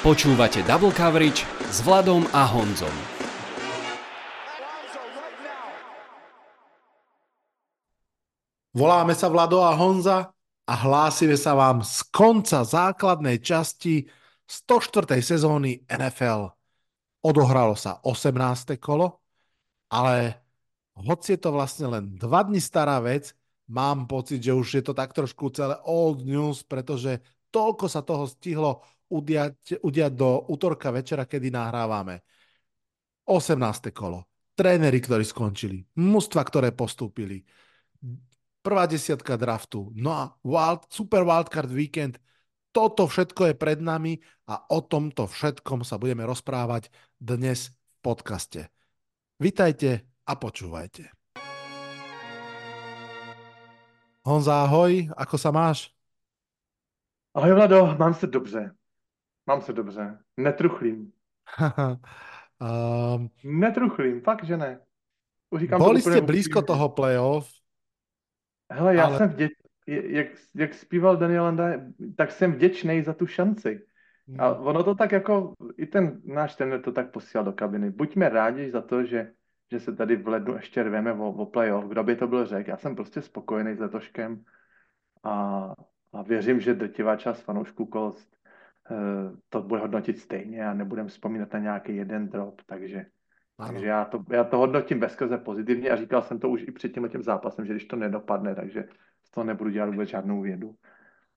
Počúvate 0.00 0.64
Double 0.64 0.96
Coverage 0.96 1.44
s 1.68 1.84
Vladom 1.84 2.24
a 2.32 2.48
Honzom. 2.48 2.96
Voláme 8.72 9.12
sa 9.12 9.28
Vlado 9.28 9.60
a 9.60 9.76
Honza 9.76 10.32
a 10.64 10.72
hlásime 10.72 11.36
sa 11.36 11.52
vám 11.52 11.84
z 11.84 12.00
konca 12.08 12.64
základnej 12.64 13.44
časti 13.44 14.08
104. 14.48 15.20
sezóny 15.20 15.84
NFL. 15.84 16.48
Odohralo 17.20 17.76
sa 17.76 18.00
18. 18.00 18.80
kolo, 18.80 19.20
ale 19.92 20.40
hoci 20.96 21.36
je 21.36 21.44
to 21.44 21.52
vlastne 21.52 21.92
len 21.92 22.16
dva 22.16 22.48
dny 22.48 22.56
stará 22.56 23.04
vec, 23.04 23.36
mám 23.68 24.08
pocit, 24.08 24.40
že 24.40 24.56
už 24.56 24.80
je 24.80 24.80
to 24.80 24.96
tak 24.96 25.12
trošku 25.12 25.52
celé 25.52 25.76
old 25.84 26.24
news, 26.24 26.64
pretože 26.64 27.20
toľko 27.52 27.84
sa 27.84 28.00
toho 28.00 28.24
stihlo 28.24 28.80
udiať, 29.10 29.82
udiať 29.82 30.12
do 30.14 30.46
útorka 30.48 30.94
večera, 30.94 31.26
kedy 31.26 31.50
nahrávame. 31.50 32.22
18. 33.26 33.90
kolo. 33.90 34.26
Tréneri, 34.54 34.98
ktorí 35.02 35.22
skončili. 35.26 35.86
Mužstva, 35.98 36.42
ktoré 36.46 36.70
postúpili. 36.74 37.42
Prvá 38.60 38.84
desiatka 38.84 39.36
draftu. 39.36 39.90
No 39.96 40.10
a 40.12 40.24
wild, 40.44 40.86
super 40.92 41.24
wildcard 41.24 41.70
weekend. 41.72 42.18
Toto 42.70 43.10
všetko 43.10 43.50
je 43.50 43.54
pred 43.58 43.82
nami 43.82 44.22
a 44.46 44.62
o 44.70 44.78
tomto 44.84 45.26
všetkom 45.26 45.82
sa 45.82 45.98
budeme 45.98 46.22
rozprávať 46.22 46.92
dnes 47.18 47.74
v 47.74 47.98
podcaste. 47.98 48.70
Vitajte 49.42 50.06
a 50.28 50.38
počúvajte. 50.38 51.10
Honza, 54.20 54.68
ahoj, 54.68 55.08
ako 55.16 55.36
sa 55.40 55.50
máš? 55.50 55.90
Ahoj 57.34 57.54
Vlado, 57.54 57.96
mám 57.98 58.14
se 58.14 58.26
dobře. 58.26 58.79
Mám 59.50 59.60
se 59.60 59.72
dobře. 59.72 60.18
Netruchlím. 60.36 61.12
um, 62.60 63.30
Netruchlím, 63.60 64.20
fakt, 64.20 64.44
že 64.44 64.56
ne. 64.56 64.80
Říkám 65.58 65.78
Boli 65.78 66.00
jste 66.00 66.20
blízko 66.20 66.62
toho 66.62 66.88
playoff. 66.88 67.50
Hele, 68.72 68.94
já 68.94 69.06
ale... 69.06 69.18
jsem 69.18 69.28
vděč... 69.28 69.50
Jak, 69.86 70.26
jak 70.54 70.74
zpíval 70.74 71.16
Daniel 71.16 71.44
Landa, 71.44 71.64
tak 72.16 72.32
jsem 72.32 72.52
vděčný 72.52 73.02
za 73.02 73.14
tu 73.14 73.26
šanci. 73.26 73.86
A 74.38 74.48
hmm. 74.48 74.66
ono 74.66 74.84
to 74.84 74.94
tak 74.94 75.12
jako, 75.12 75.54
i 75.76 75.86
ten 75.86 76.20
náš 76.24 76.54
ten 76.54 76.82
to 76.82 76.92
tak 76.92 77.10
posílal 77.10 77.44
do 77.44 77.52
kabiny. 77.52 77.90
Buďme 77.90 78.28
rádi 78.28 78.70
za 78.70 78.82
to, 78.82 79.04
že, 79.04 79.32
že 79.70 79.80
se 79.80 79.96
tady 79.96 80.16
v 80.16 80.28
lednu 80.28 80.54
ještě 80.54 80.82
rveme 80.82 81.12
o, 81.12 81.28
o 81.28 81.46
playoff. 81.46 81.84
Kdo 81.84 82.04
by 82.04 82.16
to 82.16 82.26
byl 82.26 82.46
řekl? 82.46 82.70
Já 82.70 82.76
jsem 82.76 82.96
prostě 82.96 83.22
spokojený 83.22 83.76
s 83.76 83.80
letoškem 83.80 84.44
a, 85.22 85.64
a 86.12 86.22
věřím, 86.22 86.60
že 86.60 86.74
drtivá 86.74 87.16
část 87.16 87.40
fanoušků 87.40 87.86
Eh, 87.86 88.30
to 89.48 89.62
bude 89.62 89.80
hodnotit 89.80 90.18
stejně 90.18 90.66
a 90.66 90.74
nebudeme 90.74 91.08
vzpomínat 91.08 91.52
na 91.52 91.58
nějaký 91.58 91.96
jeden 91.96 92.28
drop, 92.28 92.60
takže, 92.66 93.06
takže 93.66 93.86
já, 93.86 94.04
to, 94.04 94.24
já 94.30 94.44
to 94.44 94.58
hodnotím 94.58 95.00
bezkrze 95.00 95.38
pozitivně 95.38 95.90
a 95.90 95.96
říkal 95.96 96.22
jsem 96.22 96.38
to 96.38 96.48
už 96.48 96.62
i 96.62 96.72
před 96.72 96.94
tím 96.94 97.08
tím 97.08 97.22
zápasem, 97.22 97.66
že 97.66 97.72
když 97.72 97.84
to 97.84 97.96
nedopadne, 97.96 98.54
takže 98.54 98.84
z 99.24 99.30
toho 99.30 99.44
nebudu 99.44 99.70
dělat 99.70 99.90
vůbec 99.90 100.08
žádnou 100.08 100.40
vědu. 100.42 100.74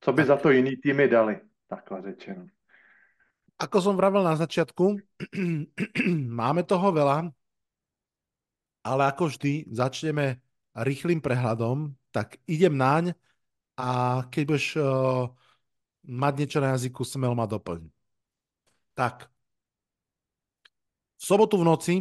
Co 0.02 0.14
by 0.14 0.22
tak. 0.22 0.28
za 0.28 0.38
to 0.38 0.52
jiný 0.52 0.76
týmy 0.76 1.08
dali, 1.08 1.40
takhle 1.68 2.02
řečeno. 2.02 2.46
Ako 3.54 3.80
som 3.80 3.96
vravel 3.96 4.26
na 4.26 4.36
začiatku, 4.36 4.98
máme 6.42 6.66
toho 6.66 6.90
veľa, 6.90 7.30
ale 8.84 9.02
ako 9.08 9.30
vždy 9.30 9.70
začneme 9.70 10.42
rýchlým 10.74 11.22
prehľadom, 11.22 11.94
tak 12.12 12.42
idem 12.50 12.76
naň 12.76 13.14
a 13.78 14.22
keď 14.28 14.44
budeš 14.44 14.68
uh, 14.78 15.30
mať 16.04 16.34
niečo 16.40 16.60
na 16.60 16.76
jazyku, 16.76 17.02
smel 17.04 17.34
ma 17.36 17.48
doplň. 17.48 17.88
Tak. 18.94 19.28
V 21.18 21.24
sobotu 21.24 21.56
v 21.60 21.66
noci 21.68 21.96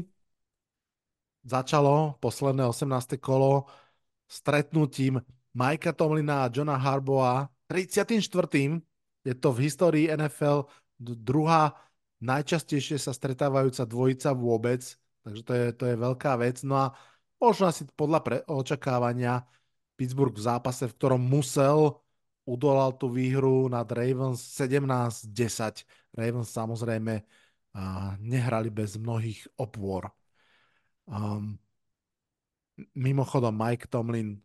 začalo 1.47 2.19
posledné 2.19 2.67
18. 2.67 3.19
kolo 3.23 3.71
stretnutím 4.27 5.23
Majka 5.55 5.93
Tomlina 5.93 6.47
a 6.47 6.51
Johna 6.51 6.77
Harboa 6.77 7.51
34. 7.71 8.23
Je 9.23 9.35
to 9.39 9.49
v 9.55 9.59
histórii 9.63 10.11
NFL 10.11 10.67
druhá 10.99 11.79
najčastejšie 12.23 12.99
sa 12.99 13.11
stretávajúca 13.11 13.83
dvojica 13.87 14.31
vôbec, 14.35 14.83
takže 15.27 15.43
to 15.43 15.53
je, 15.53 15.67
to 15.75 15.85
je 15.91 15.97
veľká 15.99 16.33
vec. 16.39 16.63
No 16.63 16.79
a 16.79 16.87
možno 17.43 17.71
asi 17.71 17.87
podľa 17.99 18.21
pre, 18.23 18.37
očakávania 18.47 19.43
Pittsburgh 19.99 20.35
v 20.35 20.43
zápase, 20.43 20.87
v 20.87 20.97
ktorom 20.99 21.23
musel 21.23 22.02
udolal 22.47 22.95
tú 22.99 23.11
výhru 23.11 23.71
nad 23.71 23.87
Ravens 23.87 24.43
17-10. 24.59 25.87
Ravens 26.15 26.49
samozrejme 26.51 27.23
uh, 27.23 28.15
nehrali 28.19 28.69
bez 28.69 28.99
mnohých 28.99 29.47
opôr. 29.59 30.11
Um, 31.07 31.59
mimochodom 32.99 33.55
Mike 33.55 33.87
Tomlin 33.87 34.39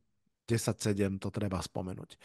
10-7, 0.48 1.20
to 1.20 1.30
treba 1.34 1.60
spomenúť. 1.60 2.16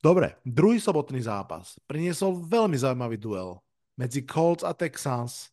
Dobre, 0.00 0.40
druhý 0.48 0.80
sobotný 0.80 1.20
zápas 1.20 1.76
priniesol 1.84 2.40
veľmi 2.40 2.72
zaujímavý 2.72 3.20
duel 3.20 3.60
medzi 4.00 4.24
Colts 4.24 4.64
a 4.64 4.72
Texans. 4.72 5.52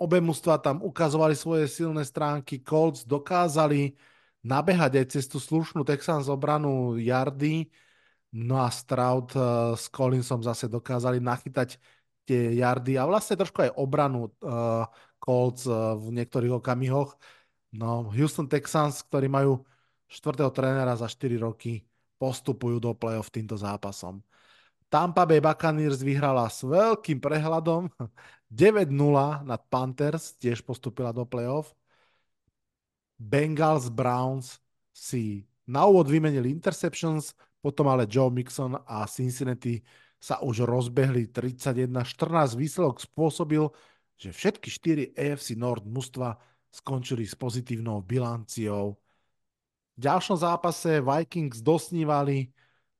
Obe 0.00 0.18
mužstva 0.18 0.58
tam 0.58 0.80
ukazovali 0.80 1.36
svoje 1.36 1.68
silné 1.68 2.02
stránky. 2.08 2.64
Colts 2.64 3.04
dokázali 3.04 3.92
nabehať 4.42 4.92
aj 4.96 5.06
cez 5.12 5.24
tú 5.28 5.36
slušnú 5.38 5.84
Texans 5.84 6.26
obranu 6.26 6.96
Yardy, 6.96 7.68
No 8.32 8.64
a 8.64 8.72
Stroud 8.72 9.36
uh, 9.36 9.76
s 9.76 9.92
Collinsom 9.92 10.40
zase 10.40 10.64
dokázali 10.64 11.20
nachytať 11.20 11.76
tie 12.24 12.56
jardy 12.56 12.96
a 12.96 13.04
vlastne 13.04 13.36
trošku 13.36 13.60
aj 13.68 13.76
obranu 13.76 14.32
uh, 14.40 14.88
Colts 15.20 15.68
uh, 15.68 16.00
v 16.00 16.16
niektorých 16.16 16.56
okamihoch. 16.56 17.12
No, 17.76 18.08
Houston 18.12 18.48
Texans, 18.48 19.04
ktorí 19.04 19.28
majú 19.28 19.64
štvrtého 20.08 20.48
trénera 20.52 20.96
za 20.96 21.08
4 21.08 21.40
roky, 21.40 21.84
postupujú 22.16 22.80
do 22.80 22.96
play-off 22.96 23.28
týmto 23.28 23.56
zápasom. 23.56 24.24
Tampa 24.92 25.24
Bay 25.24 25.40
Buccaneers 25.40 26.04
vyhrala 26.04 26.48
s 26.52 26.64
veľkým 26.64 27.16
prehľadom 27.20 27.88
9-0 28.52 28.92
nad 29.44 29.60
Panthers, 29.72 30.36
tiež 30.40 30.64
postupila 30.64 31.12
do 31.16 31.24
play-off. 31.28 31.72
Bengals 33.16 33.88
Browns 33.88 34.60
si 34.92 35.48
na 35.64 35.88
úvod 35.88 36.12
vymenili 36.12 36.52
interceptions, 36.52 37.32
potom 37.62 37.86
ale 37.86 38.10
Joe 38.10 38.28
Mixon 38.28 38.74
a 38.74 39.06
Cincinnati 39.06 39.78
sa 40.18 40.42
už 40.42 40.66
rozbehli 40.66 41.30
31-14. 41.30 42.58
Výsledok 42.58 42.98
spôsobil, 42.98 43.62
že 44.18 44.34
všetky 44.34 44.68
4 45.14 45.14
AFC 45.14 45.54
Nord 45.54 45.86
mužstva 45.86 46.34
skončili 46.74 47.22
s 47.22 47.38
pozitívnou 47.38 48.02
bilanciou. 48.02 48.98
V 49.94 49.98
ďalšom 49.98 50.42
zápase 50.42 50.98
Vikings 50.98 51.62
dosnívali 51.62 52.50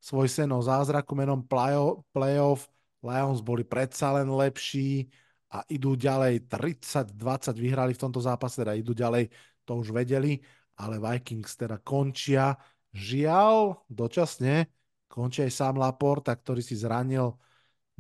svoj 0.02 0.26
sen 0.26 0.50
o 0.50 0.58
zázraku 0.62 1.14
menom 1.14 1.42
playoff. 1.46 2.66
Lions 3.02 3.42
boli 3.42 3.66
predsa 3.66 4.14
len 4.14 4.30
lepší 4.30 5.10
a 5.50 5.62
idú 5.70 5.98
ďalej. 5.98 6.46
30-20 6.46 7.16
vyhrali 7.58 7.94
v 7.94 8.02
tomto 8.02 8.22
zápase, 8.22 8.62
teda 8.62 8.78
idú 8.78 8.94
ďalej, 8.94 9.30
to 9.62 9.78
už 9.78 9.94
vedeli, 9.94 10.42
ale 10.78 10.98
Vikings 10.98 11.54
teda 11.54 11.78
končia 11.82 12.54
Žiaľ, 12.92 13.82
dočasne 13.88 14.68
končí 15.08 15.44
aj 15.44 15.52
sám 15.52 15.76
Laporta, 15.76 16.32
ktorý 16.32 16.64
si 16.64 16.72
zranil 16.72 17.36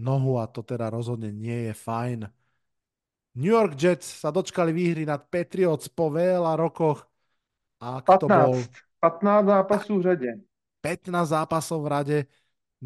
nohu 0.00 0.40
a 0.40 0.48
to 0.48 0.64
teda 0.64 0.88
rozhodne 0.88 1.28
nie 1.28 1.68
je 1.68 1.74
fajn. 1.76 2.20
New 3.36 3.52
York 3.52 3.76
Jets 3.76 4.04
sa 4.04 4.28
dočkali 4.32 4.72
výhry 4.72 5.08
nad 5.08 5.28
Patriots 5.28 5.88
po 5.88 6.12
veľa 6.12 6.56
rokoch. 6.56 7.04
A 7.80 8.00
15, 8.04 8.20
to 8.20 8.26
bol... 8.28 8.52
15 9.00 9.46
zápasů 9.46 9.98
v 9.98 10.02
řadě. 10.02 10.30
15 10.80 11.28
zápasov 11.28 11.82
v 11.82 11.86
rade. 11.86 12.18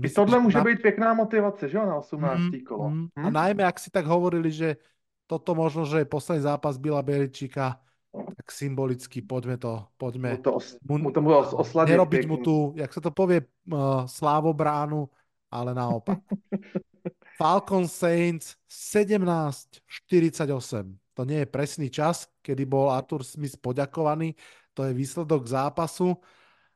I 0.03 0.09
tohle 0.11 0.41
může 0.41 0.59
na... 0.59 0.65
být 0.65 0.83
pěkná 0.83 1.15
motivace, 1.15 1.69
že 1.69 1.77
jo, 1.77 1.87
na 1.87 1.97
18. 1.97 2.39
Mm, 2.41 2.61
kolo. 2.61 2.91
Mm. 2.91 3.07
Hm? 3.19 3.27
A 3.27 3.31
najmä, 3.31 3.65
ak 3.65 3.81
si 3.81 3.89
tak 3.89 4.05
hovorili, 4.05 4.53
že 4.53 4.77
toto 5.25 5.57
možno, 5.57 5.89
že 5.89 6.05
je 6.05 6.09
posledný 6.09 6.45
zápas 6.45 6.77
Bila 6.77 7.01
Beličíka, 7.01 7.81
tak 8.37 8.49
symbolicky 8.49 9.23
poďme 9.23 9.57
to, 9.61 9.85
poďme 10.01 10.37
mu 10.37 10.43
to, 10.43 10.53
os, 10.57 10.77
mu, 10.83 11.11
to 11.13 11.21
os, 11.21 11.53
osladiť 11.53 11.93
nerobiť 11.93 12.27
mu 12.29 12.37
tu, 12.41 12.73
jak 12.77 12.93
sa 12.93 13.01
to 13.01 13.11
povie, 13.13 13.41
uh, 13.73 14.07
slávobránu, 14.09 15.09
ale 15.53 15.75
naopak. 15.77 16.21
Falcon 17.41 17.85
Saints 17.85 18.57
17-48. 18.69 20.97
To 21.17 21.25
nie 21.25 21.39
je 21.45 21.49
presný 21.49 21.89
čas, 21.93 22.29
kedy 22.41 22.65
bol 22.65 22.93
Arthur 22.93 23.25
Smith 23.25 23.61
poďakovaný, 23.61 24.37
to 24.77 24.85
je 24.85 24.93
výsledok 24.93 25.49
zápasu, 25.49 26.13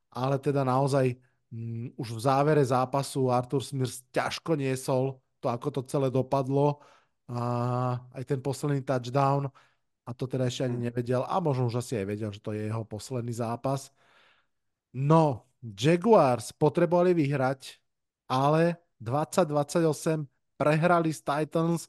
ale 0.08 0.40
teda 0.40 0.64
naozaj 0.64 1.12
um, 1.52 1.92
už 2.00 2.16
v 2.16 2.20
závere 2.25 2.64
zápasu 2.64 3.28
Arthur 3.28 3.60
Smith 3.60 4.00
ťažko 4.12 4.56
niesol 4.56 5.20
to, 5.40 5.48
ako 5.48 5.81
to 5.81 5.82
celé 5.88 6.08
dopadlo. 6.08 6.81
A 7.31 7.94
aj 8.16 8.25
ten 8.26 8.40
posledný 8.42 8.82
touchdown 8.82 9.46
a 10.10 10.14
to 10.14 10.26
teda 10.26 10.50
ešte 10.50 10.66
ani 10.66 10.82
hm. 10.82 10.84
nevedel 10.90 11.22
a 11.22 11.38
možno 11.38 11.70
už 11.70 11.86
asi 11.86 12.02
aj 12.02 12.06
vedel, 12.10 12.30
že 12.34 12.42
to 12.42 12.50
je 12.50 12.66
jeho 12.66 12.82
posledný 12.82 13.30
zápas. 13.30 13.94
No, 14.90 15.46
Jaguars 15.62 16.50
potrebovali 16.50 17.14
vyhrať, 17.14 17.78
ale 18.26 18.82
20-28 18.98 20.26
prehrali 20.58 21.14
s 21.14 21.22
Titans 21.22 21.86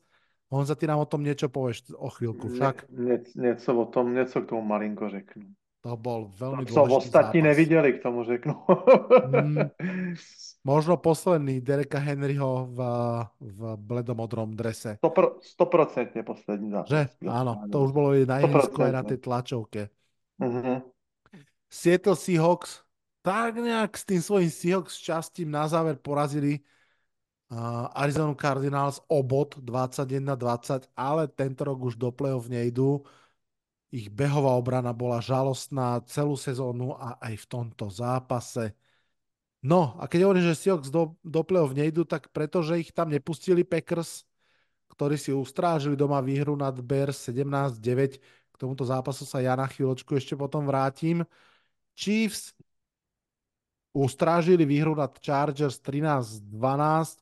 Honza, 0.51 0.75
ty 0.75 0.83
nám 0.83 0.99
o 0.99 1.07
tom 1.07 1.23
niečo 1.23 1.47
povieš 1.47 1.95
o 1.95 2.11
chvíľku 2.11 2.51
však. 2.51 2.91
Ně, 2.91 3.23
něco 3.35 3.75
o 3.75 3.85
tom, 3.85 4.13
něco 4.13 4.41
k 4.41 4.49
tomu 4.49 4.61
malinko 4.61 5.09
řeknu. 5.09 5.43
To 5.81 5.97
bol 5.97 6.29
veľmi 6.29 6.69
Co 6.69 6.85
dôležitý 6.85 7.09
ostatní 7.09 7.39
zápas. 7.41 7.49
neviděli, 7.49 7.89
k 7.93 8.03
tomu 8.05 8.23
řeknu. 8.23 8.53
Mm. 9.33 9.57
Možno 10.61 10.97
posledný 11.01 11.57
Dereka 11.61 11.97
Henryho 11.97 12.69
v, 12.69 12.79
v 13.41 13.59
bledomodrom 13.81 14.53
drese. 14.53 15.01
Stopro, 15.01 15.41
stoprocentně 15.41 16.23
poslední 16.23 16.69
zápas. 16.71 16.89
Že? 16.89 17.01
Áno, 17.25 17.65
to 17.71 17.81
už 17.81 17.91
bolo 17.91 18.13
na 18.13 18.45
ihrisku 18.45 18.77
aj 18.85 18.93
na 18.93 19.01
100%. 19.01 19.09
tej 19.09 19.17
tlačovke. 19.17 19.81
Mhm. 20.37 20.85
Seattle 21.71 22.15
Seahawks 22.15 22.85
tak 23.21 23.57
nejak 23.57 23.97
s 23.97 24.03
tým 24.05 24.21
svojím 24.21 24.51
Seahawks 24.53 24.97
šťastím 24.97 25.49
na 25.49 25.65
záver 25.65 25.97
porazili 25.97 26.61
uh, 27.49 27.89
Arizona 27.97 28.33
Cardinals 28.37 29.01
o 29.07 29.23
bod 29.23 29.57
21-20, 29.61 30.93
ale 30.97 31.29
tento 31.29 31.61
rok 31.65 31.89
už 31.89 31.95
do 31.97 32.11
play-off 32.11 32.49
nejdú. 32.49 33.01
Ich 33.91 34.07
behová 34.07 34.55
obrana 34.55 34.95
bola 34.95 35.19
žalostná 35.19 35.99
celú 36.07 36.39
sezónu 36.39 36.95
a 36.95 37.19
aj 37.19 37.43
v 37.43 37.45
tomto 37.51 37.91
zápase. 37.91 38.71
No 39.59 39.99
a 39.99 40.07
keď 40.07 40.25
hovorím, 40.25 40.47
že 40.47 40.55
Seahawks 40.55 40.87
do, 40.87 41.19
do 41.19 41.43
play-off 41.43 41.75
nejdú, 41.75 42.07
tak 42.07 42.31
pretože 42.31 42.79
ich 42.79 42.95
tam 42.95 43.11
nepustili 43.11 43.67
Packers, 43.67 44.23
ktorí 44.95 45.19
si 45.19 45.35
ustrážili 45.35 45.99
doma 45.99 46.23
výhru 46.23 46.55
nad 46.55 46.71
Bears 46.79 47.19
17-9. 47.27 48.23
K 48.23 48.55
tomuto 48.55 48.87
zápasu 48.87 49.27
sa 49.27 49.43
ja 49.43 49.59
na 49.59 49.67
chvíľočku 49.67 50.15
ešte 50.15 50.39
potom 50.39 50.63
vrátim. 50.63 51.27
Chiefs 51.91 52.55
ustrážili 53.91 54.63
výhru 54.63 54.95
nad 54.95 55.11
Chargers 55.19 55.83
13-12. 55.83 57.19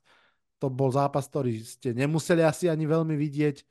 To 0.62 0.70
bol 0.70 0.94
zápas, 0.94 1.26
ktorý 1.26 1.66
ste 1.66 1.98
nemuseli 1.98 2.46
asi 2.46 2.70
ani 2.70 2.86
veľmi 2.86 3.18
vidieť. 3.18 3.66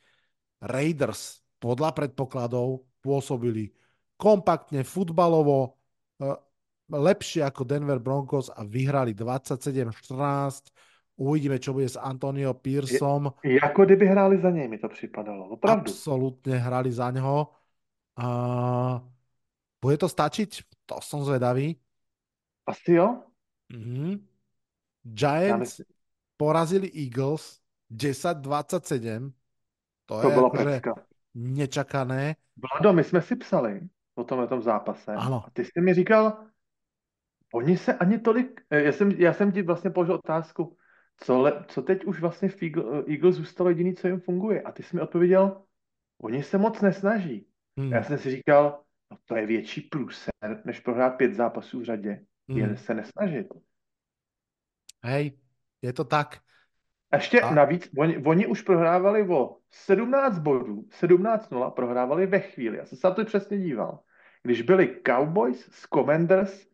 Raiders 0.67 1.47
podľa 1.63 1.95
predpokladov 1.95 2.88
pôsobili 3.01 3.71
kompaktne, 4.19 4.83
futbalovo, 4.83 5.79
eh, 6.21 6.35
lepšie 6.89 7.45
ako 7.45 7.63
Denver 7.65 7.99
Broncos 8.03 8.51
a 8.51 8.65
vyhrali 8.65 9.15
27-14. 9.15 10.73
Uvidíme, 11.19 11.59
čo 11.59 11.75
bude 11.75 11.91
s 11.91 11.99
Antonio 11.99 12.55
Pearsom. 12.55 13.35
Jako 13.43 13.85
kdyby 13.85 14.07
hráli 14.07 14.39
za 14.39 14.51
něj, 14.51 14.69
mi 14.69 14.79
to 14.79 14.89
připadalo. 14.89 15.49
Opravdu. 15.49 15.91
Absolútne 15.91 16.59
hrali 16.59 16.95
za 16.95 17.11
ňoho. 17.11 17.51
A 18.19 18.29
bude 19.83 19.97
to 19.99 20.07
stačiť? 20.07 20.63
To 20.87 21.03
som 21.03 21.27
zvedavý. 21.27 21.75
Asi 22.67 22.99
jo? 22.99 23.23
Mhm. 23.71 24.23
Giants 25.03 25.81
porazili 26.37 26.91
Eagles 26.95 27.61
10-27. 27.91 29.33
To, 30.07 30.21
to 30.21 30.29
je 30.29 30.35
bylo 30.35 30.47
akože 30.47 30.65
pecka. 30.65 30.93
Nečakané. 31.39 32.37
Vlado, 32.57 32.93
my 32.93 33.05
jsme 33.05 33.23
si 33.23 33.37
psali 33.37 33.81
o 34.15 34.25
tomhle 34.25 34.47
tom 34.47 34.63
zápase. 34.63 35.15
Ano. 35.15 35.45
A 35.47 35.51
ty 35.51 35.65
jsi 35.65 35.81
mi 35.81 35.95
říkal, 35.95 36.45
oni 37.55 37.77
se 37.77 37.95
ani 37.95 38.19
tolik, 38.19 38.61
eh, 38.71 38.83
já 38.83 38.93
jsem, 38.93 39.11
já 39.11 39.33
jsem 39.33 39.53
ti 39.53 39.63
vlastně 39.63 39.91
položil 39.91 40.15
otázku, 40.15 40.77
co, 41.17 41.41
le, 41.41 41.65
co 41.69 41.83
teď 41.83 42.05
už 42.05 42.21
vlastně 42.21 42.49
v 42.49 42.63
Eagle, 42.63 43.05
Eagles 43.09 43.37
zůstalo 43.37 43.71
jediný, 43.71 43.95
co 43.95 44.09
jim 44.09 44.21
funguje. 44.21 44.63
A 44.63 44.73
ty 44.73 44.83
jsi 44.83 44.97
mi 44.97 45.03
odpověděl, 45.03 45.63
oni 46.23 46.43
se 46.43 46.59
moc 46.59 46.81
nesnaží. 46.81 47.47
Hmm. 47.79 47.93
Já 47.93 48.03
jsem 48.03 48.19
si 48.19 48.31
říkal, 48.31 48.83
no 49.11 49.19
to 49.25 49.37
je 49.37 49.47
větší 49.47 49.81
průser, 49.81 50.33
než 50.65 50.81
prohrát 50.81 51.17
pět 51.17 51.35
zápasů 51.35 51.81
v 51.81 51.85
řadě. 51.85 52.25
Hmm. 52.51 52.77
se 52.77 52.95
nesnažit. 52.95 53.47
Hej, 55.03 55.39
je 55.83 55.93
to 55.93 56.05
tak. 56.05 56.41
A 57.11 57.17
ještě 57.17 57.41
A- 57.41 57.55
navíc, 57.55 57.91
oni, 57.99 58.19
oni 58.19 58.47
už 58.47 58.63
prohrávali 58.63 59.29
o 59.29 59.57
17 59.71 60.39
bodů, 60.39 60.85
17-0 61.01 61.71
prohrávali 61.71 62.27
ve 62.27 62.41
chvíli. 62.41 62.79
Já 62.79 62.87
jsem 62.87 62.99
se 62.99 63.09
na 63.09 63.15
to 63.15 63.25
přesně 63.25 63.59
díval. 63.59 64.01
Když 64.43 64.63
byli 64.63 65.01
Cowboys 65.07 65.69
s 65.71 65.87
Commanders 65.95 66.67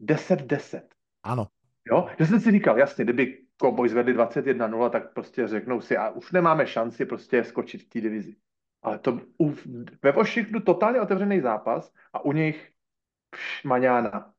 10-10. 0.00 0.82
Áno. 1.24 1.48
Jo? 1.90 2.08
Že 2.18 2.26
jsem 2.26 2.40
si 2.40 2.50
říkal, 2.50 2.78
jasně, 2.78 3.04
kdyby 3.04 3.42
Cowboys 3.60 3.92
vedli 3.92 4.16
21-0, 4.16 4.90
tak 4.90 5.12
prostě 5.12 5.48
řeknou 5.48 5.80
si, 5.80 5.96
a 5.96 6.10
už 6.10 6.32
nemáme 6.32 6.66
šanci 6.66 7.06
prostě 7.06 7.44
skočit 7.44 7.82
v 7.82 7.88
té 7.88 8.00
divizi. 8.00 8.36
Ale 8.82 8.98
to 8.98 9.20
u, 9.40 9.54
ve 10.02 10.12
Washingtonu 10.12 10.60
totálně 10.60 11.00
otevřený 11.00 11.40
zápas 11.40 11.92
a 12.12 12.24
u 12.24 12.32
nich 12.32 12.72
pš, 13.30 13.64
maňána. 13.64 14.32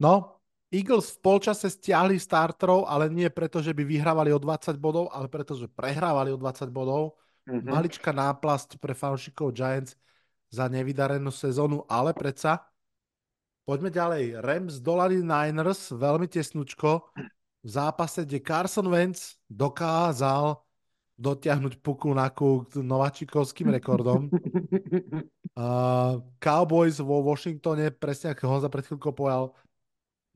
No, 0.00 0.35
Eagles 0.74 1.14
v 1.14 1.22
polčase 1.22 1.70
stiahli 1.70 2.18
starterov, 2.18 2.90
ale 2.90 3.06
nie 3.06 3.30
preto, 3.30 3.62
že 3.62 3.70
by 3.70 3.86
vyhrávali 3.86 4.34
o 4.34 4.38
20 4.42 4.74
bodov, 4.82 5.06
ale 5.14 5.30
preto, 5.30 5.54
že 5.54 5.70
prehrávali 5.70 6.34
o 6.34 6.38
20 6.38 6.70
bodov. 6.74 7.14
Mhm. 7.46 7.70
Maličká 7.70 8.10
náplasť 8.10 8.82
pre 8.82 8.90
fanúšikov 8.90 9.54
Giants 9.54 9.94
za 10.50 10.66
nevydarenú 10.66 11.30
sezónu, 11.30 11.86
ale 11.86 12.10
predsa 12.10 12.66
poďme 13.62 13.90
ďalej. 13.94 14.42
Rams 14.42 14.82
dolali 14.82 15.22
Niners 15.22 15.94
veľmi 15.94 16.26
tesnučko 16.26 17.14
v 17.62 17.68
zápase, 17.68 18.26
kde 18.26 18.42
Carson 18.42 18.86
Wentz 18.90 19.38
dokázal 19.46 20.58
dotiahnuť 21.16 21.80
puku 21.80 22.12
na 22.12 22.28
kúk 22.28 22.76
nováčikovským 22.76 23.70
rekordom. 23.74 24.28
Uh, 25.56 26.20
Cowboys 26.36 27.00
vo 27.00 27.24
Washingtone, 27.24 27.88
presne 27.88 28.36
ako 28.36 28.44
Honza 28.44 28.68
pred 28.68 28.84
chvíľkou 28.84 29.16
povedal, 29.16 29.56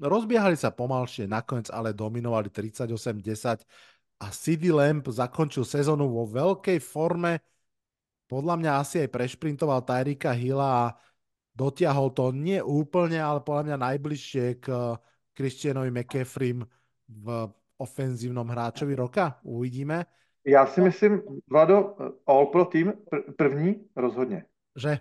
rozbiehali 0.01 0.57
sa 0.57 0.73
pomalšie, 0.73 1.29
nakoniec 1.29 1.69
ale 1.71 1.93
dominovali 1.93 2.49
38-10 2.49 3.63
a 4.21 4.27
CD 4.33 4.73
Lamp 4.73 5.09
zakončil 5.09 5.65
sezónu 5.65 6.09
vo 6.09 6.25
veľkej 6.29 6.81
forme. 6.81 7.41
Podľa 8.29 8.55
mňa 8.57 8.73
asi 8.81 8.97
aj 9.05 9.11
prešprintoval 9.13 9.85
Tyrika 9.85 10.33
Hilla 10.33 10.69
a 10.69 10.95
dotiahol 11.57 12.15
to 12.15 12.31
nie 12.33 12.63
úplne, 12.63 13.19
ale 13.21 13.43
podľa 13.45 13.63
mňa 13.73 13.77
najbližšie 13.77 14.45
k 14.63 14.67
Christianovi 15.35 15.91
McCaffreym 15.91 16.63
v 17.11 17.27
ofenzívnom 17.81 18.47
hráčovi 18.49 18.95
roka. 18.95 19.41
Uvidíme, 19.45 20.07
Já 20.45 20.67
si 20.67 20.81
myslím, 20.81 21.23
Vlado, 21.51 21.97
All 22.27 22.47
Pro 22.47 22.65
tým, 22.65 22.93
pr- 22.93 23.35
první, 23.37 23.85
rozhodně. 23.97 24.45
že 24.77 24.99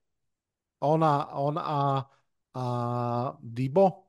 on 0.80 1.04
a, 1.04 1.32
on 1.34 1.60
a, 1.60 2.10
a 2.54 3.38
Dibo 3.40 4.09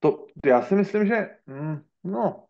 To, 0.00 0.26
já 0.46 0.62
si 0.62 0.74
myslím, 0.74 1.06
že 1.06 1.28
mm, 1.46 1.80
no, 2.04 2.46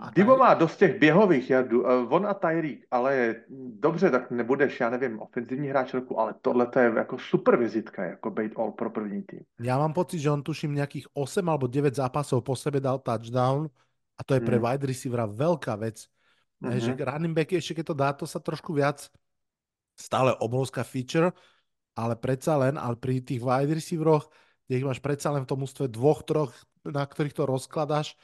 A 0.00 0.10
Divo 0.10 0.36
má 0.36 0.54
dost 0.54 0.76
těch 0.76 0.98
běhových 0.98 1.50
jardů, 1.50 1.86
eh, 1.86 2.06
on 2.10 2.26
a 2.26 2.34
Tyreek, 2.34 2.78
ale 2.90 3.34
dobře, 3.78 4.10
tak 4.10 4.30
nebudeš, 4.30 4.80
já 4.80 4.90
nevím, 4.90 5.20
ofenzivní 5.22 5.68
hráč 5.68 5.94
roku, 5.94 6.18
ale 6.20 6.34
tohle 6.42 6.66
to 6.66 6.78
je 6.78 6.92
jako 6.96 7.18
super 7.18 7.56
vizitka, 7.56 8.04
jako 8.04 8.30
být 8.30 8.52
all 8.56 8.72
pro 8.72 8.90
první 8.90 9.22
tým. 9.22 9.40
Ja 9.60 9.78
mám 9.78 9.92
pocit, 9.92 10.18
že 10.18 10.32
on 10.32 10.42
tuším 10.42 10.74
nejakých 10.74 11.06
8 11.12 11.44
alebo 11.48 11.68
9 11.68 11.94
zápasov 11.94 12.42
po 12.42 12.56
sebe 12.56 12.80
dal 12.80 12.98
touchdown 12.98 13.68
a 14.18 14.20
to 14.24 14.34
je 14.34 14.40
pre 14.40 14.56
Mm. 14.58 14.64
wide 14.64 14.84
receivera 14.88 15.26
veľká 15.28 15.76
vec. 15.78 16.08
Mm-hmm. 16.60 16.80
Že 16.80 16.92
Mhm. 16.96 17.04
running 17.06 17.34
back 17.36 17.52
ešte 17.52 17.72
keď 17.78 17.84
to 17.86 17.94
dá, 17.94 18.08
to 18.12 18.26
sa 18.26 18.40
trošku 18.40 18.72
viac 18.74 19.08
stále 19.96 20.32
obrovská 20.40 20.82
feature, 20.82 21.32
ale 21.96 22.16
predsa 22.16 22.56
len, 22.56 22.76
ale 22.80 22.96
pri 22.96 23.20
tých 23.20 23.40
wide 23.40 23.72
receiveroch, 23.76 24.28
kde 24.70 24.78
ich 24.78 24.86
máš 24.86 25.02
predsa 25.02 25.34
len 25.34 25.42
v 25.42 25.50
tom 25.50 25.66
ústve 25.66 25.90
dvoch, 25.90 26.22
troch, 26.22 26.54
na 26.86 27.02
ktorých 27.02 27.34
to 27.34 27.42
rozkladáš, 27.42 28.14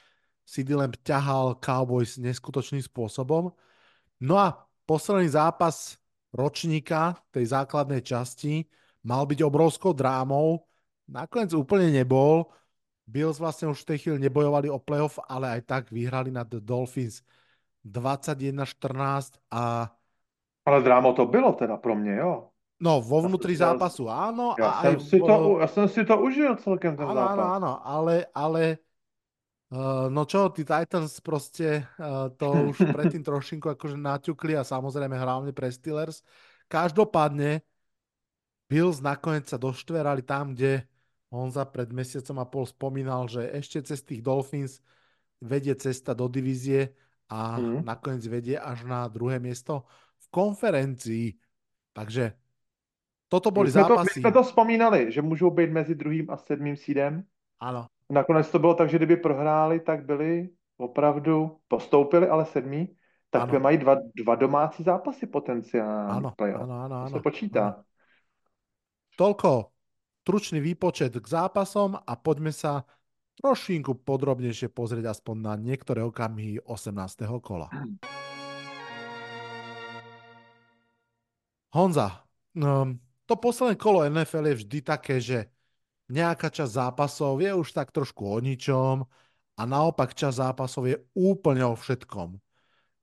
CD 0.47 0.79
Lamb 0.79 0.95
ťahal 1.03 1.59
Cowboys 1.59 2.23
neskutočným 2.23 2.87
spôsobom. 2.87 3.51
No 4.23 4.35
a 4.39 4.55
posledný 4.87 5.27
zápas 5.27 5.99
ročníka 6.31 7.19
tej 7.35 7.51
základnej 7.51 7.99
časti 7.99 8.63
mal 9.03 9.27
byť 9.27 9.43
obrovskou 9.43 9.91
drámou. 9.91 10.63
Nakoniec 11.11 11.51
úplne 11.51 11.91
nebol. 11.91 12.47
Bills 13.11 13.43
vlastne 13.43 13.67
už 13.67 13.83
v 13.83 13.89
tej 13.91 13.99
chvíli 14.07 14.31
nebojovali 14.31 14.71
o 14.71 14.79
playoff, 14.79 15.19
ale 15.27 15.51
aj 15.51 15.67
tak 15.67 15.83
vyhrali 15.91 16.31
nad 16.31 16.47
Dolphins 16.47 17.27
21-14 17.83 19.35
a 19.51 19.91
Ale 20.63 20.79
drámo 20.83 21.11
to 21.11 21.27
bylo 21.27 21.59
teda 21.59 21.77
pro 21.77 21.95
mě, 21.99 22.15
jo. 22.23 22.55
No 22.81 23.01
vo 23.01 23.25
vnútri 23.25 23.57
Já- 23.57 23.73
zápasu 23.73 24.09
áno 24.09 24.53
Já 24.59 24.65
a 24.65 24.71
jsem, 24.73 24.93
aj 24.93 24.97
si 25.01 25.17
v- 25.21 25.27
to, 25.27 25.59
já 25.61 25.67
jsem 25.67 25.89
si 25.89 26.05
to 26.05 26.21
užil 26.21 26.57
celkem 26.57 26.97
ten 26.97 27.07
Áno, 27.07 27.21
áno, 27.21 27.43
zápas. 27.45 27.53
áno, 27.57 27.73
ale, 27.85 28.15
ale 28.33 28.63
uh, 29.73 30.09
no 30.09 30.25
čo, 30.25 30.49
tí 30.53 30.65
Titans 30.65 31.21
proste 31.21 31.85
uh, 32.01 32.29
to 32.37 32.47
už 32.73 32.89
predtým 32.93 33.23
trošinku 33.25 33.69
akože 33.77 33.97
naťukli 34.01 34.57
a 34.57 34.65
samozrejme 34.65 35.17
hlavne 35.17 35.53
pre 35.53 35.69
Steelers. 35.73 36.23
Každopádne 36.69 37.63
Bills 38.67 38.99
nakoniec 38.99 39.47
sa 39.47 39.59
doštverali 39.59 40.27
tam, 40.27 40.55
kde 40.55 40.83
Honza 41.31 41.63
pred 41.67 41.91
mesiacom 41.95 42.37
a 42.43 42.47
pol 42.47 42.67
spomínal, 42.67 43.31
že 43.31 43.47
ešte 43.55 43.79
cez 43.87 44.03
tých 44.03 44.23
Dolphins 44.23 44.83
vedie 45.39 45.75
cesta 45.79 46.15
do 46.17 46.27
divízie 46.27 46.91
a 47.31 47.59
Mhm. 47.59 47.85
nakoniec 47.87 48.25
vedie 48.27 48.57
až 48.59 48.83
na 48.87 49.07
druhé 49.07 49.39
miesto 49.39 49.87
v 50.19 50.27
konferencii. 50.35 51.27
Takže 51.95 52.35
toto 53.29 53.51
My 53.51 53.71
jsme, 53.71 53.83
to, 53.85 53.89
my 53.89 53.97
zápasy. 53.97 54.21
jsme 54.21 54.33
to 54.33 54.43
vzpomínali, 54.43 55.13
že 55.13 55.23
můžou 55.23 55.51
být 55.51 55.71
mezi 55.71 55.95
druhým 55.95 56.31
a 56.31 56.37
sedmým 56.37 56.77
sídem. 56.77 57.25
Áno, 57.61 57.89
Nakonec 58.11 58.51
to 58.51 58.59
bylo 58.59 58.75
tak, 58.75 58.91
že 58.91 58.97
kdyby 58.97 59.17
prohráli, 59.17 59.81
tak 59.81 60.05
byli 60.05 60.49
opravdu, 60.77 61.59
postoupili, 61.69 62.29
ale 62.29 62.45
sedmí. 62.45 62.89
tak 63.31 63.51
ano. 63.51 63.61
mají 63.61 63.79
dva, 63.79 63.97
dva 64.15 64.35
domácí 64.35 64.83
zápasy 64.83 65.27
potenciálně. 65.27 66.13
Ano, 66.13 66.33
ano, 66.39 66.81
ano, 66.81 66.97
ano. 66.97 67.11
To 67.11 67.17
se 67.17 67.23
počítá. 67.23 67.65
Ano. 67.67 67.83
Toľko 69.17 69.73
stručný 70.21 70.61
výpočet 70.61 71.17
k 71.17 71.27
zápasom 71.27 71.97
a 71.97 72.13
poďme 72.21 72.53
sa 72.53 72.85
trošinku 73.41 74.05
podrobnejšie 74.05 74.69
pozrieť 74.69 75.09
aspoň 75.17 75.37
na 75.41 75.53
niektoré 75.57 76.05
okamihy 76.05 76.61
18. 76.61 77.41
kola. 77.41 77.73
Honza, 81.73 82.29
um, 82.53 83.01
to 83.27 83.35
posledné 83.35 83.75
kolo 83.75 84.07
NFL 84.07 84.55
je 84.55 84.57
vždy 84.63 84.79
také, 84.83 85.19
že 85.19 85.51
nejaká 86.07 86.51
časť 86.51 86.73
zápasov 86.73 87.43
je 87.43 87.51
už 87.51 87.69
tak 87.75 87.91
trošku 87.91 88.23
o 88.23 88.39
ničom 88.39 89.03
a 89.59 89.63
naopak 89.67 90.15
časť 90.15 90.39
zápasov 90.39 90.87
je 90.87 90.97
úplne 91.19 91.67
o 91.67 91.75
všetkom. 91.75 92.39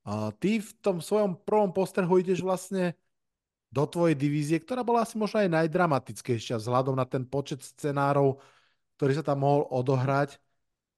A 0.04 0.32
ty 0.36 0.60
v 0.60 0.70
tom 0.84 1.00
svojom 1.00 1.36
prvom 1.44 1.72
postrhu 1.72 2.20
ideš 2.20 2.44
vlastne 2.44 2.96
do 3.74 3.84
tvojej 3.88 4.14
divízie, 4.14 4.60
ktorá 4.60 4.86
bola 4.86 5.02
asi 5.02 5.18
možno 5.18 5.42
aj 5.42 5.50
najdramatickejšia 5.50 6.60
vzhľadom 6.62 6.94
na 6.94 7.04
ten 7.08 7.26
počet 7.26 7.64
scenárov, 7.64 8.38
ktorý 8.96 9.12
sa 9.18 9.24
tam 9.26 9.42
mohol 9.42 9.66
odohrať. 9.72 10.38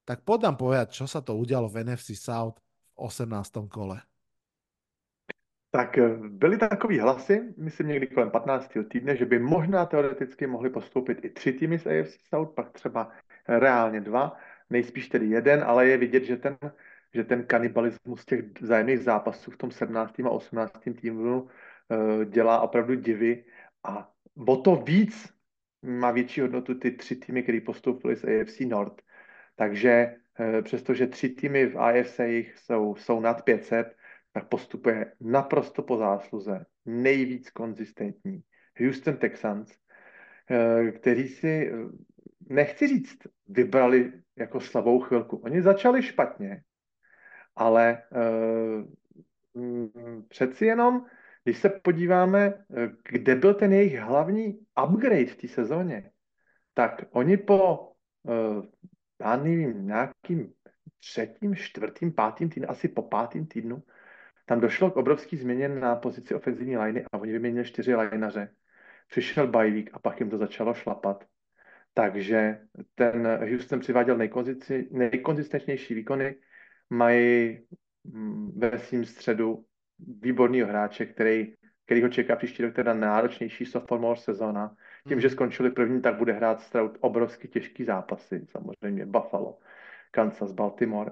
Tak 0.05 0.23
podám 0.23 0.55
povedať, 0.55 1.03
čo 1.03 1.09
sa 1.09 1.25
to 1.25 1.35
udialo 1.35 1.67
v 1.73 1.83
NFC 1.89 2.15
South 2.15 2.61
v 2.95 3.11
18. 3.11 3.67
kole. 3.67 3.99
Tak 5.71 5.99
eh, 5.99 6.09
byly 6.19 6.59
takové 6.59 7.01
hlasy, 7.01 7.55
myslím 7.57 7.89
někdy 7.89 8.07
kolem 8.07 8.31
15. 8.31 8.73
týdne, 8.91 9.17
že 9.17 9.27
by 9.27 9.39
možná 9.39 9.87
teoreticky 9.87 10.47
mohli 10.47 10.71
postoupit 10.71 11.25
i 11.25 11.31
tři 11.31 11.53
týmy 11.53 11.79
z 11.79 11.87
AFC 11.87 12.17
South, 12.29 12.55
pak 12.55 12.71
třeba 12.71 13.11
reálně 13.49 14.01
dva, 14.01 14.37
nejspíš 14.71 15.09
tedy 15.09 15.27
jeden, 15.27 15.65
ale 15.65 15.87
je 15.89 15.97
vidět, 15.97 16.25
že 16.25 16.37
ten 16.37 16.57
že 17.17 17.25
ten 17.25 17.45
kanibalismus 17.45 18.25
těch 18.25 18.61
vzájemných 18.61 19.01
zápasů 19.01 19.51
v 19.51 19.57
tom 19.57 19.71
17. 19.71 20.21
a 20.21 20.31
18. 20.31 20.73
týmu 21.01 21.43
uh, 21.43 21.49
dělá 22.25 22.61
opravdu 22.61 22.95
divy 22.95 23.45
a 23.85 24.13
o 24.47 24.57
to 24.57 24.77
víc 24.77 25.33
má 25.83 26.11
větší 26.11 26.41
hodnotu 26.41 26.75
ty 26.75 26.91
tři 26.91 27.17
týmy, 27.17 27.43
které 27.43 27.61
postoupily 27.61 28.17
z 28.17 28.25
AFC 28.25 28.61
North. 28.61 29.03
Takže 29.57 30.17
uh, 30.39 30.63
přestože 30.63 31.07
tři 31.07 31.29
týmy 31.29 31.67
v 31.67 31.79
AFC 31.79 32.21
jsou, 32.21 32.97
jsou 32.97 33.21
nad 33.21 33.43
500, 33.43 33.97
tak 34.37 34.49
postupuje 34.49 35.13
naprosto 35.21 35.83
po 35.83 35.97
zásluze, 35.97 36.67
nejvíc 36.85 37.51
konzistentní. 37.51 38.43
Houston 38.79 39.17
Texans, 39.17 39.73
uh, 39.73 40.91
kteří 40.91 41.29
si, 41.29 41.73
nechci 42.49 42.89
říct, 42.89 43.19
vybrali 43.49 44.13
jako 44.37 44.61
slabou 44.61 45.01
chvilku. 45.01 45.37
Oni 45.37 45.63
začali 45.63 46.03
špatně, 46.03 46.63
ale 47.57 48.03
uh, 49.55 50.23
přeci 50.29 50.67
jenom, 50.67 51.07
když 51.45 51.59
se 51.59 51.69
podíváme, 51.69 52.55
eh, 52.77 52.91
kde 53.09 53.35
byl 53.35 53.55
ten 53.55 53.73
jejich 53.73 53.99
hlavní 53.99 54.59
upgrade 54.85 55.27
v 55.27 55.37
té 55.37 55.49
sezóně, 55.49 56.11
tak 56.75 57.05
oni 57.11 57.37
po, 57.37 57.93
já 59.21 59.37
nevím, 59.37 59.87
nějakým 59.87 60.53
třetím, 61.01 61.55
čtvrtým, 61.57 62.13
pátým 62.13 62.51
týdnu, 62.51 62.71
asi 62.71 62.89
po 62.89 63.03
pátým 63.03 63.47
týdnu, 63.47 63.83
tam 64.47 64.61
došlo 64.61 64.91
k 64.91 64.97
obrovské 64.97 65.37
změně 65.37 65.69
na 65.69 65.97
pozici 65.97 66.35
ofenzivní 66.35 66.77
liney 66.77 67.05
a 67.13 67.19
oni 67.19 67.33
vyměnili 67.33 67.65
čtyři 67.65 67.95
lineaře. 67.95 68.49
Přišel 69.09 69.47
Bajvík 69.47 69.91
a 69.93 69.99
pak 69.99 70.21
jim 70.21 70.31
to 70.31 70.39
začalo 70.39 70.75
šlapat. 70.75 71.25
Takže 71.95 72.59
ten 72.95 73.39
Houston 73.51 73.81
přiváděl 73.81 74.19
nejkonzistentnější 74.91 75.95
výkony, 75.95 76.37
mají 76.91 77.59
mm, 78.05 78.61
ve 78.61 78.79
svým 78.79 79.05
středu 79.05 79.65
výborného 79.99 80.69
hráče, 80.69 81.07
který, 81.07 81.55
který 81.85 82.03
ho 82.03 82.09
čeká 82.09 82.37
příští 82.37 82.63
rok 82.63 82.75
teda 82.75 82.95
náročnější 82.95 83.65
sophomore 83.67 84.21
sezóna. 84.21 84.77
Tím, 85.09 85.21
že 85.21 85.29
hmm. 85.29 85.35
skončili 85.35 85.71
první, 85.71 86.03
tak 86.03 86.17
bude 86.17 86.33
hrát 86.33 86.61
Stroud 86.61 86.99
obrovsky 87.01 87.49
těžký 87.49 87.85
zápasy, 87.85 88.47
samozřejmě 88.51 89.07
Buffalo, 89.07 89.59
Kansas, 90.11 90.53
Baltimore. 90.53 91.11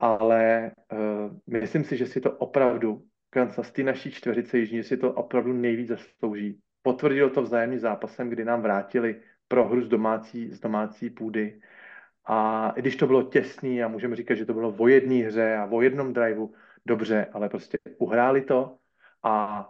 Ale 0.00 0.72
uh, 0.92 0.98
myslím 1.46 1.84
si, 1.84 1.96
že 1.96 2.06
si 2.06 2.20
to 2.20 2.32
opravdu, 2.32 3.02
Kansas, 3.30 3.72
ty 3.72 3.82
naší 3.82 4.10
čtveřice 4.10 4.58
jižní, 4.58 4.82
si 4.82 4.96
to 4.96 5.12
opravdu 5.12 5.52
nejvíc 5.52 5.88
zaslouží. 5.88 6.60
Potvrdilo 6.82 7.30
to 7.30 7.42
vzájemným 7.42 7.78
zápasem, 7.78 8.30
kdy 8.30 8.44
nám 8.44 8.62
vrátili 8.62 9.22
prohru 9.48 9.82
z 9.82 9.88
domácí, 9.88 10.50
z 10.50 10.60
domácí 10.60 11.10
půdy 11.10 11.60
a 12.24 12.70
i 12.76 12.80
když 12.80 12.96
to 12.96 13.06
bylo 13.06 13.22
těsný 13.22 13.82
a 13.82 13.88
můžeme 13.88 14.16
říkat, 14.16 14.34
že 14.34 14.46
to 14.46 14.54
bylo 14.54 14.74
o 14.78 14.88
jedné 14.88 15.14
hře 15.14 15.56
a 15.56 15.66
o 15.66 15.82
jednom 15.82 16.12
driveu, 16.12 16.54
dobře, 16.86 17.26
ale 17.32 17.48
prostě 17.48 17.78
uhráli 17.98 18.42
to 18.42 18.76
a 19.22 19.64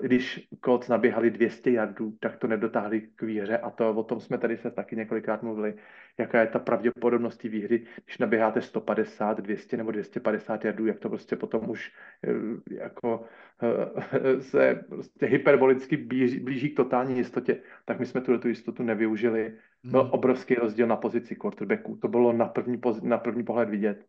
když 0.00 0.48
Colts 0.64 0.88
naběhali 0.88 1.30
200 1.30 1.70
jardů, 1.70 2.16
tak 2.20 2.36
to 2.36 2.46
nedotáhli 2.46 3.00
k 3.00 3.22
výhře 3.22 3.58
a 3.58 3.70
to 3.70 3.90
o 3.90 4.04
tom 4.04 4.20
jsme 4.20 4.38
tady 4.38 4.56
se 4.56 4.70
taky 4.70 4.96
několikrát 4.96 5.42
mluvili, 5.42 5.74
jaká 6.18 6.40
je 6.40 6.46
ta 6.46 6.58
pravděpodobnost 6.58 7.36
té 7.36 7.48
výhry, 7.48 7.86
když 8.04 8.18
naběháte 8.18 8.62
150, 8.62 9.40
200 9.40 9.76
nebo 9.76 9.90
250 9.90 10.64
jardů, 10.64 10.86
jak 10.86 10.98
to 10.98 11.08
prostě 11.08 11.36
potom 11.36 11.70
už 11.70 11.92
e, 12.24 12.74
jako 12.74 13.24
e, 13.62 14.42
se 14.42 14.84
prostě 14.88 15.26
hyperbolicky 15.26 15.96
blíží, 15.96 16.40
blíží 16.40 16.70
k 16.70 16.76
totální 16.76 17.16
jistotě, 17.16 17.62
tak 17.84 17.98
my 17.98 18.06
jsme 18.06 18.20
tuhle 18.20 18.40
tu 18.40 18.48
jistotu 18.48 18.82
nevyužili 18.82 19.56
byl 19.84 20.02
hmm. 20.02 20.10
obrovský 20.10 20.54
rozdíl 20.54 20.86
na 20.86 20.96
pozici 20.96 21.36
quarterbacků. 21.36 21.96
To 21.96 22.08
bylo 22.08 22.32
na 22.32 22.46
první, 22.46 22.78
poz, 22.78 23.02
na 23.02 23.18
první 23.18 23.44
pohled 23.44 23.68
vidět. 23.68 24.06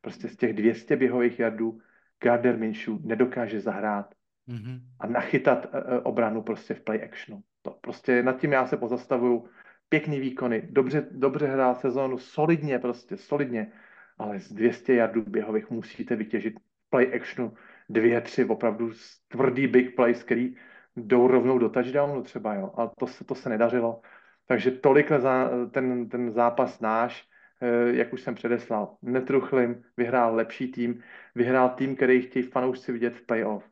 Prostě 0.00 0.28
z 0.28 0.36
těch 0.36 0.52
200 0.52 0.96
běhových 0.96 1.38
jardů 1.38 1.78
Gardner 2.22 2.58
Minshew 2.58 2.94
nedokáže 3.00 3.60
zahrát 3.60 4.14
mm-hmm. 4.50 4.80
a 5.00 5.06
nachytat 5.06 5.66
uh, 5.66 5.80
obranu 6.02 6.42
prostě 6.42 6.74
v 6.74 6.80
play 6.80 7.04
actionu. 7.04 7.42
To 7.62 7.70
prostě 7.80 8.22
nad 8.22 8.40
tím 8.40 8.52
já 8.52 8.66
se 8.66 8.76
pozastavuju. 8.76 9.48
Pěkný 9.88 10.20
výkony, 10.20 10.68
dobře, 10.70 11.06
dobře 11.10 11.46
hrál 11.46 11.74
sezónu, 11.74 12.18
solidně 12.18 12.78
prostě, 12.78 13.16
solidně, 13.16 13.72
ale 14.18 14.40
z 14.40 14.52
200 14.52 14.94
jardů 14.94 15.22
běhových 15.22 15.70
musíte 15.70 16.16
vytěžit 16.16 16.54
play 16.90 17.14
actionu 17.14 17.52
dvě, 17.88 18.20
tři 18.20 18.44
opravdu 18.44 18.92
tvrdý 19.28 19.66
big 19.66 19.96
plays, 19.96 20.22
který 20.22 20.56
jdou 20.96 21.26
rovnou 21.26 21.58
do 21.58 21.68
touchdownu 21.68 22.22
třeba, 22.22 22.54
jo. 22.54 22.72
A 22.76 22.90
to 22.98 23.06
se, 23.06 23.24
to 23.24 23.34
se 23.34 23.48
nedařilo. 23.48 24.00
Takže 24.46 24.70
tolik 24.70 25.12
za 25.12 25.50
ten, 25.70 26.08
ten 26.08 26.30
zápas 26.30 26.80
náš, 26.80 27.24
eh, 27.60 27.96
jak 27.96 28.12
už 28.12 28.20
jsem 28.20 28.34
předeslal. 28.34 28.96
Netruchlým, 29.02 29.82
vyhrál 29.96 30.34
lepší 30.34 30.72
tým, 30.72 31.02
vyhrál 31.34 31.68
tým, 31.68 31.96
který 31.96 32.22
chtějí 32.22 32.42
fanoušci 32.42 32.92
vidět 32.92 33.14
v 33.14 33.26
playoff. 33.26 33.69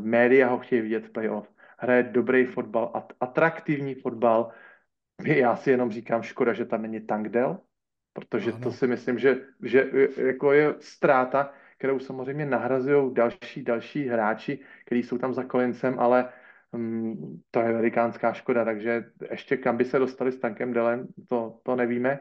Média 0.00 0.48
ho 0.48 0.58
chtějí 0.58 0.82
vidět 0.82 1.06
v 1.06 1.10
playoff. 1.10 1.48
Hraje 1.78 2.02
dobrý 2.02 2.44
fotbal, 2.46 2.92
atraktivní 3.20 3.94
fotbal. 3.94 4.50
Já 5.24 5.56
si 5.56 5.70
jenom 5.70 5.90
říkám, 5.90 6.22
škoda, 6.22 6.52
že 6.52 6.64
tam 6.64 6.82
není 6.82 7.00
Tankdel, 7.00 7.58
protože 8.12 8.52
ano. 8.52 8.60
to 8.62 8.72
si 8.72 8.86
myslím, 8.86 9.18
že, 9.18 9.38
že 9.62 9.90
jako 10.16 10.52
je 10.52 10.74
ztráta, 10.78 11.52
kterou 11.78 11.98
samozřejmě 11.98 12.46
nahrazují 12.46 13.14
další, 13.14 13.62
další 13.62 14.08
hráči, 14.08 14.58
kteří 14.84 15.02
jsou 15.02 15.18
tam 15.18 15.34
za 15.34 15.44
kolencem, 15.44 15.98
ale 15.98 16.28
um, 16.72 17.42
to 17.50 17.60
je 17.60 17.72
velikánská 17.72 18.32
škoda, 18.32 18.64
takže 18.64 19.04
ještě 19.30 19.56
kam 19.56 19.76
by 19.76 19.84
se 19.84 19.98
dostali 19.98 20.32
s 20.32 20.38
Tankem 20.38 20.72
Delem, 20.72 21.06
to, 21.28 21.60
to 21.62 21.76
nevíme, 21.76 22.18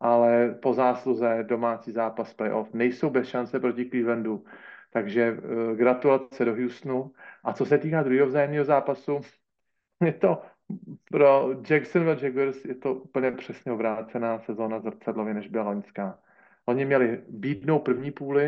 ale 0.00 0.58
po 0.62 0.74
zásluze 0.74 1.44
domácí 1.48 1.92
zápas 1.92 2.34
playoff 2.34 2.74
nejsou 2.74 3.10
bez 3.10 3.28
šance 3.28 3.60
proti 3.60 3.90
Clevelandu, 3.90 4.44
takže 4.90 5.32
uh, 5.32 5.76
gratulace 5.76 6.44
do 6.44 6.54
Houstonu. 6.54 7.12
A 7.44 7.52
co 7.52 7.66
se 7.66 7.78
týká 7.78 8.02
druhého 8.02 8.26
vzájemného 8.26 8.64
zápasu, 8.64 9.20
je 10.04 10.12
to 10.12 10.42
pro 11.10 11.50
Jacksonville 11.70 12.18
Jaguars 12.22 12.64
je 12.64 12.74
to 12.74 12.94
úplně 12.94 13.32
přesně 13.32 13.72
obrácená 13.72 14.38
sezóna 14.38 14.80
zrcadlově, 14.80 15.34
než 15.34 15.48
byla 15.48 15.64
loňská. 15.64 16.18
Oni 16.66 16.84
měli 16.84 17.24
bídnou 17.28 17.78
první 17.78 18.10
půli 18.10 18.46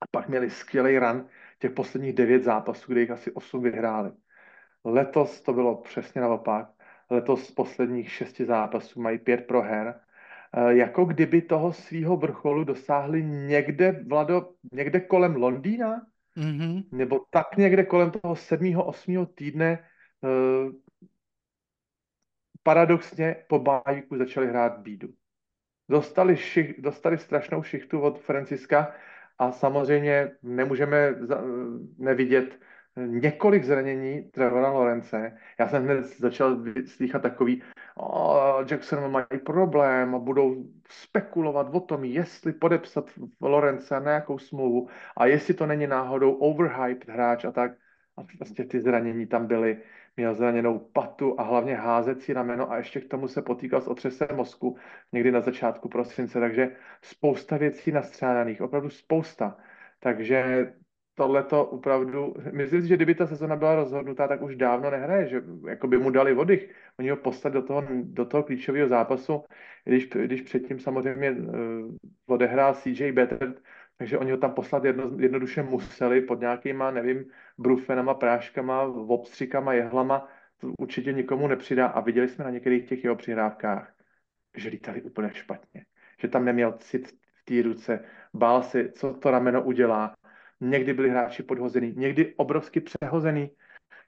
a 0.00 0.06
pak 0.10 0.28
měli 0.28 0.50
skvělý 0.50 0.98
run 0.98 1.28
těch 1.58 1.70
posledních 1.70 2.12
devět 2.12 2.42
zápasů, 2.42 2.92
kde 2.92 3.00
jich 3.00 3.10
asi 3.10 3.32
osm 3.32 3.62
vyhráli. 3.62 4.12
Letos 4.84 5.40
to 5.40 5.52
bylo 5.52 5.76
přesně 5.76 6.20
naopak. 6.20 6.68
Letos 7.10 7.46
z 7.46 7.50
posledních 7.50 8.12
šesti 8.12 8.44
zápasů 8.44 9.00
mají 9.00 9.18
pět 9.18 9.46
proher. 9.46 10.00
E, 10.56 10.76
jako 10.76 11.04
kdyby 11.04 11.42
toho 11.42 11.72
svého 11.72 12.16
vrcholu 12.16 12.64
dosáhli 12.64 13.24
někde, 13.24 14.04
Vlado, 14.06 14.52
někde 14.72 15.00
kolem 15.00 15.36
Londýna, 15.36 16.06
mm-hmm. 16.36 16.84
nebo 16.92 17.20
tak 17.30 17.56
někde 17.56 17.84
kolem 17.84 18.10
toho 18.10 18.36
sedmého, 18.36 18.84
osmého 18.84 19.26
týdne 19.26 19.70
e, 19.72 19.78
paradoxně 22.62 23.36
po 23.48 23.58
bájíku 23.58 24.18
začali 24.18 24.46
hrát 24.46 24.78
bídu. 24.78 25.08
Dostali, 25.88 26.36
šich, 26.36 26.80
dostali 26.80 27.18
strašnou 27.18 27.62
šichtu 27.62 28.00
od 28.00 28.20
Franciska 28.20 28.94
a 29.38 29.52
samozřejmě 29.52 30.30
nemůžeme 30.42 31.14
nevidět 31.98 32.60
několik 32.96 33.64
zranění 33.64 34.22
Trevora 34.22 34.70
Lorence. 34.70 35.38
Já 35.58 35.68
jsem 35.68 35.84
hned 35.84 36.06
začal 36.18 36.64
slychat 36.86 37.22
takový, 37.22 37.62
oh, 37.94 38.64
Jackson 38.70 39.10
mají 39.10 39.26
problém 39.44 40.14
a 40.14 40.18
budou 40.18 40.64
spekulovat 40.88 41.74
o 41.74 41.80
tom, 41.80 42.04
jestli 42.04 42.52
podepsat 42.52 43.10
Lorence 43.40 43.94
na 43.94 44.00
nějakou 44.00 44.38
smlouvu 44.38 44.88
a 45.16 45.26
jestli 45.26 45.54
to 45.54 45.66
není 45.66 45.86
náhodou 45.86 46.32
overhyped 46.32 47.08
hráč 47.08 47.44
a 47.44 47.52
tak. 47.52 47.72
A 48.16 48.22
vlastně 48.38 48.64
ty 48.64 48.80
zranění 48.80 49.26
tam 49.26 49.46
byly. 49.46 49.82
Měl 50.16 50.34
zraněnou 50.34 50.78
patu 50.78 51.40
a 51.40 51.42
hlavně 51.42 51.74
házecí 51.74 52.32
rameno 52.32 52.72
a 52.72 52.76
ještě 52.76 53.00
k 53.00 53.08
tomu 53.08 53.28
se 53.28 53.42
potýkal 53.42 53.80
s 53.80 53.88
otřesem 53.88 54.28
mozku 54.34 54.76
někdy 55.12 55.32
na 55.32 55.40
začátku 55.40 55.88
prosince, 55.88 56.40
takže 56.40 56.76
spousta 57.02 57.56
věcí 57.56 57.92
nastřádaných, 57.92 58.62
opravdu 58.62 58.90
spousta. 58.90 59.56
Takže 60.00 60.72
tohle 61.16 61.42
to 61.42 61.64
opravdu, 61.64 62.34
myslím 62.52 62.82
si, 62.82 62.88
že 62.88 62.96
kdyby 62.96 63.14
ta 63.14 63.26
sezona 63.26 63.56
byla 63.56 63.74
rozhodnutá, 63.74 64.28
tak 64.28 64.42
už 64.42 64.56
dávno 64.56 64.90
nehraje, 64.90 65.28
že 65.28 65.42
jako 65.68 65.86
by 65.86 65.98
mu 65.98 66.10
dali 66.10 66.34
vody, 66.34 66.68
oni 66.98 67.10
ho 67.10 67.16
poslali 67.16 67.54
do 67.54 67.62
toho, 67.62 67.82
do 68.02 68.24
toho 68.24 68.42
klíčového 68.42 68.88
zápasu, 68.88 69.44
když, 69.84 70.08
když 70.08 70.42
předtím 70.42 70.78
samozřejmě 70.78 71.30
uh, 71.30 71.46
odehrál 72.26 72.74
CJ 72.74 73.12
Better, 73.12 73.54
takže 73.98 74.18
oni 74.18 74.30
ho 74.30 74.36
tam 74.36 74.52
poslat 74.52 74.84
jedno, 74.84 75.10
jednoduše 75.18 75.62
museli 75.62 76.20
pod 76.20 76.40
nějakýma, 76.40 76.90
nevím, 76.90 77.24
brufenama, 77.58 78.14
práškama, 78.14 78.82
obstřikama, 78.82 79.72
jehlama, 79.72 80.28
to 80.60 80.72
určitě 80.78 81.12
nikomu 81.12 81.48
nepřidá 81.48 81.86
a 81.86 82.00
viděli 82.00 82.28
jsme 82.28 82.44
na 82.44 82.50
některých 82.50 82.88
těch 82.88 83.04
jeho 83.04 83.16
přihrávkách, 83.16 83.94
že 84.56 84.68
lítali 84.68 85.02
úplně 85.02 85.30
špatně, 85.32 85.84
že 86.20 86.28
tam 86.28 86.44
neměl 86.44 86.72
cit 86.72 87.08
v 87.08 87.44
té 87.44 87.62
ruce, 87.62 88.04
bál 88.34 88.62
si, 88.62 88.92
co 88.92 89.14
to 89.14 89.30
rameno 89.30 89.62
udělá, 89.62 90.14
někdy 90.60 90.94
byli 90.94 91.10
hráči 91.10 91.42
podhozený, 91.42 91.94
někdy 91.96 92.34
obrovsky 92.36 92.80
přehozený, 92.80 93.50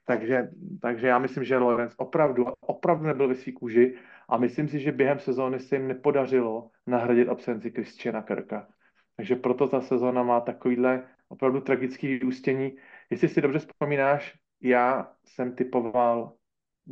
takže, 0.05 0.49
takže 0.81 1.07
já 1.07 1.19
myslím, 1.19 1.43
že 1.43 1.57
Lorenz 1.57 1.93
opravdu, 1.97 2.45
opravdu 2.59 3.05
nebyl 3.05 3.27
ve 3.27 3.35
svý 3.35 3.51
kůži 3.51 3.95
a 4.29 4.37
myslím 4.37 4.67
si, 4.67 4.79
že 4.79 4.91
během 4.91 5.19
sezóny 5.19 5.59
se 5.59 5.75
jim 5.75 5.87
nepodařilo 5.87 6.71
nahradit 6.87 7.29
absenci 7.29 7.71
Christiana 7.71 8.21
Kirka. 8.21 8.67
Takže 9.15 9.35
proto 9.35 9.67
ta 9.67 9.81
sezóna 9.81 10.23
má 10.23 10.41
takovýhle 10.41 11.03
opravdu 11.27 11.61
tragický 11.61 12.07
vyústění. 12.07 12.75
Jestli 13.09 13.29
si 13.29 13.41
dobře 13.41 13.59
vzpomínáš, 13.59 14.39
já 14.61 15.13
jsem 15.25 15.55
typoval 15.55 16.33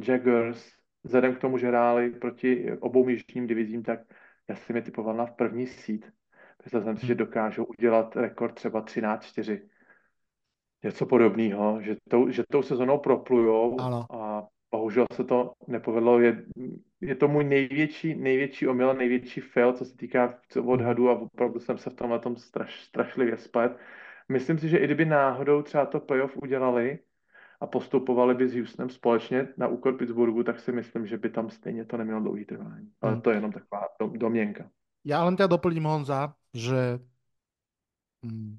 Jaggers, 0.08 0.72
vzhledem 1.04 1.36
k 1.36 1.40
tomu, 1.40 1.58
že 1.58 1.68
hráli 1.68 2.10
proti 2.10 2.78
obou 2.80 3.10
jižním 3.10 3.48
divizím, 3.48 3.84
tak 3.84 4.00
já 4.50 4.56
jsem 4.56 4.76
je 4.76 4.82
typoval 4.82 5.16
na 5.16 5.26
první 5.26 5.68
sít. 5.68 6.12
Myslel 6.68 6.84
jsem 6.84 6.98
si, 6.98 7.08
že 7.08 7.16
dokážou 7.16 7.64
udělat 7.64 8.16
rekord 8.16 8.56
třeba 8.56 8.82
13-4. 8.82 9.60
Něco 10.84 11.06
podobného, 11.06 11.82
že 11.82 11.96
tou, 12.10 12.30
že 12.30 12.44
tou 12.52 12.62
sezonou 12.62 12.98
proplujou 12.98 13.80
ano. 13.80 14.06
a 14.12 14.48
bohužel 14.72 15.06
se 15.14 15.24
to 15.24 15.54
nepovedlo. 15.68 16.20
Je, 16.20 16.46
je 17.02 17.16
to 17.16 17.28
můj 17.28 17.44
největší, 17.44 18.16
největší 18.16 18.68
omyl, 18.68 18.94
největší 18.94 19.42
fail, 19.42 19.74
co 19.74 19.86
se 19.86 19.98
týká 19.98 20.40
odhadu 20.66 21.10
a 21.10 21.20
opravdu 21.20 21.60
jsem 21.60 21.78
se 21.78 21.90
v 21.90 21.96
tomhle 21.96 22.20
tom 22.20 22.36
straš, 22.36 22.84
strašlivě 22.84 23.38
splet. 23.38 23.78
Myslím 24.30 24.58
si, 24.58 24.70
že 24.70 24.78
i 24.78 24.86
kdyby 24.86 25.06
náhodou 25.06 25.62
třeba 25.62 25.86
to 25.86 26.00
playoff 26.00 26.38
udělali 26.38 27.00
a 27.62 27.68
postupovali 27.68 28.36
by 28.36 28.48
s 28.48 28.56
Houstonem 28.56 28.90
společně 28.90 29.48
na 29.58 29.68
úkor 29.68 29.98
Pittsburghu, 29.98 30.44
tak 30.44 30.60
si 30.60 30.72
myslím, 30.72 31.08
že 31.08 31.18
by 31.18 31.30
tam 31.30 31.50
stejně 31.50 31.86
to 31.86 31.98
nemělo 31.98 32.20
dlouhý 32.20 32.46
trvání. 32.46 32.92
Ale 33.02 33.12
hmm. 33.12 33.22
to 33.22 33.30
je 33.30 33.38
jenom 33.38 33.52
taková 33.52 33.82
domněnka. 34.18 34.70
Ja 35.08 35.24
len 35.24 35.40
ťa 35.40 35.48
doplním, 35.48 35.88
Honza, 35.88 36.36
že 36.58 36.98
mm, 38.26 38.58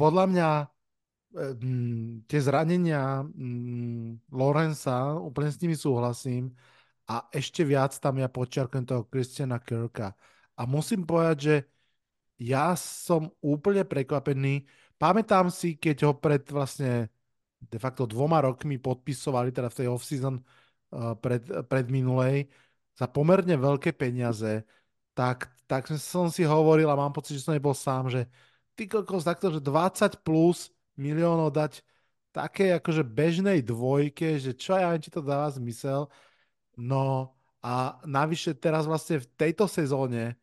podľa 0.00 0.24
mňa 0.32 0.50
mm, 1.36 2.28
tie 2.28 2.40
zranenia 2.40 3.20
mm, 3.24 4.32
Lorenza, 4.32 5.16
úplne 5.20 5.50
s 5.52 5.60
nimi 5.60 5.76
súhlasím 5.76 6.52
a 7.06 7.28
ešte 7.30 7.62
viac 7.62 7.94
tam 8.00 8.18
ja 8.18 8.28
počiarkujem 8.32 8.84
toho 8.88 9.06
Christiana 9.06 9.60
Kirka. 9.60 10.16
A 10.56 10.62
musím 10.64 11.04
povedať, 11.04 11.36
že 11.38 11.56
ja 12.40 12.76
som 12.76 13.32
úplne 13.40 13.84
prekvapený. 13.84 14.64
Pamätám 14.96 15.48
si, 15.52 15.76
keď 15.76 15.96
ho 16.08 16.12
pred 16.16 16.44
vlastne 16.48 17.08
de 17.60 17.78
facto 17.80 18.04
dvoma 18.04 18.40
rokmi 18.44 18.76
podpisovali, 18.80 19.52
teda 19.52 19.68
v 19.72 19.78
tej 19.84 19.86
off-season 19.88 20.36
uh, 20.40 21.16
pred, 21.16 21.44
pred 21.68 21.86
minulej, 21.88 22.48
za 22.96 23.08
pomerne 23.08 23.56
veľké 23.56 23.92
peniaze 23.96 24.64
tak, 25.16 25.52
tak 25.66 25.90
som 25.98 26.30
si 26.30 26.46
hovoril 26.46 26.86
a 26.86 26.98
mám 26.98 27.10
pocit, 27.10 27.38
že 27.38 27.44
som 27.44 27.54
nebol 27.54 27.74
sám, 27.74 28.10
že 28.10 28.30
ty 28.78 28.86
kokos 28.86 29.26
takto, 29.26 29.50
že 29.50 29.60
20 29.62 30.22
plus 30.22 30.70
miliónov 30.94 31.50
dať 31.50 31.82
také 32.30 32.76
akože 32.76 33.02
bežnej 33.02 33.64
dvojke, 33.64 34.38
že 34.38 34.52
čo 34.52 34.76
ja 34.76 34.92
či 34.96 35.10
to 35.10 35.24
dáva 35.24 35.48
zmysel. 35.50 36.06
No 36.76 37.34
a 37.64 37.98
navyše 38.04 38.52
teraz 38.54 38.84
vlastne 38.84 39.24
v 39.24 39.26
tejto 39.34 39.64
sezóne 39.66 40.36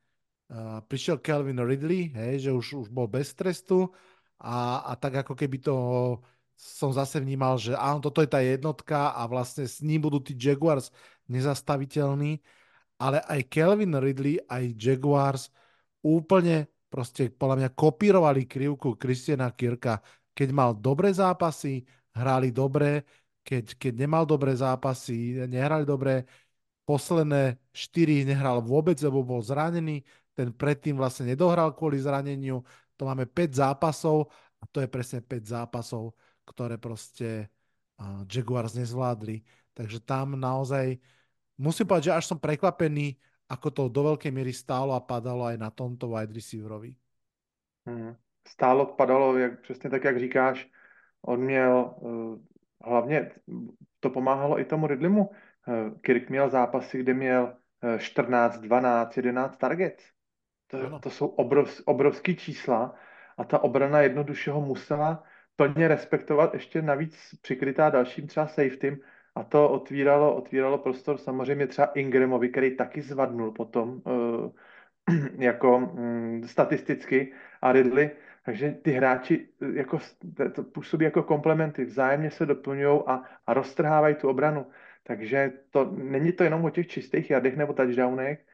uh, 0.50 0.82
prišiel 0.90 1.22
Kelvin 1.22 1.62
Ridley, 1.62 2.12
hej, 2.12 2.50
že 2.50 2.52
už, 2.52 2.66
už 2.84 2.88
bol 2.90 3.06
bez 3.06 3.32
trestu 3.38 3.94
a, 4.42 4.84
a 4.90 4.98
tak 4.98 5.24
ako 5.24 5.38
keby 5.38 5.62
to 5.62 5.76
som 6.58 6.90
zase 6.94 7.22
vnímal, 7.22 7.58
že 7.62 7.78
áno, 7.78 8.02
toto 8.02 8.22
je 8.22 8.30
tá 8.30 8.42
jednotka 8.42 9.14
a 9.14 9.26
vlastne 9.30 9.66
s 9.66 9.82
ním 9.82 10.04
budú 10.04 10.22
tí 10.22 10.34
Jaguars 10.34 10.90
nezastaviteľní 11.30 12.42
ale 13.04 13.20
aj 13.28 13.52
Kelvin 13.52 14.00
Ridley, 14.00 14.40
aj 14.48 14.80
Jaguars 14.80 15.52
úplne 16.00 16.72
proste 16.88 17.28
podľa 17.28 17.56
mňa 17.60 17.70
kopírovali 17.76 18.48
krivku 18.48 18.96
Christiana 18.96 19.52
Kirka. 19.52 20.00
Keď 20.32 20.50
mal 20.56 20.72
dobré 20.72 21.12
zápasy, 21.12 21.84
hráli 22.16 22.56
dobre, 22.56 23.04
keď, 23.44 23.76
keď 23.76 23.94
nemal 24.08 24.24
dobré 24.24 24.56
zápasy, 24.56 25.36
nehrali 25.52 25.84
dobre. 25.84 26.24
Posledné 26.88 27.60
štyri 27.76 28.24
nehral 28.24 28.64
vôbec, 28.64 28.96
lebo 29.04 29.20
bol 29.24 29.44
zranený. 29.44 30.00
Ten 30.32 30.56
predtým 30.56 30.96
vlastne 30.96 31.28
nedohral 31.28 31.76
kvôli 31.76 32.00
zraneniu. 32.00 32.64
To 32.96 33.04
máme 33.04 33.28
5 33.28 33.60
zápasov 33.60 34.32
a 34.60 34.64
to 34.72 34.80
je 34.80 34.88
presne 34.88 35.20
5 35.20 35.44
zápasov, 35.44 36.16
ktoré 36.48 36.80
proste 36.80 37.52
Jaguars 38.32 38.80
nezvládli. 38.80 39.44
Takže 39.76 40.00
tam 40.04 40.40
naozaj 40.40 41.00
musím 41.58 41.86
povedať, 41.88 42.04
že 42.10 42.18
až 42.18 42.26
som 42.26 42.40
prekvapený, 42.40 43.18
ako 43.50 43.68
to 43.70 43.84
do 43.92 44.02
veľkej 44.14 44.32
miery 44.32 44.54
stálo 44.54 44.96
a 44.98 45.04
padalo 45.04 45.46
aj 45.46 45.58
na 45.60 45.70
tomto 45.70 46.10
wide 46.10 46.34
receiverovi. 46.34 46.96
Hmm. 47.86 48.16
Stálo, 48.48 48.86
padalo, 48.86 49.38
jak, 49.38 49.62
přesně 49.62 49.90
tak, 49.90 50.04
jak 50.04 50.20
říkáš. 50.20 50.68
On 51.22 51.40
měl, 51.40 51.96
uh, 52.00 52.40
hlavně 52.84 53.32
to 54.00 54.10
pomáhalo 54.10 54.60
i 54.60 54.66
tomu 54.66 54.88
Ridleymu. 54.88 55.26
Uh, 55.30 56.00
Kirk 56.02 56.30
měl 56.30 56.50
zápasy, 56.50 57.00
kde 57.00 57.14
měl 57.14 57.58
uh, 57.84 57.98
14, 57.98 58.58
12, 58.60 59.18
11 59.18 59.58
targets. 59.58 60.04
To, 60.68 61.00
to 61.00 61.10
jsou 61.10 61.28
obrov, 61.28 61.82
obrovský 61.86 62.36
čísla 62.36 62.96
a 63.38 63.44
ta 63.44 63.64
obrana 63.64 64.02
jednoduše 64.02 64.52
ho 64.52 64.62
musela 64.62 65.24
plně 65.56 65.88
respektovat, 65.88 66.54
ještě 66.54 66.82
navíc 66.82 67.36
přikrytá 67.42 67.90
dalším 67.90 68.28
třeba 68.28 68.48
safetym, 68.48 68.98
a 69.36 69.44
to 69.44 69.70
otvíralo, 69.70 70.36
otvíralo 70.36 70.78
prostor 70.78 71.18
samozřejmě 71.18 71.68
třeba 71.68 71.88
Ingramovi, 71.88 72.50
který 72.50 72.76
taky 72.76 73.02
zvadnul 73.02 73.52
potom 73.52 74.02
uh, 74.06 74.52
jako 75.38 75.78
um, 75.78 76.42
statisticky 76.48 77.34
a 77.62 77.72
Ridley. 77.72 78.12
Takže 78.46 78.72
ty 78.82 78.92
hráči 78.92 79.48
eh, 79.62 79.66
jako, 79.74 80.00
to 80.54 80.64
působí 80.64 81.06
jako 81.06 81.24
komplementy, 81.24 81.86
vzájemně 81.86 82.32
se 82.32 82.46
doplňují 82.46 83.02
a, 83.08 83.24
a 83.48 83.54
roztrhávají 83.54 84.16
tu 84.16 84.30
obranu. 84.30 84.66
Takže 85.04 85.52
to 85.70 85.92
není 85.92 86.32
to 86.32 86.44
jenom 86.44 86.66
o 86.66 86.70
těch 86.70 86.88
čistých 86.88 87.30
jadech 87.30 87.58
nebo 87.58 87.74
touchdownech, 87.74 88.46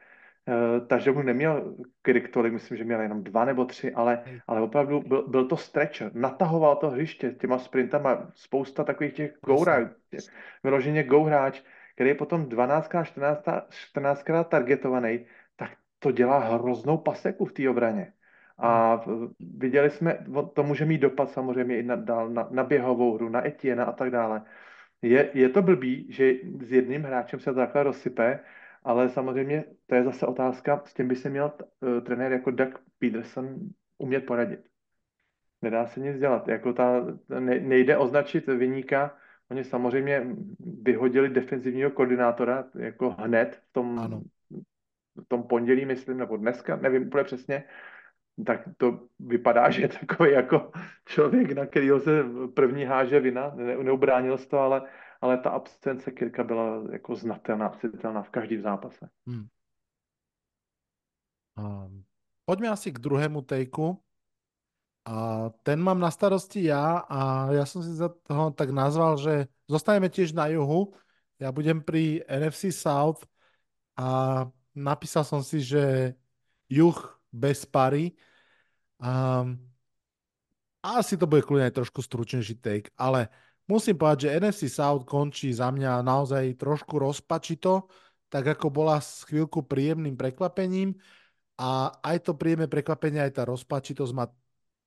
Uh, 0.50 0.88
touchdownů 0.88 1.22
neměl 1.22 1.76
Kirk 2.02 2.30
tolik, 2.30 2.54
myslím, 2.54 2.78
že 2.78 2.84
měl 2.84 3.02
jenom 3.02 3.24
dva 3.24 3.46
nebo 3.46 3.66
tři, 3.66 3.94
ale, 3.94 4.24
ale 4.48 4.62
opravdu 4.62 5.00
byl, 5.00 5.28
byl 5.28 5.46
to 5.46 5.58
stretcher, 5.58 6.12
natahoval 6.14 6.76
to 6.76 6.90
hřiště 6.90 7.32
těma 7.32 7.60
sprintama, 7.60 8.32
spousta 8.36 8.84
takových 8.84 9.14
těch 9.14 9.32
go 9.46 9.66
vyloženě 10.64 11.04
go 11.04 11.24
hráč, 11.24 11.62
který 11.96 12.10
je 12.10 12.16
potom 12.16 12.46
12 12.46 12.90
14, 13.04 13.44
14 13.70 14.24
krát 14.24 14.50
targetovaný, 14.50 15.26
tak 15.56 15.72
to 16.00 16.12
dělá 16.12 16.40
hroznou 16.40 16.98
paseku 16.98 17.46
v 17.46 17.54
té 17.54 17.70
obraně. 17.70 18.14
A 18.58 19.02
viděli 19.40 19.90
jsme, 19.90 20.26
to 20.54 20.64
může 20.64 20.86
mít 20.86 20.98
dopad 20.98 21.30
samozřejmě 21.30 21.78
i 21.78 21.84
na, 21.84 21.96
na, 22.28 22.48
na 22.52 22.64
běhovou 22.64 23.16
hru, 23.16 23.30
na 23.30 23.48
Etienne 23.48 23.86
a 23.86 23.92
tak 23.92 24.12
dále. 24.12 24.42
Je, 25.02 25.30
je 25.34 25.50
to 25.50 25.62
blbý, 25.62 26.12
že 26.12 26.34
s 26.62 26.72
jedním 26.72 27.04
hráčem 27.04 27.40
se 27.40 27.54
to 27.54 27.60
takhle 27.60 27.84
rozsype, 27.84 28.40
ale 28.90 29.10
samozřejmě 29.10 29.64
to 29.86 29.96
je 29.96 30.04
zase 30.04 30.26
otázka, 30.26 30.82
s 30.86 30.94
tím 30.94 31.08
by 31.08 31.16
se 31.16 31.30
měl 31.30 31.52
uh, 31.82 32.00
trenér 32.04 32.32
jako 32.32 32.52
Doug 32.52 32.82
Peterson 33.00 33.56
umět 33.98 34.26
poradit. 34.26 34.60
Nedá 35.62 35.86
se 35.86 36.00
nic 36.00 36.20
dělat. 36.20 36.48
Jako 36.48 36.74
ta, 36.74 37.06
ne, 37.40 37.60
nejde 37.60 37.98
označit 37.98 38.48
vyníka. 38.48 39.18
Oni 39.52 39.64
samozřejmě 39.64 40.28
vyhodili 40.82 41.30
defenzivního 41.30 41.92
koordinátora 41.92 42.66
jako 42.80 43.10
hned 43.10 43.62
v 43.70 43.74
tom, 43.74 44.00
ano. 44.00 44.22
v 45.16 45.28
tom 45.28 45.44
pondělí, 45.44 45.86
myslím, 45.86 46.18
nebo 46.18 46.38
dneska, 46.38 46.76
nevím 46.76 47.08
úplně 47.08 47.24
přesně. 47.24 47.64
tak 48.46 48.62
to 48.78 49.00
vypadá, 49.20 49.70
že 49.72 49.82
je 49.82 49.88
takový 49.88 50.32
jako 50.32 50.72
člověk, 51.06 51.52
na 51.52 51.66
kterého 51.66 52.00
se 52.00 52.24
první 52.54 52.84
háže 52.84 53.20
vina, 53.20 53.52
ne, 53.56 53.78
neubránil 53.78 54.38
se 54.38 54.50
to, 54.50 54.60
ale, 54.60 54.82
ale 55.22 55.38
ta 55.38 55.50
absence 55.50 56.12
Kirka 56.12 56.44
byla 56.44 56.84
jako 56.92 57.16
znatelná, 57.16 57.70
citelná 57.70 58.22
v 58.24 58.30
každém 58.30 58.62
zápase. 58.62 59.10
Hmm. 59.28 59.48
Um, 61.60 62.04
poďme 62.46 62.70
asi 62.70 62.92
k 62.92 63.00
druhému 63.00 63.42
tejku. 63.42 64.00
A 65.06 65.50
ten 65.64 65.82
mám 65.82 66.00
na 66.00 66.12
starosti 66.12 66.70
ja 66.70 67.02
a 67.10 67.50
ja 67.56 67.66
som 67.66 67.82
si 67.82 67.90
za 67.98 68.14
toho 68.30 68.52
tak 68.54 68.70
nazval, 68.70 69.18
že 69.18 69.50
zostaneme 69.66 70.06
tiež 70.12 70.38
na 70.38 70.52
juhu. 70.54 70.94
Ja 71.40 71.50
budem 71.50 71.82
pri 71.82 72.22
NFC 72.30 72.70
South 72.70 73.26
a 73.98 74.46
napísal 74.76 75.26
som 75.26 75.42
si, 75.42 75.64
že 75.66 76.14
juh 76.70 77.00
bez 77.32 77.66
pary. 77.66 78.14
Um, 79.02 79.58
asi 80.84 81.18
to 81.18 81.26
bude 81.26 81.42
kľudne 81.48 81.72
trošku 81.74 82.04
stručnejší 82.04 82.60
take, 82.60 82.92
ale 83.00 83.34
musím 83.70 83.96
povedať, 83.96 84.26
že 84.26 84.34
NFC 84.42 84.62
South 84.68 85.06
končí 85.06 85.54
za 85.54 85.70
mňa 85.70 86.02
naozaj 86.02 86.58
trošku 86.58 86.98
rozpačito, 86.98 87.86
tak 88.28 88.58
ako 88.58 88.74
bola 88.74 88.98
s 88.98 89.24
chvíľku 89.30 89.64
príjemným 89.66 90.18
prekvapením 90.18 90.98
a 91.62 91.94
aj 92.02 92.26
to 92.26 92.32
príjemné 92.34 92.66
prekvapenie, 92.66 93.22
aj 93.22 93.38
tá 93.38 93.44
rozpačitosť 93.46 94.14
má 94.18 94.26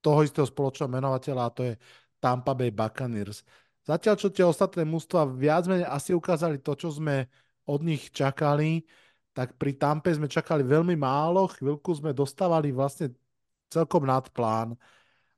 toho 0.02 0.26
istého 0.26 0.44
spoločného 0.44 0.90
menovateľa 0.90 1.42
a 1.46 1.54
to 1.54 1.62
je 1.70 1.74
Tampa 2.18 2.58
Bay 2.58 2.74
Buccaneers. 2.74 3.46
Zatiaľ, 3.82 4.14
čo 4.18 4.28
tie 4.30 4.46
ostatné 4.46 4.86
mústva 4.86 5.26
viac 5.26 5.66
menej 5.66 5.86
asi 5.86 6.14
ukázali 6.14 6.58
to, 6.62 6.74
čo 6.74 6.90
sme 6.90 7.26
od 7.66 7.82
nich 7.82 8.10
čakali, 8.10 8.82
tak 9.34 9.58
pri 9.58 9.74
Tampe 9.78 10.10
sme 10.14 10.30
čakali 10.30 10.62
veľmi 10.62 10.94
málo, 10.98 11.50
chvíľku 11.50 11.94
sme 11.94 12.14
dostávali 12.14 12.70
vlastne 12.70 13.14
celkom 13.72 14.06
nad 14.06 14.28
plán. 14.30 14.78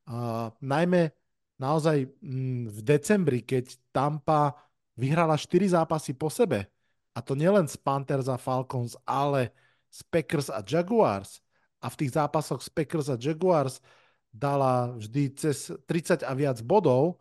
Uh, 0.04 0.52
najmä 0.60 1.08
naozaj 1.58 2.06
mm, 2.20 2.70
v 2.70 2.78
decembri, 2.82 3.40
keď 3.42 3.74
Tampa 3.94 4.54
vyhrala 4.98 5.34
4 5.38 5.74
zápasy 5.74 6.14
po 6.14 6.30
sebe, 6.30 6.70
a 7.14 7.22
to 7.22 7.38
nielen 7.38 7.70
z 7.70 7.78
Panthers 7.78 8.26
a 8.26 8.34
Falcons, 8.34 8.98
ale 9.06 9.54
z 9.86 10.02
Packers 10.10 10.50
a 10.50 10.62
Jaguars, 10.66 11.38
a 11.84 11.86
v 11.92 11.98
tých 12.00 12.16
zápasoch 12.16 12.64
z 12.64 12.72
Packers 12.72 13.12
a 13.12 13.20
Jaguars 13.20 13.84
dala 14.32 14.96
vždy 14.96 15.36
cez 15.36 15.68
30 15.84 16.24
a 16.24 16.32
viac 16.32 16.58
bodov, 16.64 17.20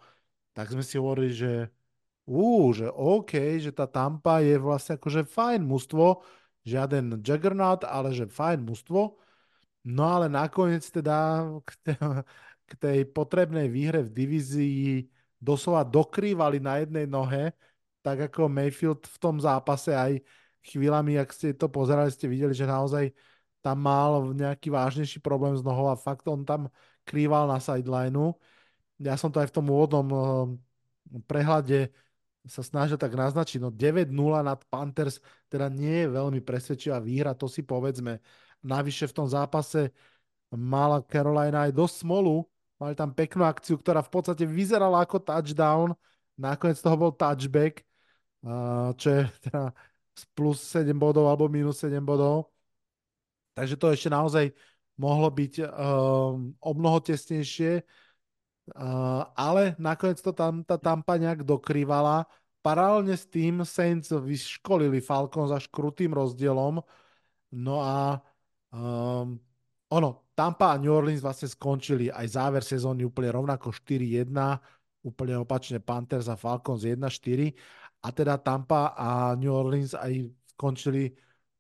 tak 0.56 0.72
sme 0.72 0.82
si 0.82 0.96
hovorili, 0.96 1.36
že 1.36 1.54
ú, 2.24 2.72
že 2.72 2.88
OK, 2.88 3.60
že 3.60 3.76
tá 3.76 3.86
Tampa 3.86 4.40
je 4.40 4.56
vlastne 4.56 4.96
akože 4.96 5.28
fajn 5.28 5.62
mužstvo, 5.68 6.24
žiaden 6.64 7.20
juggernaut, 7.20 7.84
ale 7.84 8.16
že 8.16 8.26
fajn 8.32 8.64
mužstvo. 8.64 9.20
No 9.84 10.04
ale 10.08 10.32
nakoniec 10.32 10.88
teda 10.88 11.44
k, 12.68 12.72
tej, 12.80 13.00
potrebnej 13.10 13.68
výhre 13.68 14.04
v 14.04 14.14
divízii 14.14 15.08
doslova 15.44 15.84
dokrývali 15.84 16.64
na 16.64 16.80
jednej 16.80 17.06
nohe, 17.06 17.52
tak 18.04 18.32
ako 18.32 18.48
Mayfield 18.48 19.04
v 19.08 19.18
tom 19.20 19.40
zápase 19.40 19.92
aj 19.92 20.24
chvíľami, 20.64 21.20
ak 21.20 21.30
ste 21.36 21.52
to 21.52 21.68
pozerali, 21.68 22.12
ste 22.12 22.32
videli, 22.32 22.56
že 22.56 22.64
naozaj 22.64 23.12
tam 23.64 23.80
mal 23.80 24.36
nejaký 24.36 24.72
vážnejší 24.72 25.24
problém 25.24 25.56
s 25.56 25.64
nohou 25.64 25.88
a 25.88 26.00
fakt 26.00 26.28
on 26.28 26.44
tam 26.44 26.68
krýval 27.08 27.48
na 27.48 27.60
sidelineu. 27.60 28.36
Ja 29.00 29.16
som 29.16 29.32
to 29.32 29.40
aj 29.40 29.52
v 29.52 29.56
tom 29.56 29.68
úvodnom 29.72 30.08
eh, 30.12 30.20
prehľade 31.28 31.92
sa 32.44 32.60
snažil 32.60 33.00
tak 33.00 33.16
naznačiť, 33.16 33.64
no 33.64 33.72
9-0 33.72 34.12
nad 34.44 34.60
Panthers 34.68 35.24
teda 35.48 35.72
nie 35.72 36.04
je 36.04 36.08
veľmi 36.12 36.44
presvedčivá 36.44 37.00
výhra, 37.00 37.32
to 37.32 37.48
si 37.48 37.64
povedzme. 37.64 38.20
Navyše 38.60 39.08
v 39.08 39.16
tom 39.16 39.28
zápase 39.32 39.96
mala 40.52 41.00
Carolina 41.08 41.68
aj 41.68 41.72
dosť 41.72 42.04
smolu, 42.04 42.44
mali 42.84 43.00
tam 43.00 43.16
peknú 43.16 43.48
akciu, 43.48 43.80
ktorá 43.80 44.04
v 44.04 44.12
podstate 44.12 44.44
vyzerala 44.44 45.08
ako 45.08 45.24
touchdown, 45.24 45.96
nakoniec 46.36 46.76
toho 46.84 47.00
bol 47.00 47.12
touchback, 47.16 47.88
čo 49.00 49.08
je 49.08 49.22
teda 49.48 49.72
plus 50.36 50.60
7 50.68 50.92
bodov 51.00 51.32
alebo 51.32 51.48
minus 51.48 51.80
7 51.80 52.04
bodov. 52.04 52.52
Takže 53.56 53.80
to 53.80 53.88
ešte 53.94 54.10
naozaj 54.12 54.52
mohlo 54.98 55.30
byť 55.30 55.54
um, 55.64 56.54
o 56.58 56.72
mnoho 56.74 57.02
tesnejšie, 57.02 57.82
uh, 57.82 59.30
ale 59.34 59.78
nakoniec 59.82 60.22
to 60.22 60.34
tam 60.34 60.66
tá 60.66 60.78
Tampa 60.78 61.18
nejak 61.18 61.46
dokrývala. 61.46 62.26
Paralelne 62.64 63.14
s 63.14 63.28
tým 63.28 63.62
Saints 63.66 64.10
vyškolili 64.10 65.04
Falcons 65.04 65.52
až 65.52 65.68
krutým 65.70 66.16
rozdielom. 66.16 66.82
No 67.54 67.76
a 67.84 68.22
um, 68.74 69.38
ono, 69.94 70.23
Tampa 70.34 70.74
a 70.74 70.82
New 70.82 70.90
Orleans 70.90 71.22
vlastne 71.22 71.46
skončili 71.46 72.10
aj 72.10 72.26
záver 72.34 72.66
sezóny 72.66 73.06
úplne 73.06 73.30
rovnako 73.30 73.70
4-1, 73.70 74.34
úplne 75.06 75.38
opačne 75.38 75.78
Panthers 75.78 76.26
a 76.26 76.34
Falcons 76.34 76.82
1-4 76.82 77.54
a 78.04 78.08
teda 78.10 78.42
Tampa 78.42 78.98
a 78.98 79.38
New 79.38 79.54
Orleans 79.54 79.94
aj 79.94 80.26
skončili 80.58 81.14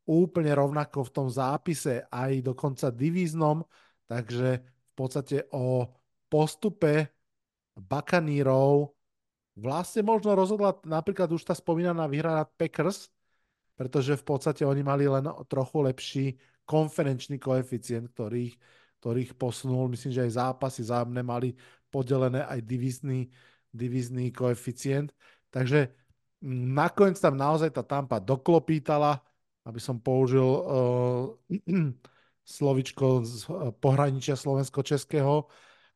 úplne 0.04 0.52
rovnako 0.52 1.08
v 1.08 1.14
tom 1.16 1.28
zápise, 1.32 2.04
aj 2.12 2.44
dokonca 2.44 2.92
divíznom, 2.92 3.64
takže 4.10 4.50
v 4.64 4.94
podstate 4.94 5.48
o 5.56 5.88
postupe 6.28 7.14
Bakanírov 7.78 8.92
vlastne 9.56 10.02
možno 10.02 10.34
rozhodla 10.34 10.82
napríklad 10.84 11.30
už 11.32 11.46
tá 11.46 11.54
spomínaná 11.54 12.10
výhra 12.10 12.44
nad 12.44 12.50
Packers, 12.58 13.10
pretože 13.78 14.18
v 14.20 14.24
podstate 14.26 14.66
oni 14.66 14.82
mali 14.82 15.06
len 15.08 15.26
trochu 15.48 15.78
lepší 15.82 16.26
konferenčný 16.64 17.40
koeficient, 17.40 18.12
ktorých, 18.16 18.56
ktorých 19.00 19.32
posunul. 19.36 19.92
Myslím, 19.92 20.16
že 20.16 20.24
aj 20.24 20.38
zápasy 20.40 20.88
zájomné 20.88 21.22
mali 21.24 21.56
podelené 21.92 22.42
aj 22.48 22.60
divízny, 22.66 23.30
divízny 23.70 24.34
koeficient. 24.34 25.14
Takže 25.54 25.92
mm, 26.42 26.74
nakoniec 26.74 27.20
tam 27.22 27.38
naozaj 27.38 27.70
tá 27.70 27.86
Tampa 27.86 28.18
doklopítala, 28.18 29.22
aby 29.64 29.80
som 29.80 30.02
použil 30.02 30.44
uh, 30.48 31.30
slovičko 32.44 33.24
z 33.24 33.34
uh, 33.48 33.70
pohraničia 33.78 34.34
slovensko-českého. 34.34 35.46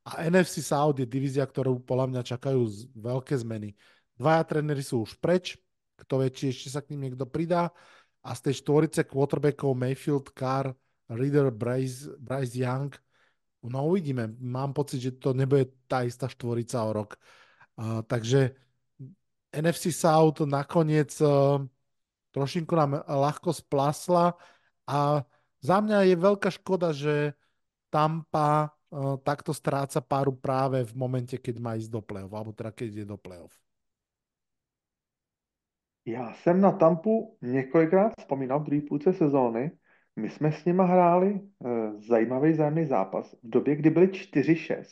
A 0.08 0.24
NFC 0.32 0.64
South 0.64 0.96
je 0.96 1.08
divízia, 1.08 1.44
ktorú 1.44 1.84
podľa 1.84 2.08
mňa 2.16 2.22
čakajú 2.24 2.64
veľké 2.96 3.36
zmeny. 3.44 3.76
Dvaja 4.16 4.44
tréneri 4.48 4.80
sú 4.80 5.04
už 5.04 5.20
preč, 5.20 5.60
kto 6.00 6.24
vie, 6.24 6.30
či 6.32 6.54
ešte 6.54 6.72
sa 6.72 6.80
k 6.80 6.96
ním 6.96 7.12
niekto 7.12 7.28
pridá. 7.28 7.74
A 8.28 8.36
z 8.36 8.52
tej 8.52 8.60
štvorice 8.60 9.08
quarterbackov 9.08 9.72
Mayfield, 9.72 10.36
Carr, 10.36 10.76
Reader, 11.08 11.48
Bryce, 11.56 12.12
Bryce 12.20 12.60
Young, 12.60 12.92
no 13.64 13.88
uvidíme. 13.88 14.36
Mám 14.44 14.76
pocit, 14.76 15.00
že 15.00 15.12
to 15.16 15.32
nebude 15.32 15.72
tá 15.88 16.04
istá 16.04 16.28
štvorica 16.28 16.84
o 16.84 16.92
rok. 16.92 17.16
Uh, 17.80 18.04
takže 18.04 18.52
NFC 19.56 19.96
South 19.96 20.44
nakoniec 20.44 21.16
uh, 21.24 21.64
trošinku 22.36 22.76
nám 22.76 23.00
ľahko 23.08 23.56
splasla 23.56 24.36
a 24.86 25.24
za 25.64 25.78
mňa 25.82 26.12
je 26.12 26.16
veľká 26.20 26.50
škoda, 26.52 26.92
že 26.92 27.34
Tampa 27.88 28.70
uh, 28.92 29.16
takto 29.24 29.56
stráca 29.56 30.04
páru 30.04 30.36
práve 30.36 30.84
v 30.84 30.94
momente, 30.94 31.40
keď 31.40 31.56
má 31.58 31.80
ísť 31.80 31.90
do 31.90 32.02
play-off, 32.04 32.34
alebo 32.36 32.52
teda 32.52 32.76
keď 32.76 32.88
ide 32.92 33.06
do 33.08 33.18
play-off. 33.18 33.56
Já 36.08 36.34
jsem 36.34 36.62
na 36.62 36.72
Tampu 36.72 37.38
několikrát 37.42 38.14
vzpomínal 38.20 38.60
v 38.60 38.64
druhé 38.64 38.82
půlce 38.82 39.14
sezóny. 39.14 39.72
My 40.16 40.30
jsme 40.30 40.52
s 40.52 40.66
nima 40.66 40.86
hráli 40.86 41.34
uh, 41.34 41.70
zajímavý 42.02 42.54
zájemný 42.54 42.86
zápas 42.86 43.36
v 43.44 43.50
době, 43.50 43.76
kdy 43.76 43.90
byli 43.90 44.08
4-6. 44.08 44.84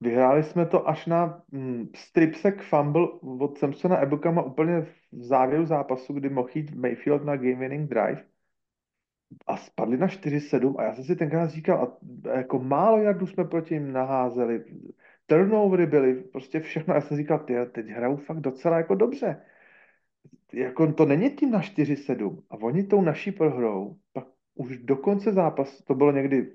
Vyhráli 0.00 0.42
jsme 0.42 0.66
to 0.66 0.88
až 0.88 1.06
na 1.06 1.42
mm, 1.50 1.88
stripsek 1.96 2.62
fumble 2.62 3.08
od 3.20 3.58
Samsona 3.58 3.98
Ebukama 3.98 4.42
úplně 4.42 4.80
v 4.80 4.94
závěru 5.12 5.66
zápasu, 5.66 6.12
kdy 6.12 6.28
mohl 6.28 6.48
jít 6.54 6.74
Mayfield 6.74 7.24
na 7.24 7.36
game 7.36 7.54
winning 7.54 7.90
drive 7.90 8.24
a 9.46 9.56
spadli 9.56 9.98
na 9.98 10.06
4-7 10.06 10.74
a 10.78 10.82
já 10.82 10.94
jsem 10.94 11.04
si 11.04 11.16
tenkrát 11.16 11.50
říkal, 11.50 11.96
a 12.30 12.36
jako 12.36 12.58
málo 12.58 12.98
jardů 12.98 13.26
jsme 13.26 13.44
proti 13.44 13.74
jim 13.74 13.92
naházeli, 13.92 14.64
turnovery 15.26 15.86
byly, 15.86 16.14
prostě 16.14 16.60
všechno, 16.60 16.94
já 16.94 17.00
jsem 17.00 17.16
říkal, 17.16 17.38
ty, 17.38 17.54
teď 17.72 17.86
hrajou 17.86 18.16
fakt 18.16 18.40
docela 18.40 18.76
jako 18.76 18.94
dobře. 18.94 19.42
Jako 20.54 20.92
to 20.92 21.06
není 21.06 21.30
tím 21.30 21.50
na 21.50 21.60
4-7 21.60 22.42
a 22.50 22.54
oni 22.54 22.84
tou 22.84 23.02
naší 23.02 23.32
prohrou, 23.32 23.96
pak 24.12 24.26
už 24.54 24.78
do 24.78 24.96
konce 24.96 25.32
zápasu, 25.32 25.82
to 25.86 25.94
bylo 25.94 26.12
někdy 26.12 26.52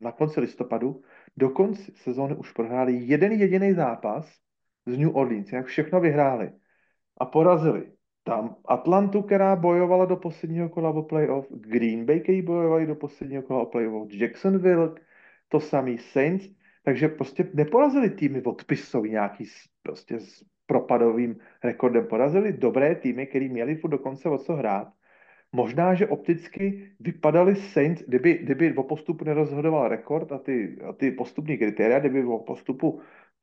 na 0.00 0.12
konci 0.12 0.40
listopadu, 0.40 1.02
do 1.36 1.50
konce 1.50 1.92
sezóny 1.94 2.34
už 2.34 2.52
prohráli 2.52 2.94
jeden 2.94 3.32
jediný 3.32 3.72
zápas 3.72 4.38
z 4.86 4.98
New 4.98 5.16
Orleans, 5.16 5.52
jak 5.52 5.66
všechno 5.66 6.00
vyhráli 6.00 6.52
a 7.20 7.26
porazili 7.26 7.92
tam 8.24 8.56
Atlantu, 8.64 9.22
která 9.22 9.56
bojovala 9.56 10.04
do 10.04 10.16
posledního 10.16 10.68
kola 10.68 10.90
o 10.90 11.02
playoff, 11.02 11.46
Green 11.50 12.06
Bay, 12.06 12.20
který 12.20 12.42
bojovali 12.42 12.86
do 12.86 12.94
posledního 12.94 13.42
kola 13.42 13.62
o 13.62 13.66
playoff, 13.66 14.12
Jacksonville, 14.12 14.94
to 15.48 15.60
samý 15.60 15.98
Saints, 15.98 16.48
takže 16.84 17.08
prostě 17.08 17.50
neporazili 17.54 18.10
týmy 18.10 18.42
odpisový 18.42 19.10
nějaký 19.10 19.44
prostě 19.82 20.20
s 20.20 20.44
propadovým 20.72 21.36
rekordem, 21.64 22.06
porazili 22.06 22.52
dobré 22.52 22.94
týmy, 22.94 23.26
který 23.26 23.48
měli 23.48 23.76
do 23.88 23.98
konce 23.98 24.28
o 24.28 24.38
co 24.38 24.56
hrát 24.56 24.88
možná, 25.52 25.94
že 25.94 26.06
opticky 26.06 26.88
vypadali 27.00 27.56
Saints, 27.56 28.02
kdyby, 28.08 28.34
kdyby 28.34 28.74
o 28.74 28.82
postupu 28.82 29.24
nerozhodoval 29.24 29.88
rekord 29.88 30.32
a 30.32 30.38
ty, 30.38 30.78
a 30.88 30.92
ty 30.92 31.10
postupní 31.10 31.58
kritéria, 31.58 31.98
kdyby 31.98 32.24
o 32.24 32.38
postupu 32.38 33.00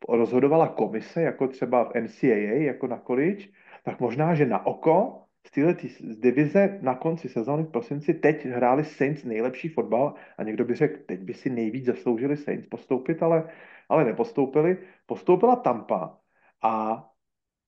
rozhodovala 0.09 0.67
komise, 0.67 1.21
jako 1.21 1.47
třeba 1.47 1.83
v 1.83 2.01
NCAA, 2.01 2.73
jako 2.73 2.87
na 2.87 2.97
college, 2.97 3.45
tak 3.83 3.99
možná, 3.99 4.35
že 4.35 4.45
na 4.45 4.65
oko 4.65 5.23
z 5.47 5.51
téhle 5.51 5.75
divize 6.01 6.79
na 6.81 6.95
konci 6.95 7.29
sezóny 7.29 7.63
v 7.63 7.71
prosinci 7.71 8.13
teď 8.13 8.45
hráli 8.45 8.83
Saints 8.83 9.23
nejlepší 9.23 9.69
fotbal 9.69 10.13
a 10.37 10.43
někdo 10.43 10.65
by 10.65 10.75
řekl, 10.75 10.99
teď 11.05 11.19
by 11.19 11.33
si 11.33 11.49
nejvíc 11.49 11.85
zasloužili 11.85 12.37
Saints 12.37 12.67
postoupit, 12.67 13.23
ale, 13.23 13.49
ale 13.89 14.05
nepostoupili. 14.05 14.77
Postoupila 15.05 15.55
Tampa 15.55 16.17
a 16.61 17.05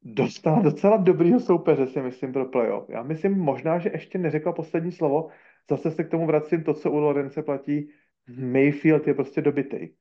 dostala 0.04 0.62
docela 0.62 0.98
dobrýho 0.98 1.40
soupeře, 1.40 1.88
si 1.88 2.02
myslím, 2.02 2.34
pro 2.34 2.46
playoff. 2.46 2.90
Já 2.90 3.04
myslím 3.04 3.38
možná, 3.38 3.80
že 3.80 3.90
ještě 3.94 4.18
neřekla 4.18 4.54
poslední 4.54 4.92
slovo. 4.92 5.30
Zase 5.70 5.92
se 5.92 6.04
k 6.04 6.10
tomu 6.10 6.26
vracím 6.26 6.64
to, 6.64 6.74
co 6.74 6.92
u 6.92 6.98
Lorence 6.98 7.44
platí. 7.44 7.90
Mayfield 8.38 9.08
je 9.08 9.14
prostě 9.14 9.42
dobitej. 9.42 9.94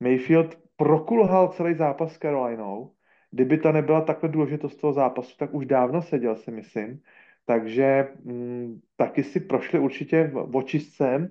Mayfield 0.00 0.58
prokulhal 0.76 1.48
celý 1.48 1.74
zápas 1.74 2.12
s 2.14 2.18
Carolinou. 2.18 2.92
Kdyby 3.30 3.58
ta 3.58 3.72
nebyla 3.72 4.00
takhle 4.00 4.28
důležitost 4.28 4.76
toho 4.76 4.92
zápasu, 4.92 5.36
tak 5.36 5.54
už 5.54 5.66
dávno 5.66 6.02
seděl, 6.02 6.36
si 6.36 6.50
myslím. 6.50 7.00
Takže 7.44 8.08
mm, 8.24 8.80
taky 8.96 9.24
si 9.24 9.40
prošli 9.40 9.78
určitě 9.78 10.32
očistcem 10.52 11.28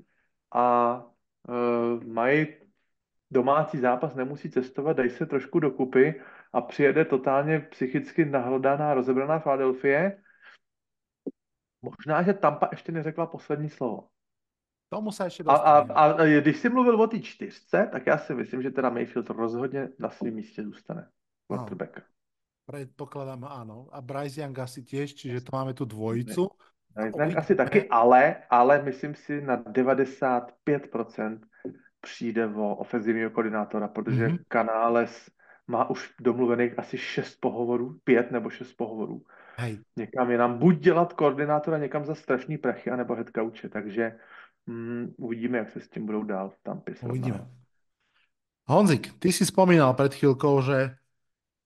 a 0.54 0.98
uh, 1.48 2.04
mají 2.04 2.48
domácí 3.32 3.78
zápas, 3.78 4.16
nemusí 4.16 4.52
cestovat, 4.52 4.98
dají 4.98 5.10
se 5.10 5.26
trošku 5.26 5.60
dokupy 5.60 6.22
a 6.54 6.62
přijede 6.62 7.06
totálně 7.06 7.60
psychicky 7.60 8.26
nahlodaná, 8.26 8.94
rozebraná 8.94 9.40
Philadelphia. 9.40 10.12
Možná, 11.82 12.24
že 12.24 12.34
Tampa 12.34 12.68
ještě 12.72 12.92
neřekla 12.92 13.26
poslední 13.26 13.70
slovo. 13.70 14.08
Tomu 14.90 15.12
se 15.12 15.24
ještě 15.24 15.44
a, 15.48 15.56
a, 15.56 15.78
a, 15.94 16.26
když 16.26 16.58
jsi 16.58 16.70
mluvil 16.70 17.02
o 17.02 17.08
té 17.08 17.20
čtyřce, 17.20 17.90
tak 17.92 18.08
já 18.08 18.18
si 18.18 18.36
myslím, 18.36 18.62
že 18.62 18.72
teda 18.72 18.90
Mayfield 18.90 19.30
rozhodně 19.30 19.90
na 20.00 20.10
svém 20.10 20.34
místě 20.34 20.64
zůstane. 20.64 21.10
Quarterbacka. 21.48 22.02
Predpokladám, 22.66 23.50
áno. 23.50 23.90
A 23.90 23.98
Bryce 24.02 24.42
Young 24.42 24.60
asi 24.60 24.86
tiež, 24.86 25.18
čiže 25.18 25.42
to 25.42 25.50
máme 25.58 25.74
tu 25.74 25.86
dvojicu. 25.86 26.50
Bryce 26.94 27.18
Young 27.18 27.38
asi 27.38 27.56
taky, 27.56 27.90
ale, 27.90 28.46
ale 28.50 28.82
myslím 28.86 29.16
si 29.16 29.42
na 29.42 29.58
95% 29.58 31.40
přijde 32.02 32.48
o 32.48 32.76
ofenzivního 32.76 33.30
koordinátora, 33.30 33.88
protože 33.88 34.28
mm-hmm. 34.28 34.46
Canales 34.54 35.30
má 35.70 35.90
už 35.90 36.14
domluvených 36.20 36.80
asi 36.80 36.98
šest 36.98 37.38
pohovorů, 37.40 38.00
pět 38.04 38.32
nebo 38.32 38.50
šest 38.50 38.74
pohovorů. 38.74 39.22
Hej. 39.58 39.80
Někam 39.96 40.32
je 40.32 40.38
nám 40.38 40.58
buď 40.58 40.76
dělat 40.80 41.14
koordinátora 41.14 41.78
někam 41.78 42.06
za 42.06 42.16
strašný 42.16 42.58
prachy, 42.58 42.92
anebo 42.92 43.16
head 43.16 43.28
coache, 43.36 43.70
takže 43.70 44.20
mm, 44.66 45.14
uvidíme, 45.18 45.58
jak 45.58 45.70
se 45.70 45.80
s 45.80 45.90
tím 45.90 46.06
budou 46.06 46.24
dál 46.24 46.50
v 46.50 46.58
Tampě. 46.64 46.96
Uvidíme. 47.10 47.48
Honzik, 48.66 49.20
ty 49.20 49.32
si 49.32 49.46
spomínal 49.46 49.94
před 49.94 50.14
chvíľkou, 50.14 50.62
že, 50.62 50.94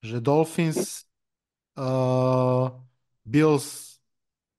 že 0.00 0.20
Dolphins 0.20 1.04
uh, 1.76 2.80
Bills 3.24 4.00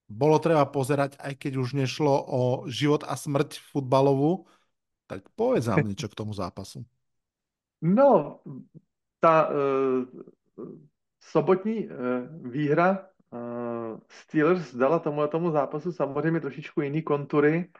bolo 0.05 0.37
treba 0.37 0.65
pozerať, 0.69 1.17
aj 1.17 1.33
keď 1.41 1.57
už 1.57 1.73
nešlo 1.73 2.13
o 2.13 2.41
život 2.69 3.01
a 3.01 3.17
smrť 3.17 3.57
futbalovú. 3.73 4.45
Tak 5.09 5.25
povedz 5.33 5.65
nám 5.65 5.85
niečo 5.89 6.05
k 6.05 6.17
tomu 6.17 6.37
zápasu. 6.37 6.85
No, 7.81 8.41
ta 9.25 9.49
uh, 9.49 10.05
sobotní 11.19 11.87
uh, 11.87 12.51
výhra 12.51 13.09
uh, 13.29 13.99
Steelers 14.09 14.75
dala 14.75 14.99
tomu 14.99 15.27
tomu 15.27 15.51
zápasu 15.51 15.91
samozřejmě 15.91 16.39
trošičku 16.39 16.81
jiný 16.81 17.01
kontury 17.01 17.71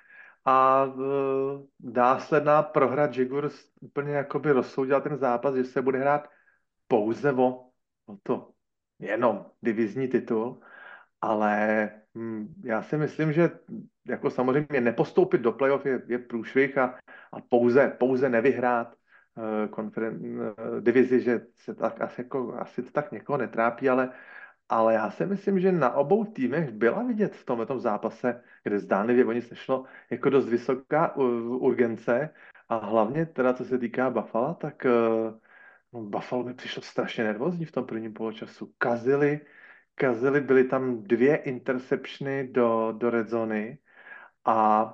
a 0.46 0.86
uh, 0.86 1.66
následná 1.80 2.64
prohra 2.64 3.10
Jaguars 3.18 3.70
úplně 3.82 4.14
jakoby 4.14 4.52
rozsoudila 4.52 5.00
ten 5.00 5.18
zápas, 5.18 5.56
že 5.56 5.64
se 5.64 5.82
bude 5.82 6.00
hrát 6.00 6.30
pouze 6.88 7.34
o, 7.34 7.70
o 8.06 8.18
to 8.24 8.50
jenom 9.00 9.46
divizní 9.62 10.08
titul, 10.08 10.60
ale 11.22 11.90
hm, 12.18 12.54
já 12.64 12.82
si 12.82 12.98
myslím, 12.98 13.34
že 13.34 13.60
jako 14.08 14.30
samozřejmě 14.30 14.82
nepostoupit 14.82 15.42
do 15.42 15.52
playoff 15.52 15.86
je, 15.86 16.02
je 16.08 16.20
průšvih 16.20 16.78
a, 16.78 16.98
a 17.32 17.42
pouze, 17.42 17.96
pouze 18.00 18.30
nevyhrát 18.30 18.96
konferen, 19.70 20.40
uh, 20.40 20.82
divizi, 20.82 21.22
že 21.22 21.48
se 21.56 21.76
tak 21.76 22.02
asi, 22.02 22.22
jako, 22.22 22.54
asi 22.54 22.84
to 22.84 22.92
tak 22.92 23.12
někoho 23.12 23.38
netrápí, 23.38 23.90
ale, 23.90 24.12
ale 24.70 24.94
já 24.94 25.12
si 25.12 25.26
myslím, 25.26 25.60
že 25.60 25.72
na 25.72 25.92
obou 25.92 26.26
týmech 26.26 26.72
byla 26.72 27.04
vidět 27.04 27.36
v 27.36 27.46
tomto 27.46 27.80
zápase, 27.80 28.44
kde 28.64 28.80
zdánlivě 28.80 29.26
o 29.26 29.32
nic 29.32 29.50
nešlo, 29.50 29.86
jako 30.10 30.30
dost 30.30 30.50
vysoká 30.50 31.16
urgence 31.16 32.30
a 32.70 32.78
hlavně 32.78 33.26
teda, 33.26 33.54
co 33.54 33.66
se 33.66 33.78
týká 33.78 34.10
Buffalo, 34.10 34.54
tak 34.54 34.86
uh, 34.86 35.40
no, 35.94 36.02
Buffalo 36.02 36.44
mi 36.44 36.54
přišlo 36.54 36.82
strašně 36.82 37.24
nervózní 37.24 37.66
v 37.66 37.72
tom 37.72 37.86
prvním 37.86 38.14
poločasu. 38.14 38.74
Kazili, 38.78 39.42
kazili, 39.96 40.42
byly 40.42 40.64
tam 40.64 41.04
dvě 41.04 41.36
interceptiony 41.36 42.48
do, 42.48 42.94
do 42.98 43.10
red 43.10 43.30
zóny 43.30 43.80
a 44.46 44.86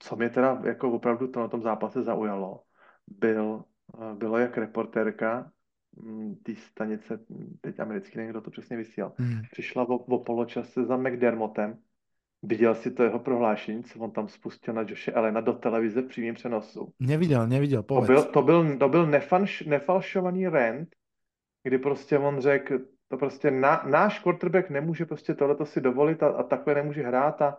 co 0.00 0.16
mě 0.16 0.30
teda 0.30 0.60
jako 0.64 0.92
opravdu 0.92 1.28
to 1.28 1.40
na 1.40 1.48
tom 1.48 1.62
zápase 1.62 2.02
zaujalo, 2.02 2.62
byl, 3.06 3.64
eh, 3.64 3.69
bylo 4.14 4.38
jak 4.38 4.58
reportérka 4.58 5.52
mm, 6.02 6.34
té 6.34 6.54
stanice, 6.54 7.20
teď 7.60 7.80
americký, 7.80 8.18
nevím, 8.18 8.30
kdo 8.30 8.40
to 8.40 8.50
přesně 8.50 8.76
vysílal, 8.76 9.12
hmm. 9.18 9.42
přišla 9.50 9.88
o, 9.88 9.94
o 9.94 10.24
poločase 10.24 10.84
za 10.84 10.96
McDermottem, 10.96 11.78
Viděl 12.42 12.74
si 12.74 12.90
to 12.90 13.02
jeho 13.02 13.18
prohlášení, 13.18 13.84
co 13.84 13.98
on 13.98 14.10
tam 14.10 14.28
spustil 14.28 14.74
na 14.74 14.84
Joše 14.88 15.12
Elena 15.12 15.40
do 15.40 15.52
televize 15.52 16.02
v 16.02 16.06
přímém 16.06 16.34
přenosu? 16.34 16.92
Neviděl, 17.00 17.46
neviděl, 17.46 17.82
povedz. 17.82 18.06
To 18.06 18.12
byl, 18.12 18.24
to 18.24 18.42
byl, 18.42 18.78
to 18.78 18.88
byl 18.88 19.06
nefanš, 19.06 19.62
nefalšovaný 19.62 20.48
rent, 20.48 20.88
kdy 21.62 21.78
prostě 21.78 22.18
on 22.18 22.40
řekl, 22.40 22.78
to 23.08 23.16
prostě 23.16 23.50
na, 23.50 23.82
náš 23.90 24.18
quarterback 24.18 24.70
nemůže 24.70 25.06
prostě 25.06 25.34
tohleto 25.34 25.66
si 25.66 25.80
dovolit 25.80 26.22
a, 26.22 26.28
a 26.28 26.42
takhle 26.42 26.74
nemůže 26.74 27.02
hrát 27.02 27.42
a 27.42 27.58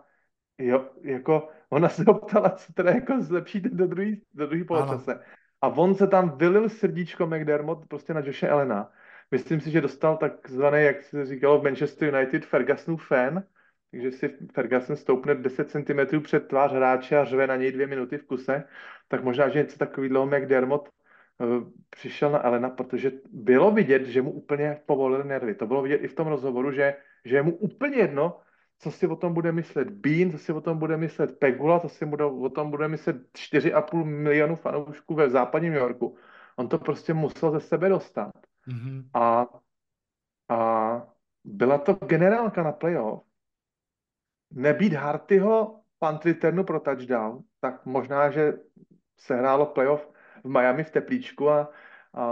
jo, 0.58 0.88
jako 1.02 1.48
ona 1.70 1.88
se 1.88 2.04
ho 2.06 2.14
ptala, 2.14 2.50
co 2.50 2.72
teda 2.72 2.90
jako 2.90 3.20
zlepšíte 3.20 3.68
do 3.68 3.86
druhý, 3.86 4.22
do 4.34 4.46
druhý 4.46 4.64
poločase. 4.64 5.20
A 5.62 5.68
on 5.68 5.94
se 5.94 6.06
tam 6.06 6.38
vylil 6.38 6.68
srdíčko 6.68 7.26
McDermott 7.26 7.86
prostě 7.88 8.14
na 8.14 8.20
Joše 8.24 8.48
Elena. 8.48 8.92
Myslím 9.30 9.60
si, 9.60 9.70
že 9.70 9.80
dostal 9.80 10.16
takzvaný, 10.16 10.82
jak 10.84 11.02
se 11.02 11.26
říkalo 11.26 11.60
v 11.60 11.64
Manchester 11.64 12.14
United, 12.14 12.44
Fergusonův 12.44 13.06
fan, 13.06 13.42
takže 13.92 14.10
si 14.10 14.38
Ferguson 14.54 14.96
stoupne 14.96 15.34
10 15.34 15.70
cm 15.70 16.20
před 16.22 16.48
tvář 16.48 16.72
hráče 16.72 17.18
a 17.18 17.24
řve 17.24 17.46
na 17.46 17.56
něj 17.56 17.72
dvě 17.72 17.86
minuty 17.86 18.18
v 18.18 18.26
kuse, 18.26 18.64
tak 19.08 19.24
možná, 19.24 19.48
že 19.48 19.58
něco 19.58 19.78
takového 19.78 20.26
McDermott 20.26 20.88
uh, 21.38 21.72
přišel 21.90 22.30
na 22.30 22.44
Elena, 22.44 22.70
protože 22.70 23.12
bylo 23.32 23.70
vidět, 23.70 24.06
že 24.06 24.22
mu 24.22 24.30
úplně 24.30 24.80
povolili 24.86 25.28
nervy. 25.28 25.54
To 25.54 25.66
bylo 25.66 25.82
vidět 25.82 25.96
i 25.96 26.08
v 26.08 26.14
tom 26.14 26.26
rozhovoru, 26.26 26.72
že, 26.72 26.96
že 27.24 27.36
je 27.36 27.42
mu 27.42 27.52
úplně 27.52 27.96
jedno, 27.96 28.40
co 28.82 28.90
si 28.90 29.06
o 29.06 29.16
tom 29.16 29.34
bude 29.34 29.52
myslet 29.52 29.90
Bean, 29.90 30.30
co 30.30 30.38
si 30.38 30.52
o 30.52 30.60
tom 30.60 30.78
bude 30.78 30.96
myslet 30.96 31.38
Pegula, 31.38 31.80
co 31.80 31.88
si 31.88 32.06
bude, 32.06 32.24
o 32.24 32.48
tom 32.48 32.70
bude 32.70 32.88
myslet 32.88 33.16
4,5 33.16 34.04
milionu 34.04 34.56
fanoušků 34.56 35.14
ve 35.14 35.30
západním 35.30 35.72
New 35.72 35.82
Yorku. 35.82 36.16
On 36.56 36.68
to 36.68 36.78
prostě 36.78 37.14
musel 37.14 37.50
ze 37.50 37.60
sebe 37.60 37.88
dostat. 37.88 38.32
Mm-hmm. 38.68 39.04
A, 39.14 39.46
a 40.48 41.02
byla 41.44 41.78
to 41.78 41.94
generálka 41.94 42.62
na 42.62 42.72
playoff. 42.72 43.24
Nebýt 44.50 44.92
Hartyho 44.92 45.80
punt 45.98 46.24
returnu 46.24 46.64
pro 46.64 46.80
touchdown, 46.80 47.42
tak 47.60 47.86
možná, 47.86 48.30
že 48.30 48.52
se 49.18 49.36
hrálo 49.36 49.66
playoff 49.66 50.08
v 50.44 50.48
Miami 50.48 50.84
v 50.84 50.90
teplíčku 50.90 51.50
a 51.50 51.70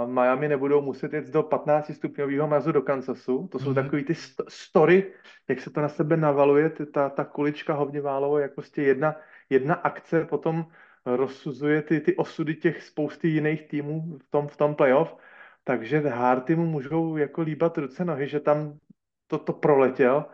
Miami 0.07 0.49
nebudou 0.49 0.83
muset 0.83 1.13
jít 1.13 1.25
do 1.25 1.43
15 1.43 1.95
stupňového 1.95 2.47
mrazu 2.47 2.73
do 2.73 2.83
Kansasu. 2.83 3.49
To 3.53 3.59
jsou 3.59 3.71
mm-hmm. 3.71 3.75
takový 3.75 4.05
ty 4.05 4.13
st- 4.13 4.45
story, 4.49 5.13
jak 5.49 5.61
se 5.61 5.71
to 5.71 5.81
na 5.81 5.89
sebe 5.89 6.17
navaluje, 6.17 6.71
ty, 6.71 6.87
ta, 6.87 7.09
ta 7.09 7.25
kulička 7.25 7.75
Hovněválovo, 7.75 8.39
jak 8.39 8.55
prostě 8.55 8.83
jedna, 8.83 9.17
jedna 9.51 9.75
akce 9.75 10.25
potom 10.25 10.67
rozsuzuje 11.07 11.83
ty, 11.83 12.01
ty 12.01 12.17
osudy 12.17 12.55
těch 12.55 12.83
spousty 12.83 13.29
jiných 13.29 13.69
týmů 13.69 14.19
v 14.19 14.31
tom, 14.31 14.49
v 14.49 14.57
tom 14.57 14.75
playoff. 14.75 15.17
Takže 15.65 16.01
Harty 16.01 16.57
mu 16.57 16.67
můžou 16.67 17.17
jako 17.17 17.43
líbat 17.43 17.79
ruce 17.79 18.05
nohy, 18.05 18.29
že 18.29 18.41
tam 18.41 18.79
toto 19.27 19.45
to 19.45 19.53
proletěl, 19.53 20.25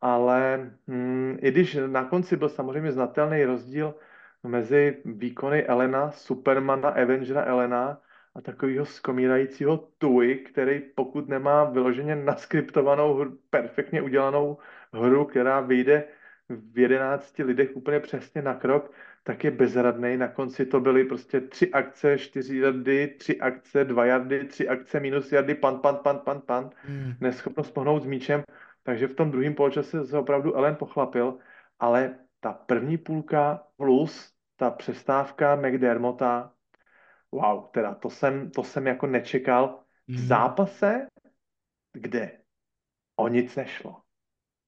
ale 0.00 0.70
hm, 0.88 1.36
i 1.40 1.50
když 1.50 1.78
na 1.86 2.04
konci 2.04 2.36
byl 2.36 2.48
samozřejmě 2.48 2.92
znatelný 2.92 3.44
rozdíl 3.44 3.94
mezi 4.42 5.02
výkony 5.04 5.64
Elena, 5.64 6.10
Supermana, 6.10 6.88
Avengera 6.88 7.42
Elena 7.42 8.00
a 8.36 8.40
takového 8.40 8.86
skomírajícího 8.86 9.88
Tui, 9.98 10.34
který 10.34 10.82
pokud 10.94 11.28
nemá 11.28 11.64
vyloženě 11.64 12.16
naskriptovanou, 12.16 13.24
perfektně 13.50 14.02
udělanou 14.02 14.58
hru, 14.92 15.24
která 15.24 15.60
vyjde 15.60 16.04
v 16.48 16.78
jedenácti 16.78 17.42
lidech 17.42 17.76
úplně 17.76 18.00
přesně 18.00 18.42
na 18.42 18.54
krok, 18.54 18.92
tak 19.22 19.44
je 19.44 19.50
bezradný. 19.50 20.16
Na 20.16 20.28
konci 20.28 20.66
to 20.66 20.80
byly 20.80 21.04
prostě 21.04 21.40
tři 21.40 21.70
akce, 21.70 22.18
čtyři 22.18 22.58
jardy, 22.58 23.14
tři 23.18 23.40
akce, 23.40 23.84
dva 23.84 24.04
jardy, 24.04 24.44
tři 24.44 24.68
akce, 24.68 25.00
minus 25.00 25.32
jardy, 25.32 25.54
pan, 25.54 25.78
pan, 25.78 25.96
pan, 25.96 26.18
pan, 26.18 26.40
pan. 26.40 26.70
Hmm. 26.74 27.12
Neschopnost 27.20 27.70
pohnout 27.70 28.02
s 28.02 28.06
míčem. 28.06 28.42
Takže 28.82 29.06
v 29.06 29.14
tom 29.14 29.30
druhém 29.30 29.54
poločase 29.54 30.06
se 30.06 30.18
opravdu 30.18 30.56
Ellen 30.56 30.76
pochlapil 30.76 31.38
ale 31.78 32.14
ta 32.40 32.52
první 32.52 32.98
půlka 32.98 33.62
plus 33.76 34.32
ta 34.56 34.70
přestávka 34.70 35.56
McDermotta, 35.56 36.52
wow, 37.36 37.70
teda 37.70 37.94
to 37.94 38.10
jsem, 38.10 38.50
to 38.50 38.64
jsem 38.64 38.86
jako 38.86 39.06
nečekal 39.06 39.80
v 40.08 40.12
Mhm. 40.12 40.26
zápase, 40.26 41.06
kde 41.92 42.38
o 43.16 43.28
nic 43.28 43.56
nešlo. 43.56 44.00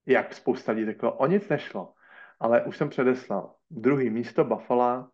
Jak 0.07 0.35
spousta 0.35 0.72
lidí 0.72 0.87
řeklo, 0.87 1.12
o 1.12 1.26
nic 1.26 1.48
nešlo. 1.48 1.94
Ale 2.40 2.62
už 2.64 2.76
jsem 2.76 2.88
předeslal. 2.88 3.54
Druhý 3.70 4.11
místo 4.11 4.44
Buffalo, 4.44 5.09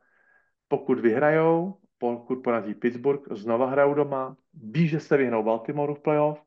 pokud 0.69 1.01
vyhrajou, 1.01 1.79
pokud 1.99 2.37
porazí 2.37 2.75
Pittsburgh, 2.75 3.23
znova 3.31 3.67
hrajou 3.71 3.95
doma, 3.95 4.37
ví, 4.55 4.89
že 4.89 5.01
se 5.01 5.17
vyhnou 5.17 5.43
Baltimoreu 5.43 5.95
v 5.95 6.01
playoff, 6.03 6.43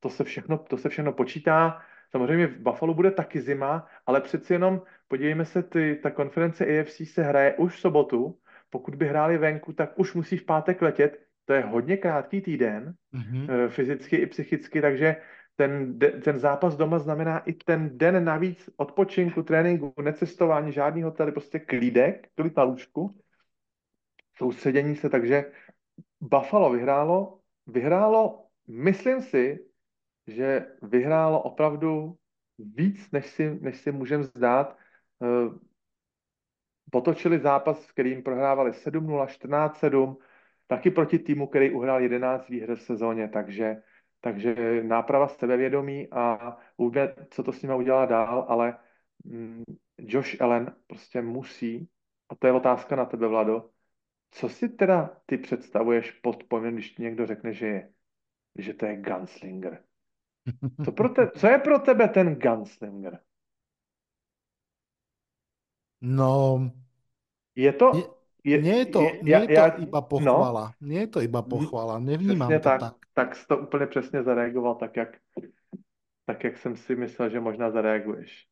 to 0.00 0.08
se 0.10 0.24
všechno, 0.24 0.58
to 0.58 0.76
se 0.76 0.88
všechno 0.88 1.12
počítá. 1.12 1.82
Samozřejmě 2.10 2.46
v 2.46 2.58
Buffalo 2.60 2.94
bude 2.94 3.10
taky 3.10 3.40
zima, 3.40 3.86
ale 4.06 4.20
přeci 4.20 4.52
jenom 4.52 4.82
podívejme 5.08 5.44
se, 5.44 5.62
ty, 5.62 6.00
ta 6.02 6.10
konference 6.10 6.64
AFC 6.66 6.96
se 7.04 7.22
hraje 7.22 7.56
už 7.56 7.76
v 7.76 7.80
sobotu. 7.80 8.38
Pokud 8.70 8.94
by 8.94 9.06
hráli 9.06 9.38
venku, 9.38 9.72
tak 9.72 9.98
už 9.98 10.14
musí 10.14 10.36
v 10.36 10.44
pátek 10.44 10.82
letět. 10.82 11.20
To 11.44 11.52
je 11.52 11.60
hodně 11.60 11.96
krátký 11.96 12.40
týden, 12.40 12.94
Mhm. 13.12 13.46
eh, 13.50 13.68
fyzicky 13.68 14.16
i 14.16 14.26
psychicky, 14.26 14.80
takže 14.80 15.16
ten, 15.56 15.98
de- 15.98 16.10
ten 16.10 16.38
zápas 16.38 16.76
doma 16.76 16.98
znamená 16.98 17.38
i 17.38 17.52
ten 17.52 17.98
den 17.98 18.24
navíc 18.24 18.70
odpočinku, 18.76 19.42
tréninku, 19.42 19.94
necestování, 20.02 20.72
žádný 20.72 21.02
hotel, 21.02 21.32
prostě 21.32 21.58
klídek, 21.58 22.28
klid 22.34 22.56
na 22.56 22.62
lůžku, 22.62 23.20
soustředění 24.36 24.96
se, 24.96 25.08
takže 25.10 25.44
Buffalo 26.20 26.70
vyhrálo, 26.72 27.38
vyhrálo, 27.66 28.46
myslím 28.68 29.22
si, 29.22 29.64
že 30.26 30.66
vyhrálo 30.82 31.42
opravdu 31.42 32.16
víc, 32.58 33.10
než 33.12 33.26
si, 33.26 33.58
než 33.60 33.80
si 33.80 33.92
můžeme 33.92 34.24
zdát. 34.24 34.76
Potočili 36.90 37.38
zápas, 37.38 37.82
s 37.82 37.92
kterým 37.92 38.22
prohrávali 38.22 38.70
7-0, 38.70 39.26
14-7, 39.26 40.16
taky 40.66 40.90
proti 40.90 41.18
týmu, 41.18 41.46
který 41.46 41.70
uhrál 41.70 42.02
11 42.02 42.48
výher 42.48 42.76
v 42.76 42.82
sezóně, 42.82 43.28
takže, 43.28 43.82
takže 44.20 44.82
náprava 44.82 45.28
sebevědomí 45.28 46.08
a 46.10 46.56
uvidíme, 46.76 47.14
co 47.30 47.42
to 47.42 47.52
s 47.52 47.62
nimi 47.62 47.74
udělá 47.74 48.06
dál, 48.06 48.46
ale 48.48 48.78
mm, 49.24 49.64
Josh 49.98 50.42
Allen 50.42 50.74
prostě 50.86 51.22
musí, 51.22 51.88
a 52.28 52.34
to 52.34 52.46
je 52.46 52.52
otázka 52.52 52.96
na 52.96 53.04
tebe, 53.04 53.28
Vlado, 53.28 53.70
co 54.30 54.48
si 54.48 54.68
teda 54.68 55.20
ty 55.26 55.38
představuješ 55.38 56.10
pod 56.10 56.44
pojmem, 56.44 56.74
když 56.74 56.90
ti 56.90 57.02
někdo 57.02 57.26
řekne, 57.26 57.52
že 57.52 57.66
je, 57.66 57.92
že 58.58 58.74
to 58.74 58.86
je 58.86 58.96
gunslinger? 58.96 59.82
Co, 60.84 60.92
pro 60.92 61.08
te, 61.08 61.30
co 61.30 61.46
je 61.46 61.58
pro 61.58 61.78
tebe 61.78 62.08
ten 62.08 62.34
gunslinger? 62.34 63.20
No, 66.00 66.70
Je 67.56 67.72
to... 67.72 67.92
Je, 68.44 68.62
nie 68.62 68.78
je 68.78 68.86
to, 68.86 69.00
je- 69.02 69.18
nie 69.22 69.32
já- 69.32 69.40
je 69.40 69.46
to 69.46 69.52
já- 69.52 69.66
iba 69.82 70.00
no, 70.00 70.06
pochvala. 70.06 70.72
Nie 70.80 71.00
je 71.00 71.06
to 71.06 71.20
iba 71.20 71.42
pochvala. 71.42 71.98
Nevnímam 71.98 72.48
Přesně 72.48 72.58
to 72.60 72.64
tak, 72.64 72.80
tak. 72.80 72.94
tak 73.14 73.36
jsi 73.36 73.46
to 73.46 73.58
úplně 73.58 73.86
přesně 73.86 74.22
zareagoval 74.22 74.74
tak, 74.74 74.96
jak, 74.96 75.16
tak, 76.26 76.44
jak 76.44 76.56
jsem 76.56 76.76
si 76.76 76.96
myslel, 76.96 77.28
že 77.28 77.40
možná 77.40 77.70
zareaguješ. 77.70 78.46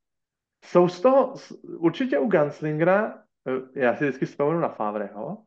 Jsou 0.65 0.89
z 0.89 1.01
toho, 1.01 1.35
určitě 1.79 2.19
u 2.19 2.29
Gunslingera, 2.29 3.23
eh, 3.49 3.81
já 3.81 3.97
si 3.97 4.05
vždycky 4.05 4.27
vzpomenu 4.27 4.61
na 4.61 4.69
Favreho, 4.69 5.45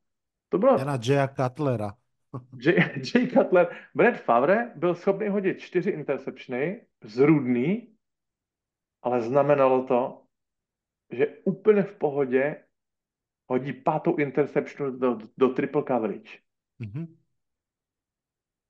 to 0.50 0.58
bylo 0.58 0.78
Ja 0.78 0.84
na 0.84 0.98
Jaya 1.06 1.28
Cutlera. 1.28 1.94
Jay, 2.66 2.76
Jay 3.16 3.28
Cutler. 3.28 3.68
Brad 3.96 4.18
Favre 4.18 4.72
byl 4.76 4.96
schopný 4.96 5.28
hodit 5.28 5.60
čtyři 5.60 5.90
interceptiony, 5.90 6.86
zrůdný, 7.04 7.94
ale 9.04 9.22
znamenalo 9.22 9.84
to, 9.84 10.22
že 11.12 11.28
úplně 11.44 11.84
v 11.84 11.96
pohodě 11.96 12.64
hodí 13.48 13.74
pátou 13.74 14.16
interception 14.16 15.00
do, 15.00 15.18
do 15.38 15.50
triple 15.50 15.84
coverage. 15.88 16.38
Mhm. 16.80 17.16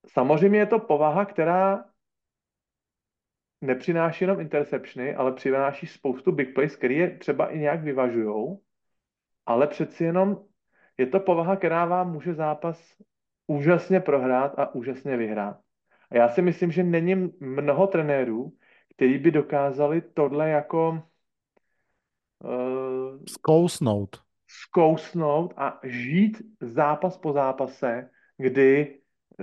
Samozřejmě 0.08 0.60
je 0.60 0.65
to 0.65 0.80
povaha, 0.80 1.25
která 1.25 1.86
nepřináší 3.62 4.23
jenom 4.23 4.39
interceptiony, 4.39 5.15
ale 5.15 5.32
přináší 5.32 5.88
spoustu 5.88 6.32
big 6.32 6.54
plays, 6.56 6.75
které 6.75 6.93
je 6.93 7.17
třeba 7.17 7.47
i 7.47 7.60
nějak 7.60 7.84
vyvažujou, 7.84 8.62
ale 9.45 9.67
přeci 9.67 10.04
jenom 10.04 10.45
je 10.97 11.08
to 11.08 11.19
povaha, 11.19 11.56
která 11.56 11.86
vám 11.86 12.12
může 12.12 12.34
zápas 12.34 12.95
úžasně 13.47 13.99
prohrát 13.99 14.60
a 14.60 14.75
úžasně 14.75 15.17
vyhrát. 15.17 15.60
A 16.12 16.17
já 16.17 16.30
si 16.30 16.41
myslím, 16.41 16.71
že 16.71 16.84
není 16.84 17.34
mnoho 17.39 17.88
trenérů, 17.88 18.54
kteří 18.95 19.17
by 19.17 19.32
dokázali 19.32 20.02
tohle 20.02 20.49
jako 20.49 21.09
uh, 22.43 23.19
Skousnout. 23.30 24.21
zkousnout 24.47 25.54
a 25.58 25.80
žít 25.84 26.41
zápas 26.62 27.17
po 27.17 27.34
zápase, 27.34 28.10
kdy 28.38 28.95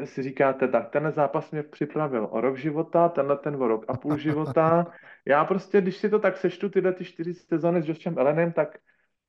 si 0.05 0.23
říkáte, 0.23 0.69
tak 0.69 0.91
tenhle 0.91 1.13
zápas 1.13 1.51
mě 1.51 1.63
připravil 1.63 2.29
o 2.31 2.41
rok 2.41 2.57
života, 2.57 3.09
tenhle 3.09 3.37
ten 3.37 3.63
o 3.63 3.69
rok 3.69 3.85
a 3.89 3.97
půl 3.97 4.19
života. 4.19 4.87
Já 5.27 5.45
prostě, 5.45 5.81
když 5.81 5.97
si 5.97 6.11
to 6.11 6.19
tak 6.19 6.37
sečtu, 6.37 6.69
tyhle 6.69 6.93
ty 6.93 7.05
čtyři 7.05 7.35
sezóny 7.35 7.83
s 7.83 7.89
Joshem 7.89 8.19
Ellenem, 8.19 8.53
tak, 8.53 8.79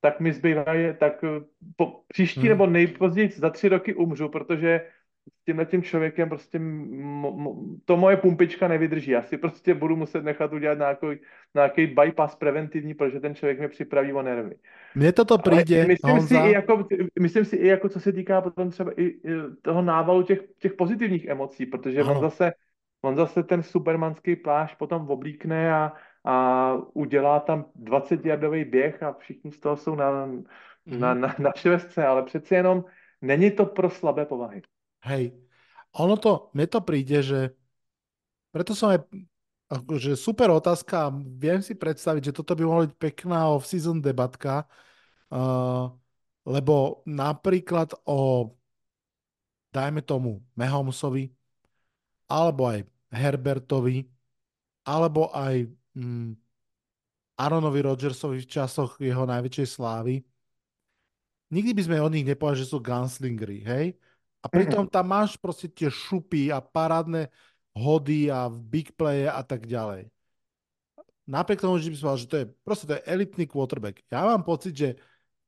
tak 0.01 0.19
mi 0.19 0.33
zbývají, 0.33 0.93
tak 0.99 1.23
po 1.75 2.03
příští 2.07 2.39
Hmm. 2.39 2.49
nebo 2.49 2.67
nejpozději 2.67 3.29
za 3.29 3.49
tři 3.49 3.69
roky 3.69 3.95
umřu, 3.95 4.29
protože 4.29 4.89
s 5.27 5.45
tímhle 5.45 5.65
tím 5.65 5.83
člověkem 5.83 6.29
prostě 6.29 6.61
to 7.85 7.97
moje 7.97 8.17
pumpička 8.17 8.67
nevydrží. 8.67 9.11
Já 9.11 9.21
si 9.23 9.37
prostě 9.37 9.73
budu 9.73 9.95
muset 9.95 10.23
nechat 10.23 10.53
udělat 10.53 10.77
nějaký, 10.77 11.07
nějaký 11.55 11.87
bypass 11.87 12.35
preventivní, 12.35 12.93
protože 12.93 13.19
ten 13.19 13.35
člověk 13.35 13.59
mě 13.59 13.67
připraví 13.67 14.13
o 14.13 14.21
nervy. 14.21 14.55
Mne 14.95 15.11
toto 15.13 15.37
príde, 15.37 15.85
myslím 15.85 16.21
si, 16.21 16.33
Honza, 16.33 16.47
i 16.47 16.51
jako, 16.51 16.87
myslím 17.19 17.45
si 17.45 17.55
i 17.55 17.67
jako, 17.67 17.89
co 17.89 17.99
se 17.99 18.11
týká 18.11 18.41
potom 18.41 18.69
třeba 18.69 18.91
i, 18.97 19.19
toho 19.61 19.81
návalu 19.81 20.23
těch, 20.23 20.39
těch 20.57 20.73
pozitivních 20.73 21.25
emocí, 21.25 21.65
protože 21.65 22.03
on 22.03 22.09
Ano. 22.09 22.21
zase, 22.21 22.51
on 23.01 23.15
zase 23.15 23.43
ten 23.43 23.63
supermanský 23.63 24.35
plášť 24.35 24.77
potom 24.77 25.09
oblíkne 25.09 25.73
a, 25.73 25.93
a 26.25 26.73
udělá 26.93 27.39
tam 27.39 27.65
20-jardový 27.83 28.65
běh 28.65 29.03
a 29.03 29.13
všichni 29.13 29.51
z 29.51 29.59
toho 29.59 29.77
jsou 29.77 29.95
na, 29.95 30.11
na, 30.11 30.25
Mhm. 30.85 31.21
na, 31.21 31.35
na 31.39 31.51
švestce, 31.55 32.05
ale 32.05 32.23
přeci 32.23 32.55
jenom 32.55 32.85
není 33.21 33.51
to 33.51 33.65
pro 33.65 33.89
slabé 33.89 34.25
povahy. 34.25 34.61
Hej, 35.07 35.33
ono 35.95 36.15
to, 36.19 36.51
mne 36.53 36.67
to 36.67 36.79
príde, 36.83 37.19
že 37.23 37.39
preto 38.53 38.75
som 38.77 38.93
aj 38.93 39.01
akože 39.67 40.15
super 40.15 40.47
otázka 40.53 41.11
viem 41.35 41.59
si 41.59 41.75
predstaviť, 41.75 42.31
že 42.31 42.35
toto 42.35 42.55
by 42.55 42.63
mohla 42.63 42.83
byť 42.87 42.95
pekná 42.95 43.51
off-season 43.51 43.99
debatka, 43.99 44.63
uh, 45.33 45.91
lebo 46.47 47.03
napríklad 47.03 47.91
o 48.07 48.51
dajme 49.75 50.01
tomu 50.01 50.41
Mahomesovi, 50.55 51.29
alebo 52.31 52.71
aj 52.71 52.87
Herbertovi, 53.11 54.07
alebo 54.87 55.29
aj 55.35 55.67
mm, 55.93 56.31
Aaronovi 57.37 57.79
Rodgersovi 57.85 58.41
v 58.41 58.49
časoch 58.49 58.97
jeho 58.97 59.27
najväčšej 59.27 59.67
slávy. 59.67 60.23
Nikdy 61.53 61.71
by 61.77 61.81
sme 61.83 61.97
o 62.03 62.09
nich 62.11 62.25
nepovedali, 62.25 62.63
že 62.63 62.71
sú 62.71 62.81
gunslingery, 62.81 63.63
hej? 63.63 63.85
A 64.47 64.51
pritom 64.55 64.87
tam 64.87 65.11
máš 65.11 65.35
proste 65.35 65.67
tie 65.67 65.91
šupy 65.91 66.55
a 66.55 66.63
parádne 66.63 67.27
hody 67.75 68.31
a 68.31 68.47
big 68.47 68.95
playe 68.95 69.27
a 69.27 69.43
tak 69.43 69.67
ďalej. 69.67 70.07
Napriek 71.27 71.59
tomu, 71.59 71.75
že 71.75 71.91
by 71.91 71.95
som 71.99 72.05
povedal, 72.07 72.23
že 72.23 72.31
to 72.31 72.37
je 72.39 72.45
proste 72.63 72.85
to 72.87 72.95
je 72.95 73.03
elitný 73.03 73.43
quarterback. 73.43 73.99
Ja 74.07 74.23
mám 74.23 74.47
pocit, 74.47 74.71
že 74.71 74.89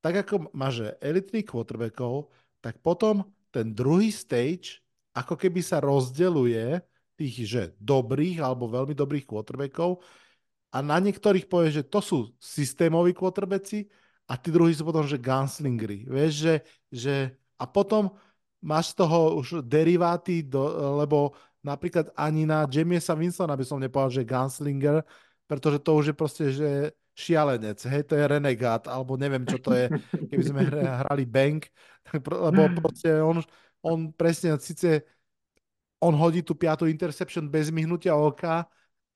tak 0.04 0.28
ako 0.28 0.52
máš 0.52 0.92
elitných 1.00 1.48
quarterbackov, 1.48 2.28
tak 2.60 2.84
potom 2.84 3.24
ten 3.56 3.72
druhý 3.72 4.12
stage 4.12 4.84
ako 5.16 5.40
keby 5.40 5.64
sa 5.64 5.80
rozdeluje 5.80 6.84
tých, 7.16 7.36
že 7.48 7.64
dobrých 7.80 8.44
alebo 8.44 8.68
veľmi 8.68 8.92
dobrých 8.92 9.24
quarterbackov 9.24 10.04
a 10.76 10.78
na 10.84 11.00
niektorých 11.00 11.48
povie, 11.48 11.72
že 11.72 11.88
to 11.88 12.04
sú 12.04 12.36
systémoví 12.38 13.16
quarterbacki 13.16 13.88
a 14.30 14.36
tí 14.36 14.52
druhí 14.52 14.76
sú 14.76 14.86
potom, 14.86 15.08
že 15.08 15.18
gunslingery. 15.18 16.06
Vieš, 16.06 16.34
že, 16.36 16.56
že 16.92 17.16
a 17.58 17.66
potom 17.66 18.14
máš 18.60 18.92
z 18.92 19.04
toho 19.04 19.40
už 19.40 19.64
deriváty, 19.64 20.44
do, 20.44 20.62
lebo 21.00 21.36
napríklad 21.64 22.12
ani 22.16 22.44
na 22.44 22.68
Jamiesa 22.68 23.16
Winsona 23.16 23.56
by 23.56 23.66
som 23.68 23.80
nepovedal, 23.80 24.22
že 24.22 24.28
gunslinger, 24.28 25.04
pretože 25.48 25.80
to 25.80 25.92
už 25.96 26.06
je 26.12 26.16
proste, 26.16 26.46
že 26.52 26.70
šialenec, 27.20 27.80
hej, 27.84 28.04
to 28.08 28.16
je 28.16 28.24
renegát, 28.24 28.80
alebo 28.88 29.20
neviem, 29.20 29.44
čo 29.44 29.60
to 29.60 29.76
je, 29.76 29.92
keby 30.32 30.44
sme 30.44 30.62
hra- 30.64 31.04
hrali 31.04 31.28
bank, 31.28 31.68
tak 32.08 32.24
lebo 32.24 32.72
proste 32.80 33.12
on, 33.20 33.44
on 33.84 34.08
presne, 34.16 34.56
síce 34.64 35.04
on 36.00 36.16
hodí 36.16 36.40
tú 36.40 36.56
piatú 36.56 36.88
interception 36.88 37.44
bez 37.52 37.68
myhnutia 37.76 38.16
oka, 38.16 38.64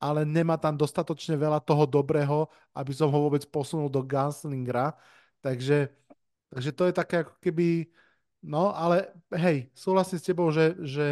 ale 0.03 0.27
nemá 0.27 0.59
tam 0.59 0.75
dostatočne 0.75 1.39
veľa 1.39 1.63
toho 1.63 1.87
dobrého, 1.87 2.51
aby 2.75 2.91
som 2.91 3.07
ho 3.07 3.19
vôbec 3.23 3.47
posunul 3.47 3.87
do 3.87 4.03
gunslingera. 4.03 4.91
Takže, 5.39 5.87
takže 6.51 6.71
to 6.75 6.83
je 6.91 6.93
také 6.93 7.15
ako 7.23 7.39
keby, 7.39 7.87
no 8.43 8.75
ale 8.75 9.15
hej, 9.31 9.71
súhlasím 9.73 10.19
s 10.19 10.27
tebou, 10.27 10.51
že, 10.51 10.75
že 10.83 11.05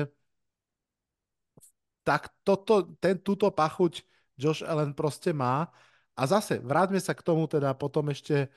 tak 2.04 2.30
toto, 2.44 2.94
ten, 3.00 3.18
túto 3.18 3.48
pachuť 3.50 4.04
Josh 4.38 4.66
Allen 4.66 4.92
proste 4.92 5.32
má 5.32 5.70
A 6.18 6.28
zase, 6.28 6.60
vráťme 6.60 7.00
sa 7.00 7.16
k 7.16 7.26
tomu 7.26 7.48
teda 7.48 7.74
potom 7.74 8.10
ešte, 8.12 8.52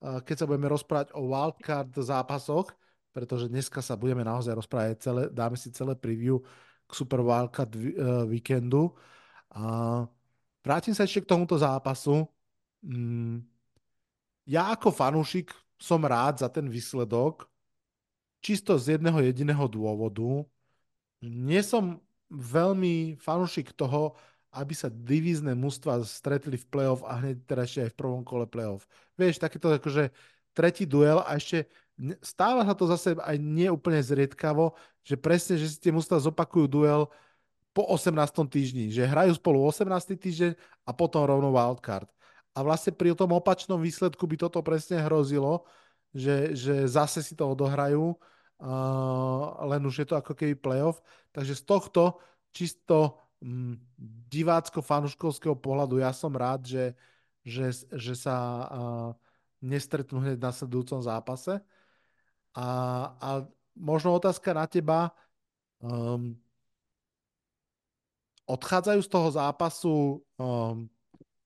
keď 0.00 0.36
sa 0.38 0.48
budeme 0.48 0.70
rozprávať 0.70 1.12
o 1.18 1.28
wildcard 1.28 1.92
zápasoch, 1.92 2.72
pretože 3.12 3.50
dneska 3.52 3.84
sa 3.84 3.98
budeme 3.98 4.24
naozaj 4.24 4.56
rozprávať 4.56 4.96
celé, 5.02 5.22
dáme 5.28 5.56
si 5.58 5.68
celé 5.74 5.92
preview 5.92 6.40
k 6.88 6.92
Super 6.92 7.20
Wildcard 7.20 7.72
víkendu. 8.28 8.96
A 9.52 10.04
vrátim 10.64 10.96
sa 10.96 11.04
ešte 11.04 11.24
k 11.24 11.30
tomuto 11.36 11.60
zápasu. 11.60 12.24
Mm, 12.80 13.44
ja 14.48 14.72
ako 14.72 14.88
fanúšik 14.88 15.52
som 15.76 16.00
rád 16.00 16.40
za 16.40 16.48
ten 16.48 16.70
výsledok, 16.70 17.51
čisto 18.42 18.76
z 18.76 18.98
jedného 18.98 19.22
jediného 19.22 19.64
dôvodu. 19.70 20.44
Nie 21.22 21.62
som 21.62 22.02
veľmi 22.28 23.16
fanúšik 23.22 23.72
toho, 23.72 24.18
aby 24.52 24.76
sa 24.76 24.92
divízne 24.92 25.56
mužstva 25.56 26.04
stretli 26.04 26.60
v 26.60 26.68
playoff 26.68 27.00
a 27.08 27.16
hneď 27.22 27.40
teda 27.48 27.62
ešte 27.64 27.80
aj 27.88 27.90
v 27.94 27.98
prvom 27.98 28.22
kole 28.26 28.44
playoff. 28.44 28.84
Vieš, 29.16 29.40
takéto 29.40 29.72
akože 29.72 30.12
tretí 30.52 30.84
duel 30.84 31.24
a 31.24 31.40
ešte 31.40 31.64
stáva 32.20 32.66
sa 32.66 32.74
to 32.76 32.84
zase 32.88 33.16
aj 33.16 33.36
nie 33.40 33.68
úplne 33.72 34.00
zriedkavo, 34.00 34.76
že 35.06 35.16
presne, 35.16 35.56
že 35.56 35.72
si 35.72 35.78
tie 35.80 35.92
mužstva 35.94 36.20
zopakujú 36.20 36.66
duel 36.68 37.08
po 37.72 37.88
18. 37.88 38.12
týždni, 38.52 38.92
že 38.92 39.08
hrajú 39.08 39.40
spolu 39.40 39.64
18. 39.64 39.88
týždeň 40.20 40.52
a 40.84 40.90
potom 40.92 41.24
rovno 41.24 41.48
wildcard. 41.52 42.08
A 42.52 42.60
vlastne 42.60 42.92
pri 42.92 43.16
tom 43.16 43.32
opačnom 43.32 43.80
výsledku 43.80 44.28
by 44.28 44.36
toto 44.36 44.60
presne 44.60 45.00
hrozilo, 45.00 45.64
že, 46.12 46.52
že 46.52 46.84
zase 46.84 47.24
si 47.24 47.32
to 47.32 47.48
odohrajú, 47.48 48.12
uh, 48.62 49.58
len 49.66 49.82
už 49.82 50.02
je 50.02 50.06
to 50.06 50.16
ako 50.16 50.38
keby 50.38 50.54
playoff. 50.54 51.02
Takže 51.34 51.58
z 51.58 51.62
tohto 51.66 52.22
čisto 52.54 53.18
um, 53.42 53.74
divácko-fanuškovského 54.30 55.58
pohľadu 55.58 55.98
ja 55.98 56.14
som 56.14 56.30
rád, 56.30 56.62
že, 56.62 56.84
že, 57.42 57.74
že 57.90 58.14
sa 58.14 58.36
uh, 58.38 59.10
nestretnú 59.58 60.22
hneď 60.22 60.38
na 60.38 60.54
sledujúcom 60.54 61.02
zápase. 61.02 61.58
A, 62.54 62.68
a 63.18 63.28
možno 63.74 64.14
otázka 64.14 64.54
na 64.54 64.66
teba. 64.70 65.10
Um, 65.82 66.38
odchádzajú 68.46 69.00
z 69.02 69.10
toho 69.10 69.28
zápasu, 69.32 69.96
um, 70.36 70.86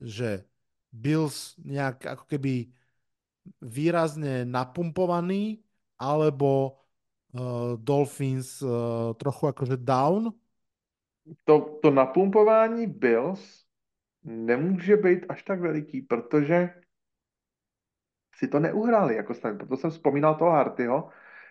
že 0.01 0.45
Bills 0.93 1.57
nejak 1.61 2.05
ako 2.05 2.25
keby 2.25 2.73
výrazne 3.63 4.43
napumpovaný, 4.49 5.63
alebo 5.97 6.81
uh, 7.33 7.41
Dolphins 7.77 8.63
uh, 8.63 8.71
trochu 9.17 9.47
akože 9.47 9.77
down? 9.77 10.33
To, 11.45 11.79
to 11.83 11.91
napumpování 11.91 12.87
Bills 12.87 13.67
nemůže 14.25 14.97
být 14.97 15.25
až 15.29 15.43
tak 15.43 15.61
veliký, 15.61 16.03
protože 16.03 16.71
si 18.35 18.49
to 18.49 18.61
neuhráli 18.61 19.17
jako 19.17 19.35
stavy. 19.35 19.59
Proto 19.59 19.77
jsem 19.77 19.91
vzpomínal 19.91 20.35
toho 20.35 20.51
Hartyho, 20.51 21.09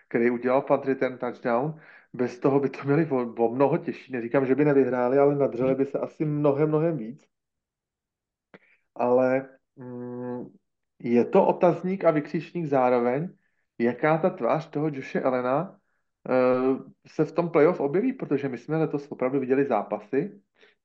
který 0.08 0.30
udělal 0.30 0.62
Padry 0.62 0.94
ten 0.94 1.18
touchdown. 1.18 1.80
Bez 2.12 2.38
toho 2.38 2.60
by 2.60 2.70
to 2.70 2.78
měli 2.84 3.10
o, 3.10 3.44
o 3.44 3.54
mnoho 3.54 3.78
těžší. 3.78 4.12
Neříkám, 4.12 4.46
že 4.46 4.54
by 4.54 4.64
nevyhráli, 4.64 5.18
ale 5.18 5.34
nadřeli 5.34 5.74
by 5.74 5.86
se 5.86 5.98
asi 5.98 6.24
mnohem, 6.24 6.68
mnohem 6.68 6.96
víc 6.96 7.28
ale 8.96 9.48
mm, 9.76 10.46
je 10.98 11.24
to 11.24 11.46
otazník 11.46 12.04
a 12.04 12.10
vykřičník 12.10 12.66
zároveň, 12.66 13.28
jaká 13.78 14.18
ta 14.18 14.30
tvář 14.30 14.70
toho 14.70 14.88
Joshe 14.88 15.20
Elena 15.20 15.78
uh, 16.28 16.80
se 17.06 17.24
v 17.24 17.32
tom 17.32 17.50
playoff 17.50 17.80
objeví, 17.80 18.12
protože 18.12 18.48
my 18.48 18.58
jsme 18.58 18.76
letos 18.76 19.06
opravdu 19.08 19.40
viděli 19.40 19.64
zápasy, 19.64 20.40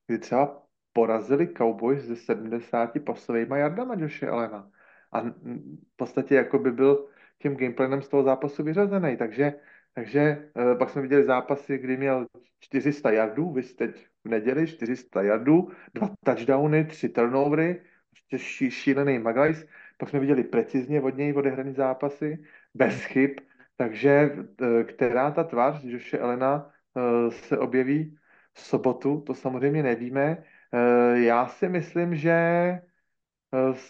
kdy 0.08 0.20
třeba 0.20 0.64
porazili 0.94 1.48
Cowboys 1.48 2.08
se 2.08 2.16
70 2.16 2.92
pasovými 3.06 3.60
jardama 3.60 3.96
Joshe 3.98 4.28
Elena. 4.28 4.72
A 5.12 5.22
v 5.22 5.96
podstatě 5.96 6.36
jako 6.36 6.60
by 6.60 6.72
byl 6.72 7.08
tím 7.42 7.56
gameplanem 7.56 8.02
z 8.02 8.08
toho 8.10 8.24
zápasu 8.24 8.64
vyřazený. 8.64 9.18
Takže, 9.18 9.54
takže 9.94 10.50
uh, 10.56 10.78
pak 10.78 10.90
jsme 10.90 11.02
viděli 11.02 11.24
zápasy, 11.24 11.78
kdy 11.78 11.98
měl 11.98 12.28
400 12.60 13.12
yardů, 13.12 13.52
vy 13.52 13.64
teď 13.64 14.08
v 14.24 14.30
neděli 14.30 14.68
400 14.68 15.22
yardů, 15.22 15.72
dva 15.94 16.10
touchdowny, 16.26 16.86
tři 16.86 17.10
turnovery, 17.10 17.82
prostě 18.10 18.40
šílený 18.72 19.20
magajs. 19.20 19.66
Pak 20.02 20.10
jsme 20.10 20.20
viděli 20.20 20.44
precizně 20.44 21.02
od 21.02 21.18
něj 21.18 21.34
odehraný 21.34 21.74
zápasy, 21.74 22.44
bez 22.74 22.94
hmm. 22.94 23.02
chyb, 23.02 23.32
takže 23.78 24.10
e, 24.10 24.84
která 24.84 25.32
ta 25.32 25.44
tvář 25.44 25.84
Joše 25.84 26.18
Elena 26.18 26.72
e, 26.98 27.32
se 27.32 27.58
objeví 27.58 28.18
v 28.54 28.60
sobotu, 28.60 29.22
to 29.22 29.34
samozřejmě 29.34 29.84
nevíme. 29.84 30.44
E, 30.74 31.22
já 31.22 31.48
si 31.48 31.70
myslím, 31.70 32.16
že 32.16 32.36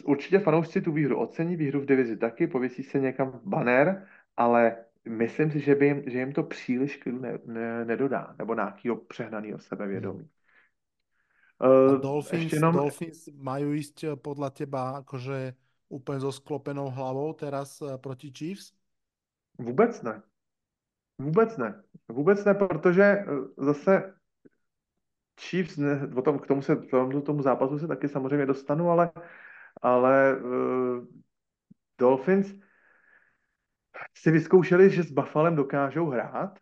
určitě 0.03 0.39
fanoušci 0.39 0.81
tu 0.81 0.91
výhru 0.91 1.19
ocení, 1.19 1.55
výhru 1.55 1.81
v 1.81 1.85
divizi 1.85 2.17
taky, 2.17 2.47
pověsí 2.47 2.83
se 2.83 2.99
někam 2.99 3.39
banner, 3.43 4.07
ale 4.37 4.75
myslím 5.07 5.51
si, 5.51 5.59
že, 5.59 5.75
by 5.75 5.85
jim, 5.85 6.03
že 6.07 6.19
jim 6.19 6.33
to 6.33 6.43
příliš 6.43 6.99
ne, 7.05 7.39
ne, 7.45 7.85
nedodá, 7.85 8.35
nebo 8.39 8.55
nějakého 8.55 8.95
přehnaného 8.95 9.59
sebevědomí. 9.59 10.19
Hmm. 10.19 11.93
Uh, 11.93 12.01
Dolphins, 12.01 12.53
jenom... 12.53 12.73
Dolphins 12.73 13.29
majú 13.37 13.77
ísť 13.77 14.17
podľa 14.17 14.49
teba 14.49 15.05
akože 15.05 15.53
úplne 15.91 16.23
so 16.23 16.31
sklopenou 16.31 16.87
hlavou 16.87 17.35
teraz 17.35 17.83
eh, 17.83 17.97
proti 17.99 18.31
Chiefs? 18.31 18.71
Vůbec 19.59 20.01
ne. 20.01 20.23
Vůbec 21.19 21.57
ne. 21.57 21.83
Vůbec 22.07 22.45
ne, 22.45 22.53
protože 22.53 23.03
eh, 23.03 23.25
zase 23.57 24.13
Chiefs, 25.41 25.77
ne, 25.77 26.09
o 26.15 26.21
tom, 26.21 26.39
k 26.39 26.47
tomu, 26.47 26.61
se, 26.61 26.75
tomu, 26.75 27.21
tomu 27.21 27.41
zápasu 27.41 27.79
se 27.79 27.87
taky 27.87 28.07
samozřejmě 28.07 28.45
dostanu, 28.45 28.89
ale, 28.89 29.11
ale 29.81 30.37
uh, 30.37 31.05
Dolphins 31.97 32.55
si 34.17 34.31
vyzkoušeli, 34.31 34.89
že 34.89 35.03
s 35.03 35.11
Buffalem 35.11 35.55
dokážou 35.55 36.09
hrát 36.09 36.59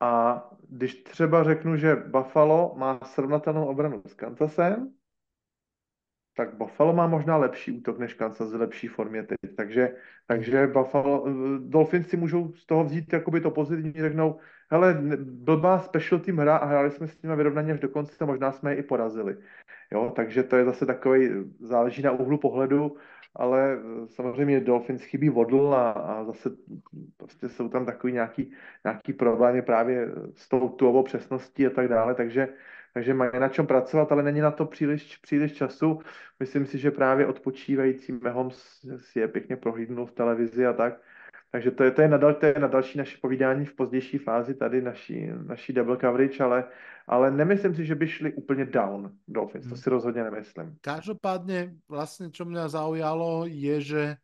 a 0.00 0.42
když 0.68 1.02
třeba 1.02 1.44
řeknu, 1.44 1.76
že 1.76 1.96
Buffalo 1.96 2.74
má 2.78 3.00
srovnatelnou 3.04 3.66
obranu 3.66 4.02
s 4.06 4.14
Kansasem, 4.14 4.94
tak 6.36 6.54
Buffalo 6.54 6.92
má 6.92 7.06
možná 7.06 7.36
lepší 7.36 7.72
útok 7.72 7.98
než 7.98 8.14
Kansas 8.14 8.52
v 8.52 8.60
lepší 8.60 8.88
formě 8.88 9.22
teď. 9.22 9.38
Takže, 9.56 9.94
takže 10.26 10.66
Buffalo, 10.66 11.26
Dolphins 11.58 12.08
si 12.08 12.16
můžou 12.16 12.52
z 12.52 12.66
toho 12.66 12.84
vzít 12.84 13.12
jakoby 13.12 13.40
to 13.40 13.50
pozitivní, 13.50 13.92
řeknou, 13.92 14.38
hele, 14.70 14.98
blbá 15.24 15.78
special 15.78 16.20
team 16.20 16.38
hra 16.38 16.56
a 16.56 16.66
hráli 16.66 16.90
jsme 16.90 17.08
s 17.08 17.22
nimi 17.22 17.36
vyrovnaně 17.36 17.72
až 17.72 17.80
do 17.80 17.88
konce, 17.88 18.26
možná 18.26 18.52
jsme 18.52 18.72
je 18.72 18.76
i 18.76 18.82
porazili. 18.82 19.36
Jo, 19.92 20.12
takže 20.16 20.42
to 20.42 20.56
je 20.56 20.64
zase 20.64 20.86
takový, 20.86 21.30
záleží 21.60 22.02
na 22.02 22.10
úhlu 22.10 22.38
pohledu 22.38 22.96
ale 23.34 23.72
eh, 23.74 24.06
samozřejmě 24.06 24.60
Dolphins 24.60 25.02
chybí 25.02 25.28
vodl 25.28 25.74
a, 25.74 25.90
a 25.90 26.24
zase 26.24 26.50
prostě 27.16 27.48
jsou 27.48 27.68
tam 27.68 27.86
takový 27.86 28.12
nějaký, 28.12 28.52
nějaký 28.84 29.12
problémy 29.12 29.62
právě 29.62 30.08
s 30.34 30.48
tou 30.48 30.68
tuovou 30.68 31.02
přesností 31.02 31.66
a 31.66 31.70
tak 31.70 31.88
dále, 31.88 32.14
takže, 32.14 32.48
takže 32.94 33.14
mají 33.14 33.30
na 33.38 33.48
čem 33.48 33.66
pracovat, 33.66 34.12
ale 34.12 34.22
není 34.22 34.40
na 34.40 34.50
to 34.50 34.66
příliš, 34.66 35.16
příliš 35.16 35.52
času. 35.52 36.00
Myslím 36.40 36.66
si, 36.66 36.78
že 36.78 36.90
právě 36.90 37.26
odpočívající 37.26 38.12
Mahomes 38.12 38.80
si 38.96 39.18
je 39.18 39.28
pěkně 39.28 39.56
prohlídnul 39.56 40.06
v 40.06 40.12
televizi 40.12 40.66
a 40.66 40.72
tak, 40.72 41.00
takže 41.50 41.70
to 41.70 41.84
je, 41.84 41.90
to 41.90 42.02
je, 42.02 42.08
na, 42.08 42.16
dal, 42.16 42.34
to 42.34 42.46
je 42.46 42.54
na 42.58 42.66
další 42.66 42.98
naše 42.98 43.18
povídání 43.22 43.66
v 43.66 43.74
pozdější 43.74 44.18
fázi 44.18 44.54
tady 44.54 44.82
naší, 44.82 45.30
naší 45.46 45.72
double 45.72 45.96
coverage, 45.96 46.44
ale, 46.44 46.64
ale 47.06 47.30
nemyslím 47.30 47.74
si, 47.74 47.84
že 47.84 47.94
by 47.94 48.08
šli 48.08 48.32
úplně 48.32 48.64
down 48.64 49.12
Dolphins, 49.28 49.64
to 49.64 49.74
hmm. 49.74 49.82
si 49.82 49.90
rozhodně 49.90 50.24
nemyslím. 50.24 50.76
Každopádně 50.80 51.74
vlastně, 51.88 52.30
čo 52.30 52.44
mě 52.44 52.68
zaujalo, 52.68 53.46
je, 53.46 53.80
že 53.80 54.16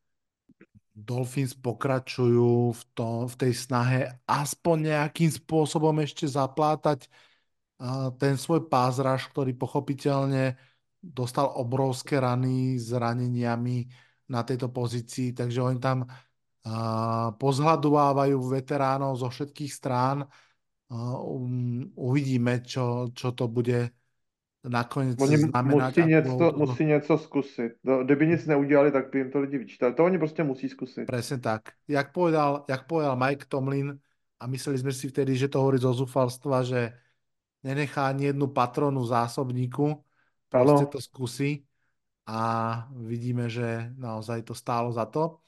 Dolphins 0.96 1.52
pokračujú 1.52 2.72
v, 2.72 2.82
tom, 2.96 3.28
v 3.28 3.36
tej 3.36 3.52
snahe 3.52 4.00
aspoň 4.24 4.76
nejakým 4.96 5.28
spôsobom 5.28 5.92
ešte 6.00 6.24
zaplátať 6.24 7.12
ten 8.16 8.34
svoj 8.40 8.72
pázraž, 8.72 9.28
ktorý 9.28 9.52
pochopiteľne 9.52 10.56
dostal 11.00 11.52
obrovské 11.60 12.16
rany 12.16 12.80
s 12.80 12.90
raneniami 12.90 13.84
na 14.32 14.42
tejto 14.42 14.72
pozícii, 14.72 15.36
takže 15.36 15.60
oni 15.62 15.78
tam 15.78 16.08
pozhľadovávajú 17.36 18.38
veteránov 18.42 19.20
zo 19.20 19.28
všetkých 19.30 19.72
strán. 19.72 20.26
Um, 20.86 21.90
uvidíme, 21.98 22.62
čo, 22.62 23.10
čo 23.10 23.34
to 23.34 23.50
bude 23.50 23.90
nakonec 24.66 25.18
oni 25.18 25.36
znamenat. 25.36 25.94
Musí 25.94 26.10
něco, 26.10 26.52
musí 26.56 26.84
něco 26.84 27.18
zkusit. 27.18 27.72
No, 27.84 28.04
kdyby 28.04 28.26
nic 28.26 28.46
neudělali, 28.46 28.92
tak 28.92 29.10
by 29.10 29.18
jim 29.18 29.30
to 29.30 29.40
lidi 29.40 29.58
vyčítali. 29.58 29.94
To 29.94 30.04
oni 30.04 30.18
prostě 30.18 30.42
musí 30.42 30.68
zkusit. 30.68 31.06
Presne 31.06 31.38
tak. 31.38 31.74
Jak 31.88 32.12
povedal, 32.12 32.64
jak 32.68 32.86
povedal 32.86 33.16
Mike 33.16 33.46
Tomlin, 33.48 33.98
a 34.36 34.46
mysleli 34.46 34.78
sme 34.78 34.92
si 34.92 35.08
vtedy, 35.08 35.32
že 35.32 35.48
to 35.48 35.64
hovorí 35.64 35.80
zo 35.80 35.96
zúfalstva, 35.96 36.60
že 36.60 36.92
nenechá 37.66 38.06
ani 38.06 38.30
jednu 38.30 38.46
patronu 38.54 39.02
zásobníku, 39.02 39.98
proste 40.46 40.86
to 40.86 41.02
skúsi 41.02 41.66
a 42.26 42.38
vidíme, 42.94 43.50
že 43.50 43.90
naozaj 43.98 44.46
to 44.46 44.54
stálo 44.54 44.94
za 44.94 45.10
to. 45.10 45.42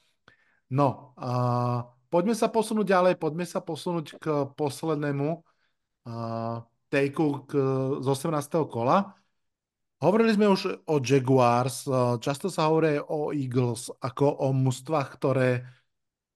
No, 0.69 1.15
uh, 1.15 1.87
poďme 2.11 2.35
sa 2.35 2.51
posunúť 2.51 2.85
ďalej, 2.87 3.13
poďme 3.15 3.47
sa 3.47 3.63
posunúť 3.63 4.19
k 4.19 4.25
poslednému 4.59 5.29
uh, 5.39 6.61
takeu 6.91 7.47
k, 7.47 7.51
z 8.03 8.07
18. 8.07 8.67
kola. 8.67 9.15
Hovorili 9.99 10.31
sme 10.31 10.47
už 10.47 10.87
o 10.87 10.95
Jaguars, 11.03 11.83
často 12.23 12.47
sa 12.47 12.71
hovorí 12.71 13.03
o 13.03 13.35
Eagles 13.35 13.91
ako 13.99 14.47
o 14.47 14.55
mústvách, 14.55 15.07
ktoré 15.19 15.67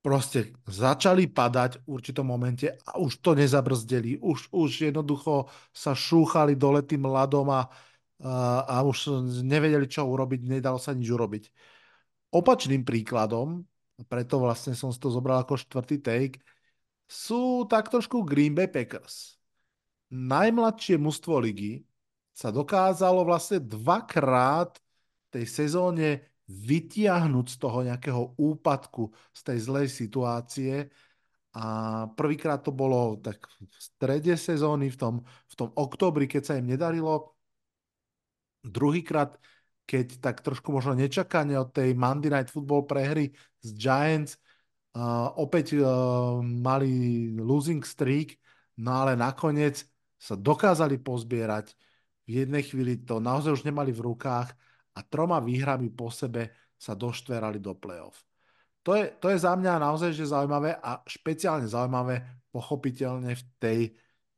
proste 0.04 0.52
začali 0.68 1.32
padať 1.32 1.88
v 1.88 1.96
určitom 1.96 2.28
momente 2.28 2.68
a 2.68 3.00
už 3.00 3.24
to 3.24 3.40
nezabrzdeli. 3.40 4.20
Už, 4.20 4.52
už 4.52 4.92
jednoducho 4.92 5.48
sa 5.72 5.96
šúchali 5.96 6.60
dole 6.60 6.84
tým 6.84 7.08
ľadom 7.08 7.48
a, 7.48 7.72
a, 8.20 8.68
a 8.68 8.76
už 8.84 9.24
nevedeli, 9.48 9.88
čo 9.88 10.04
urobiť, 10.04 10.44
nedalo 10.44 10.76
sa 10.76 10.92
nič 10.92 11.08
urobiť. 11.08 11.44
Opačným 12.36 12.84
príkladom, 12.84 13.64
preto 14.12 14.44
vlastne 14.44 14.76
som 14.76 14.92
si 14.92 15.00
to 15.00 15.08
zobral 15.08 15.40
ako 15.40 15.56
štvrtý 15.56 16.04
take, 16.04 16.44
sú 17.08 17.64
tak 17.72 17.88
trošku 17.88 18.28
Green 18.28 18.52
Bay 18.52 18.68
Packers. 18.68 19.40
Najmladšie 20.12 21.00
mužstvo 21.00 21.40
ligy 21.40 21.88
sa 22.36 22.52
dokázalo 22.52 23.24
vlastne 23.24 23.64
dvakrát 23.64 24.76
tej 25.32 25.46
sezóne 25.48 26.33
vytiahnuť 26.48 27.46
z 27.48 27.58
toho 27.58 27.80
nejakého 27.88 28.36
úpadku, 28.36 29.12
z 29.32 29.42
tej 29.42 29.58
zlej 29.64 29.88
situácie. 29.88 30.92
A 31.54 31.66
prvýkrát 32.18 32.66
to 32.66 32.74
bolo 32.74 33.22
tak 33.22 33.46
v 33.46 33.78
strede 33.78 34.34
sezóny, 34.34 34.90
v 34.90 34.98
tom, 34.98 35.16
v 35.24 35.56
tom 35.56 35.70
oktobri, 35.78 36.26
keď 36.26 36.42
sa 36.44 36.58
im 36.58 36.66
nedarilo. 36.66 37.38
Druhýkrát, 38.66 39.38
keď 39.86 40.18
tak 40.18 40.42
trošku 40.42 40.74
možno 40.74 40.98
nečakane 40.98 41.54
od 41.60 41.70
tej 41.70 41.94
Monday 41.94 42.32
Night 42.34 42.50
Football 42.50 42.90
prehry 42.90 43.36
z 43.62 43.70
Giants, 43.76 44.40
uh, 44.98 45.30
opäť 45.38 45.78
uh, 45.78 46.42
mali 46.42 47.30
losing 47.38 47.86
streak, 47.86 48.40
no 48.82 49.06
ale 49.06 49.14
nakoniec 49.14 49.86
sa 50.18 50.34
dokázali 50.34 50.98
pozbierať. 51.04 51.76
V 52.24 52.48
jednej 52.48 52.64
chvíli 52.64 53.04
to 53.04 53.20
naozaj 53.20 53.60
už 53.60 53.64
nemali 53.68 53.92
v 53.92 54.10
rukách 54.10 54.56
a 54.94 55.00
troma 55.02 55.42
výhrami 55.42 55.90
po 55.90 56.14
sebe 56.14 56.74
sa 56.78 56.94
doštverali 56.94 57.58
do 57.58 57.74
play-off. 57.74 58.22
To 58.84 59.00
je, 59.00 59.16
to 59.16 59.32
je 59.32 59.40
za 59.40 59.56
mňa 59.56 59.80
naozaj 59.80 60.12
že 60.12 60.28
zaujímavé 60.28 60.76
a 60.76 61.00
špeciálne 61.08 61.64
zaujímavé 61.64 62.20
pochopiteľne 62.52 63.32
v 63.32 63.44
tej 63.58 63.80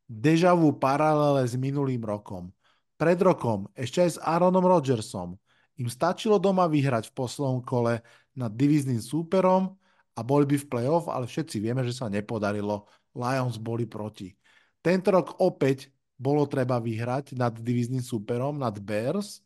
dežavú 0.06 0.78
paralele 0.78 1.42
s 1.42 1.58
minulým 1.58 2.06
rokom. 2.06 2.54
Pred 2.96 3.18
rokom, 3.26 3.66
ešte 3.74 4.06
aj 4.06 4.10
s 4.16 4.18
Aaronom 4.22 4.62
Rodgersom, 4.62 5.34
im 5.76 5.88
stačilo 5.90 6.40
doma 6.40 6.64
vyhrať 6.70 7.12
v 7.12 7.16
poslednom 7.18 7.60
kole 7.60 8.00
nad 8.32 8.48
divíznym 8.54 9.02
súperom 9.02 9.76
a 10.16 10.20
boli 10.24 10.48
by 10.48 10.56
v 10.56 10.68
play-off, 10.70 11.10
ale 11.12 11.28
všetci 11.28 11.60
vieme, 11.60 11.84
že 11.84 11.92
sa 11.92 12.08
nepodarilo. 12.08 12.88
Lions 13.12 13.60
boli 13.60 13.84
proti. 13.84 14.32
Tento 14.80 15.12
rok 15.12 15.42
opäť 15.42 15.92
bolo 16.16 16.48
treba 16.48 16.80
vyhrať 16.80 17.36
nad 17.36 17.52
divíznym 17.52 18.00
súperom, 18.00 18.56
nad 18.56 18.72
Bears 18.80 19.44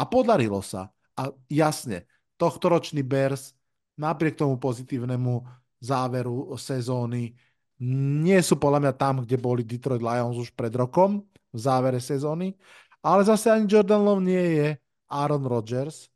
a 0.00 0.02
podarilo 0.08 0.64
sa. 0.64 0.88
A 1.12 1.28
jasne, 1.52 2.08
tohtoročný 2.40 3.04
Bears 3.04 3.52
napriek 4.00 4.40
tomu 4.40 4.56
pozitívnemu 4.56 5.44
záveru 5.76 6.56
sezóny 6.56 7.36
nie 7.80 8.40
sú 8.44 8.56
podľa 8.60 8.80
mňa 8.88 8.94
tam, 8.96 9.14
kde 9.24 9.36
boli 9.40 9.64
Detroit 9.64 10.04
Lions 10.04 10.36
už 10.36 10.52
pred 10.52 10.72
rokom 10.72 11.24
v 11.52 11.58
závere 11.58 12.00
sezóny, 12.00 12.52
ale 13.00 13.24
zase 13.24 13.48
ani 13.48 13.64
Jordan 13.64 14.04
Love 14.04 14.24
nie 14.24 14.44
je 14.60 14.68
Aaron 15.08 15.44
Rodgers, 15.48 16.12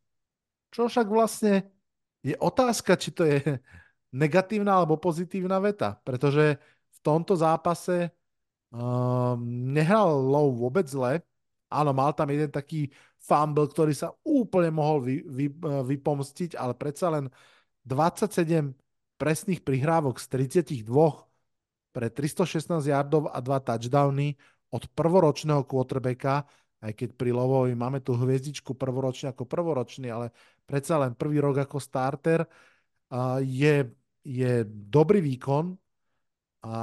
čo 0.68 0.85
však 0.89 1.09
vlastne 1.09 1.64
je 2.20 2.37
otázka, 2.37 3.01
či 3.01 3.12
to 3.16 3.24
je 3.24 3.41
negatívna 4.12 4.76
alebo 4.80 5.01
pozitívna 5.01 5.57
veta, 5.61 5.97
pretože 6.05 6.61
v 6.93 6.99
tomto 7.01 7.32
zápase 7.32 8.12
um, 8.68 9.41
nehral 9.72 10.12
Lowe 10.20 10.53
vôbec 10.61 10.85
zle, 10.85 11.24
Áno, 11.74 11.91
mal 11.91 12.14
tam 12.14 12.30
jeden 12.30 12.55
taký 12.55 12.87
fumble, 13.25 13.64
ktorý 13.64 13.97
sa 13.97 14.12
úplne 14.22 14.68
mohol 14.68 15.01
vy, 15.01 15.14
vy, 15.25 15.47
eh, 15.49 15.83
vypomstiť, 15.89 16.61
ale 16.61 16.77
predsa 16.77 17.09
len 17.09 17.33
27 17.89 18.77
presných 19.16 19.64
prihrávok 19.64 20.20
z 20.20 20.27
32 20.29 21.25
pre 21.95 22.11
316 22.11 22.91
yardov 22.91 23.31
a 23.31 23.39
dva 23.41 23.62
touchdowny 23.62 24.37
od 24.75 24.91
prvoročného 24.93 25.62
quarterbacka, 25.64 26.43
aj 26.83 26.93
keď 26.93 27.09
pri 27.14 27.31
Lovovi 27.31 27.72
máme 27.79 28.03
tu 28.03 28.18
hviezdičku 28.18 28.75
prvoročne 28.75 29.31
ako 29.31 29.47
prvoročný, 29.47 30.11
ale 30.11 30.35
predsa 30.66 30.99
len 30.99 31.14
prvý 31.14 31.39
rok 31.39 31.62
ako 31.62 31.79
starter, 31.79 32.43
je, 33.41 33.95
je 34.27 34.53
dobrý 34.66 35.22
výkon 35.22 35.79
a 36.66 36.77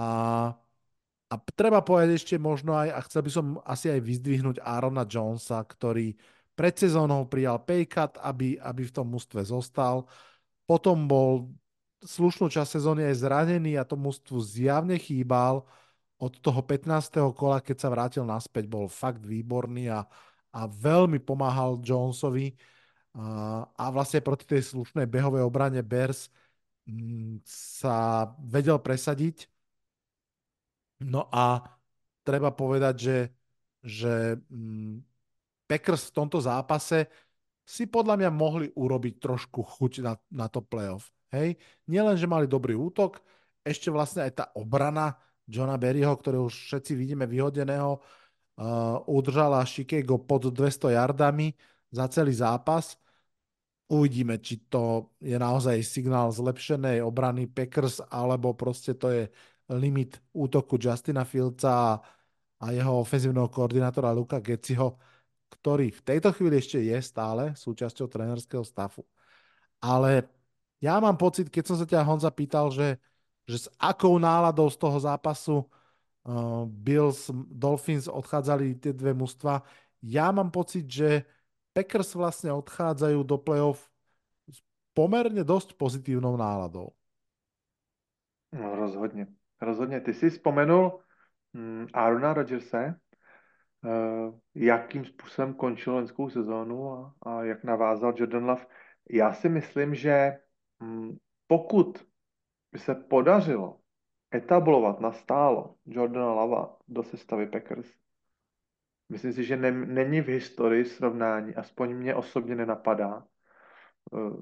a 1.32 1.40
treba 1.56 1.80
povedať 1.80 2.20
ešte 2.20 2.36
možno 2.36 2.76
aj, 2.76 2.92
a 2.92 3.00
chcel 3.08 3.24
by 3.24 3.32
som 3.32 3.46
asi 3.64 3.88
aj 3.88 4.04
vyzdvihnúť 4.04 4.58
Arona 4.60 5.08
Jonesa, 5.08 5.64
ktorý 5.64 6.12
pred 6.60 6.76
sezónou 6.76 7.24
prijal 7.32 7.64
pay 7.64 7.88
cut, 7.88 8.20
aby, 8.20 8.60
aby 8.60 8.84
v 8.84 8.92
tom 8.92 9.08
mústve 9.08 9.40
zostal. 9.48 10.04
Potom 10.68 11.08
bol 11.08 11.48
slušnú 12.04 12.52
časť 12.52 12.76
sezóny 12.76 13.08
aj 13.08 13.24
zranený 13.24 13.80
a 13.80 13.88
to 13.88 13.96
mústvu 13.96 14.44
zjavne 14.44 15.00
chýbal. 15.00 15.64
Od 16.20 16.34
toho 16.38 16.60
15. 16.62 17.32
kola, 17.32 17.64
keď 17.64 17.78
sa 17.80 17.90
vrátil 17.90 18.28
naspäť, 18.28 18.68
bol 18.68 18.92
fakt 18.92 19.24
výborný 19.24 19.88
a, 19.88 20.04
a 20.52 20.68
veľmi 20.68 21.24
pomáhal 21.24 21.80
Jonesovi. 21.80 22.54
A, 23.16 23.64
a 23.72 23.86
vlastne 23.88 24.20
proti 24.20 24.44
tej 24.44 24.68
slušnej 24.68 25.08
behovej 25.08 25.48
obrane 25.48 25.80
Bears 25.80 26.28
mm, 26.86 27.40
sa 27.48 28.28
vedel 28.44 28.78
presadiť 28.84 29.61
No 31.02 31.28
a 31.34 31.66
treba 32.22 32.54
povedať, 32.54 32.96
že, 32.98 33.18
že 33.82 34.14
mm, 34.38 35.02
Packers 35.66 36.12
v 36.12 36.16
tomto 36.16 36.38
zápase 36.38 37.10
si 37.66 37.88
podľa 37.88 38.20
mňa 38.20 38.30
mohli 38.34 38.68
urobiť 38.76 39.14
trošku 39.22 39.64
chuť 39.64 40.04
na, 40.04 40.14
na 40.30 40.48
to 40.52 40.60
playoff. 40.60 41.10
Hej? 41.32 41.56
Nielen, 41.88 42.20
že 42.20 42.28
mali 42.28 42.46
dobrý 42.46 42.76
útok, 42.76 43.24
ešte 43.64 43.88
vlastne 43.94 44.28
aj 44.28 44.32
tá 44.36 44.46
obrana 44.58 45.16
Johna 45.48 45.78
Berryho, 45.78 46.12
ktorého 46.18 46.50
už 46.50 46.56
všetci 46.70 46.92
vidíme 46.98 47.26
vyhodeného, 47.30 47.98
uh, 47.98 49.00
udržala 49.08 49.64
Chicago 49.64 50.18
pod 50.20 50.50
200 50.50 50.98
yardami 50.98 51.54
za 51.94 52.10
celý 52.10 52.34
zápas. 52.36 52.98
Uvidíme, 53.92 54.40
či 54.40 54.64
to 54.72 55.12
je 55.20 55.36
naozaj 55.36 55.84
signál 55.84 56.32
zlepšenej 56.32 57.04
obrany 57.04 57.46
Packers, 57.48 58.00
alebo 58.08 58.56
proste 58.56 58.96
to 58.96 59.12
je 59.12 59.24
limit 59.78 60.20
útoku 60.36 60.76
Justina 60.76 61.24
Fieldsa 61.24 62.00
a, 62.60 62.66
jeho 62.72 63.00
ofenzívneho 63.02 63.48
koordinátora 63.48 64.12
Luka 64.12 64.44
Geciho, 64.44 65.00
ktorý 65.52 65.92
v 65.92 66.02
tejto 66.02 66.32
chvíli 66.36 66.60
ešte 66.60 66.80
je 66.80 66.98
stále 67.02 67.56
súčasťou 67.56 68.08
trénerského 68.08 68.64
stafu. 68.64 69.04
Ale 69.82 70.30
ja 70.82 70.98
mám 71.02 71.18
pocit, 71.18 71.50
keď 71.50 71.64
som 71.66 71.78
sa 71.78 71.86
ťa 71.86 72.06
Honza 72.06 72.30
pýtal, 72.30 72.70
že, 72.70 72.98
že 73.50 73.66
s 73.66 73.68
akou 73.78 74.18
náladou 74.18 74.70
z 74.70 74.78
toho 74.78 74.98
zápasu 74.98 75.58
uh, 75.62 76.66
Bills, 76.70 77.30
Dolphins 77.50 78.06
odchádzali 78.10 78.78
tie 78.78 78.94
dve 78.94 79.14
mužstva, 79.14 79.62
ja 80.02 80.34
mám 80.34 80.50
pocit, 80.50 80.90
že 80.90 81.26
Packers 81.72 82.18
vlastne 82.18 82.52
odchádzajú 82.52 83.22
do 83.22 83.38
playoff 83.38 83.86
s 84.50 84.60
pomerne 84.92 85.46
dosť 85.46 85.78
pozitívnou 85.78 86.36
náladou. 86.36 86.94
No, 88.52 88.76
rozhodně. 88.76 89.41
Rozhodně. 89.62 90.02
Ty 90.02 90.14
jsi 90.14 90.30
vzpomenul 90.30 91.00
mm, 91.54 91.88
Arona 91.94 92.34
Rodgerse, 92.34 93.00
uh, 93.84 94.40
jakým 94.56 95.06
způsobem 95.06 95.54
končil 95.54 95.96
lenskou 95.96 96.30
sezónu 96.30 96.92
a, 96.92 97.16
a 97.22 97.44
jak 97.44 97.64
navázal 97.64 98.14
Jordan 98.16 98.46
Love. 98.46 98.66
Já 99.10 99.34
si 99.34 99.50
myslím, 99.50 99.96
že 99.96 100.38
um, 100.82 101.18
pokud 101.48 102.08
by 102.72 102.80
se 102.80 102.96
podařilo 102.96 103.80
etablovat 104.36 105.00
na 105.00 105.12
stálo 105.12 105.76
Jordana 105.86 106.34
Lava 106.34 106.78
do 106.88 107.04
sestavy 107.04 107.48
Packers, 107.48 107.88
myslím 109.10 109.34
si, 109.34 109.44
že 109.44 109.58
ne, 109.58 109.72
není 109.72 110.22
v 110.22 110.28
historii 110.28 110.86
srovnání, 110.86 111.56
aspoň 111.56 111.96
mě 111.96 112.16
osobně 112.16 112.56
nenapadá, 112.56 113.24
uh, 114.12 114.42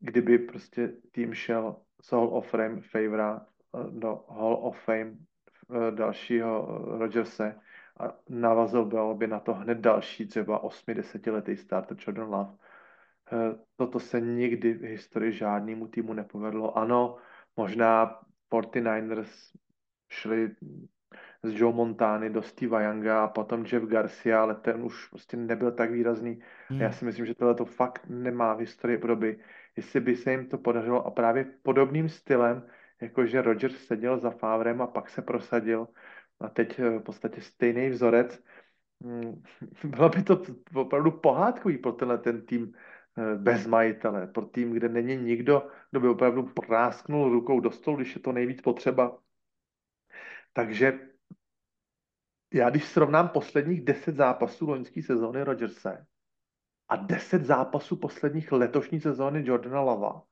kdyby 0.00 0.38
prostě 0.38 0.88
tým 1.12 1.34
šel 1.34 1.76
Hall 2.12 2.36
of 2.36 2.50
Fame 2.50 2.80
favora 2.80 3.46
do 3.90 4.24
Hall 4.28 4.58
of 4.62 4.84
Fame 4.84 5.12
eh, 5.12 5.90
dalšího 5.90 6.68
eh, 6.68 6.98
Rodgerse 6.98 7.60
a 8.00 8.14
navazoval 8.28 9.14
by 9.14 9.26
na 9.26 9.40
to 9.40 9.54
hned 9.54 9.78
další 9.78 10.26
třeba 10.26 10.64
8-10 10.64 11.32
letý 11.32 11.56
starter 11.56 11.96
Jordan 12.06 12.28
Love. 12.28 12.54
Eh, 13.32 13.58
toto 13.76 14.00
se 14.00 14.20
nikdy 14.20 14.72
v 14.72 14.82
historii 14.82 15.32
žádnému 15.32 15.86
týmu 15.86 16.12
nepovedlo. 16.12 16.78
Ano, 16.78 17.16
možná 17.56 18.20
49ers 18.50 19.52
šli 20.08 20.50
z 21.42 21.60
Joe 21.60 21.74
Montany 21.74 22.30
do 22.30 22.42
Steve 22.42 22.84
Younga 22.84 23.24
a 23.24 23.28
potom 23.28 23.64
Jeff 23.72 23.84
Garcia, 23.86 24.42
ale 24.42 24.54
ten 24.54 24.82
už 24.82 25.08
prostě 25.08 25.36
nebyl 25.36 25.72
tak 25.72 25.90
výrazný. 25.90 26.40
Hmm. 26.68 26.80
Já 26.80 26.92
si 26.92 27.04
myslím, 27.04 27.26
že 27.26 27.34
tohle 27.34 27.54
to 27.54 27.64
fakt 27.64 28.02
nemá 28.08 28.54
v 28.54 28.58
historii 28.58 28.98
podoby. 28.98 29.38
Jestli 29.76 30.00
by 30.00 30.16
se 30.16 30.30
jim 30.30 30.48
to 30.48 30.58
podařilo 30.58 31.06
a 31.06 31.10
právě 31.10 31.44
podobným 31.62 32.08
stylem, 32.08 32.66
jakože 33.00 33.42
Rogers 33.42 33.86
seděl 33.86 34.18
za 34.18 34.30
Favrem 34.30 34.82
a 34.82 34.86
pak 34.86 35.10
se 35.10 35.22
prosadil 35.22 35.88
a 36.40 36.48
teď 36.48 36.78
eh, 36.78 36.98
v 36.98 37.02
podstatě 37.02 37.40
stejný 37.40 37.88
vzorec. 37.90 38.42
Hmm, 39.02 39.42
bylo 39.84 40.08
by 40.08 40.22
to 40.22 40.42
opravdu 40.74 41.10
pohádkový 41.10 41.78
pro 41.78 41.92
tenhle 41.92 42.18
ten 42.18 42.46
tým 42.46 42.72
eh, 43.18 43.34
bez 43.34 43.66
majitele, 43.66 44.26
pro 44.26 44.46
tým, 44.46 44.72
kde 44.72 44.88
není 44.88 45.16
nikdo, 45.16 45.68
kdo 45.90 46.00
by 46.00 46.08
opravdu 46.08 46.42
prásknul 46.42 47.32
rukou 47.32 47.60
do 47.60 47.70
stolu, 47.70 47.96
když 47.96 48.14
je 48.14 48.20
to 48.20 48.32
nejvíc 48.32 48.60
potřeba. 48.60 49.18
Takže 50.52 51.08
já 52.54 52.70
když 52.70 52.84
srovnám 52.84 53.28
posledních 53.28 53.84
10 53.84 54.16
zápasů 54.16 54.70
loňské 54.70 55.02
sezóny 55.02 55.42
Rodgerse 55.42 56.06
a 56.88 56.96
10 56.96 57.44
zápasů 57.44 57.96
posledních 57.96 58.52
letošní 58.52 59.00
sezóny 59.00 59.46
Jordana 59.46 59.80
Lava, 59.80 60.22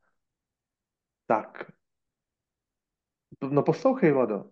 tak 1.27 1.73
no 3.51 3.63
poslouchej, 3.63 4.13
Vlado. 4.13 4.51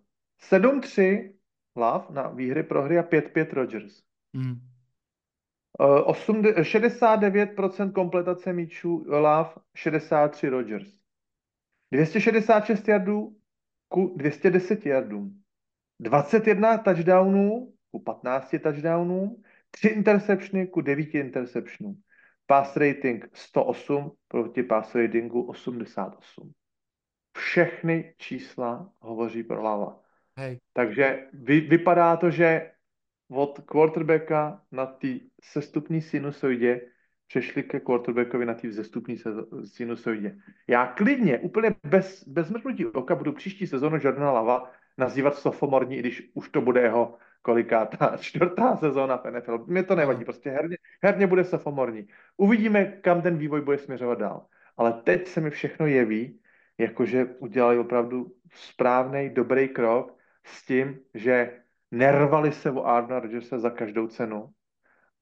7-3 0.51 1.33
Love 1.75 2.05
na 2.09 2.27
výhry, 2.27 2.63
prohry 2.63 2.99
a 2.99 3.03
5-5 3.03 3.53
Rodgers. 3.53 4.03
Mm. 4.33 4.55
8, 6.05 6.41
69% 6.41 7.91
kompletace 7.91 8.53
míčů 8.53 9.05
Love, 9.07 9.49
63 9.75 10.49
Rodgers. 10.49 10.99
266 11.91 12.87
yardů 12.87 13.37
ku 13.87 14.13
210 14.17 14.85
yardům. 14.85 15.41
21 15.99 16.77
touchdownů 16.77 17.73
ku 17.91 17.99
15 17.99 18.55
touchdownům, 18.63 19.43
3 19.71 19.87
interceptiony 19.87 20.67
ku 20.67 20.81
9 20.81 21.15
interceptionů. 21.15 21.95
Pass 22.45 22.77
rating 22.77 23.29
108 23.33 24.11
proti 24.27 24.63
pass 24.63 24.95
ratingu 24.95 25.41
88. 25.41 26.51
Všechny 27.37 28.13
čísla 28.17 28.89
hovoří 28.99 29.43
pro 29.43 29.61
Lava. 29.61 29.99
Hej. 30.37 30.59
Takže 30.73 31.27
vy, 31.33 31.61
vypadá 31.61 32.17
to, 32.17 32.31
že 32.31 32.71
od 33.29 33.59
quarterbacka 33.65 34.61
na 34.71 34.85
té 34.85 35.07
sestupní 35.43 36.01
sinusoidě 36.01 36.81
přešli 37.27 37.63
ke 37.63 37.79
quarterbackovi 37.79 38.45
na 38.45 38.53
té 38.53 38.67
vzestupní 38.67 39.17
sinusoidě. 39.65 40.37
Já 40.67 40.85
klidně, 40.85 41.39
úplně 41.39 41.75
bez, 41.83 42.27
bez 42.27 42.49
mrknutí 42.49 42.85
oka, 42.85 43.15
budu 43.15 43.33
příští 43.33 43.67
sezónu 43.67 43.97
Jordana 44.03 44.31
Lava 44.31 44.71
nazývat 44.97 45.35
sophomorní, 45.35 45.97
i 45.97 45.99
když 45.99 46.31
už 46.33 46.49
to 46.49 46.61
bude 46.61 46.81
jeho 46.81 47.17
kolikátá 47.41 48.17
čtvrtá 48.21 48.77
sezóna 48.77 49.17
v 49.17 49.31
NFL. 49.31 49.65
Mě 49.67 49.83
to 49.83 49.95
nevadí, 49.95 50.25
prostě 50.25 50.49
herně, 50.49 50.77
herně 51.03 51.27
bude 51.27 51.43
sophomorní. 51.43 52.07
Uvidíme, 52.37 52.85
kam 52.85 53.21
ten 53.21 53.37
vývoj 53.37 53.61
bude 53.61 53.77
směřovat 53.77 54.19
dál. 54.19 54.45
Ale 54.77 54.93
teď 54.93 55.27
se 55.27 55.41
mi 55.41 55.49
všechno 55.49 55.85
jeví, 55.85 56.39
jakože 56.77 57.25
udělali 57.25 57.79
opravdu 57.79 58.31
správný, 58.53 59.29
dobrý 59.29 59.67
krok 59.67 60.17
s 60.43 60.65
tím, 60.65 60.99
že 61.13 61.61
nervali 61.91 62.51
se 62.51 62.71
o 62.71 62.85
Arna 62.85 63.19
Rodgersa 63.19 63.59
za 63.59 63.69
každou 63.69 64.07
cenu 64.07 64.49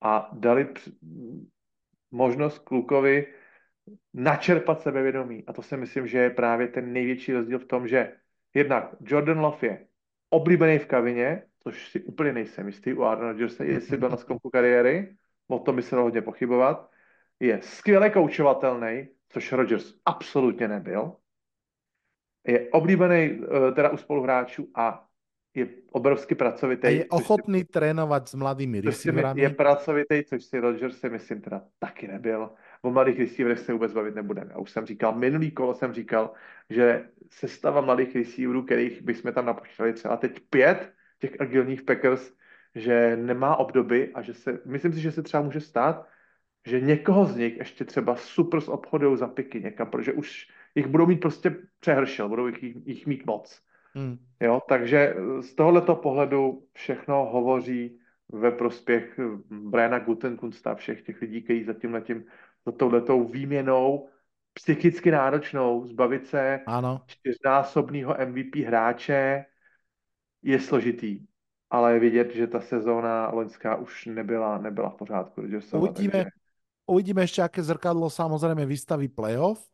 a 0.02 0.30
dali 0.34 0.74
možnost 2.12 2.60
klukovi 2.60 3.34
načerpat 4.14 4.82
sebevědomí. 4.82 5.44
A 5.48 5.54
to 5.54 5.62
si 5.62 5.78
myslím, 5.78 6.08
že 6.08 6.18
je 6.18 6.30
právě 6.30 6.68
ten 6.68 6.94
největší 6.94 7.34
rozdíl 7.34 7.60
v 7.60 7.66
tom, 7.66 7.88
že 7.88 8.16
jednak 8.54 8.96
Jordan 9.02 9.40
Love 9.40 9.68
je 9.68 9.88
oblíbený 10.30 10.80
v 10.80 10.88
kabině, 10.88 11.44
což 11.60 11.90
si 11.92 12.04
úplně 12.04 12.34
nejsem 12.34 12.68
jistý 12.68 12.94
u 12.94 13.04
Arna 13.04 13.28
Rodgersa, 13.28 13.64
jestli 13.64 13.98
byl 13.98 14.10
na 14.10 14.18
skonku 14.18 14.50
kariéry, 14.50 15.16
o 15.48 15.60
tom 15.60 15.76
by 15.76 15.82
se 15.82 15.96
hodně 15.96 16.22
pochybovat. 16.22 16.90
Je 17.40 17.62
skvěle 17.62 18.10
koučovatelný, 18.10 19.08
což 19.30 19.52
Rodgers 19.52 19.94
absolutně 20.06 20.68
nebyl. 20.68 21.16
Je 22.48 22.70
oblíbený 22.70 23.42
eh, 23.42 23.72
teda 23.72 23.90
u 23.90 23.98
spoluhráčů 23.98 24.70
a 24.76 25.08
je 25.56 25.68
obrovsky 25.92 26.36
pracovitý. 26.36 26.88
A 26.88 26.90
je 26.90 27.06
ochotný 27.06 27.60
si, 27.60 27.66
trénovat 27.66 28.30
s 28.30 28.36
mladými 28.36 28.82
receiverami. 28.82 29.42
Je 29.42 29.50
pracovitý, 29.50 30.24
což 30.24 30.44
si 30.44 30.60
Rodgers 30.60 31.00
si 31.00 31.10
myslím 31.10 31.42
teda 31.42 31.62
taky 31.80 32.08
nebyl. 32.08 32.50
O 32.82 32.92
mladých 32.92 33.20
receiverech 33.20 33.60
se 33.60 33.74
vůbec 33.74 33.94
bavit 33.94 34.16
nebudeme. 34.16 34.52
Já 34.52 34.58
už 34.58 34.72
jsem 34.72 34.86
říkal, 34.86 35.16
minulý 35.16 35.52
kolo 35.52 35.74
jsem 35.74 35.94
říkal, 35.94 36.32
že 36.70 37.06
sestava 37.30 37.82
mladých 37.82 38.16
receiverů, 38.16 38.64
kterých 38.64 39.02
bychom 39.02 39.34
tam 39.34 39.46
napočítali 39.46 39.94
třeba 39.94 40.18
teď 40.18 40.40
pět, 40.50 40.94
těch 41.20 41.42
agilních 41.42 41.82
Packers, 41.82 42.34
že 42.76 43.18
nemá 43.18 43.56
obdoby 43.56 44.12
a 44.14 44.22
že 44.22 44.34
se, 44.34 44.60
myslím 44.66 44.94
si, 44.94 45.02
že 45.02 45.12
se 45.12 45.24
třeba 45.24 45.44
může 45.44 45.62
stát, 45.62 46.08
že 46.66 46.82
někoho 46.82 47.26
z 47.26 47.36
nich 47.36 47.58
ještě 47.58 47.86
třeba 47.86 48.16
super 48.16 48.62
z 48.62 48.68
obchodu 48.68 49.16
za 49.16 49.28
piky 49.28 49.62
někam, 49.62 49.90
protože 49.90 50.14
už 50.14 50.48
jich 50.76 50.88
budou 50.88 51.06
mít 51.06 51.20
prostě 51.20 51.56
přehršel, 51.80 52.30
budou 52.30 52.48
jich, 52.48 52.64
jich 52.64 53.08
mít 53.08 53.26
moc. 53.26 53.62
Hmm. 53.94 54.18
Jo, 54.40 54.62
takže 54.70 55.16
z 55.42 55.56
tohoto 55.56 55.96
pohledu 55.96 56.68
všechno 56.74 57.26
hovoří 57.26 58.00
ve 58.32 58.52
prospěch 58.52 59.20
Briana 59.50 60.00
Gutenkunsta, 60.00 60.76
všech 60.76 61.02
těch 61.02 61.22
lidí, 61.22 61.42
kteří 61.42 61.64
za 61.64 61.74
tím 61.74 61.94
letím, 61.94 62.26
za 62.66 62.72
touhletou 62.72 63.28
výměnou 63.28 64.10
psychicky 64.54 65.12
náročnou, 65.12 65.86
zbavit 65.86 66.28
se 66.28 66.60
ano. 66.66 67.02
čtyřnásobného 67.06 68.16
MVP 68.26 68.56
hráče 68.56 69.46
je 70.42 70.60
složitý. 70.60 71.20
Ale 71.70 71.94
je 71.94 72.00
vidět, 72.00 72.32
že 72.36 72.48
ta 72.48 72.62
sezóna 72.62 73.30
loňská 73.30 73.76
už 73.76 74.06
nebyla, 74.06 74.58
nebyla 74.58 74.90
v 74.90 74.96
pořádku. 74.96 75.42
Uvidíme, 75.74 76.12
takže... 76.12 76.30
uvidíme 76.86 77.22
ještě, 77.22 77.42
jaké 77.42 77.64
zrkadlo 77.64 78.10
samozřejmě 78.10 78.66
vystaví 78.66 79.08
playoff. 79.08 79.73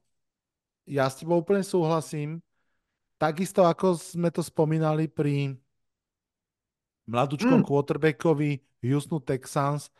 Já 0.89 1.09
s 1.09 1.15
tebou 1.15 1.39
úplně 1.39 1.63
souhlasím. 1.63 2.41
Takisto 3.19 3.67
ako 3.67 3.99
sme 3.99 4.31
to 4.31 4.39
spomínali 4.39 5.11
pri 5.11 5.53
mladúčkom 7.03 7.59
mm. 7.61 7.67
quarterbackovi 7.67 8.63
Houston 8.79 9.19
Texans, 9.19 9.91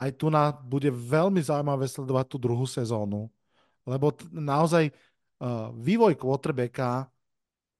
aj 0.00 0.10
tu 0.16 0.32
na 0.32 0.48
bude 0.50 0.88
veľmi 0.90 1.44
zaujímavé 1.44 1.84
sledovať 1.84 2.24
tú 2.24 2.36
druhú 2.40 2.64
sezónu, 2.64 3.28
lebo 3.84 4.16
naozaj 4.32 4.90
uh, 4.90 5.70
vývoj 5.76 6.16
quarterbacka 6.16 7.06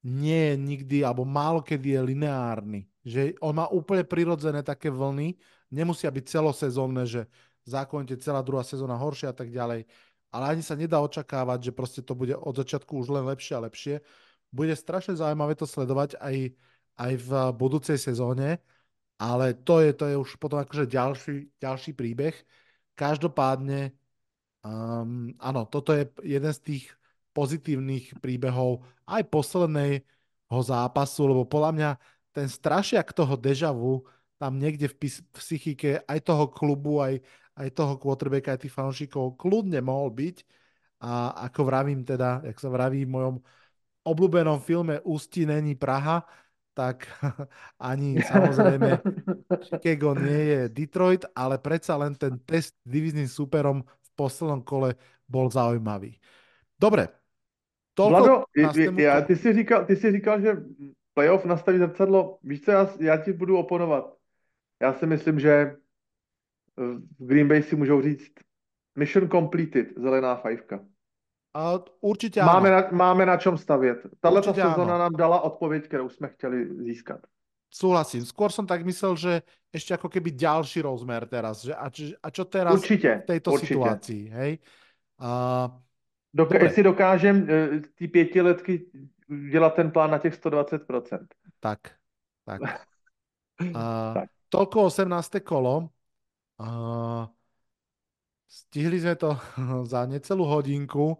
nie 0.04 0.52
je 0.52 0.54
nikdy, 0.60 0.96
alebo 1.00 1.24
málo 1.24 1.64
kedy 1.64 1.96
je 1.96 2.00
lineárny. 2.04 2.80
Že 3.08 3.40
on 3.40 3.56
má 3.56 3.66
úplne 3.72 4.04
prirodzené 4.04 4.60
také 4.60 4.92
vlny, 4.92 5.32
nemusia 5.72 6.12
byť 6.12 6.24
celosezónne, 6.28 7.08
že 7.08 7.24
zákonite 7.64 8.20
celá 8.20 8.44
druhá 8.44 8.60
sezóna 8.60 9.00
horšia 9.00 9.32
a 9.32 9.36
tak 9.36 9.48
ďalej. 9.48 9.88
Ale 10.34 10.58
ani 10.58 10.62
sa 10.66 10.74
nedá 10.74 10.98
očakávať, 10.98 11.70
že 11.70 11.76
proste 11.76 12.02
to 12.02 12.18
bude 12.18 12.34
od 12.34 12.54
začiatku 12.58 12.90
už 12.90 13.14
len 13.14 13.22
lepšie 13.30 13.54
a 13.54 13.64
lepšie 13.70 13.94
bude 14.54 14.74
strašne 14.74 15.14
zaujímavé 15.18 15.54
to 15.54 15.66
sledovať 15.66 16.18
aj, 16.18 16.54
aj 16.98 17.12
v 17.18 17.30
budúcej 17.54 17.98
sezóne, 17.98 18.58
ale 19.18 19.54
to 19.54 19.82
je, 19.82 19.90
to 19.94 20.04
je 20.10 20.16
už 20.18 20.30
potom 20.38 20.62
akože 20.62 20.90
ďalší, 20.90 21.54
ďalší 21.58 21.90
príbeh. 21.94 22.34
Každopádne, 22.94 23.90
um, 24.62 25.34
áno, 25.42 25.66
toto 25.66 25.90
je 25.90 26.06
jeden 26.22 26.54
z 26.54 26.60
tých 26.62 26.84
pozitívnych 27.34 28.22
príbehov 28.22 28.86
aj 29.10 29.26
posledného 29.26 30.60
zápasu, 30.62 31.26
lebo 31.26 31.42
podľa 31.46 31.70
mňa 31.74 31.90
ten 32.30 32.46
strašiak 32.46 33.10
toho 33.10 33.34
dežavu 33.34 34.06
tam 34.38 34.58
niekde 34.58 34.90
v 34.90 34.98
psychike 35.34 36.02
aj 36.06 36.18
toho 36.26 36.46
klubu, 36.50 37.02
aj, 37.02 37.22
aj 37.54 37.68
toho 37.70 37.94
quarterbacka, 37.98 38.54
aj 38.54 38.66
tých 38.66 38.74
fanúšikov 38.74 39.38
kľudne 39.38 39.78
mohol 39.80 40.10
byť. 40.10 40.36
A 41.04 41.36
ako 41.50 41.68
vravím 41.68 42.00
teda, 42.02 42.40
jak 42.42 42.56
sa 42.58 42.72
vraví 42.72 43.04
v 43.04 43.12
mojom 43.12 43.34
obľúbenom 44.04 44.60
filme 44.60 45.00
Ústí 45.04 45.46
není 45.46 45.74
Praha, 45.74 46.24
tak 46.74 47.06
ani 47.80 48.18
samozrejme 48.20 49.00
Chicago 49.62 50.18
nie 50.18 50.42
je 50.50 50.60
Detroit, 50.68 51.22
ale 51.32 51.56
predsa 51.58 51.96
len 51.96 52.18
ten 52.18 52.36
test 52.42 52.74
divizným 52.84 53.28
superom 53.28 53.84
v 53.84 54.10
poslednom 54.18 54.60
kole 54.60 54.98
bol 55.28 55.48
zaujímavý. 55.48 56.18
Dobre. 56.74 57.08
Vlado, 57.98 58.44
já, 58.96 59.20
ty, 59.20 59.36
jsi 59.36 59.52
říkal, 59.54 59.84
ty 59.86 59.96
jsi 59.96 60.12
říkal, 60.12 60.40
že 60.40 60.56
playoff 61.14 61.44
nastaví 61.44 61.78
zrcadlo. 61.78 62.38
Víš 62.42 62.64
co, 62.64 62.70
já, 62.70 62.88
já 63.00 63.16
ti 63.16 63.32
budu 63.32 63.58
oponovat. 63.58 64.14
Já 64.82 64.92
si 64.92 65.06
myslím, 65.06 65.40
že 65.40 65.76
v 66.76 67.26
Green 67.26 67.48
Bay 67.48 67.62
si 67.62 67.76
můžou 67.76 68.02
říct 68.02 68.32
mission 68.98 69.28
completed, 69.30 69.86
zelená 69.96 70.36
fajfka. 70.36 70.80
A 71.54 71.78
určitě 72.00 72.42
máme 72.42 72.70
na, 72.70 72.88
máme 72.92 73.26
na 73.26 73.36
čom 73.36 73.58
stavět. 73.58 73.98
Tahle 74.20 74.42
sezóna 74.42 74.98
nám 74.98 75.12
dala 75.12 75.40
odpověď, 75.40 75.84
kterou 75.84 76.08
jsme 76.08 76.28
chtěli 76.28 76.68
získat. 76.84 77.20
Súhlasím. 77.74 78.22
Skôr 78.22 78.54
som 78.54 78.70
tak 78.70 78.86
myslel, 78.86 79.18
že 79.18 79.32
ešte 79.74 79.98
ako 79.98 80.06
keby 80.06 80.30
ďalší 80.30 80.86
rozmer 80.86 81.26
teraz. 81.26 81.66
Že 81.66 81.74
a, 81.74 81.90
a 82.22 82.28
čo 82.30 82.46
teraz 82.46 82.78
určite, 82.78 83.26
v 83.26 83.34
tejto 83.34 83.50
určite. 83.50 83.74
situácii? 83.74 84.22
Hej? 84.30 84.52
A, 85.18 85.30
Doka- 86.30 86.62
jestli 86.62 86.82
dokážem 86.82 87.36
uh, 87.42 87.82
ty 87.94 88.08
pětiletky 88.08 88.86
dělat 89.50 89.74
ten 89.74 89.90
plán 89.90 90.10
na 90.10 90.18
těch 90.18 90.38
120%. 90.38 91.26
Tak, 91.58 91.80
tak. 92.46 92.60
A, 93.74 94.14
tak. 94.14 94.28
Toľko 94.54 94.86
18. 94.86 95.42
kolo. 95.42 95.90
A, 96.58 97.26
stihli 98.46 99.00
sme 99.02 99.14
to 99.18 99.34
za 99.92 100.06
necelú 100.06 100.46
hodinku 100.46 101.18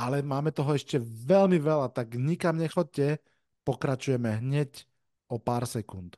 ale 0.00 0.24
máme 0.24 0.48
toho 0.48 0.72
ešte 0.72 0.96
veľmi 1.02 1.60
veľa, 1.60 1.92
tak 1.92 2.16
nikam 2.16 2.56
nechoďte, 2.56 3.20
pokračujeme 3.68 4.40
hneď 4.40 4.88
o 5.28 5.36
pár 5.36 5.68
sekúnd. 5.68 6.16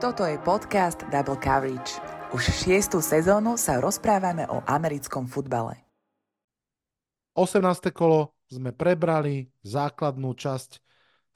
Toto 0.00 0.24
je 0.24 0.40
podcast 0.40 1.04
Double 1.12 1.36
Coverage. 1.36 2.00
Už 2.32 2.40
šiestu 2.40 3.04
sezónu 3.04 3.60
sa 3.60 3.80
rozprávame 3.80 4.48
o 4.48 4.64
americkom 4.64 5.28
futbale. 5.28 5.84
18. 7.36 7.92
kolo 7.92 8.32
sme 8.48 8.72
prebrali 8.72 9.52
základnú 9.60 10.32
časť 10.32 10.80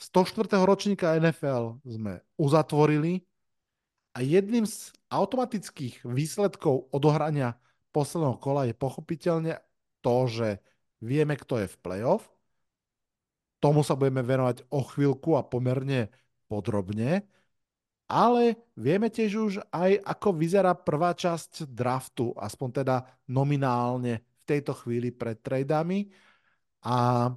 104. 0.01 0.65
ročníka 0.65 1.13
NFL 1.21 1.85
sme 1.85 2.25
uzatvorili 2.41 3.21
a 4.15 4.19
jedným 4.21 4.67
z 4.67 4.91
automatických 5.11 6.03
výsledkov 6.07 6.91
odohrania 6.91 7.59
posledného 7.95 8.37
kola 8.43 8.67
je 8.67 8.75
pochopiteľne 8.75 9.59
to, 10.03 10.17
že 10.27 10.49
vieme, 11.03 11.35
kto 11.35 11.63
je 11.63 11.69
v 11.71 11.81
playoff. 11.81 12.27
Tomu 13.61 13.85
sa 13.85 13.95
budeme 13.95 14.25
venovať 14.25 14.67
o 14.73 14.81
chvíľku 14.83 15.37
a 15.37 15.45
pomerne 15.45 16.09
podrobne 16.49 17.29
ale 18.11 18.59
vieme 18.75 19.07
tiež 19.07 19.33
už 19.39 19.53
aj, 19.71 20.03
ako 20.03 20.35
vyzerá 20.35 20.75
prvá 20.75 21.15
časť 21.15 21.71
draftu, 21.71 22.35
aspoň 22.35 22.83
teda 22.83 23.07
nominálne 23.31 24.19
v 24.19 24.43
tejto 24.43 24.75
chvíli 24.75 25.15
pred 25.15 25.39
tradami. 25.39 26.11
A 26.83 27.31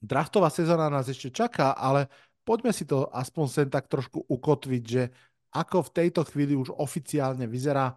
draftová 0.00 0.48
sezóna 0.48 0.88
nás 0.88 1.12
ešte 1.12 1.28
čaká, 1.28 1.76
ale 1.76 2.08
poďme 2.40 2.72
si 2.72 2.88
to 2.88 3.04
aspoň 3.12 3.44
sem 3.52 3.68
tak 3.68 3.84
trošku 3.92 4.24
ukotviť, 4.24 4.82
že 4.88 5.12
ako 5.54 5.86
v 5.86 5.94
tejto 5.94 6.26
chvíli 6.26 6.58
už 6.58 6.74
oficiálne 6.74 7.46
vyzerá 7.46 7.94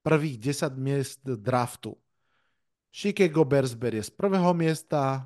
prvých 0.00 0.40
10 0.40 0.74
miest 0.80 1.20
draftu. 1.24 1.92
Chicago 2.94 3.44
Bears 3.44 3.74
berie 3.74 4.00
z 4.00 4.10
prvého 4.14 4.54
miesta, 4.56 5.20
eh, 5.20 5.24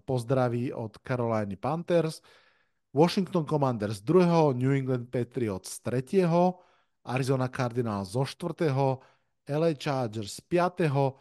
pozdraví 0.00 0.72
od 0.72 0.96
Caroliny 1.04 1.60
Panthers, 1.60 2.22
Washington 2.94 3.46
Commanders 3.46 3.98
z 3.98 4.02
druhého, 4.02 4.52
New 4.52 4.72
England 4.72 5.10
Patriots 5.10 5.78
z 5.78 5.78
tretieho, 5.80 6.58
Arizona 7.06 7.48
Cardinals 7.48 8.14
zo 8.14 8.26
štvrtého, 8.26 8.98
LA 9.46 9.74
Chargers 9.78 10.38
z 10.38 10.40
piatého, 10.46 11.18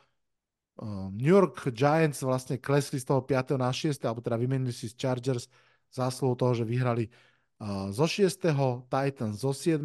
um, 0.82 1.14
New 1.14 1.30
York 1.30 1.70
Giants 1.72 2.22
vlastne 2.22 2.58
klesli 2.58 3.00
z 3.00 3.06
toho 3.06 3.22
5. 3.22 3.58
na 3.58 3.70
6. 3.74 4.02
alebo 4.06 4.22
teda 4.22 4.38
vymenili 4.38 4.74
si 4.74 4.90
z 4.90 4.98
Chargers 4.98 5.48
zásluhu 5.90 6.36
toho, 6.36 6.54
že 6.54 6.66
vyhrali 6.66 7.10
zo 7.92 8.08
6. 8.08 8.40
Titans 8.88 9.36
zo 9.44 9.52
7. 9.52 9.84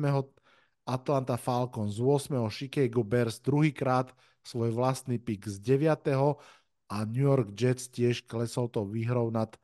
Atlanta 0.85 1.37
Falcons 1.37 1.97
z 1.97 2.01
8. 2.01 2.51
Chicago 2.51 3.03
Bears 3.03 3.41
druhýkrát 3.43 4.15
svoj 4.45 4.71
vlastný 4.71 5.19
pick 5.19 5.49
z 5.49 5.59
9. 5.59 6.15
a 6.93 6.97
New 7.09 7.25
York 7.25 7.57
Jets 7.57 7.89
tiež 7.89 8.29
klesol 8.29 8.69
to 8.69 8.85
výhrou 8.85 9.33
nad 9.33 9.57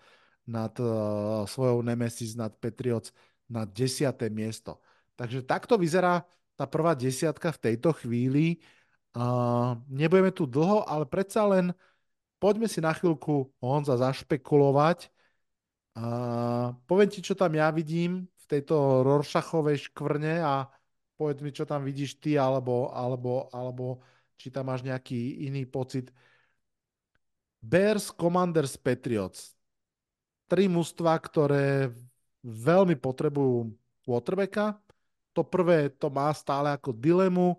nad 0.50 0.74
uh, 0.82 1.46
svojou 1.46 1.86
Nemesis, 1.86 2.34
nad 2.34 2.50
Patriots 2.58 3.14
na 3.46 3.62
desiaté 3.62 4.26
miesto. 4.26 4.82
Takže 5.14 5.46
takto 5.46 5.78
vyzerá 5.78 6.26
tá 6.58 6.66
prvá 6.66 6.98
desiatka 6.98 7.54
v 7.54 7.70
tejto 7.70 7.94
chvíli. 7.94 8.58
Uh, 9.14 9.78
nebudeme 9.86 10.34
tu 10.34 10.50
dlho, 10.50 10.82
ale 10.86 11.06
predsa 11.06 11.46
len 11.46 11.70
poďme 12.42 12.66
si 12.66 12.82
na 12.82 12.90
chvíľku 12.90 13.50
Honza 13.62 13.94
zašpekulovať. 13.94 15.10
Uh, 15.90 16.70
poviem 16.86 17.10
ti, 17.10 17.18
čo 17.18 17.34
tam 17.34 17.50
ja 17.54 17.68
vidím 17.74 18.30
v 18.30 18.44
tejto 18.46 19.02
Rorschachovej 19.02 19.90
škvrne 19.90 20.38
a 20.38 20.70
povedz 21.18 21.42
mi, 21.42 21.50
čo 21.50 21.66
tam 21.66 21.82
vidíš 21.82 22.22
ty, 22.22 22.38
alebo, 22.38 22.94
alebo, 22.94 23.50
alebo 23.50 24.00
či 24.38 24.48
tam 24.48 24.70
máš 24.70 24.86
nejaký 24.86 25.44
iný 25.50 25.66
pocit. 25.66 26.14
Bears, 27.60 28.08
Commanders, 28.14 28.78
Patriots 28.80 29.60
tri 30.50 30.66
mužstva, 30.66 31.14
ktoré 31.22 31.94
veľmi 32.42 32.98
potrebujú 32.98 33.70
quarterbacka. 34.02 34.82
To 35.38 35.46
prvé 35.46 35.94
to 35.94 36.10
má 36.10 36.34
stále 36.34 36.74
ako 36.74 36.90
dilemu. 36.90 37.54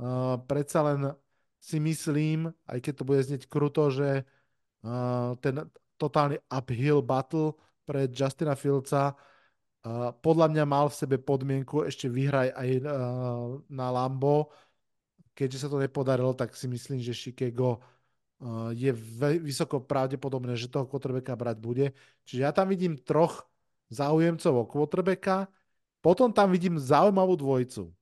Uh, 0.00 0.40
predsa 0.48 0.80
len 0.80 1.12
si 1.60 1.76
myslím, 1.76 2.48
aj 2.64 2.78
keď 2.80 2.92
to 2.96 3.04
bude 3.04 3.20
znieť 3.20 3.44
kruto, 3.52 3.92
že 3.92 4.24
uh, 4.24 5.36
ten 5.44 5.68
totálny 6.02 6.42
uphill 6.50 6.98
battle 7.06 7.54
pre 7.86 8.10
Justina 8.10 8.58
Fieldsa 8.58 9.14
uh, 9.14 10.10
podľa 10.18 10.50
mňa 10.50 10.64
mal 10.66 10.90
v 10.90 10.98
sebe 10.98 11.16
podmienku 11.22 11.86
ešte 11.86 12.10
vyhraj 12.10 12.50
aj 12.50 12.68
uh, 12.82 12.90
na 13.70 13.86
Lambo. 13.94 14.50
Keďže 15.32 15.64
sa 15.64 15.68
to 15.70 15.78
nepodarilo, 15.78 16.34
tak 16.34 16.58
si 16.58 16.66
myslím, 16.66 16.98
že 16.98 17.14
Chicago 17.14 17.80
Eh, 18.42 18.70
je 18.74 18.90
vysoko 19.38 19.78
pravdepodobné, 19.78 20.58
že 20.58 20.66
toho 20.66 20.82
quarterbacka 20.90 21.38
brať 21.38 21.56
bude. 21.62 21.86
Čiže 22.26 22.40
ja 22.42 22.50
tam 22.50 22.74
vidím 22.74 22.98
troch 22.98 23.46
záujemcov 23.94 24.50
o 24.50 24.64
quarterbacka, 24.66 25.46
potom 26.02 26.34
tam 26.34 26.50
vidím 26.50 26.74
zaujímavú 26.74 27.38
dvojicu. 27.38 27.94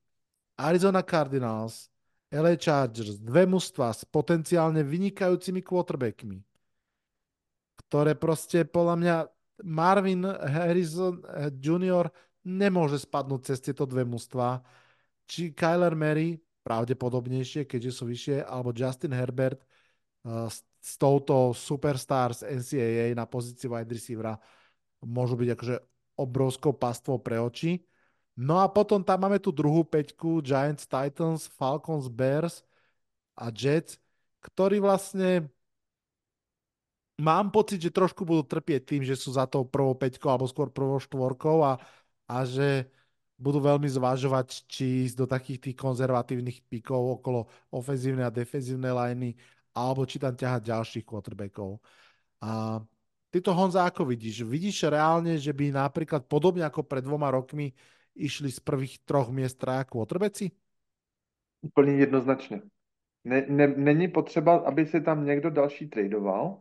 Arizona 0.57 1.05
Cardinals, 1.05 1.93
LA 2.33 2.57
Chargers, 2.57 3.21
dve 3.21 3.45
mužstva 3.45 3.93
s 3.93 4.09
potenciálne 4.09 4.81
vynikajúcimi 4.81 5.61
quarterbackmi, 5.61 6.41
ktoré 7.87 8.17
proste 8.17 8.69
podľa 8.69 8.97
mňa 9.01 9.17
Marvin 9.65 10.25
Harrison 10.25 11.21
Jr. 11.61 12.09
nemôže 12.45 13.01
spadnúť 13.01 13.41
cez 13.53 13.59
tieto 13.61 13.85
dve 13.85 14.05
mužstva. 14.09 14.65
Či 15.29 15.53
Kyler 15.53 15.95
Mary, 15.95 16.41
pravdepodobnejšie, 16.65 17.69
keďže 17.69 17.93
sú 17.93 18.05
vyššie, 18.09 18.37
alebo 18.45 18.75
Justin 18.75 19.15
Herbert, 19.15 19.63
s, 20.25 20.61
s 20.65 20.93
touto 21.01 21.57
superstars 21.57 22.45
NCAA 22.45 23.17
na 23.17 23.25
pozícii 23.25 23.69
wide 23.69 23.93
receivera 23.93 24.37
môžu 25.05 25.37
byť 25.37 25.49
akože 25.57 25.77
obrovskou 26.21 26.77
pastvou 26.77 27.17
pre 27.17 27.41
oči. 27.41 27.81
No 28.37 28.61
a 28.61 28.69
potom 28.69 29.05
tam 29.05 29.25
máme 29.25 29.41
tu 29.41 29.53
druhú 29.53 29.85
peťku 29.85 30.41
Giants, 30.45 30.89
Titans, 30.89 31.49
Falcons, 31.57 32.09
Bears 32.09 32.65
a 33.37 33.49
Jets, 33.53 34.01
ktorí 34.45 34.81
vlastne 34.81 35.49
mám 37.21 37.53
pocit, 37.53 37.79
že 37.81 37.93
trošku 37.93 38.25
budú 38.25 38.43
trpieť 38.43 38.83
tým, 38.97 39.03
že 39.05 39.15
sú 39.15 39.37
za 39.37 39.45
tou 39.47 39.63
prvou 39.69 39.95
peťkou 39.95 40.27
alebo 40.27 40.49
skôr 40.49 40.73
prvou 40.73 40.99
štvorkou 40.99 41.63
a, 41.63 41.77
a 42.27 42.37
že 42.49 42.89
budú 43.41 43.61
veľmi 43.61 43.89
zvažovať, 43.89 44.69
či 44.69 45.09
ísť 45.09 45.17
do 45.17 45.27
takých 45.29 45.59
tých 45.61 45.77
konzervatívnych 45.77 46.61
pikov 46.69 47.21
okolo 47.21 47.49
ofenzívnej 47.73 48.29
a 48.29 48.35
defenzívnej 48.35 48.93
liney 48.93 49.33
alebo 49.77 50.05
či 50.05 50.19
tam 50.19 50.37
ťahať 50.37 50.61
ďalších 50.67 51.05
quarterbackov. 51.07 51.79
A 52.43 52.81
ty 53.31 53.39
to 53.41 53.55
Honza 53.55 53.87
ako 53.87 54.05
vidíš? 54.05 54.43
Vidíš 54.45 54.91
reálne, 54.91 55.39
že 55.39 55.53
by 55.53 55.73
napríklad 55.73 56.27
podobne 56.27 56.67
ako 56.67 56.83
pred 56.85 57.05
dvoma 57.05 57.31
rokmi 57.31 57.73
išli 58.17 58.51
z 58.51 58.61
prvých 58.61 59.01
troch 59.07 59.31
miest 59.31 59.57
traja 59.61 59.85
quarterbacki? 59.85 60.53
Úplně 61.63 61.93
jednoznačně. 61.93 62.63
Ne, 63.25 63.47
ne, 63.49 63.67
není 63.67 64.09
potřeba, 64.09 64.57
aby 64.57 64.87
se 64.87 65.01
tam 65.01 65.25
někdo 65.25 65.51
další 65.51 65.89
tradoval. 65.89 66.61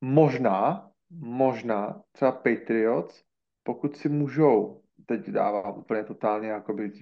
Možná, 0.00 0.90
možná 1.10 2.02
třeba 2.12 2.32
Patriots, 2.32 3.24
pokud 3.62 3.96
si 3.96 4.08
můžou, 4.08 4.82
teď 5.06 5.30
dává 5.30 5.72
úplně 5.72 6.04
totálně 6.04 6.48
jakoby 6.48 6.92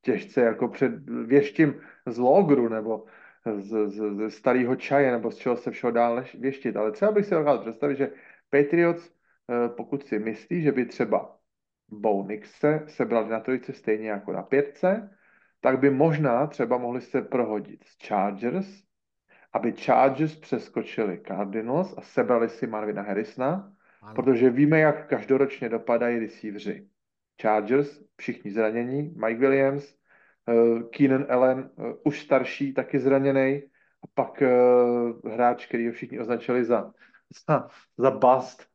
těžce 0.00 0.40
jako 0.40 0.68
před 0.68 1.10
věštím 1.26 1.80
z 2.06 2.18
logru 2.18 2.68
nebo 2.68 3.04
z, 3.56 3.88
z, 3.88 4.16
ze 4.16 4.30
starého 4.30 4.76
čaje 4.76 5.10
nebo 5.10 5.30
z 5.30 5.36
čeho 5.36 5.56
se 5.56 5.70
všeho 5.70 5.90
dá 5.90 6.24
věštit. 6.38 6.76
Ale 6.76 6.92
třeba 6.92 7.12
bych 7.12 7.24
si 7.26 7.34
dokázal 7.34 7.58
představit, 7.58 7.96
že 7.96 8.12
Patriots, 8.50 9.10
eh, 9.10 9.68
pokud 9.68 10.06
si 10.06 10.18
myslí, 10.18 10.62
že 10.62 10.72
by 10.72 10.86
třeba 10.86 11.38
Bo 11.88 12.24
Nixe 12.28 12.82
sebrali 12.86 13.28
na 13.28 13.40
trojice 13.40 13.72
stejně 13.72 14.10
jako 14.10 14.32
na 14.32 14.42
pětce, 14.42 15.10
tak 15.60 15.78
by 15.78 15.90
možná 15.90 16.46
třeba 16.46 16.78
mohli 16.78 17.00
se 17.00 17.22
prohodit 17.22 17.84
s 17.84 18.06
Chargers, 18.06 18.66
aby 19.52 19.72
Chargers 19.72 20.36
přeskočili 20.36 21.20
Cardinals 21.26 21.94
a 21.96 22.00
sebrali 22.00 22.48
si 22.48 22.66
Marvina 22.66 23.02
Harrisona, 23.02 23.72
ano. 24.02 24.14
protože 24.14 24.50
víme, 24.50 24.80
jak 24.80 25.08
každoročně 25.08 25.68
dopadají 25.68 26.18
receivři. 26.18 26.86
Chargers, 27.42 28.02
všichni 28.16 28.50
zranění, 28.50 29.14
Mike 29.16 29.40
Williams, 29.40 29.94
uh, 30.46 30.82
Keenan 30.82 31.26
Allen, 31.28 31.70
uh, 31.76 31.92
už 32.04 32.20
starší, 32.20 32.74
taky 32.74 32.98
zraněný, 32.98 33.62
a 34.02 34.06
pak 34.14 34.42
uh, 34.42 35.32
hráč, 35.32 35.66
který 35.66 35.86
ho 35.86 35.92
všichni 35.92 36.20
označili 36.20 36.64
za, 36.64 36.92
za, 37.48 37.68
za 37.98 38.10
bust. 38.10 38.66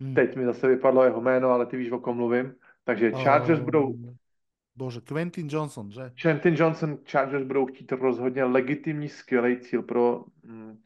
Hmm. 0.00 0.14
Teď 0.14 0.36
mi 0.36 0.44
zase 0.44 0.68
vypadlo 0.68 1.04
jeho 1.04 1.20
jméno, 1.20 1.50
ale 1.50 1.66
ty 1.66 1.76
víš, 1.76 1.90
o 1.90 1.98
kom 1.98 2.16
mluvím. 2.16 2.54
Takže 2.84 3.12
Chargers 3.12 3.58
uh, 3.58 3.64
budou... 3.64 3.94
Bože, 4.76 5.00
Quentin 5.00 5.48
Johnson, 5.50 5.92
že? 5.92 6.12
Quentin 6.22 6.54
Johnson, 6.54 6.98
Chargers 7.10 7.44
budou 7.44 7.66
chtít 7.66 7.92
rozhodně 7.92 8.44
legitimní, 8.44 9.08
skvělý 9.08 9.56
cíl 9.60 9.82
pro, 9.82 10.24
um, 10.44 10.82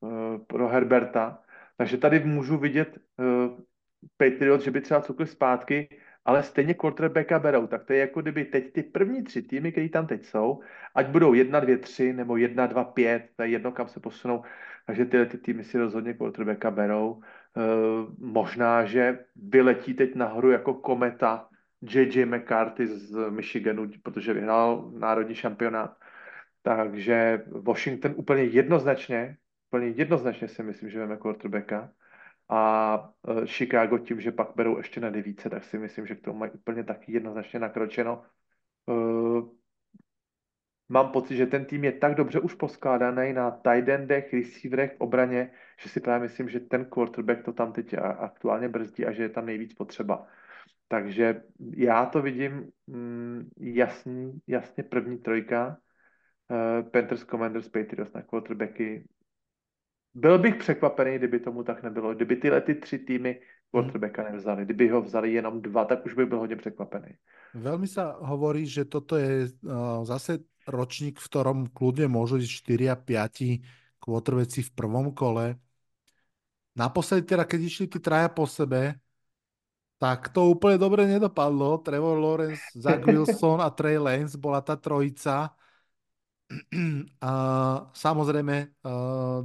uh, 0.00 0.38
pro 0.46 0.68
Herberta. 0.68 1.42
Takže 1.76 1.96
tady 1.96 2.24
můžu 2.24 2.58
vidět 2.58 2.98
uh, 3.18 3.58
Patriots, 4.16 4.64
že 4.64 4.70
by 4.70 4.80
třeba 4.80 5.00
cukli 5.00 5.26
zpátky 5.26 5.88
ale 6.24 6.42
stejně 6.42 6.74
quarterbacka 6.74 7.38
berou. 7.38 7.66
Tak 7.66 7.84
to 7.84 7.92
je 7.92 7.98
jako 7.98 8.22
kdyby 8.22 8.44
teď 8.44 8.72
ty 8.72 8.82
první 8.82 9.22
tři 9.22 9.42
týmy, 9.42 9.72
které 9.72 9.88
tam 9.88 10.06
teď 10.06 10.24
jsou, 10.24 10.60
ať 10.94 11.06
budou 11.06 11.34
jedna, 11.34 11.60
dvě, 11.60 11.78
tři, 11.78 12.12
nebo 12.12 12.36
jedna, 12.36 12.66
dva, 12.66 12.84
pět, 12.84 13.28
to 13.36 13.42
je 13.42 13.48
jedno, 13.48 13.72
kam 13.72 13.88
se 13.88 14.00
posunou, 14.00 14.42
takže 14.86 15.04
tyhle 15.04 15.26
ty 15.26 15.38
týmy 15.38 15.64
si 15.64 15.78
rozhodně 15.78 16.14
quarterbacka 16.14 16.70
berou. 16.70 17.20
E, 17.56 17.60
možná, 18.18 18.84
že 18.84 19.18
vyletí 19.36 19.94
teď 19.94 20.14
nahoru 20.14 20.50
jako 20.50 20.74
kometa 20.74 21.48
JJ 21.84 22.26
McCarthy 22.26 22.86
z 22.86 23.30
Michiganu, 23.30 23.90
protože 24.02 24.32
vyhrál 24.32 24.90
národní 24.98 25.34
šampionát. 25.34 25.96
Takže 26.62 27.44
Washington 27.46 28.14
úplně 28.16 28.42
jednoznačně, 28.42 29.36
úplně 29.70 29.88
jednoznačně 29.88 30.48
si 30.48 30.62
myslím, 30.62 30.90
že 30.90 30.98
veme 30.98 31.16
quarterbacka. 31.16 31.92
A 32.48 33.14
e, 33.28 33.46
Chicago 33.46 33.98
tím, 33.98 34.20
že 34.20 34.32
pak 34.32 34.48
berou 34.56 34.76
ještě 34.78 35.00
na 35.00 35.10
devíce, 35.10 35.50
tak 35.50 35.64
si 35.64 35.78
myslím, 35.78 36.06
že 36.06 36.14
k 36.14 36.20
tomu 36.24 36.38
mají 36.38 36.52
úplně 36.52 36.84
taky 36.84 37.12
jednoznačně 37.12 37.58
nakročeno. 37.60 38.24
E, 38.88 38.92
mám 40.88 41.12
pocit, 41.12 41.36
že 41.36 41.46
ten 41.46 41.64
tým 41.64 41.84
je 41.84 41.92
tak 41.92 42.14
dobře 42.14 42.40
už 42.40 42.54
poskládaný 42.54 43.32
na 43.32 43.50
tight 43.50 43.88
endech, 43.88 44.32
receiverech, 44.32 44.94
obraně, 44.98 45.50
že 45.80 45.88
si 45.88 46.00
právě 46.00 46.28
myslím, 46.28 46.48
že 46.48 46.60
ten 46.60 46.84
quarterback 46.84 47.44
to 47.44 47.52
tam 47.52 47.72
teď 47.72 47.94
aktuálně 48.18 48.68
brzdí 48.68 49.06
a 49.06 49.12
že 49.12 49.22
je 49.22 49.28
tam 49.28 49.46
nejvíc 49.46 49.74
potřeba. 49.74 50.26
Takže 50.94 51.42
já 51.74 52.06
to 52.06 52.22
vidím 52.22 52.70
mm, 52.86 53.50
jasný, 53.58 54.38
jasně 54.46 54.82
první 54.82 55.18
trojka, 55.18 55.76
uh, 56.46 56.90
Panthers, 56.90 57.24
Commanders, 57.26 57.68
Patriots 57.68 58.12
na 58.14 58.22
quarterbacky. 58.22 59.08
Byl 60.14 60.38
bych 60.38 60.54
překvapený, 60.54 61.18
kdyby 61.18 61.40
tomu 61.40 61.64
tak 61.64 61.82
nebylo. 61.82 62.14
Kdyby 62.14 62.36
tyhle 62.36 62.60
ty 62.60 62.74
tři 62.74 62.98
týmy 62.98 63.40
quarterbacka 63.70 64.22
nevzali. 64.22 64.64
Kdyby 64.64 64.88
ho 64.88 65.02
vzali 65.02 65.32
jenom 65.32 65.62
dva, 65.62 65.84
tak 65.84 66.06
už 66.06 66.14
bych 66.14 66.26
byl 66.26 66.38
hodně 66.38 66.56
překvapený. 66.56 67.18
Veľmi 67.58 67.90
sa 67.90 68.14
hovorí, 68.22 68.66
že 68.66 68.86
toto 68.86 69.18
je 69.18 69.50
uh, 69.50 70.02
zase 70.06 70.46
ročník, 70.70 71.18
v 71.18 71.26
ktorom 71.26 71.58
kľudne 71.74 72.06
môžu 72.06 72.38
ísť 72.38 72.70
4 72.70 72.94
a 72.94 72.96
5 72.98 73.98
quarterbacki 73.98 74.62
v 74.62 74.70
prvom 74.78 75.10
kole. 75.10 75.58
Naposledy 76.78 77.26
teda, 77.26 77.46
keď 77.46 77.60
išli 77.66 77.86
tí 77.90 77.98
traja 77.98 78.30
po 78.30 78.46
sebe, 78.46 78.98
tak 79.98 80.34
to 80.34 80.50
úplne 80.52 80.76
dobre 80.76 81.06
nedopadlo. 81.06 81.80
Trevor 81.80 82.18
Lawrence, 82.18 82.62
Zach 82.74 83.02
Wilson 83.08 83.62
a 83.62 83.70
Trey 83.70 83.96
Lance 83.96 84.36
bola 84.38 84.60
tá 84.60 84.74
trojica. 84.78 85.54
A 87.24 87.32
samozrejme, 87.96 88.84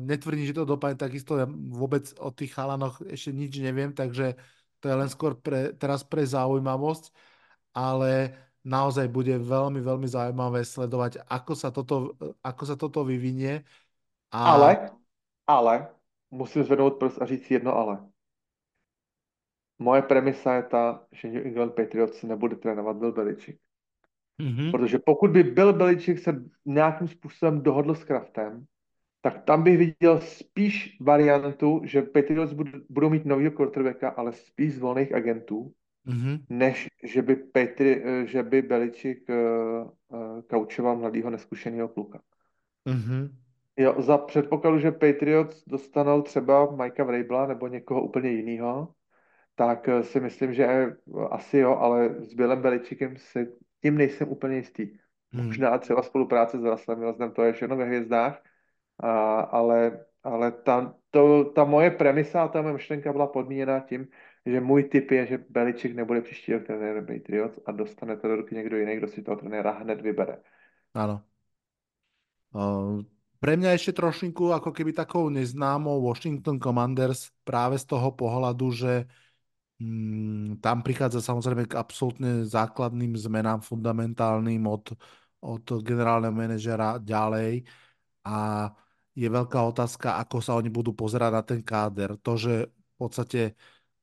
netvrdím, 0.03 0.45
že 0.51 0.57
to 0.57 0.67
dopadne 0.67 0.99
takisto. 0.99 1.39
Ja 1.39 1.47
vôbec 1.47 2.11
o 2.19 2.29
tých 2.29 2.51
chalanoch 2.53 2.99
ešte 3.07 3.31
nič 3.31 3.55
neviem, 3.63 3.95
takže 3.95 4.35
to 4.83 4.91
je 4.91 4.95
len 4.99 5.07
skôr 5.07 5.39
pre, 5.39 5.71
teraz 5.79 6.03
pre 6.03 6.27
zaujímavosť 6.27 7.15
ale 7.73 8.35
naozaj 8.65 9.07
bude 9.09 9.39
veľmi, 9.39 9.79
veľmi 9.81 10.07
zaujímavé 10.09 10.65
sledovať, 10.65 11.23
ako 11.25 11.53
sa 11.55 11.69
toto, 11.71 12.17
ako 12.43 12.63
sa 12.65 12.75
toto 12.75 13.05
vyvinie. 13.05 13.63
A... 14.33 14.39
Ale, 14.57 14.69
ale, 15.47 15.73
musím 16.29 16.63
zvednout 16.63 16.99
prst 16.99 17.21
a 17.21 17.25
říct 17.25 17.51
jedno 17.51 17.73
ale. 17.73 18.03
Moje 19.79 20.01
premisa 20.01 20.53
je 20.53 20.63
ta, 20.63 21.03
že 21.11 21.27
New 21.27 21.45
England 21.45 21.73
Patriots 21.73 22.23
nebude 22.23 22.55
trénovat 22.55 22.97
Bill 22.97 23.11
Belichick. 23.11 23.59
Mm-hmm. 24.41 24.71
Protože 24.71 24.99
pokud 24.99 25.31
by 25.31 25.43
Bill 25.43 25.73
Belichick 25.73 26.19
se 26.19 26.43
nějakým 26.65 27.07
způsobem 27.07 27.61
dohodl 27.61 27.95
s 27.95 28.03
Kraftem, 28.03 28.65
tak 29.21 29.43
tam 29.43 29.63
bych 29.63 29.77
viděl 29.77 30.19
spíš 30.21 30.97
variantu, 31.01 31.81
že 31.83 32.01
Patriots 32.01 32.53
budou 32.89 33.09
mít 33.09 33.25
nového 33.25 33.51
quarterbacka, 33.51 34.09
ale 34.09 34.31
spíš 34.31 34.73
z 34.73 34.79
volných 34.79 35.13
agentů, 35.13 35.73
mm-hmm. 36.07 36.39
než 36.49 36.87
že 37.03 37.21
by, 37.21 37.35
Petri, 37.35 38.03
že 38.25 38.43
by 38.43 38.61
Beličik 38.61 39.29
uh, 39.29 39.35
uh, 40.07 40.41
kaučoval 40.41 40.97
mladého 40.97 41.29
neskušeného 41.29 41.87
kluka. 41.87 42.21
Mm-hmm. 42.87 43.29
Jo, 43.77 43.95
za 43.97 44.17
předpokladu, 44.17 44.79
že 44.79 44.91
Patriots 44.91 45.63
dostanou 45.67 46.21
třeba 46.21 46.75
Mikea 46.75 47.05
Vrabla 47.05 47.47
nebo 47.47 47.67
někoho 47.67 48.01
úplně 48.01 48.29
jiného, 48.29 48.87
tak 49.59 49.91
uh, 49.91 49.99
si 50.07 50.23
myslím, 50.23 50.55
že 50.55 50.95
asi 51.35 51.67
jo, 51.67 51.75
ale 51.75 52.23
s 52.23 52.31
Bělem 52.33 52.61
Beličikem 52.61 53.19
si 53.19 53.51
tím 53.83 53.97
nejsem 53.97 54.29
úplně 54.31 54.55
jistý. 54.55 54.95
Mm. 55.31 55.45
Možná 55.45 55.77
třeba 55.77 56.01
spolupráce 56.01 56.59
s 56.59 56.63
Russellem 56.63 56.99
Wilsonem, 56.99 57.31
to 57.31 57.43
je 57.43 57.53
všechno 57.53 57.75
ve 57.77 57.85
hvězdách, 57.85 58.43
a, 58.99 59.39
ale, 59.39 60.05
ale 60.23 60.51
ta, 60.51 60.95
to, 61.11 61.51
ta 61.51 61.63
moje 61.63 61.91
premisa 61.91 62.43
a 62.43 62.47
ta 62.47 62.61
moje 62.61 62.73
myšlenka 62.73 63.11
byla 63.11 63.27
podmíněna 63.27 63.79
tím, 63.79 64.07
že 64.45 64.61
můj 64.61 64.83
tip 64.83 65.11
je, 65.11 65.25
že 65.25 65.43
Beliček 65.49 65.95
nebude 65.95 66.21
příští 66.21 66.53
rok 66.53 66.63
trenérem 66.63 67.05
Patriots 67.05 67.59
a 67.65 67.71
dostane 67.71 68.17
to 68.17 68.27
do 68.27 68.35
ruky 68.35 68.55
někdo 68.55 68.77
jiný, 68.77 68.95
kdo 68.95 69.07
si 69.07 69.23
toho 69.23 69.37
trenéra 69.37 69.71
hned 69.71 70.01
vybere. 70.01 70.39
Áno. 70.95 71.21
Uh, 72.49 73.05
pre 73.37 73.53
mňa 73.53 73.77
ešte 73.77 73.93
trošinku 73.93 74.49
ako 74.49 74.73
keby 74.73 74.91
takou 74.91 75.29
neznámou 75.29 76.01
Washington 76.01 76.57
Commanders 76.57 77.29
práve 77.45 77.77
z 77.77 77.85
toho 77.85 78.09
pohľadu, 78.09 78.67
že 78.73 78.93
mm, 79.05 79.28
tam 80.59 80.83
prichádza 80.83 81.23
samozrejme 81.23 81.63
k 81.71 81.79
absolútne 81.79 82.43
základným 82.43 83.15
zmenám 83.15 83.63
fundamentálnym 83.63 84.59
od, 84.67 84.91
od 85.39 85.63
generálneho 85.79 86.35
manažera 86.35 86.99
ďalej 86.99 87.63
a 88.27 88.67
je 89.15 89.27
veľká 89.27 89.59
otázka, 89.71 90.19
ako 90.19 90.37
sa 90.43 90.55
oni 90.59 90.67
budú 90.67 90.91
pozerať 90.91 91.31
na 91.31 91.43
ten 91.43 91.61
káder. 91.63 92.19
To, 92.19 92.35
že 92.35 92.67
v 92.71 92.93
podstate 92.99 93.41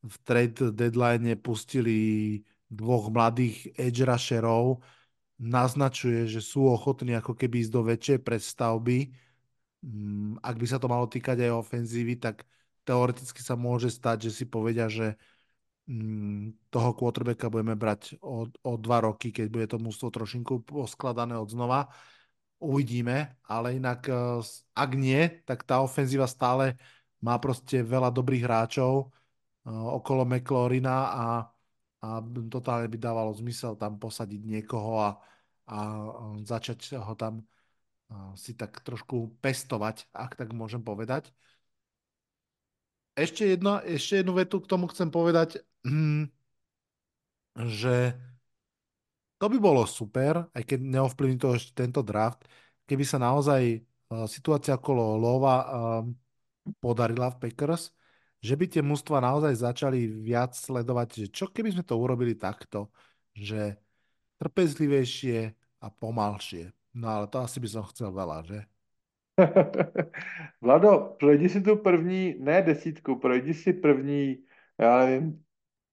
v 0.01 0.16
trade 0.24 0.72
deadline 0.72 1.37
pustili 1.41 2.41
dvoch 2.68 3.12
mladých 3.12 3.72
edge 3.77 4.03
rusherov, 4.05 4.81
naznačuje, 5.37 6.24
že 6.24 6.41
sú 6.41 6.68
ochotní 6.72 7.12
ako 7.16 7.37
keby 7.37 7.61
ísť 7.64 7.72
do 7.72 7.83
väčšej 7.85 8.18
predstavby. 8.24 9.12
Mm, 9.85 10.41
ak 10.41 10.57
by 10.57 10.66
sa 10.66 10.79
to 10.81 10.89
malo 10.89 11.07
týkať 11.07 11.37
aj 11.45 11.53
ofenzívy, 11.53 12.16
tak 12.16 12.49
teoreticky 12.89 13.41
sa 13.45 13.55
môže 13.59 13.93
stať, 13.93 14.29
že 14.29 14.43
si 14.43 14.45
povedia, 14.49 14.89
že 14.89 15.14
mm, 15.14 15.36
toho 16.70 16.91
quarterbacka 16.99 17.47
budeme 17.47 17.78
brať 17.78 18.18
o, 18.18 18.51
o 18.51 18.72
dva 18.74 19.07
roky, 19.07 19.30
keď 19.30 19.47
bude 19.47 19.66
to 19.70 19.78
mústvo 19.78 20.11
trošinku 20.11 20.66
poskladané 20.66 21.39
od 21.39 21.47
znova. 21.47 21.87
Uvidíme, 22.59 23.39
ale 23.47 23.78
inak 23.78 24.11
eh, 24.11 24.43
ak 24.74 24.91
nie, 24.99 25.43
tak 25.47 25.62
tá 25.62 25.78
ofenzíva 25.78 26.26
stále 26.26 26.74
má 27.22 27.39
proste 27.39 27.87
veľa 27.87 28.11
dobrých 28.11 28.45
hráčov 28.45 29.14
Eh, 29.66 29.70
okolo 29.70 30.22
McLaurina 30.22 31.11
a, 31.11 31.24
a 31.99 32.09
totálne 32.47 32.87
by 32.87 32.99
dávalo 33.03 33.34
zmysel 33.34 33.74
tam 33.74 33.99
posadiť 33.99 34.41
niekoho 34.47 35.03
a, 35.03 35.11
a 35.66 35.78
začať 36.47 36.95
ho 37.03 37.14
tam 37.18 37.43
eh, 37.43 38.30
si 38.39 38.55
tak 38.55 38.78
trošku 38.87 39.43
pestovať, 39.43 40.07
ak 40.14 40.39
tak 40.39 40.55
môžem 40.55 40.78
povedať. 40.87 41.34
Ešte, 43.16 43.56
jedno, 43.56 43.80
ešte 43.80 44.20
jednu 44.20 44.36
vetu 44.36 44.60
k 44.60 44.68
tomu 44.68 44.92
chcem 44.92 45.08
povedať, 45.08 45.64
hm, 45.88 46.28
že 47.56 48.12
to 49.40 49.46
by 49.52 49.56
bolo 49.60 49.84
super, 49.84 50.48
aj 50.56 50.62
keď 50.64 50.78
neovplyvní 50.80 51.36
to 51.40 51.56
ešte 51.56 51.72
tento 51.76 52.00
draft, 52.00 52.44
keby 52.88 53.04
sa 53.04 53.20
naozaj 53.20 53.80
uh, 54.12 54.24
situácia 54.28 54.76
okolo 54.76 55.16
Lova 55.16 55.54
uh, 55.60 55.68
podarila 56.80 57.32
v 57.32 57.40
Packers, 57.48 57.92
že 58.40 58.54
by 58.56 58.64
tie 58.68 58.82
mužstva 58.84 59.20
naozaj 59.20 59.52
začali 59.56 60.08
viac 60.08 60.52
sledovať, 60.56 61.08
že 61.24 61.26
čo 61.32 61.48
keby 61.48 61.72
sme 61.72 61.84
to 61.84 61.96
urobili 61.96 62.36
takto, 62.36 62.92
že 63.32 63.76
trpezlivejšie 64.40 65.38
a 65.80 65.86
pomalšie. 65.88 66.72
No 66.96 67.12
ale 67.12 67.26
to 67.28 67.40
asi 67.40 67.60
by 67.60 67.68
som 67.68 67.84
chcel 67.88 68.12
veľa, 68.12 68.44
že? 68.44 68.58
Vlado, 70.61 71.16
projdi 71.18 71.49
si 71.49 71.61
tu 71.61 71.76
první, 71.76 72.34
ne 72.39 72.62
desítku, 72.62 73.16
projdi 73.16 73.55
si 73.55 73.72
první, 73.72 74.45
já 74.78 75.07
nevím, 75.07 75.45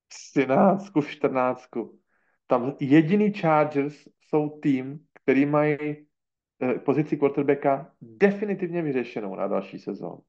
třináctku, 0.08 1.02
čtrnáctku. 1.02 2.00
Tam 2.48 2.76
jediný 2.80 3.34
Chargers 3.34 4.08
jsou 4.22 4.60
tým, 4.60 5.06
který 5.14 5.46
mají 5.46 5.78
eh, 5.80 6.80
pozici 6.80 7.18
quarterbacka 7.18 7.94
definitivně 8.02 8.82
vyřešenou 8.82 9.36
na 9.36 9.48
další 9.48 9.80
sezónu. 9.80 10.20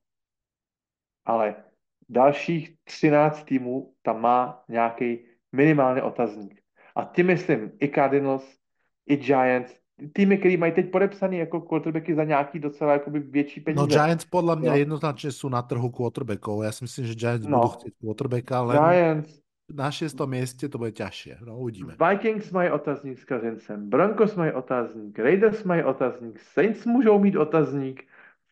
Ale 1.25 1.65
dalších 2.09 2.77
13 2.85 3.45
týmů 3.45 3.95
tam 4.03 4.21
má 4.21 4.65
nějaký 4.69 5.27
minimálně 5.53 6.03
otazník. 6.03 6.61
A 6.97 7.05
tím 7.05 7.27
myslím 7.27 7.73
i 7.81 7.89
Cardinals, 7.89 8.59
i 9.07 9.17
Giants, 9.17 9.84
týmy, 10.13 10.39
který 10.39 10.57
mají 10.57 10.73
teď 10.73 10.91
podepsaný 10.91 11.39
jako 11.39 11.61
quarterbacky 11.61 12.15
za 12.15 12.25
nějaký 12.25 12.59
docela 12.59 12.93
jakoby 12.93 13.21
větší 13.21 13.61
peníze. 13.61 13.81
No 13.81 13.87
Giants 13.87 14.25
podle 14.25 14.57
mě 14.57 14.69
no. 14.69 14.77
jednoznačně 14.77 15.33
jsou 15.33 15.49
na 15.49 15.63
trhu 15.63 15.91
quarterbacků. 15.91 16.63
Já 16.63 16.73
si 16.73 16.85
myslím, 16.85 17.07
že 17.07 17.15
Giants 17.15 17.47
no. 17.47 17.59
budou 17.59 17.69
chtít 17.69 17.95
quarterbacka, 18.01 18.59
ale 18.59 18.79
Giants, 18.79 19.41
na 19.75 19.91
šestom 19.91 20.31
mieste 20.31 20.69
to 20.69 20.79
bude 20.79 20.93
ťažšie. 20.93 21.39
No, 21.41 21.59
uvidíme. 21.59 21.97
Vikings 21.97 22.51
mají 22.51 22.71
otazník 22.71 23.19
s 23.19 23.25
Kazincem, 23.25 23.89
Broncos 23.89 24.37
mají 24.37 24.53
otazník, 24.53 25.19
Raiders 25.19 25.65
mají 25.65 25.83
otazník, 25.83 26.41
Saints 26.41 26.87
můžou 26.87 27.19
mít 27.19 27.37
otazník, 27.37 28.05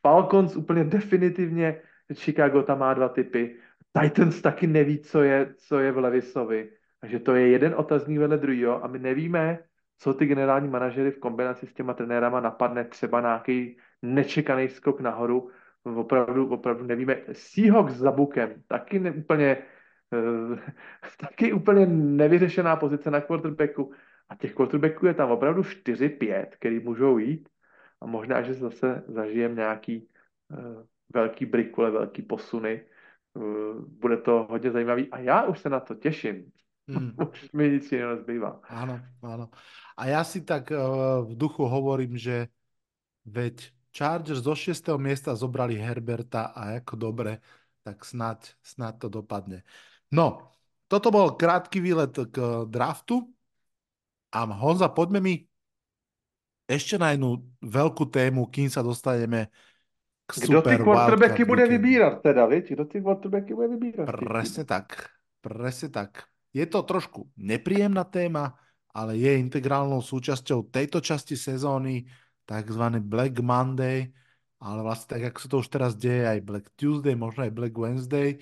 Falcons 0.02 0.56
úplně 0.56 0.84
definitivně 0.84 1.80
Chicago 2.14 2.62
tam 2.62 2.78
má 2.78 2.94
dva 2.94 3.08
typy. 3.08 3.56
Titans 3.92 4.40
taky 4.40 4.66
neví, 4.66 4.98
co 4.98 5.22
je, 5.22 5.54
co 5.56 5.78
je 5.78 5.92
v 5.92 5.98
Levisovi. 5.98 6.70
Takže 7.00 7.18
to 7.18 7.34
je 7.34 7.48
jeden 7.48 7.74
otazník 7.76 8.18
vedle 8.18 8.38
druhého 8.38 8.84
a 8.84 8.88
my 8.88 8.98
nevíme, 8.98 9.58
co 10.02 10.14
ty 10.14 10.26
generální 10.26 10.68
manažery 10.68 11.10
v 11.10 11.18
kombinaci 11.18 11.66
s 11.66 11.74
těma 11.74 11.94
trenérama 11.94 12.40
napadne 12.40 12.84
třeba 12.84 13.20
nějaký 13.20 13.76
nečekaný 14.02 14.68
skok 14.68 15.00
nahoru. 15.00 15.50
Opravdu, 15.82 16.48
opravdu 16.48 16.84
nevíme. 16.84 17.22
Seahawks 17.32 17.92
za 17.92 18.10
bukem 18.10 18.62
taky 18.66 19.10
úplně 19.10 19.62
taky 21.20 21.52
úplně 21.52 21.86
nevyřešená 21.86 22.76
pozice 22.76 23.10
na 23.10 23.20
quarterbacku. 23.20 23.92
A 24.28 24.34
těch 24.34 24.54
quarterbacků 24.54 25.06
je 25.06 25.14
tam 25.14 25.30
opravdu 25.30 25.62
4-5, 25.62 26.46
který 26.50 26.80
můžou 26.80 27.18
jít. 27.18 27.48
A 28.00 28.06
možná, 28.06 28.42
že 28.42 28.54
zase 28.54 29.02
zažijeme 29.06 29.54
nějaký 29.54 30.08
uh, 30.50 30.82
velký 31.14 31.46
brikule, 31.46 31.90
velký 31.90 32.22
posuny. 32.22 32.86
Uh, 33.34 33.44
bude 33.86 34.16
to 34.16 34.46
hodně 34.50 34.70
zajímavý. 34.70 35.08
A 35.10 35.18
já 35.18 35.42
už 35.44 35.58
se 35.58 35.68
na 35.68 35.80
to 35.80 35.94
těším. 35.94 36.52
Už 37.32 37.52
mi 37.54 37.78
nic 37.78 37.86
jiného 37.86 38.18
nezbývá. 38.18 38.58
Áno, 38.66 38.98
áno. 39.22 39.46
A 39.94 40.10
ja 40.10 40.26
si 40.26 40.42
tak 40.42 40.74
uh, 40.74 41.22
v 41.22 41.32
duchu 41.38 41.62
hovorím, 41.62 42.18
že 42.18 42.50
veď 43.28 43.70
Chargers 43.92 44.42
zo 44.42 44.56
6. 44.56 44.96
miesta 44.96 45.36
zobrali 45.36 45.76
Herberta 45.76 46.50
a 46.56 46.80
ako 46.80 46.94
dobre, 46.96 47.38
tak 47.84 48.02
snad, 48.08 48.40
snad 48.64 48.96
to 48.98 49.12
dopadne. 49.12 49.62
No, 50.08 50.48
toto 50.88 51.12
bol 51.12 51.36
krátky 51.36 51.78
výlet 51.78 52.12
k 52.32 52.66
draftu. 52.66 53.28
A 54.32 54.48
Honza, 54.48 54.88
poďme 54.88 55.20
mi 55.20 55.34
ešte 56.64 56.96
na 56.96 57.12
jednu 57.12 57.44
veľkú 57.60 58.08
tému, 58.08 58.48
kým 58.48 58.72
sa 58.72 58.80
dostaneme 58.80 59.52
k 60.24 60.32
Kdo 60.40 60.64
super 60.64 60.80
ty 60.80 60.80
quarterbacky 60.80 61.42
bude 61.44 61.68
vybírat 61.68 62.24
teda, 62.24 62.48
viď? 62.48 62.64
Kdo 62.72 62.84
ty 62.88 62.96
quarterbacky 63.04 63.52
bude 63.52 63.68
vybírat? 63.76 64.08
Presne 64.08 64.64
tak, 64.64 65.12
presne 65.44 65.92
tak. 65.92 66.31
Je 66.52 66.64
to 66.68 66.84
trošku 66.84 67.32
nepríjemná 67.36 68.04
téma, 68.04 68.56
ale 68.92 69.16
je 69.16 69.40
integrálnou 69.40 70.04
súčasťou 70.04 70.68
tejto 70.68 71.00
časti 71.00 71.32
sezóny, 71.32 72.04
takzvaný 72.44 73.00
Black 73.00 73.40
Monday, 73.40 74.12
ale 74.60 74.80
vlastne 74.84 75.16
tak, 75.16 75.32
ako 75.32 75.38
sa 75.40 75.48
to 75.48 75.56
už 75.64 75.68
teraz 75.72 75.92
deje, 75.96 76.28
aj 76.28 76.44
Black 76.44 76.66
Tuesday, 76.76 77.16
možno 77.16 77.48
aj 77.48 77.52
Black 77.56 77.74
Wednesday. 77.74 78.36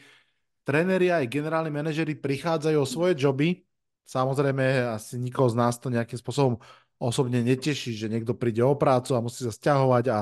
Tréneri 0.66 1.08
aj 1.14 1.30
generálni 1.30 1.70
manažeri 1.70 2.18
prichádzajú 2.18 2.76
o 2.76 2.86
svoje 2.86 3.14
joby, 3.16 3.62
Samozrejme, 4.10 4.90
asi 4.90 5.22
nikoho 5.22 5.46
z 5.46 5.54
nás 5.54 5.78
to 5.78 5.86
nejakým 5.86 6.18
spôsobom 6.18 6.58
osobne 6.98 7.46
neteší, 7.46 7.94
že 7.94 8.10
niekto 8.10 8.34
príde 8.34 8.58
o 8.58 8.74
prácu 8.74 9.14
a 9.14 9.22
musí 9.22 9.46
sa 9.46 9.54
stiahovať 9.54 10.04
a, 10.10 10.18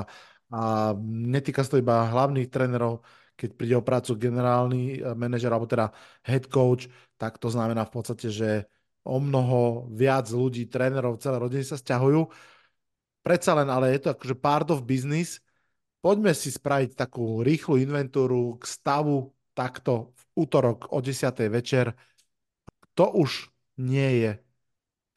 a 0.53 0.61
netýka 1.01 1.65
sa 1.65 1.73
to 1.73 1.81
iba 1.81 2.05
hlavných 2.05 2.53
trénerov, 2.53 3.01
keď 3.39 3.49
príde 3.55 3.75
o 3.79 3.85
prácu 3.85 4.19
generálny 4.19 4.99
eh, 4.99 5.15
manažer 5.15 5.47
alebo 5.55 5.63
teda 5.63 5.95
head 6.27 6.51
coach, 6.51 6.91
tak 7.15 7.39
to 7.39 7.47
znamená 7.47 7.87
v 7.87 7.93
podstate, 7.95 8.27
že 8.27 8.67
o 9.07 9.17
mnoho 9.23 9.87
viac 9.95 10.27
ľudí, 10.27 10.67
trénerov, 10.67 11.23
celé 11.23 11.39
rodiny 11.39 11.63
sa 11.63 11.79
stiahujú. 11.79 12.27
Predsa 13.23 13.55
len, 13.55 13.71
ale 13.71 13.95
je 13.95 13.99
to 14.03 14.09
akože 14.11 14.35
part 14.35 14.67
of 14.67 14.83
business. 14.83 15.39
Poďme 16.03 16.35
si 16.35 16.51
spraviť 16.51 16.95
takú 16.95 17.43
rýchlu 17.43 17.79
inventúru 17.79 18.59
k 18.59 18.63
stavu 18.67 19.31
takto 19.55 20.15
v 20.15 20.21
útorok 20.47 20.91
o 20.95 20.99
10. 21.03 21.51
večer. 21.51 21.91
To 22.95 23.11
už 23.11 23.51
nie 23.79 24.23
je 24.23 24.31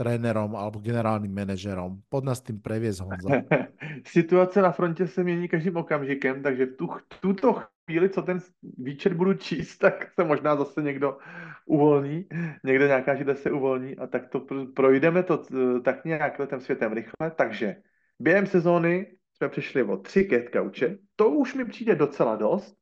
trénerom 0.03 0.59
alebo 0.59 0.83
generálním 0.83 1.31
manažerom. 1.31 2.03
Pod 2.11 2.27
nás 2.27 2.43
tým 2.43 2.59
previez 2.59 2.99
Honza. 2.99 3.47
Situace 4.07 4.62
na 4.62 4.73
frontě 4.73 5.07
se 5.07 5.25
mění 5.25 5.49
každým 5.49 5.77
okamžikem, 5.77 6.43
takže 6.43 6.66
v 6.66 6.77
tu, 6.77 6.87
tuto 7.20 7.62
chvíli, 7.85 8.09
co 8.11 8.22
ten 8.22 8.39
výčet 8.78 9.12
budu 9.12 9.35
číst, 9.35 9.78
tak 9.85 10.12
se 10.14 10.24
možná 10.24 10.57
zase 10.57 10.83
někdo 10.83 11.18
uvolní, 11.66 12.28
někde 12.64 12.87
nějaká 12.87 13.14
židle 13.14 13.37
se 13.37 13.51
uvolní 13.51 13.97
a 13.97 14.07
tak 14.07 14.28
to 14.28 14.47
projdeme 14.76 15.22
to 15.22 15.43
tak 15.85 16.05
nějak 16.05 16.39
letem 16.39 16.61
světem 16.61 16.93
rychle. 16.93 17.30
Takže 17.37 17.76
během 18.18 18.47
sezóny 18.47 19.07
jsme 19.37 19.49
přišli 19.49 19.83
o 19.83 19.97
tři 19.97 20.28
couche, 20.53 20.97
to 21.16 21.30
už 21.30 21.55
mi 21.55 21.64
přijde 21.64 21.95
docela 21.95 22.37
dost, 22.37 22.76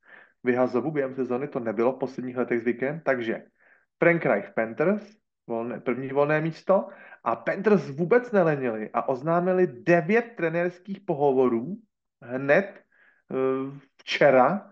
vyhazovu 0.44 0.90
během 0.90 1.14
sezóny, 1.14 1.48
to 1.48 1.61
nebylo 1.61 1.92
v 1.92 1.98
posledních 1.98 2.36
letech 2.36 2.61
zvykem, 2.61 3.01
takže 3.05 3.42
Frank 3.98 4.26
Reich 4.26 4.51
Panthers, 4.55 5.16
volné, 5.46 5.80
první 5.80 6.09
volné 6.09 6.40
místo 6.40 6.88
a 7.24 7.36
Panthers 7.36 7.90
vůbec 7.90 8.32
nelenili 8.32 8.90
a 8.92 9.09
oznámili 9.09 9.66
devět 9.66 10.32
trenérských 10.36 11.01
pohovorů 11.01 11.76
hned 12.22 12.80
uh, 13.28 13.78
včera. 13.98 14.69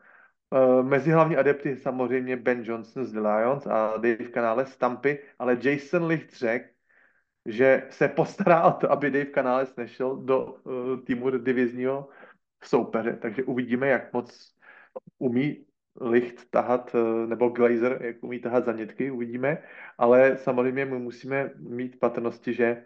Uh, 0.51 0.83
mezi 0.83 1.11
hlavní 1.11 1.37
adepty 1.37 1.77
samozřejmě 1.77 2.37
Ben 2.37 2.63
Johnson 2.65 3.05
z 3.05 3.13
The 3.13 3.21
Lions 3.21 3.67
a 3.67 3.97
Dave 3.97 4.31
Canales 4.35 4.73
z 4.73 4.77
Tampy, 4.77 5.19
ale 5.39 5.59
Jason 5.63 6.07
Licht 6.07 6.33
řekl, 6.37 6.69
že 7.47 7.87
se 7.91 8.09
postará 8.09 8.63
o 8.63 8.73
to, 8.73 8.93
aby 8.93 9.11
Dave 9.11 9.31
Canales 9.31 9.77
nešel 9.77 10.17
do 10.17 10.45
uh, 10.45 11.01
týmu 11.05 11.31
divizního 11.31 12.09
soupeře, 12.65 13.19
takže 13.23 13.43
uvidíme, 13.43 13.89
jak 13.89 14.13
moc 14.13 14.55
umí 15.19 15.67
licht 16.01 16.51
tahat, 16.51 16.95
eh, 16.95 17.27
nebo 17.27 17.49
Glazer, 17.49 17.99
jak 18.03 18.23
umí 18.23 18.41
tahat 18.41 18.65
zanitky, 18.65 19.11
uvidíme, 19.11 19.63
ale 19.99 20.37
samozřejmě 20.39 20.85
my 20.85 20.99
musíme 20.99 21.51
mít 21.57 21.99
patrnosti, 21.99 22.55
že 22.55 22.85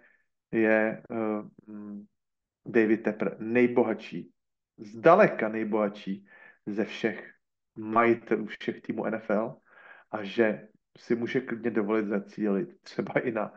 je 0.52 1.02
uh, 1.10 1.48
David 2.66 3.02
Tepper 3.02 3.36
nejbohatší, 3.40 4.32
zdaleka 4.78 5.48
nejbohatší 5.48 6.26
ze 6.66 6.84
všech 6.84 7.31
majitelů 7.76 8.46
všech 8.46 8.80
týmů 8.80 9.06
NFL 9.06 9.54
a 10.10 10.22
že 10.22 10.68
si 10.98 11.16
může 11.16 11.40
klidně 11.40 11.70
dovolit 11.70 12.06
zacílit 12.06 12.80
třeba 12.82 13.20
i 13.20 13.32
na 13.32 13.54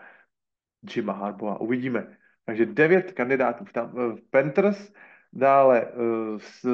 Jima 0.95 1.13
Harbaugha. 1.13 1.59
Uvidíme. 1.59 2.17
Takže 2.45 2.65
devět 2.65 3.11
kandidátů 3.11 3.65
v, 3.65 3.73
tam, 3.73 3.89
v 3.91 4.21
Panthers, 4.29 4.93
dále 5.33 5.85
uh, 5.85 6.37
s, 6.37 6.65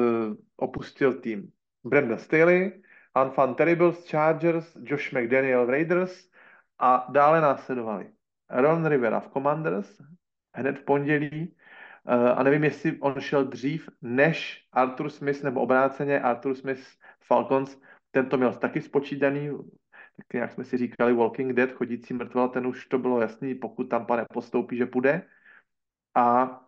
opustil 0.56 1.14
tým 1.20 1.52
Brenda 1.84 2.16
Staley, 2.16 2.82
Anfan 3.14 3.54
Terrible 3.54 3.92
z 3.92 4.10
Chargers, 4.10 4.76
Josh 4.82 5.12
McDaniel 5.12 5.66
Raiders 5.66 6.30
a 6.78 7.06
dále 7.10 7.40
následovali 7.40 8.10
Ron 8.50 8.86
Rivera 8.86 9.20
v 9.20 9.28
Commanders 9.28 10.00
hned 10.54 10.78
v 10.78 10.84
pondělí 10.84 11.56
uh, 12.04 12.38
a 12.38 12.42
nevím, 12.42 12.64
jestli 12.64 12.98
on 13.00 13.20
šel 13.20 13.44
dřív 13.44 13.88
než 14.02 14.68
Arthur 14.72 15.10
Smith 15.10 15.42
nebo 15.42 15.60
obráceně 15.60 16.20
Arthur 16.20 16.54
Smith 16.54 16.86
Falcons, 17.26 17.80
ten 18.10 18.28
to 18.28 18.36
měl 18.36 18.52
taky 18.52 18.80
spočítaný, 18.80 19.50
tak 20.16 20.26
jak 20.34 20.52
jsme 20.52 20.64
si 20.64 20.76
říkali 20.76 21.14
Walking 21.14 21.52
Dead, 21.52 21.72
chodící 21.72 22.14
mrtval, 22.14 22.48
ten 22.48 22.66
už 22.66 22.86
to 22.86 22.98
bylo 22.98 23.20
jasný, 23.20 23.54
pokud 23.54 23.84
tam 23.84 24.06
pane 24.06 24.24
postoupí, 24.32 24.76
že 24.76 24.86
půjde. 24.86 25.22
A 26.14 26.60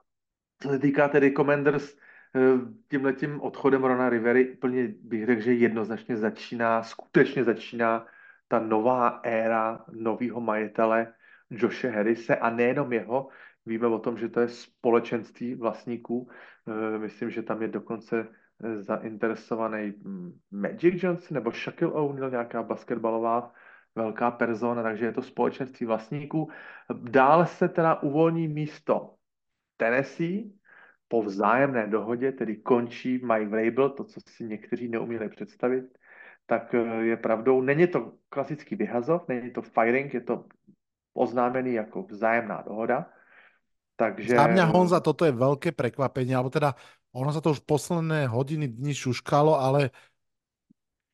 co 0.62 0.68
se 0.68 0.78
týká 0.78 1.08
tedy 1.08 1.32
Commanders, 1.32 1.96
Eh, 2.36 2.58
tímhletím 2.88 3.40
odchodem 3.40 3.84
Rona 3.84 4.08
Rivery 4.08 4.52
úplně 4.52 4.94
bych 5.00 5.26
řekl, 5.26 5.40
že 5.42 5.52
jednoznačně 5.52 6.16
začíná, 6.16 6.82
skutečně 6.82 7.44
začíná 7.44 8.06
ta 8.48 8.58
nová 8.58 9.08
éra 9.08 9.84
nového 9.92 10.40
majitele 10.40 11.14
Joshe 11.50 11.90
Harrise 11.90 12.36
a 12.36 12.50
nejenom 12.50 12.92
jeho. 12.92 13.28
Víme 13.66 13.86
o 13.86 13.98
tom, 13.98 14.18
že 14.18 14.28
to 14.28 14.40
je 14.40 14.48
společenství 14.48 15.54
vlastníků. 15.54 16.28
Eh, 16.68 16.98
myslím, 16.98 17.30
že 17.30 17.42
tam 17.42 17.62
je 17.62 17.68
dokonce 17.68 18.28
zainteresovaný 18.74 19.92
hm, 20.04 20.32
Magic 20.50 21.02
Johnson 21.02 21.34
nebo 21.34 21.50
Shaquille 21.50 21.92
O'Neal, 21.92 22.30
nějaká 22.30 22.62
basketbalová 22.62 23.52
velká 23.94 24.30
persona, 24.30 24.82
takže 24.82 25.04
je 25.04 25.12
to 25.12 25.22
společenství 25.22 25.86
vlastníků. 25.86 26.50
Dále 26.92 27.46
se 27.46 27.68
teda 27.68 28.02
uvolní 28.02 28.48
místo 28.48 29.14
Tennessee, 29.76 30.50
po 31.08 31.22
vzájemné 31.22 31.86
dohodě 31.86 32.32
tedy 32.32 32.56
končí 32.56 33.20
Mike 33.22 33.46
Vrabel, 33.46 33.90
to, 33.90 34.04
co 34.04 34.20
si 34.28 34.44
někteří 34.44 34.88
neuměli 34.88 35.28
představit, 35.28 35.84
tak 36.46 36.74
eh, 36.74 37.14
je 37.14 37.16
pravdou. 37.16 37.60
Není 37.60 37.86
to 37.86 38.12
klasický 38.28 38.76
vyhazov, 38.76 39.28
není 39.28 39.50
to 39.50 39.62
firing, 39.62 40.14
je 40.14 40.20
to 40.20 40.44
oznámený 41.14 41.74
jako 41.74 42.02
vzájemná 42.02 42.62
dohoda. 42.66 43.06
Takže... 43.96 44.34
Za 44.34 44.50
mňa 44.50 44.64
Honza, 44.74 44.98
toto 44.98 45.22
je 45.22 45.30
veľké 45.30 45.70
prekvapenie, 45.70 46.34
alebo 46.34 46.50
teda 46.50 46.74
ono 47.14 47.30
sa 47.32 47.40
to 47.40 47.54
už 47.54 47.62
posledné 47.62 48.26
hodiny, 48.26 48.68
dní 48.68 48.94
šuškalo, 48.94 49.54
ale 49.60 49.90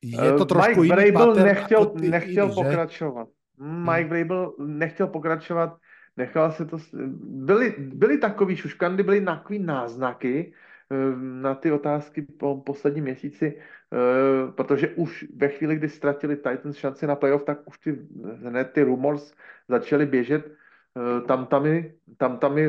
je 0.01 0.17
to 0.17 0.43
eh, 0.43 0.49
trošku 0.49 0.81
Mike 0.81 0.93
iný 0.93 1.11
Vrabel 1.13 1.35
nechtěl, 1.35 1.81
nechtěl 1.95 2.45
iný, 2.45 2.55
pokračovat. 2.55 3.27
Že? 3.27 3.63
Mike 3.63 4.01
hmm. 4.01 4.09
Vrabel 4.09 4.53
nechtěl 4.57 5.07
pokračovat 5.07 5.77
Nechal 6.17 6.51
se 6.51 6.65
to... 6.65 6.77
Byly, 7.23 7.75
byly 7.77 8.17
takový 8.17 8.55
šuškandy, 8.55 9.03
byly 9.03 9.21
takový 9.21 9.59
náznaky 9.59 10.53
eh, 10.91 10.95
na 11.17 11.55
ty 11.55 11.71
otázky 11.71 12.21
po 12.21 12.61
posledním 12.65 13.03
měsíci, 13.03 13.57
eh, 13.57 14.51
protože 14.51 14.87
už 14.89 15.25
ve 15.35 15.47
chvíli, 15.47 15.75
kdy 15.75 15.89
ztratili 15.89 16.35
Titans 16.35 16.77
šanci 16.77 17.07
na 17.07 17.15
playoff, 17.15 17.43
tak 17.43 17.67
už 17.67 17.77
ty, 17.79 17.99
hned 18.43 18.71
ty 18.71 18.83
rumors 18.83 19.33
začaly 19.67 20.05
běžet 20.05 20.45
eh, 20.45 21.21
tam 21.21 21.45
tamy, 21.45 21.93
tam 22.17 22.37
tamy 22.37 22.67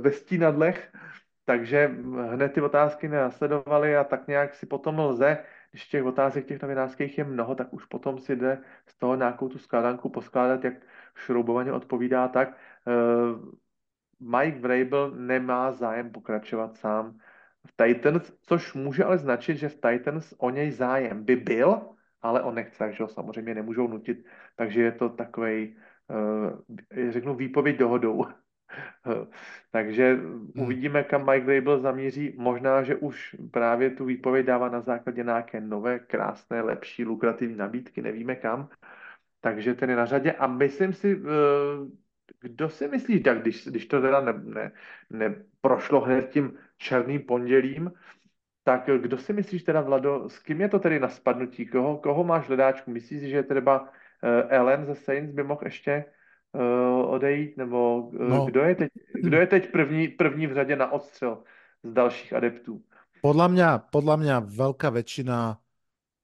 ve 0.00 0.12
stínadlech, 0.12 0.92
takže 1.48 1.96
hned 2.30 2.52
ty 2.52 2.60
otázky 2.60 3.08
následovaly 3.08 3.96
a 3.96 4.04
tak 4.04 4.28
nějak 4.28 4.54
si 4.54 4.66
potom 4.66 4.98
lze, 4.98 5.38
když 5.70 5.88
těch 5.88 6.04
otázek 6.04 6.46
těch 6.46 6.62
novinářských 6.62 7.18
je 7.18 7.24
mnoho, 7.24 7.54
tak 7.54 7.72
už 7.72 7.84
potom 7.84 8.18
si 8.18 8.36
jde 8.36 8.60
z 8.86 8.98
toho 8.98 9.16
nějakou 9.16 9.48
tu 9.48 9.58
skládanku 9.58 10.08
poskládat, 10.08 10.64
jak 10.64 10.74
šroubovaně 11.14 11.72
odpovídá 11.72 12.28
tak. 12.28 12.48
Eh, 12.52 12.92
Mike 14.20 14.60
Vrabel 14.60 15.10
nemá 15.10 15.72
zájem 15.72 16.12
pokračovat 16.12 16.76
sám 16.76 17.18
v 17.66 17.72
Titans, 17.76 18.32
což 18.42 18.74
může 18.74 19.04
ale 19.04 19.18
značit, 19.18 19.56
že 19.56 19.68
v 19.68 19.80
Titans 19.80 20.34
o 20.38 20.50
něj 20.50 20.70
zájem 20.70 21.24
by 21.24 21.36
byl, 21.36 21.80
ale 22.22 22.42
on 22.42 22.54
nechce, 22.54 22.78
takže 22.78 23.02
ho 23.02 23.08
samozřejmě 23.08 23.54
nemůžou 23.54 23.88
nutit, 23.88 24.26
takže 24.56 24.82
je 24.82 24.92
to 24.92 25.08
takový, 25.08 25.76
uh, 26.08 27.10
řeknu, 27.10 27.34
výpověď 27.34 27.76
dohodou. 27.76 28.26
takže 29.70 30.14
hmm. 30.14 30.52
uvidíme, 30.56 31.04
kam 31.04 31.26
Mike 31.26 31.46
Vrabel 31.46 31.80
zamíří. 31.80 32.34
Možná, 32.38 32.82
že 32.82 32.96
už 32.96 33.36
právě 33.50 33.90
tu 33.90 34.04
výpověď 34.04 34.46
dává 34.46 34.68
na 34.68 34.80
základě 34.80 35.24
nějaké 35.24 35.60
nové, 35.60 35.98
krásné, 35.98 36.62
lepší, 36.62 37.04
lukrativní 37.04 37.56
nabídky, 37.56 38.02
nevíme 38.02 38.34
kam. 38.36 38.68
Takže 39.40 39.74
ten 39.74 39.90
je 39.90 39.96
na 39.96 40.06
řadě 40.06 40.32
a 40.32 40.46
myslím 40.46 40.92
si, 40.92 41.16
uh, 41.16 41.28
kdo 42.40 42.68
si 42.68 42.88
myslíš, 42.88 43.22
tak 43.22 43.40
když, 43.42 43.66
když 43.66 43.86
to 43.86 44.00
teda 44.00 44.20
ne, 44.20 44.32
ne, 44.32 44.72
neprošlo 45.10 46.00
hned 46.00 46.28
tím 46.30 46.58
černým 46.78 47.20
pondělím, 47.20 47.92
tak 48.64 48.90
kdo 49.00 49.18
si 49.18 49.32
myslíš 49.32 49.62
teda, 49.62 49.80
Vlado, 49.80 50.28
s 50.28 50.38
kým 50.38 50.60
je 50.60 50.68
to 50.68 50.78
tedy 50.78 51.00
na 51.00 51.08
spadnutí? 51.08 51.66
Koho, 51.66 51.96
koho 51.96 52.24
máš 52.24 52.46
hledáčku? 52.48 52.90
Myslíš, 52.90 53.22
že 53.22 53.42
třeba 53.42 53.80
uh, 53.80 53.88
Ellen 54.48 54.86
ze 54.86 54.94
Saints 54.94 55.34
by 55.34 55.42
mohl 55.42 55.60
ještě 55.64 56.04
uh, 56.54 57.10
odejít? 57.10 57.56
Nebo 57.56 57.98
uh, 57.98 58.28
no. 58.28 58.46
kdo, 58.46 58.60
je 58.60 58.74
teď, 58.74 58.90
kdo 59.22 59.36
je 59.36 59.46
teď 59.46 59.72
první, 59.72 60.08
první 60.08 60.46
v 60.46 60.54
řadě 60.54 60.76
na 60.76 60.92
odstřel 60.92 61.42
z 61.82 61.92
dalších 61.92 62.32
adeptů? 62.32 62.82
Podľa 63.18 63.46
mňa, 63.50 63.68
podľa 63.90 64.16
mňa 64.22 64.36
veľká 64.46 64.94
väčšina 64.94 65.58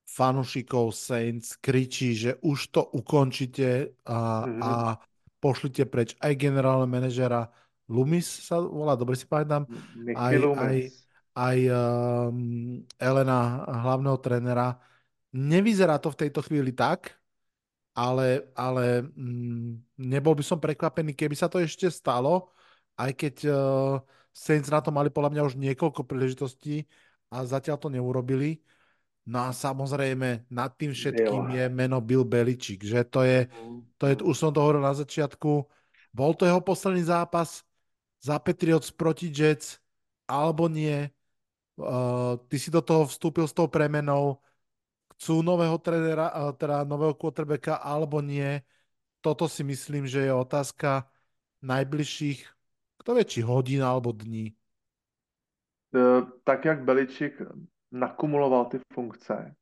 fanušikov 0.07 0.95
Saints 0.95 1.59
kričí, 1.59 2.15
že 2.15 2.39
už 2.39 2.71
to 2.71 2.87
ukončíte 2.87 3.99
a, 4.07 4.47
mm-hmm. 4.47 4.63
a 4.63 4.73
pošlite 5.43 5.91
preč 5.91 6.15
aj 6.23 6.39
generálneho 6.39 6.87
manažera 6.87 7.51
Lumis 7.91 8.25
sa 8.25 8.63
volá, 8.63 8.97
dobre 8.97 9.13
si 9.13 9.29
pamätám, 9.29 9.69
aj, 10.17 10.35
aj, 10.41 10.77
aj 11.37 11.59
um, 11.69 12.81
Elena, 12.97 13.61
hlavného 13.85 14.17
trenera. 14.25 14.81
Nevyzerá 15.37 16.01
to 16.01 16.09
v 16.09 16.21
tejto 16.25 16.41
chvíli 16.41 16.73
tak, 16.73 17.13
ale, 17.95 18.51
ale 18.59 19.07
mm, 19.07 20.03
nebol 20.03 20.35
by 20.35 20.43
som 20.43 20.59
prekvapený, 20.59 21.15
keby 21.15 21.39
sa 21.39 21.47
to 21.47 21.63
ešte 21.63 21.87
stalo, 21.87 22.51
aj 22.99 23.11
keď 23.15 23.35
uh, 23.47 24.03
Saints 24.35 24.67
na 24.67 24.83
to 24.83 24.91
mali 24.91 25.15
podľa 25.15 25.31
mňa 25.31 25.43
už 25.47 25.55
niekoľko 25.55 26.03
príležitostí 26.03 26.91
a 27.31 27.47
zatiaľ 27.47 27.79
to 27.79 27.89
neurobili. 27.89 28.59
No 29.25 29.49
a 29.49 29.57
samozrejme 29.57 30.51
nad 30.53 30.71
tým 30.77 30.93
všetkým 30.93 31.55
je 31.55 31.65
meno 31.73 31.97
Bill 32.03 32.29
Beličík, 32.29 32.85
že 32.85 33.09
to 33.09 33.25
je, 33.25 33.49
to 33.97 34.05
je, 34.11 34.15
už 34.21 34.37
som 34.37 34.53
to 34.53 34.61
hovoril 34.61 34.85
na 34.85 34.93
začiatku, 34.93 35.65
bol 36.13 36.31
to 36.37 36.45
jeho 36.45 36.61
posledný 36.61 37.09
zápas 37.09 37.65
za 38.21 38.37
Patriots 38.37 38.93
proti 38.93 39.33
Jets, 39.33 39.81
alebo 40.29 40.69
nie. 40.69 41.09
Uh, 41.75 42.39
ty 42.47 42.61
si 42.61 42.69
do 42.71 42.85
toho 42.85 43.09
vstúpil 43.09 43.49
s 43.49 43.57
tou 43.57 43.67
premenou, 43.67 44.45
chcú 45.17 45.43
nového 45.43 45.79
trenera, 45.79 46.31
uh, 46.31 46.53
teda 46.53 46.85
nového 46.85 47.15
quarterbacka, 47.15 47.79
alebo 47.79 48.21
nie. 48.21 48.63
Toto 49.25 49.49
si 49.49 49.65
myslím, 49.65 50.07
že 50.07 50.29
je 50.29 50.33
otázka 50.35 51.09
najbližších, 51.65 52.45
kto 53.01 53.11
vie, 53.17 53.25
či 53.25 53.41
hodín 53.41 53.81
alebo 53.81 54.13
dní. 54.13 54.53
Uh, 55.95 56.29
tak 56.45 56.65
jak 56.65 56.85
Beličik 56.85 57.41
nakumuloval 57.93 58.67
ty 58.67 58.81
funkce, 58.93 59.55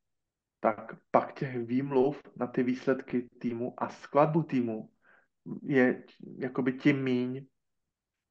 tak 0.61 0.97
pak 1.11 1.33
těch 1.39 1.59
výmluv 1.59 2.17
na 2.37 2.47
ty 2.47 2.63
výsledky 2.63 3.29
týmu 3.39 3.75
a 3.77 3.89
skladbu 3.89 4.43
týmu 4.43 4.91
je 5.63 6.05
jakoby 6.39 6.73
tím 6.73 7.03
míň. 7.03 7.47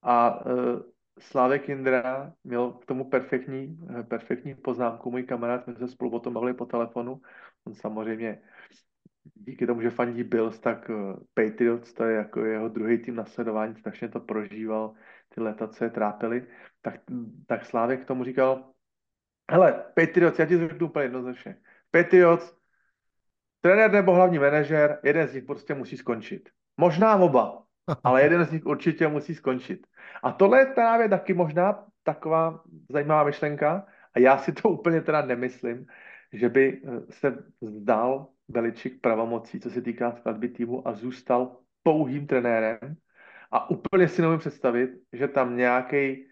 A 0.02 0.46
uh, 0.46 0.82
Slávek 1.22 1.70
Indra 1.70 2.34
měl 2.44 2.72
k 2.72 2.86
tomu 2.86 3.10
perfektní, 3.10 3.80
e, 4.00 4.04
perfektní 4.04 4.56
poznámku. 4.56 5.12
Můj 5.12 5.24
kamarád, 5.24 5.64
jsme 5.64 5.76
se 5.76 5.88
spolu 5.88 6.12
o 6.12 6.20
tom 6.20 6.34
bavili 6.34 6.54
po 6.54 6.66
telefonu. 6.66 7.22
On 7.68 7.74
samozřejmě 7.74 8.42
díky 9.34 9.68
tomu, 9.68 9.82
že 9.82 9.90
fandí 9.90 10.24
Bills, 10.24 10.60
tak 10.60 10.90
uh, 10.90 11.20
Patriots, 11.34 11.94
to 11.94 12.04
je 12.04 12.16
jako 12.16 12.46
jeho 12.46 12.70
druhý 12.70 12.98
tým 12.98 13.16
na 13.16 13.26
sledování, 13.26 13.76
strašně 13.76 14.10
to 14.10 14.20
prožíval, 14.20 14.94
ty 15.30 15.42
leta, 15.42 15.68
co 15.68 15.84
je 15.84 15.90
trápili. 15.90 16.48
Tak, 16.82 17.02
tak 17.48 17.66
Slávek 17.66 18.02
k 18.02 18.08
tomu 18.08 18.24
říkal, 18.24 18.72
Hele, 19.52 19.86
Patriots, 19.96 20.40
já 20.40 20.46
ti 20.46 20.58
řeknu 20.58 20.88
úplně 20.88 21.06
jednoznačně. 21.06 21.58
Patriots, 21.92 22.56
trenér 23.62 23.92
nebo 23.92 24.16
hlavní 24.16 24.40
manažer, 24.40 25.00
jeden 25.04 25.28
z 25.28 25.34
nich 25.34 25.44
prostě 25.44 25.74
musí 25.74 25.98
skončit. 25.98 26.50
Možná 26.78 27.16
oba, 27.16 27.64
ale 28.04 28.24
jeden 28.24 28.46
z 28.46 28.52
nich 28.52 28.66
určitě 28.66 29.08
musí 29.08 29.36
skončit. 29.36 29.88
A 30.24 30.32
tohle 30.32 30.60
je 30.60 30.66
právě 30.66 31.10
taky 31.10 31.34
možná 31.34 31.86
taková 32.04 32.64
zajímavá 32.90 33.24
myšlenka, 33.24 33.86
a 34.14 34.20
já 34.20 34.38
si 34.38 34.52
to 34.54 34.70
úplně 34.70 35.02
teda 35.02 35.26
nemyslím, 35.26 35.86
že 36.34 36.50
by 36.50 36.82
eh, 36.86 37.12
se 37.12 37.44
vzdal 37.62 38.28
Beličik 38.48 39.02
pravomocí, 39.02 39.60
co 39.60 39.70
se 39.70 39.82
týká 39.82 40.12
skladby 40.12 40.50
týmu 40.50 40.88
a 40.88 40.94
zůstal 40.94 41.58
pouhým 41.84 42.28
trenérem. 42.28 42.96
A 43.52 43.70
úplně 43.70 44.08
si 44.08 44.22
nemůžu 44.22 44.40
představit, 44.40 44.92
že 45.14 45.28
tam 45.28 45.58
nějaký 45.58 46.28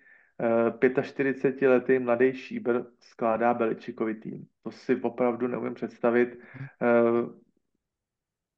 45-letý 1.02 2.00
mladý 2.00 2.34
šíbr 2.34 2.82
skládá 3.00 3.54
Beličikový 3.54 4.16
tým. 4.16 4.48
To 4.64 4.72
si 4.72 5.02
opravdu 5.02 5.48
neumím 5.48 5.74
představit. 5.74 6.40
Eh, 6.82 7.40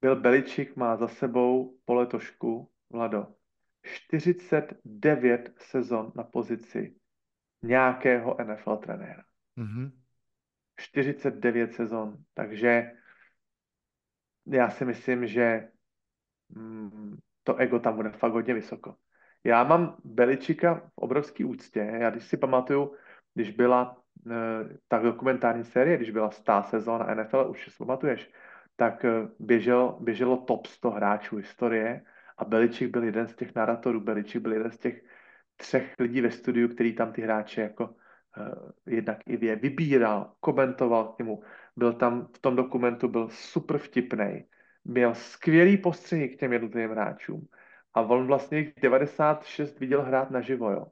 Byl 0.00 0.20
Beličik 0.20 0.76
má 0.76 0.96
za 0.96 1.08
sebou 1.08 1.78
po 1.84 1.94
letošku, 1.94 2.71
Vlado, 2.92 3.26
49 3.82 5.54
sezon 5.58 6.12
na 6.16 6.24
pozici 6.24 6.96
nějakého 7.62 8.36
NFL 8.44 8.76
trenéra. 8.76 9.24
Mm-hmm. 9.58 9.92
49 10.76 11.74
sezon. 11.74 12.16
Takže 12.34 12.90
já 14.46 14.70
si 14.70 14.84
myslím, 14.84 15.26
že 15.26 15.68
mm, 16.48 17.18
to 17.42 17.56
ego 17.56 17.78
tam 17.78 17.96
bude 17.96 18.10
fakt 18.10 18.32
hodně 18.32 18.54
vysoko. 18.54 18.96
Já 19.44 19.64
mám 19.64 19.96
Beličika 20.04 20.74
v 20.74 20.98
obrovský 20.98 21.44
úctě. 21.44 21.80
Já 22.00 22.10
když 22.10 22.24
si 22.24 22.36
pamatuju, 22.36 22.96
když 23.34 23.50
byla 23.50 24.02
e, 24.30 24.34
ta 24.88 24.98
dokumentární 24.98 25.64
série, 25.64 25.96
když 25.96 26.10
byla 26.10 26.30
stá 26.30 26.62
sezóna 26.62 27.14
NFL, 27.14 27.46
už 27.50 27.64
si 27.64 27.76
pamatuješ, 27.78 28.30
tak 28.76 29.04
e, 29.04 29.28
běžel, 29.38 29.98
běželo 30.00 30.36
top 30.36 30.66
100 30.66 30.90
hráčů 30.90 31.36
historie 31.36 32.04
a 32.38 32.44
Beličik 32.44 32.90
byl 32.90 33.04
jeden 33.04 33.28
z 33.28 33.34
těch 33.34 33.54
narratorů, 33.54 34.00
Beličik 34.00 34.42
byl 34.42 34.52
jeden 34.52 34.70
z 34.70 34.78
těch 34.78 35.02
třech 35.56 35.94
lidí 35.98 36.20
ve 36.20 36.30
studiu, 36.30 36.68
který 36.68 36.94
tam 36.94 37.12
ty 37.12 37.22
hráče 37.22 37.60
jako 37.60 37.84
uh, 37.84 38.70
jednak 38.86 39.18
i 39.26 39.36
vě, 39.36 39.56
vybíral, 39.56 40.32
komentoval 40.40 41.04
k 41.04 41.18
němu. 41.18 41.42
Byl 41.76 41.92
tam 41.92 42.26
v 42.36 42.38
tom 42.38 42.56
dokumentu, 42.56 43.08
byl 43.08 43.28
super 43.28 43.78
vtipný, 43.78 44.44
měl 44.84 45.14
skvělý 45.14 45.76
postřehy 45.76 46.28
k 46.28 46.40
těm 46.40 46.52
jednotlivým 46.52 46.90
hráčům 46.90 47.46
a 47.94 48.00
on 48.00 48.26
vlastně 48.26 48.72
96 48.82 49.80
viděl 49.80 50.02
hrát 50.02 50.30
naživo, 50.30 50.70
jo. 50.70 50.86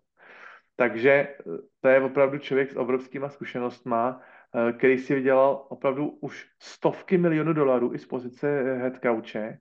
Takže 0.76 1.10
eh, 1.10 1.34
to 1.80 1.88
je 1.88 2.00
opravdu 2.00 2.38
člověk 2.38 2.70
s 2.70 2.76
obrovskýma 2.76 3.28
zkušenostma, 3.28 4.20
eh, 4.20 4.72
který 4.72 4.98
si 4.98 5.14
vydělal 5.14 5.66
opravdu 5.68 6.08
už 6.20 6.48
stovky 6.58 7.18
milionů 7.18 7.52
dolarů 7.52 7.94
i 7.94 7.98
z 7.98 8.06
pozice 8.06 8.62
head 8.62 9.02
coache, 9.02 9.58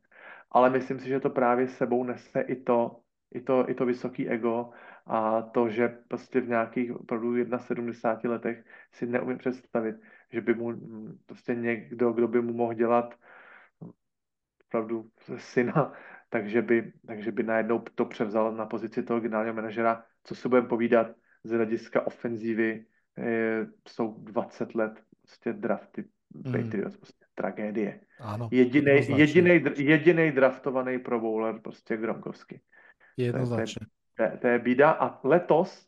ale 0.52 0.70
myslím 0.70 1.00
si, 1.00 1.08
že 1.08 1.20
to 1.20 1.30
právě 1.30 1.68
sebou 1.68 2.04
nese 2.04 2.41
i 2.41 2.56
to, 2.56 3.00
i 3.32 3.41
to, 3.41 3.70
i 3.70 3.74
to 3.74 3.86
vysoký 3.86 4.30
ego 4.30 4.70
a 5.06 5.41
to, 5.41 5.69
že 5.69 5.88
prostě 6.07 6.41
v 6.41 6.48
nějakých 6.48 6.95
opravdu 6.95 7.36
71 7.57 8.34
letech 8.34 8.65
si 8.91 9.06
neumím 9.06 9.38
představit, 9.38 9.95
že 10.32 10.41
by 10.41 10.53
mu 10.53 10.72
hm, 10.72 11.18
prostě 11.26 11.56
někdo, 11.56 12.14
kdo 12.14 12.28
by 12.28 12.41
mu 12.41 12.53
mohl 12.53 12.73
dělat 12.73 13.15
opravdu 14.68 15.10
syna 15.38 15.94
takže 16.30 16.61
by, 16.61 16.94
takže 17.07 17.32
by 17.32 17.44
najednou 17.44 17.80
to 17.95 18.06
převzal 18.06 18.56
na 18.56 18.65
pozici 18.65 19.03
toho 19.03 19.19
generálního 19.19 19.56
manažera. 19.56 20.03
Co 20.23 20.36
se 20.36 20.49
budeme 20.49 20.68
povídat 20.68 21.07
z 21.44 21.52
hlediska 21.52 22.07
ofenzívy, 22.07 22.86
jsou 23.88 24.15
20 24.19 24.76
let 24.76 25.03
prostě 25.22 25.53
drafty 25.53 26.06
mm. 26.34 26.52
Patriots, 26.52 27.14
tragédie. 27.40 28.03
Ano, 28.20 28.52
jedinej, 28.52 29.07
jedinej, 29.07 29.64
jedinej 29.80 30.36
draftovaný 30.36 30.99
pro 30.99 31.20
bowler, 31.20 31.64
prostě 31.64 31.95
Gromkovsky. 31.98 32.60
Jednoznačně. 33.18 33.88
To, 34.18 34.24
je, 34.24 34.30
to, 34.30 34.34
je, 34.36 34.38
to 34.38 34.48
je 34.48 34.60
bída 34.60 34.90
a 34.91 35.20
letos 35.24 35.88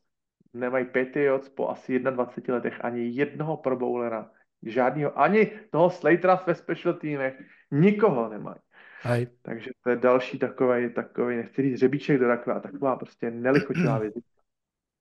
nemají 0.53 0.85
Patriots 0.85 1.49
po 1.49 1.69
asi 1.69 1.99
21 1.99 2.55
letech 2.55 2.77
ani 2.85 3.11
jednoho 3.11 3.57
pro 3.57 3.75
bowlera, 3.75 4.31
žádného, 4.63 5.19
ani 5.19 5.51
toho 5.71 5.89
Slatera 5.89 6.43
ve 6.47 6.55
special 6.55 6.93
týmech, 6.93 7.35
nikoho 7.71 8.29
nemají. 8.29 8.59
Hej. 9.01 9.27
Takže 9.41 9.69
to 9.83 9.89
je 9.89 9.95
další 9.95 10.39
takový, 10.39 10.93
takový 10.93 11.35
nechci 11.35 11.61
říct 11.61 11.79
řebíček 11.79 12.19
do 12.19 12.27
rakva, 12.27 12.59
taková 12.59 12.95
prostě 12.95 13.31
nelichotivá 13.31 13.99
věc. 13.99 14.13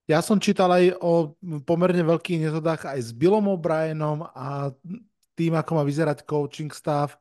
Ja 0.09 0.19
som 0.19 0.43
čítal 0.43 0.67
aj 0.75 0.97
o 0.99 1.37
pomerne 1.63 2.03
veľkých 2.03 2.43
nezhodách 2.43 2.83
aj 2.89 2.99
s 2.99 3.15
Billom 3.15 3.47
O'Brienom 3.47 4.27
a 4.33 4.75
tým, 5.41 5.57
ako 5.57 5.71
má 5.73 5.81
vyzerať 5.81 6.21
coaching 6.21 6.69
stav. 6.69 7.17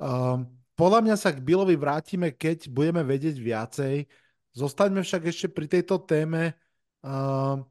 Um, 0.00 0.48
podľa 0.72 1.04
mňa 1.04 1.16
sa 1.20 1.28
k 1.28 1.44
Billovi 1.44 1.76
vrátime, 1.76 2.32
keď 2.32 2.72
budeme 2.72 3.04
vedieť 3.04 3.36
viacej. 3.36 4.08
Zostaňme 4.56 5.04
však 5.04 5.28
ešte 5.28 5.52
pri 5.52 5.68
tejto 5.68 6.00
téme. 6.00 6.56
Um, 7.04 7.68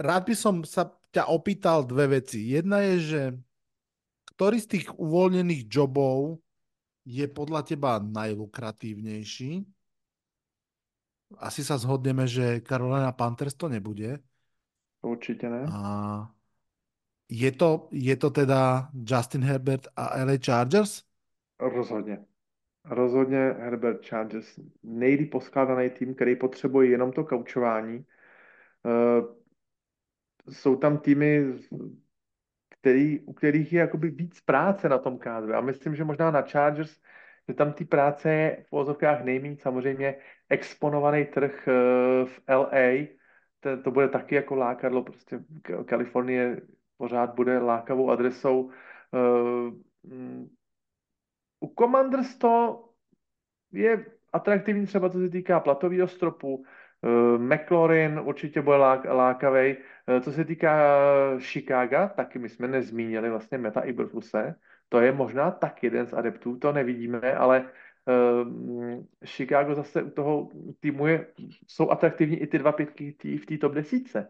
rád 0.00 0.32
by 0.32 0.34
som 0.34 0.64
sa 0.64 0.88
ťa 1.12 1.28
opýtal 1.28 1.84
dve 1.84 2.24
veci. 2.24 2.56
Jedna 2.56 2.80
je, 2.88 2.96
že 3.04 3.22
ktorý 4.32 4.56
z 4.56 4.68
tých 4.72 4.86
uvoľnených 4.96 5.68
jobov 5.68 6.40
je 7.04 7.28
podľa 7.28 7.68
teba 7.68 8.00
najlukratívnejší? 8.00 9.68
Asi 11.36 11.60
sa 11.60 11.76
zhodneme, 11.76 12.24
že 12.24 12.64
Carolina 12.64 13.12
Panthers 13.12 13.52
to 13.52 13.68
nebude. 13.68 14.18
Určitě 15.02 15.48
ne. 15.48 15.64
A 15.72 16.30
je 17.30 17.52
to, 17.52 17.88
je 17.90 18.16
to 18.16 18.30
teda 18.30 18.88
Justin 19.06 19.42
Herbert 19.42 19.86
a 19.96 20.24
LA 20.24 20.32
Chargers? 20.44 21.02
Rozhodně. 21.60 22.24
Rozhodně 22.84 23.38
Herbert 23.38 24.06
Chargers. 24.06 24.58
Nejlíp 24.82 25.30
poskládaný 25.30 25.90
tým, 25.90 26.14
který 26.14 26.36
potřebuje 26.36 26.88
jenom 26.88 27.12
to 27.12 27.24
kaučování. 27.24 28.04
Uh, 28.84 29.40
jsou 30.48 30.76
tam 30.76 30.98
týmy, 30.98 31.44
který, 32.68 33.20
u 33.20 33.32
kterých 33.32 33.72
je 33.72 33.80
jakoby 33.80 34.10
víc 34.10 34.40
práce 34.40 34.88
na 34.88 34.98
tom 34.98 35.18
kádru. 35.18 35.54
A 35.54 35.60
myslím, 35.60 35.96
že 35.96 36.04
možná 36.04 36.30
na 36.30 36.42
Chargers, 36.42 37.00
že 37.48 37.54
tam 37.54 37.72
ty 37.72 37.84
práce 37.84 38.32
je 38.32 38.64
v 38.68 38.72
vozovkách 38.72 39.24
nejméně 39.24 39.56
samozřejmě 39.56 40.16
exponovaný 40.48 41.24
trh 41.24 41.68
eh, 41.68 41.72
v 42.24 42.40
LA, 42.48 43.06
to, 43.60 43.82
to 43.82 43.90
bude 43.90 44.08
taky 44.08 44.34
jako 44.34 44.54
lákadlo, 44.54 45.02
prostě 45.02 45.40
Kalifornie 45.86 46.60
pořád 47.00 47.34
bude 47.34 47.58
lákavou 47.58 48.10
adresou. 48.10 48.70
Eh, 49.14 49.72
mm, 50.04 50.48
u 51.60 51.74
Commanders 51.78 52.36
to 52.38 52.84
je 53.72 54.06
atraktivní 54.32 54.86
třeba 54.86 55.10
co 55.10 55.18
se 55.18 55.28
týká 55.28 55.60
platového 55.60 56.08
stropu, 56.08 56.64
Eh, 57.04 57.38
McLaurin 57.38 58.20
určitě 58.24 58.62
bude 58.62 58.76
lák, 58.76 59.04
lákavý. 59.04 59.76
Eh, 60.06 60.20
co 60.20 60.32
se 60.32 60.44
týká 60.44 60.78
Chicaga, 61.38 62.08
taky 62.08 62.38
my 62.38 62.48
jsme 62.48 62.68
nezmínili 62.68 63.30
vlastně 63.30 63.58
Meta 63.58 63.80
Iberfuse. 63.80 64.54
To 64.88 65.00
je 65.00 65.12
možná 65.12 65.50
tak 65.50 65.82
jeden 65.82 66.06
z 66.06 66.12
adeptů, 66.12 66.56
to 66.56 66.72
nevidíme, 66.72 67.34
ale 67.34 67.70
uh, 68.04 69.04
Chicago 69.24 69.74
zase 69.74 70.02
u 70.02 70.10
toho 70.10 70.48
týmu 70.80 71.06
je, 71.06 71.26
jsou 71.66 71.90
atraktivní 71.90 72.36
i 72.36 72.46
ty 72.46 72.58
dva 72.58 72.72
pětky 72.72 73.12
tý, 73.12 73.38
v 73.38 73.46
té 73.46 73.58
top 73.58 73.72
desítce. 73.72 74.28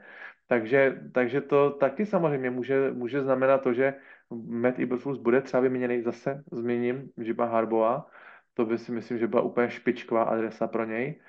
Takže, 0.50 0.98
takže 1.14 1.40
to 1.40 1.70
taky 1.70 2.06
samozřejmě 2.06 2.50
může, 2.50 2.90
může 2.90 3.22
znamenat 3.22 3.62
to, 3.62 3.72
že 3.72 3.94
Matt 4.30 4.78
Iberfus 4.78 5.18
bude 5.18 5.40
třeba 5.40 5.60
vyměněný 5.60 6.02
zase, 6.02 6.42
změním 6.52 7.10
Jiba 7.16 7.44
Harboa. 7.44 8.06
To 8.54 8.66
by 8.66 8.78
si 8.78 8.92
myslím, 8.92 9.18
že 9.18 9.26
byla 9.26 9.42
úplně 9.42 9.70
špičková 9.70 10.22
adresa 10.22 10.66
pro 10.66 10.84
něj 10.84 11.20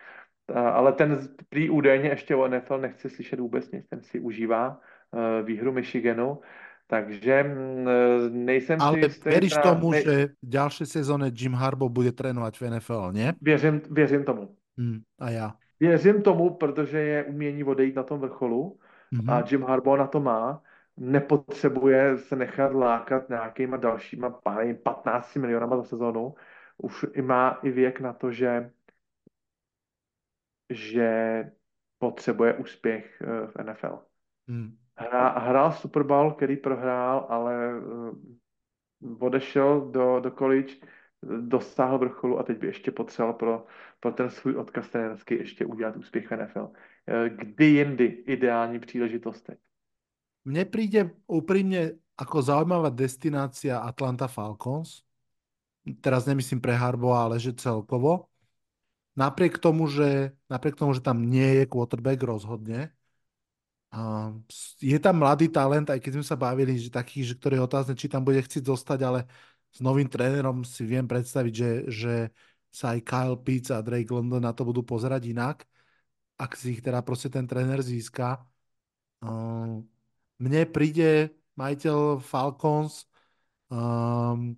ale 0.56 0.93
ten 0.93 1.27
prý 1.49 1.69
údajně 1.69 2.10
ještě 2.10 2.35
o 2.35 2.48
NFL 2.48 2.77
nechci 2.77 3.10
slyšet 3.10 3.39
vůbec 3.39 3.72
nic, 3.72 3.85
ten 3.89 4.02
si 4.02 4.19
užívá 4.19 4.69
uh, 5.11 5.45
výhru 5.45 5.72
Michiganu, 5.72 6.39
takže 6.88 7.43
mm, 7.43 8.45
nejsem 8.45 8.81
ale 8.81 8.93
si 8.93 8.99
jistý. 8.99 9.30
věříš 9.30 9.56
na... 9.56 9.61
tomu, 9.61 9.91
ne... 9.91 10.02
že 10.02 10.27
v 10.27 10.49
další 10.49 10.85
sezóně 10.85 11.31
Jim 11.35 11.53
Harbaugh 11.53 11.91
bude 11.91 12.11
trénovat 12.11 12.57
v 12.57 12.61
NFL, 12.61 13.11
ne? 13.11 13.34
Věřím, 13.41 13.81
věřím 13.91 14.23
tomu. 14.23 14.56
Hmm, 14.77 14.99
a 15.19 15.30
já. 15.30 15.53
Věřím 15.80 16.22
tomu, 16.22 16.49
protože 16.49 16.98
je 16.99 17.23
umění 17.23 17.64
odejít 17.64 17.95
na 17.95 18.03
tom 18.03 18.19
vrcholu 18.19 18.80
mm-hmm. 19.13 19.33
a 19.33 19.43
Jim 19.51 19.63
Harbaugh 19.63 19.99
na 19.99 20.07
to 20.07 20.19
má. 20.19 20.63
Nepotřebuje 20.97 22.17
se 22.17 22.35
nechat 22.35 22.73
lákat 22.73 23.29
nějakýma 23.29 23.77
dalšíma 23.77 24.29
15 24.83 25.35
milionama 25.35 25.77
za 25.77 25.83
sezónu. 25.83 26.35
Už 26.77 27.05
i 27.13 27.21
má 27.21 27.59
i 27.63 27.71
věk 27.71 27.99
na 27.99 28.13
to, 28.13 28.31
že 28.31 28.71
že 30.71 31.43
potřebuje 31.99 32.53
úspěch 32.53 33.21
eh, 33.21 33.47
v 33.47 33.63
NFL. 33.63 33.99
Hmm. 34.47 34.77
Hra, 34.95 35.39
hrál 35.39 35.71
Super 35.71 36.03
Bowl, 36.03 36.31
který 36.31 36.57
prohrál, 36.57 37.25
ale 37.29 37.79
uh, 37.79 38.17
odešel 39.19 39.91
do, 39.91 40.19
do 40.19 40.31
college, 40.31 40.75
dosáhl 41.41 41.97
vrcholu 41.97 42.39
a 42.39 42.43
teď 42.43 42.57
by 42.57 42.67
ještě 42.67 42.91
potřeboval 42.91 43.33
pro, 43.33 43.65
pro 43.99 44.11
ten 44.11 44.29
svůj 44.29 44.55
odkaz 44.55 44.89
trenerský 44.89 45.35
ještě 45.35 45.65
udělat 45.65 45.97
úspěch 45.97 46.31
v 46.31 46.38
NFL. 46.38 46.71
Uh, 47.07 47.30
kdy 47.30 47.65
jindy 47.65 48.06
ideální 48.06 48.80
příležitosti? 48.80 49.52
Mně 50.45 50.65
přijde 50.65 51.11
úprimne 51.28 51.91
ako 52.18 52.41
zaujímavá 52.41 52.90
destinácia 52.90 53.78
Atlanta 53.78 54.28
Falcons. 54.28 55.02
Teraz 56.02 56.26
nemyslím 56.26 56.61
pre 56.61 56.73
Harbo, 56.73 57.14
ale 57.14 57.40
že 57.40 57.53
celkovo 57.53 58.30
napriek 59.18 59.57
tomu, 59.57 59.88
že, 59.88 60.32
napriek 60.49 60.76
tomu, 60.76 60.94
že 60.94 61.02
tam 61.02 61.22
nie 61.22 61.61
je 61.61 61.65
quarterback 61.65 62.23
rozhodne, 62.23 62.94
a 63.91 64.32
je 64.80 64.95
tam 65.03 65.19
mladý 65.19 65.52
talent, 65.52 65.84
aj 65.91 65.99
keď 65.99 66.11
sme 66.15 66.26
sa 66.26 66.40
bavili, 66.40 66.80
že 66.80 66.88
taký, 66.88 67.28
že 67.28 67.36
ktorý 67.36 67.60
je 67.60 67.68
otázne, 67.68 67.94
či 67.99 68.07
tam 68.07 68.23
bude 68.23 68.40
chcieť 68.40 68.64
zostať, 68.64 68.99
ale 69.03 69.28
s 69.68 69.84
novým 69.84 70.07
trénerom 70.07 70.64
si 70.64 70.88
viem 70.88 71.03
predstaviť, 71.03 71.53
že, 71.53 71.72
že 71.91 72.14
sa 72.72 72.95
aj 72.95 73.03
Kyle 73.03 73.36
Pitts 73.36 73.68
a 73.68 73.84
Drake 73.84 74.07
London 74.07 74.48
na 74.48 74.56
to 74.56 74.64
budú 74.64 74.80
pozerať 74.80 75.28
inak, 75.28 75.68
ak 76.41 76.57
si 76.57 76.73
ich 76.73 76.81
teda 76.81 77.05
proste 77.05 77.30
ten 77.30 77.45
tréner 77.45 77.77
získa. 77.85 78.41
Mne 80.41 80.61
príde 80.73 81.38
majiteľ 81.53 82.18
Falcons 82.26 83.05
um, 83.69 84.57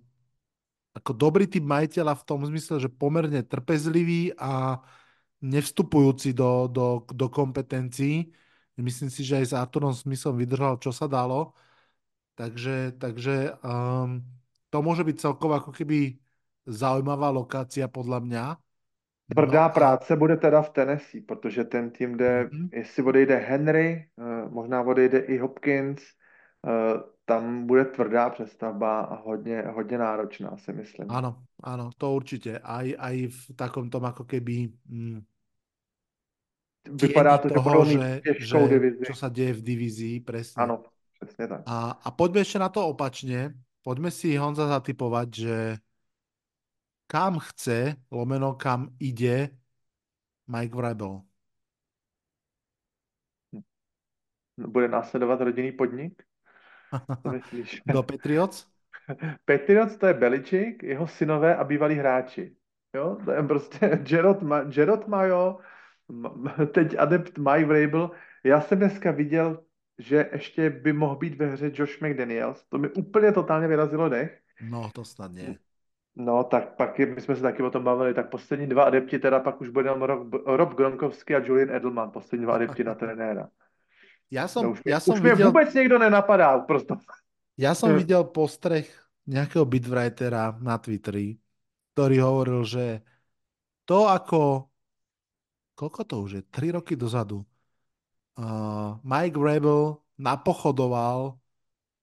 ako 0.94 1.10
dobrý 1.12 1.44
typ 1.50 1.60
majiteľa 1.66 2.14
v 2.16 2.24
tom 2.24 2.40
zmysle, 2.46 2.78
že 2.80 2.88
pomerne 2.88 3.42
trpezlivý 3.44 4.32
a 4.38 4.80
nevstupujúci 5.44 6.32
do, 6.32 6.70
do, 6.70 7.04
do 7.04 7.26
kompetencií. 7.28 8.32
Myslím 8.80 9.10
si, 9.10 9.26
že 9.26 9.42
aj 9.42 9.46
s 9.50 9.54
Arturom 9.54 9.92
Smithom 9.92 10.38
vydržal, 10.38 10.80
čo 10.80 10.94
sa 10.94 11.04
dalo. 11.10 11.52
Takže, 12.38 12.96
takže 12.98 13.58
um, 13.62 14.22
to 14.70 14.78
môže 14.82 15.06
byť 15.06 15.16
celkovo 15.20 15.54
ako 15.58 15.70
keby 15.70 16.18
zaujímavá 16.66 17.30
lokácia 17.30 17.86
podľa 17.90 18.18
mňa. 18.24 18.44
Tvrdá 19.32 19.68
práce 19.68 20.16
bude 20.16 20.36
teda 20.36 20.62
v 20.62 20.70
Tennessee, 20.70 21.22
protože 21.22 21.64
ten 21.64 21.90
tým 21.90 22.16
jde, 22.16 22.44
mm-hmm. 22.44 22.68
jestli 22.72 23.02
odejde 23.02 23.36
Henry, 23.36 24.08
uh, 24.16 24.52
možná 24.52 24.82
odejde 24.82 25.18
i 25.18 25.38
Hopkins, 25.38 26.02
uh, 26.66 27.00
tam 27.24 27.66
bude 27.66 27.84
tvrdá 27.84 28.30
přestavba 28.30 29.00
a 29.00 29.14
hodně, 29.16 29.62
hodně 29.62 29.98
náročná, 29.98 30.56
si 30.56 30.72
myslím. 30.72 31.10
Ano, 31.10 31.42
ano, 31.62 31.90
to 31.98 32.12
určitě. 32.12 32.58
Aj, 32.58 32.94
aj 32.98 33.26
v 33.26 33.56
takom 33.56 33.90
tom, 33.90 34.04
jako 34.04 34.24
keby... 34.24 34.68
Mm, 34.86 35.22
Vypadá 36.84 37.38
to, 37.38 37.48
toho, 37.48 37.84
že, 37.84 38.20
že 38.38 38.58
divizi. 38.68 39.04
čo 39.08 39.14
sa 39.16 39.32
deje 39.32 39.56
v 39.56 39.62
divizii, 39.62 40.20
presne. 40.20 40.62
Ano, 40.62 40.84
přesně 41.16 41.48
tak. 41.48 41.62
A, 41.66 41.96
a 41.96 42.08
poďme 42.12 42.44
ešte 42.44 42.60
na 42.60 42.68
to 42.68 42.84
opačne. 42.84 43.56
Poďme 43.80 44.12
si 44.12 44.36
Honza 44.36 44.68
zatypovať, 44.68 45.28
že 45.32 45.56
kam 47.06 47.38
chce, 47.40 47.96
lomeno 48.10 48.54
kam 48.56 48.96
ide 49.00 49.50
Mike 50.46 50.76
Vrabel. 50.76 51.22
Bude 54.56 54.88
následovat 54.88 55.40
rodinný 55.40 55.72
podnik? 55.72 56.22
Co 57.22 57.30
myslíš? 57.30 57.82
Do 57.86 58.02
Patriots? 58.02 58.66
Patriots 59.44 59.96
to 59.96 60.06
je 60.06 60.14
Beličik, 60.14 60.82
jeho 60.82 61.06
synové 61.06 61.56
a 61.56 61.64
bývalí 61.64 61.94
hráči. 61.94 62.56
Jo, 62.94 63.18
to 63.24 63.32
je 63.32 63.42
prostě 63.42 63.88
Gerard, 63.96 64.42
Ma- 64.42 64.64
Gerard 64.74 65.08
Mayo, 65.08 65.58
teď 66.72 66.96
adept 66.98 67.38
Mike 67.38 67.64
Vrabel. 67.64 68.10
Já 68.44 68.60
jsem 68.60 68.78
dneska 68.78 69.10
viděl, 69.10 69.64
že 69.98 70.30
ještě 70.32 70.70
by 70.70 70.92
mohl 70.92 71.16
být 71.16 71.34
ve 71.34 71.46
hře 71.46 71.72
Josh 71.74 72.00
McDaniels. 72.00 72.64
To 72.68 72.78
mi 72.78 72.88
úplně 72.90 73.32
totálně 73.32 73.68
vyrazilo 73.68 74.08
dech. 74.08 74.40
No, 74.60 74.90
to 74.94 75.04
snad 75.04 75.32
nie. 75.32 75.58
No, 76.16 76.44
tak 76.44 76.76
pak 76.76 76.98
my 76.98 77.20
jsme 77.20 77.36
se 77.36 77.42
taky 77.42 77.62
o 77.62 77.70
tom 77.70 77.84
bavili, 77.84 78.14
tak 78.14 78.30
poslední 78.30 78.66
dva 78.66 78.84
adepti, 78.84 79.18
teda 79.18 79.40
pak 79.40 79.60
už 79.60 79.68
bude 79.68 79.90
Rob, 79.90 80.34
Rob 80.46 80.74
Gronkowski 80.74 81.34
a 81.34 81.38
Julian 81.38 81.70
Edelman, 81.70 82.10
poslední 82.10 82.46
dva 82.46 82.54
adepti 82.54 82.84
na 82.84 82.94
trenéra. 83.00 83.48
Já 84.30 84.48
jsem, 84.48 84.62
no, 84.62 84.70
už, 84.70 84.82
jsem 84.98 85.14
už 85.14 85.20
viděl... 85.20 85.36
mě 85.36 85.44
vůbec 85.44 85.74
někdo 85.74 85.98
nenapadá, 85.98 86.58
prostě. 86.58 86.94
Já 87.58 87.74
jsem 87.74 87.96
viděl 87.96 88.24
postreh 88.24 89.04
nějakého 89.26 89.64
bitwritera 89.64 90.58
na 90.60 90.78
Twitteri, 90.78 91.38
který 91.92 92.18
hovoril, 92.18 92.64
že 92.64 93.00
to 93.84 94.08
ako, 94.08 94.64
koľko 95.74 96.04
to 96.04 96.20
už 96.20 96.32
je, 96.32 96.42
tři 96.42 96.70
roky 96.70 96.96
dozadu, 96.96 97.46
uh, 98.38 98.98
Mike 99.02 99.40
Rebel 99.44 99.96
napochodoval, 100.18 101.38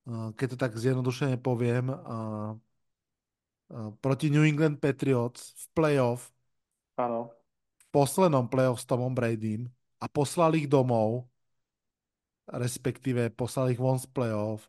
uh, 0.06 0.32
keď 0.32 0.50
to 0.50 0.56
tak 0.56 0.78
zjednodušeně 0.78 1.38
poviem, 1.38 1.90
uh, 1.90 2.58
proti 4.04 4.28
New 4.28 4.44
England 4.44 4.84
Patriots 4.84 5.56
v 5.56 5.66
playoff. 5.72 6.30
Ano. 7.00 7.32
V 7.80 7.86
poslednom 7.92 8.48
playoff 8.52 8.84
s 8.84 8.88
Tomom 8.88 9.16
Bradym 9.16 9.72
a 10.00 10.06
poslal 10.12 10.56
ich 10.60 10.68
domov 10.68 11.32
respektíve 12.52 13.32
poslal 13.32 13.72
ich 13.72 13.80
von 13.80 14.00
z 14.00 14.08
playoff. 14.12 14.68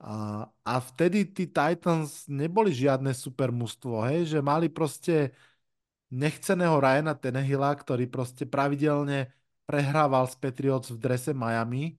A, 0.00 0.44
a 0.64 0.74
vtedy 0.80 1.24
tí 1.24 1.48
Titans 1.48 2.28
neboli 2.28 2.68
žiadne 2.72 3.16
super 3.16 3.48
mužstvo, 3.48 4.04
hej, 4.12 4.36
že 4.36 4.38
mali 4.44 4.68
proste 4.68 5.32
nechceného 6.12 6.76
Ryana 6.76 7.16
Tenehilla, 7.16 7.72
ktorý 7.72 8.04
proste 8.08 8.44
pravidelne 8.44 9.32
prehrával 9.64 10.28
s 10.28 10.36
Patriots 10.36 10.92
v 10.92 11.00
drese 11.00 11.32
Miami. 11.32 11.96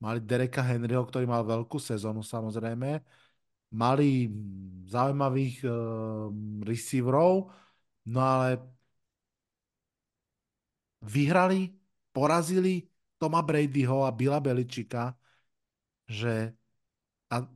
Mali 0.00 0.18
Dereka 0.24 0.64
Henryho, 0.64 1.04
ktorý 1.04 1.28
mal 1.28 1.44
veľkú 1.44 1.76
sezónu 1.76 2.24
samozrejme. 2.24 3.04
Mali 3.70 4.30
zaujímavých 4.90 5.56
uh, 5.62 5.72
receiverov, 6.66 7.54
no 8.10 8.20
ale 8.20 8.58
vyhrali, 11.06 11.70
porazili 12.10 12.90
Toma 13.20 13.44
Bradyho 13.44 14.04
a 14.04 14.10
Billa 14.10 14.40
Beličika, 14.40 15.14
že 16.08 16.56
a 17.30 17.46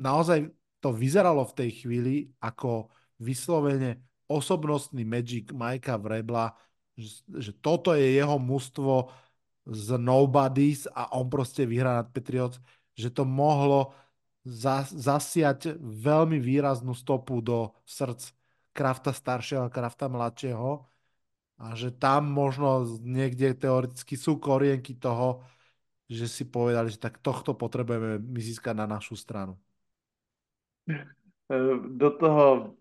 naozaj 0.00 0.50
to 0.80 0.90
vyzeralo 0.90 1.44
v 1.44 1.56
tej 1.56 1.70
chvíli 1.84 2.14
ako 2.40 2.88
vyslovene 3.20 4.00
osobnostný 4.26 5.04
magic 5.04 5.52
Majka 5.52 6.00
Vrebla, 6.00 6.56
že, 6.96 7.22
že 7.38 7.52
toto 7.60 7.92
je 7.94 8.16
jeho 8.16 8.40
mužstvo 8.40 9.12
z 9.68 9.86
Nobodies 10.00 10.88
a 10.90 11.12
on 11.14 11.28
proste 11.28 11.68
vyhrá 11.68 12.00
nad 12.00 12.08
Patriots, 12.10 12.58
že 12.96 13.12
to 13.12 13.28
mohlo 13.28 13.92
zasiať 14.44 15.76
veľmi 15.80 16.40
výraznú 16.40 16.96
stopu 16.96 17.44
do 17.44 17.76
srdc 17.84 18.32
Krafta 18.72 19.12
staršieho 19.12 19.66
a 19.66 19.72
Krafta 19.72 20.08
mladšieho 20.08 20.86
a 21.60 21.76
že 21.76 21.92
tam 21.92 22.32
možno 22.32 22.88
niekde 23.04 23.52
teoreticky 23.52 24.16
sú 24.16 24.40
korienky 24.40 24.96
toho, 24.96 25.44
že 26.08 26.24
si 26.24 26.48
povedali, 26.48 26.88
že 26.88 26.96
tak 26.98 27.20
tohto 27.20 27.52
potrebujeme 27.52 28.16
my 28.18 28.40
získať 28.40 28.74
na 28.74 28.86
našu 28.88 29.14
stranu. 29.14 29.60
Do 31.98 32.10
toho 32.10 32.74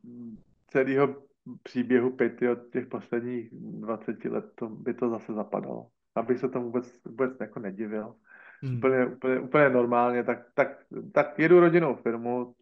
celého 0.68 1.28
příběhu 1.64 2.10
Patriot 2.16 2.70
těch 2.72 2.88
posledních 2.88 3.50
20 3.52 4.26
let 4.26 4.46
to 4.56 4.70
by 4.70 4.94
to 4.94 5.10
zase 5.10 5.34
zapadalo. 5.34 5.90
Abych 6.16 6.40
se 6.40 6.50
tomu 6.50 6.66
vůbec, 6.66 7.04
vůbec 7.06 7.32
jako 7.40 7.60
nedivil 7.60 8.16
hmm. 8.62 8.78
úplně, 8.78 9.06
úplně, 9.06 9.40
úplně 9.40 9.70
normálně, 9.70 10.24
tak, 10.24 10.40
tak, 10.54 10.68
tak 11.14 11.40
jedu 11.40 11.60
rodinnou 11.60 11.96
firmu 11.96 12.54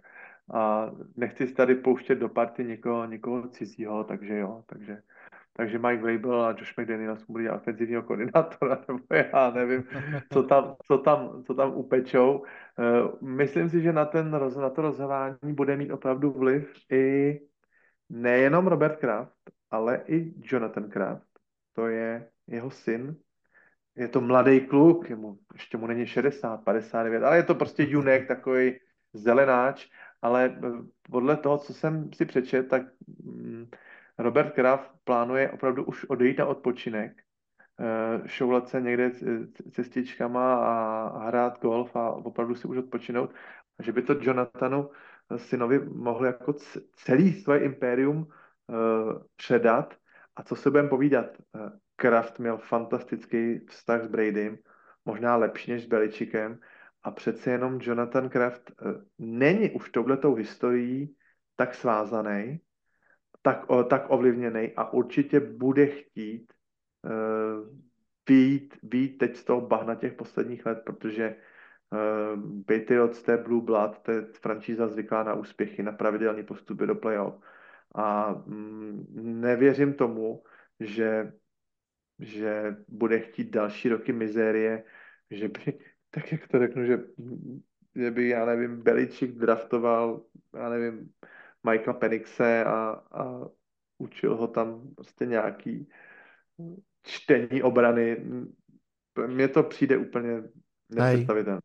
a 0.53 0.91
nechci 1.15 1.47
si 1.47 1.53
tady 1.53 1.75
pouštět 1.75 2.15
do 2.15 2.29
party 2.29 2.63
někoho, 2.63 3.05
někoho 3.05 3.47
cizího, 3.47 4.03
takže 4.03 4.37
jo, 4.37 4.63
takže, 4.67 5.01
takže 5.53 5.79
Mike 5.79 6.03
Vrabel 6.03 6.41
a 6.41 6.49
Josh 6.49 6.77
McDaniels 6.77 7.23
bude 7.23 7.43
dělat 7.43 7.57
ofenzivního 7.57 8.03
koordinátora, 8.03 8.83
nebo 8.87 8.99
já 9.11 9.51
nevím, 9.51 9.83
co 10.33 10.43
tam, 10.43 10.75
co 10.85 10.97
tam, 10.97 11.43
co 11.43 11.53
tam 11.53 11.73
upečou. 11.73 12.37
Uh, 12.39 13.29
myslím 13.29 13.69
si, 13.69 13.81
že 13.81 13.93
na, 13.93 14.05
ten, 14.05 14.31
na 14.31 14.69
to 14.69 14.81
rozhování 14.81 15.53
bude 15.53 15.77
mít 15.77 15.91
opravdu 15.91 16.31
vliv 16.31 16.73
i 16.91 17.39
nejenom 18.09 18.67
Robert 18.67 18.99
Kraft, 18.99 19.37
ale 19.71 20.03
i 20.07 20.33
Jonathan 20.43 20.89
Kraft. 20.89 21.27
To 21.73 21.87
je 21.87 22.29
jeho 22.47 22.69
syn, 22.69 23.15
je 23.97 24.07
to 24.07 24.21
mladý 24.21 24.61
kluk, 24.61 25.09
mu, 25.09 25.39
ještě 25.53 25.77
mu 25.77 25.87
není 25.87 26.07
60, 26.07 26.57
59, 26.57 27.23
ale 27.23 27.37
je 27.37 27.43
to 27.43 27.55
prostě 27.55 27.83
junek, 27.83 28.27
takový 28.27 28.79
zelenáč, 29.13 29.87
ale 30.21 30.57
eh, 30.57 30.69
podle 31.11 31.37
toho, 31.37 31.57
co 31.57 31.73
jsem 31.73 32.13
si 32.13 32.25
přečet, 32.25 32.67
tak 32.67 32.81
mm, 33.23 33.69
Robert 34.17 34.55
Kraft 34.55 34.91
plánuje 35.03 35.51
opravdu 35.51 35.83
už 35.83 36.05
odejít 36.05 36.37
na 36.37 36.45
odpočinek, 36.45 37.11
eh, 37.79 38.27
šoulat 38.27 38.69
se 38.69 38.81
někde 38.81 39.11
cestičkama 39.71 40.55
a 40.55 41.27
hrát 41.27 41.61
golf 41.61 41.95
a 41.95 42.11
opravdu 42.11 42.55
si 42.55 42.67
už 42.67 42.77
odpočinout. 42.77 43.33
A 43.79 43.83
že 43.83 43.91
by 43.91 44.01
to 44.01 44.15
Jonathanu 44.21 44.89
eh, 45.31 45.39
synovi 45.39 45.79
mohl 45.79 46.25
jako 46.25 46.53
celý 46.93 47.33
svoje 47.33 47.59
impérium 47.59 48.27
předat. 49.35 49.93
A 50.35 50.43
co 50.43 50.55
se 50.55 50.69
budeme 50.69 50.89
povídat, 50.89 51.25
Kraft 51.99 52.39
měl 52.39 52.57
fantastický 52.57 53.59
vztah 53.67 54.03
s 54.03 54.07
Bradym, 54.07 54.57
možná 55.05 55.35
lepší 55.35 55.71
než 55.71 55.83
s 55.83 55.87
Beličikem 55.87 56.59
a 57.03 57.11
přece 57.11 57.51
jenom 57.51 57.79
Jonathan 57.81 58.29
Kraft 58.29 58.71
eh, 58.71 58.85
není 59.19 59.71
už 59.71 59.89
touhletou 59.89 60.35
historií 60.35 61.15
tak 61.55 61.75
svázaný, 61.75 62.61
tak, 63.41 63.65
tak 63.89 64.05
ovlivněný 64.09 64.73
a 64.75 64.93
určitě 64.93 65.39
bude 65.39 65.85
chtít 65.85 66.53
uh, 67.03 67.77
být, 68.25 68.77
být 68.83 69.17
teď 69.17 69.35
z 69.35 69.43
toho 69.43 69.61
bahna 69.61 69.95
těch 69.95 70.13
posledních 70.13 70.65
let, 70.65 70.81
protože 70.85 71.35
uh, 71.91 72.63
Patriots, 72.65 73.23
té 73.23 73.37
Blue 73.37 73.61
Blood, 73.61 73.99
to 73.99 74.11
je 74.11 74.21
franšíza 74.41 74.87
zvyklá 74.87 75.23
na 75.23 75.33
úspěchy, 75.33 75.83
na 75.83 75.91
pravidelný 75.91 76.43
postupy 76.43 76.87
do 76.87 76.95
playoff. 76.95 77.35
A 77.95 78.33
mm, 78.45 79.05
nevěřím 79.41 79.93
tomu, 79.93 80.43
že 80.79 81.33
že 82.19 82.75
bude 82.87 83.19
chtít 83.19 83.49
další 83.49 83.89
roky 83.89 84.13
mizérie, 84.13 84.83
že 85.31 85.47
by, 85.47 85.79
tak 86.09 86.31
jak 86.31 86.47
to 86.47 86.59
řeknu, 86.59 86.85
že, 86.85 86.99
že 87.95 88.11
by, 88.11 88.29
já 88.29 88.45
nevím, 88.45 88.81
Beličik 88.83 89.31
draftoval, 89.31 90.21
já 90.55 90.69
nevím, 90.69 91.09
Michaela 91.69 91.99
Penixe 91.99 92.65
a, 92.65 93.01
a 93.11 93.47
učil 93.97 94.35
ho 94.35 94.47
tam 94.47 94.93
prostě 94.95 95.25
nějaký 95.25 95.89
čtení 97.03 97.63
obrany. 97.63 98.25
Mně 99.27 99.47
to 99.47 99.63
přijde 99.63 99.97
úplně 99.97 100.43
nepředstavitelné. 100.89 101.61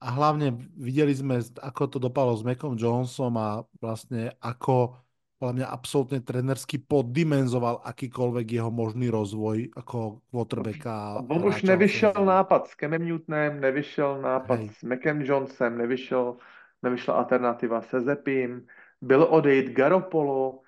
A 0.00 0.10
hlavně 0.10 0.54
viděli 0.76 1.14
jsme, 1.14 1.38
ako 1.62 1.86
to 1.86 1.98
dopadlo 1.98 2.36
s 2.36 2.42
Macom 2.42 2.76
Jonesom 2.78 3.38
a 3.38 3.64
vlastně 3.80 4.32
ako 4.40 4.96
podľa 5.40 5.56
mňa 5.56 5.68
absolútne 5.72 6.20
trenersky 6.20 6.76
poddimenzoval 6.76 7.80
akýkoľvek 7.88 8.60
jeho 8.60 8.68
možný 8.68 9.08
rozvoj 9.08 9.72
ako 9.72 10.20
quarterbacka. 10.28 11.24
On 11.32 11.40
už 11.40 11.64
nevyšel 11.64 12.12
nápad 12.12 12.68
s 12.68 12.76
Kemem 12.76 13.00
Newtonem, 13.00 13.56
nevyšel 13.56 14.20
nápad 14.20 14.58
Hej. 14.60 14.68
s 14.76 14.80
Macem 14.84 15.24
Jonesem, 15.24 15.72
nevyšel, 15.80 16.36
nevyšla 16.84 17.14
alternativa 17.14 17.80
se 17.80 18.00
Zepim, 18.00 18.68
byl 19.00 19.26
odejít 19.32 19.72
Garopolo, 19.72 20.60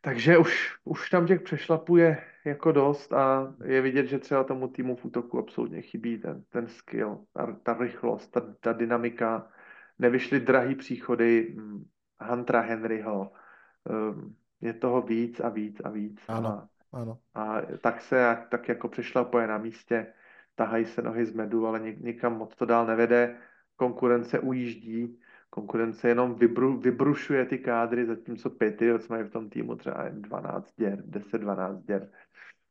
takže 0.00 0.38
už, 0.38 0.76
už 0.84 1.10
tam 1.10 1.26
těch 1.26 1.40
přešlapů 1.40 1.96
je 1.96 2.20
jako 2.44 2.72
dost 2.72 3.12
a 3.12 3.54
je 3.64 3.80
vidět, 3.80 4.06
že 4.06 4.18
třeba 4.18 4.44
tomu 4.44 4.68
týmu 4.68 4.96
v 4.96 5.04
útoku 5.04 5.38
absolutně 5.38 5.82
chybí 5.82 6.18
ten, 6.18 6.44
ten 6.52 6.68
skill, 6.68 7.24
ta, 7.32 7.56
ta 7.62 7.76
rychlost, 7.80 8.28
ta, 8.28 8.40
ta 8.60 8.72
dynamika. 8.72 9.48
Nevyšly 9.98 10.40
drahý 10.40 10.74
příchody 10.74 11.56
hm, 11.56 11.84
Huntera 12.20 12.60
Henryho, 12.60 13.32
je 14.60 14.72
toho 14.72 15.02
víc 15.02 15.40
a 15.40 15.48
víc 15.48 15.80
a 15.84 15.88
víc. 15.90 16.20
Ano, 16.28 16.48
a, 16.48 16.68
ano. 16.92 17.18
A 17.34 17.60
tak 17.80 18.00
se 18.00 18.38
tak 18.50 18.68
jako 18.68 18.90
poje 19.24 19.46
na 19.46 19.58
místě, 19.58 20.06
tahají 20.54 20.86
se 20.86 21.02
nohy 21.02 21.26
z 21.26 21.32
medu, 21.32 21.66
ale 21.66 21.80
nikam 21.80 22.38
moc 22.38 22.56
to 22.56 22.64
dál 22.64 22.86
nevede. 22.86 23.36
Konkurence 23.76 24.38
ujíždí, 24.38 25.18
konkurence 25.50 26.08
jenom 26.08 26.34
vybru, 26.34 26.78
vybrušuje 26.78 27.44
ty 27.44 27.58
kádry, 27.58 28.06
zatímco 28.06 28.50
Patriots 28.50 29.08
mají 29.08 29.24
v 29.24 29.30
tom 29.30 29.50
týmu 29.50 29.76
třeba 29.76 30.08
12 30.08 30.74
děr, 30.76 31.02
10-12 31.08 31.82
děr. 31.82 32.08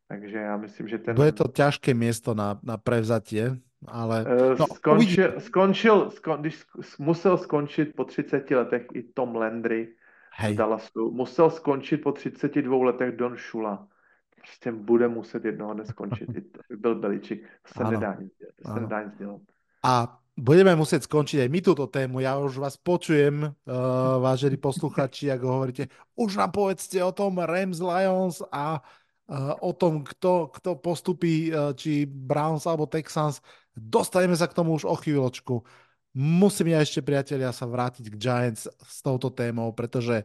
Takže 0.07 0.37
já 0.37 0.57
myslím, 0.57 0.87
že 0.87 0.97
ten... 0.97 1.15
To 1.15 1.23
je 1.23 1.31
to 1.31 1.47
těžké 1.47 1.93
místo 1.93 2.33
na, 2.33 2.59
na 2.63 2.77
prevzatie, 2.77 3.57
ale... 3.87 4.25
Eh, 4.27 4.55
no, 4.59 4.67
skončil, 4.67 5.39
skončil 5.39 6.09
skon, 6.11 6.41
když 6.41 6.65
musel 6.99 7.37
skončit 7.37 7.95
po 7.95 8.03
30 8.03 8.51
letech 8.51 8.85
i 8.93 9.03
Tom 9.03 9.35
Landry, 9.35 9.95
Hej. 10.35 10.53
v 10.53 10.57
Dallasu. 10.57 11.11
Musel 11.11 11.49
skončit 11.49 11.97
po 11.97 12.11
32 12.11 12.85
letech 12.85 13.15
Don 13.15 13.37
Shula. 13.37 13.87
Prostě 14.35 14.71
bude 14.71 15.07
muset 15.07 15.45
jednoho 15.45 15.73
dne 15.73 15.85
skončit. 15.85 16.29
Byl 16.77 16.95
Beličik. 16.95 17.47
To 17.67 17.73
se 17.73 17.83
ano. 17.83 17.91
nedá 17.91 18.15
nic, 18.19 18.33
to 18.63 18.73
se 18.73 18.79
nedá 18.79 19.03
nic 19.03 19.13
dělat. 19.17 19.41
A 19.83 20.19
budeme 20.37 20.75
muset 20.75 21.03
skončit 21.03 21.41
aj 21.41 21.49
my 21.49 21.61
túto 21.61 21.87
tému. 21.87 22.19
Ja 22.19 22.39
už 22.41 22.57
vás 22.57 22.75
počujem, 22.77 23.43
uh, 23.43 23.53
vážení 24.19 24.57
posluchači, 24.57 25.29
ako 25.29 25.45
hovoríte, 25.47 25.87
už 26.17 26.41
nám 26.41 26.51
povedzte 26.51 27.03
o 27.03 27.11
tom 27.11 27.37
Rams 27.37 27.77
Lions 27.77 28.41
a 28.49 28.81
uh, 28.81 29.53
o 29.61 29.71
tom, 29.73 30.01
kto, 30.01 30.49
kto 30.49 30.75
postupí, 30.81 31.53
uh, 31.53 31.77
či 31.77 32.09
Browns 32.09 32.65
alebo 32.65 32.89
Texans. 32.89 33.45
Dostaneme 33.77 34.33
sa 34.33 34.49
k 34.49 34.57
tomu 34.57 34.73
už 34.73 34.89
o 34.89 34.95
chvíľočku 34.97 35.61
musím 36.13 36.77
ja 36.77 36.79
ešte, 36.85 37.01
priatelia, 37.01 37.49
sa 37.49 37.65
vrátiť 37.65 38.05
k 38.13 38.15
Giants 38.15 38.69
s 38.69 38.97
touto 39.01 39.33
témou, 39.33 39.73
pretože 39.73 40.23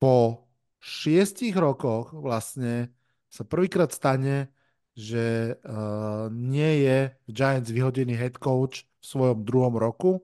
po 0.00 0.48
šiestich 0.82 1.54
rokoch 1.54 2.10
vlastne 2.10 2.90
sa 3.30 3.46
prvýkrát 3.46 3.92
stane, 3.94 4.50
že 4.92 5.56
uh, 5.62 6.28
nie 6.28 6.84
je 6.84 6.98
v 7.24 7.30
Giants 7.32 7.70
vyhodený 7.70 8.12
head 8.18 8.36
coach 8.36 8.84
v 9.00 9.04
svojom 9.04 9.40
druhom 9.46 9.78
roku. 9.78 10.20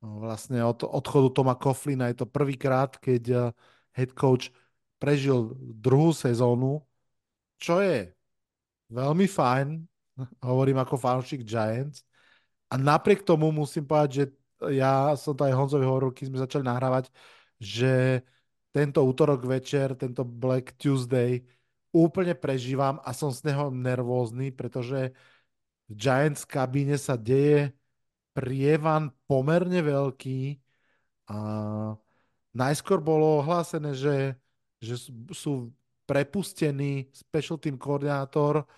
No, 0.00 0.22
vlastne 0.22 0.64
od 0.64 0.80
odchodu 0.80 1.28
Toma 1.34 1.58
Coughlina 1.58 2.08
je 2.08 2.24
to 2.24 2.26
prvýkrát, 2.30 2.96
keď 2.96 3.22
uh, 3.32 3.42
head 3.92 4.16
coach 4.16 4.48
prežil 4.96 5.52
druhú 5.60 6.16
sezónu, 6.16 6.80
čo 7.60 7.84
je 7.84 8.16
veľmi 8.88 9.28
fajn, 9.28 9.84
hovorím 10.40 10.80
ako 10.80 10.96
fanšik 10.96 11.44
Giants, 11.44 12.00
a 12.66 12.74
napriek 12.74 13.22
tomu 13.22 13.54
musím 13.54 13.86
povedať, 13.86 14.10
že 14.10 14.24
ja 14.72 15.12
som 15.14 15.36
to 15.36 15.44
aj 15.44 15.54
Honzovi 15.54 15.84
hovoril, 15.84 16.10
keď 16.10 16.24
sme 16.32 16.42
začali 16.42 16.64
nahrávať, 16.64 17.12
že 17.60 18.24
tento 18.72 19.00
útorok 19.04 19.44
večer, 19.48 19.96
tento 19.96 20.24
Black 20.24 20.76
Tuesday 20.76 21.44
úplne 21.92 22.36
prežívam 22.36 23.00
a 23.00 23.16
som 23.16 23.32
z 23.32 23.48
neho 23.48 23.72
nervózny, 23.72 24.52
pretože 24.52 25.16
v 25.88 25.92
Giants 25.96 26.44
kabíne 26.44 27.00
sa 27.00 27.16
deje 27.16 27.72
prievan 28.36 29.08
pomerne 29.24 29.80
veľký. 29.80 30.60
A 31.32 31.36
najskôr 32.52 33.00
bolo 33.00 33.40
ohlásené, 33.40 33.96
že, 33.96 34.36
že 34.82 35.08
sú 35.32 35.72
prepustení 36.04 37.08
special 37.16 37.56
team 37.56 37.80
koordinátor 37.80 38.68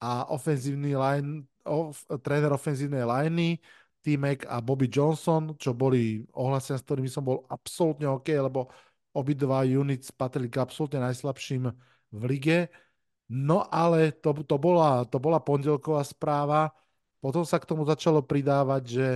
a 0.00 0.10
ofenzívny 0.32 0.96
line, 0.96 1.44
of, 1.64 1.98
tréner 2.22 2.52
ofenzívnej 2.52 3.04
liney, 3.04 3.58
T-Mac 4.04 4.44
a 4.46 4.60
Bobby 4.60 4.86
Johnson, 4.92 5.56
čo 5.56 5.72
boli 5.72 6.28
ohlásené, 6.36 6.76
s 6.76 6.84
ktorými 6.84 7.08
som 7.08 7.24
bol 7.24 7.48
absolútne 7.48 8.04
OK, 8.04 8.28
lebo 8.36 8.68
obidva 9.16 9.64
units 9.64 10.12
patrili 10.12 10.52
k 10.52 10.60
absolútne 10.60 11.00
najslabším 11.00 11.72
v 12.12 12.22
lige. 12.28 12.58
No 13.32 13.64
ale 13.72 14.12
to, 14.12 14.36
to, 14.44 14.60
bola, 14.60 15.08
to 15.08 15.16
bola 15.16 15.40
pondelková 15.40 16.04
správa. 16.04 16.68
Potom 17.24 17.40
sa 17.48 17.56
k 17.56 17.64
tomu 17.64 17.88
začalo 17.88 18.20
pridávať, 18.20 18.82
že 18.84 19.08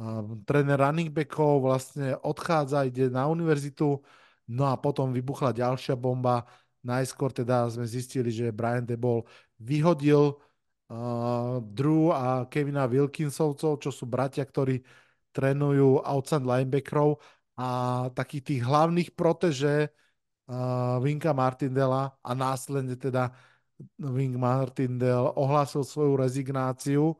um, 0.00 0.40
tréner 0.48 0.80
running 0.80 1.12
backov 1.12 1.60
vlastne 1.60 2.16
odchádza, 2.24 2.88
ide 2.88 3.12
na 3.12 3.28
univerzitu, 3.28 4.00
no 4.48 4.64
a 4.72 4.80
potom 4.80 5.12
vybuchla 5.12 5.52
ďalšia 5.52 5.92
bomba. 6.00 6.48
Najskôr 6.80 7.32
teda 7.32 7.68
sme 7.68 7.84
zistili, 7.84 8.32
že 8.32 8.48
Brian 8.48 8.88
Debol 8.88 9.28
vyhodil 9.60 10.40
uh, 10.90 11.60
Drew 11.62 12.10
a 12.12 12.44
Kevina 12.50 12.84
Wilkinsovcov, 12.84 13.80
čo 13.80 13.90
sú 13.94 14.04
bratia, 14.08 14.44
ktorí 14.44 14.82
trénujú 15.34 16.02
outside 16.04 16.46
linebackerov 16.46 17.18
a 17.58 17.68
takých 18.14 18.42
tých 18.54 18.60
hlavných 18.66 19.10
proteže 19.14 19.90
uh, 20.50 20.98
Vinka 21.02 21.30
Martindela 21.34 22.14
a 22.22 22.30
následne 22.34 22.98
teda 22.98 23.34
Wink 23.98 24.38
Martindale 24.38 25.34
ohlásil 25.34 25.82
svoju 25.82 26.14
rezignáciu, 26.14 27.18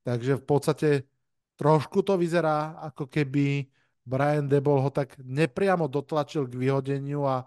takže 0.00 0.40
v 0.40 0.44
podstate 0.44 0.88
trošku 1.60 2.00
to 2.00 2.16
vyzerá, 2.16 2.80
ako 2.88 3.04
keby 3.12 3.68
Brian 4.00 4.48
Debol 4.48 4.80
ho 4.80 4.88
tak 4.88 5.20
nepriamo 5.20 5.86
dotlačil 5.86 6.48
k 6.48 6.56
vyhodeniu 6.56 7.28
a 7.28 7.44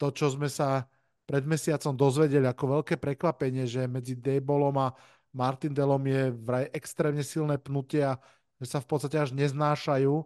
to, 0.00 0.08
čo 0.10 0.32
sme 0.32 0.48
sa 0.48 0.88
pred 1.24 1.44
mesiacom 1.48 1.96
dozvedeli 1.96 2.44
ako 2.44 2.80
veľké 2.80 3.00
prekvapenie, 3.00 3.64
že 3.64 3.88
medzi 3.88 4.16
Dejbolom 4.16 4.76
a 4.80 4.92
Martindelom 5.34 6.04
je 6.06 6.22
vraj 6.30 6.70
extrémne 6.70 7.24
silné 7.24 7.58
pnutie 7.58 8.04
a 8.04 8.20
že 8.62 8.70
sa 8.70 8.78
v 8.78 8.86
podstate 8.86 9.18
až 9.18 9.34
neznášajú, 9.34 10.22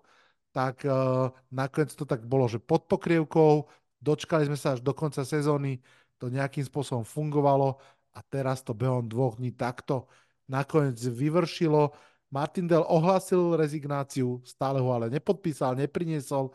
tak 0.53 0.85
uh, 0.85 1.33
nakoniec 1.49 1.95
to 1.97 2.05
tak 2.05 2.27
bolo, 2.27 2.45
že 2.51 2.61
pod 2.61 2.85
pokrievkou, 2.91 3.67
dočkali 4.03 4.51
sme 4.51 4.59
sa 4.59 4.77
až 4.77 4.85
do 4.85 4.93
konca 4.93 5.25
sezóny, 5.25 5.81
to 6.19 6.29
nejakým 6.29 6.67
spôsobom 6.67 7.07
fungovalo 7.07 7.79
a 8.13 8.21
teraz 8.27 8.61
to 8.61 8.75
behom 8.75 9.07
dvoch 9.07 9.39
dní 9.39 9.55
takto 9.55 10.11
nakoniec 10.51 10.99
vyvršilo. 10.99 11.93
Martindel 12.29 12.85
ohlásil 12.85 13.57
rezignáciu, 13.57 14.41
stále 14.45 14.81
ho 14.81 14.91
ale 14.93 15.09
nepodpísal, 15.09 15.77
nepriniesol. 15.79 16.53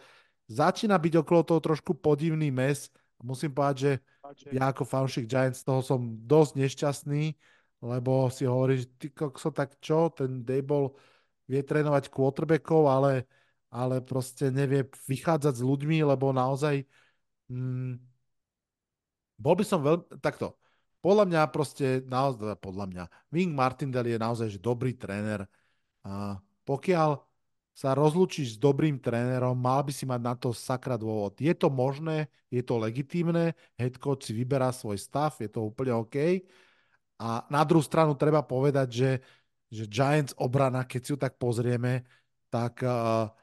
Začína 0.50 1.00
byť 1.00 1.14
okolo 1.24 1.42
toho 1.42 1.62
trošku 1.64 1.98
podivný 1.98 2.54
mes. 2.54 2.92
Musím 3.24 3.56
povedať, 3.56 3.78
že 3.80 3.92
ja 4.52 4.70
ako 4.70 4.84
fanšik 4.84 5.26
Giants 5.26 5.64
toho 5.64 5.80
som 5.80 6.04
dosť 6.28 6.60
nešťastný, 6.60 7.24
lebo 7.84 8.28
si 8.28 8.44
hovorí, 8.44 8.84
že 8.84 8.88
ty 9.00 9.08
kokso, 9.16 9.50
tak 9.56 9.80
čo, 9.80 10.12
ten 10.12 10.44
Dable 10.44 10.92
vie 11.48 11.64
trénovať 11.64 12.12
quarterbackov, 12.12 12.88
ale, 12.88 13.28
ale 13.72 14.04
proste 14.04 14.52
nevie 14.52 14.84
vychádzať 15.08 15.60
s 15.60 15.64
ľuďmi, 15.64 16.04
lebo 16.04 16.36
naozaj 16.36 16.84
mm, 17.48 17.96
bol 19.40 19.56
by 19.56 19.66
som 19.68 19.80
veľmi, 19.84 20.20
takto, 20.24 20.56
podľa 21.04 21.26
mňa 21.28 21.42
proste, 21.52 21.88
naozaj, 22.08 22.56
podľa 22.64 22.86
mňa, 22.88 23.04
Wing 23.28 23.52
Martindale 23.52 24.16
je 24.16 24.20
naozaj 24.20 24.48
že 24.56 24.60
dobrý 24.64 24.96
tréner. 24.96 25.44
A 26.08 26.40
pokiaľ 26.64 27.20
sa 27.74 27.98
rozlučíš 27.98 28.56
s 28.56 28.62
dobrým 28.62 29.02
trénerom, 29.02 29.58
mal 29.58 29.82
by 29.82 29.90
si 29.90 30.06
mať 30.06 30.22
na 30.22 30.38
to 30.38 30.54
sakra 30.54 30.94
dôvod. 30.94 31.34
Je 31.42 31.50
to 31.58 31.74
možné, 31.74 32.30
je 32.54 32.62
to 32.62 32.78
legitímne, 32.78 33.58
head 33.74 33.98
coach 33.98 34.30
si 34.30 34.34
vyberá 34.38 34.70
svoj 34.70 35.02
stav, 35.02 35.34
je 35.42 35.50
to 35.50 35.66
úplne 35.66 35.98
OK. 35.98 36.46
A 37.18 37.42
na 37.50 37.66
druhú 37.66 37.82
stranu 37.82 38.14
treba 38.14 38.46
povedať, 38.46 38.88
že, 38.94 39.12
že 39.74 39.90
Giants 39.90 40.38
obrana, 40.38 40.86
keď 40.86 41.02
si 41.02 41.10
ju 41.14 41.18
tak 41.18 41.42
pozrieme, 41.42 42.06
tak 42.54 42.86
uh, 42.86 43.34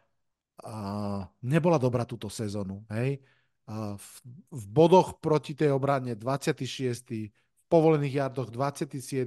uh, 0.63 1.27
nebola 1.43 1.83
dobrá 1.83 2.07
túto 2.07 2.31
sezónu. 2.31 2.87
Hej? 2.95 3.19
Uh, 3.67 3.99
v, 3.99 4.07
v 4.55 4.65
bodoch 4.71 5.19
proti 5.19 5.59
tej 5.59 5.75
obrane 5.75 6.15
26. 6.15 7.35
v 7.35 7.65
povolených 7.67 8.31
jardoch 8.31 8.55
27. 8.55 9.27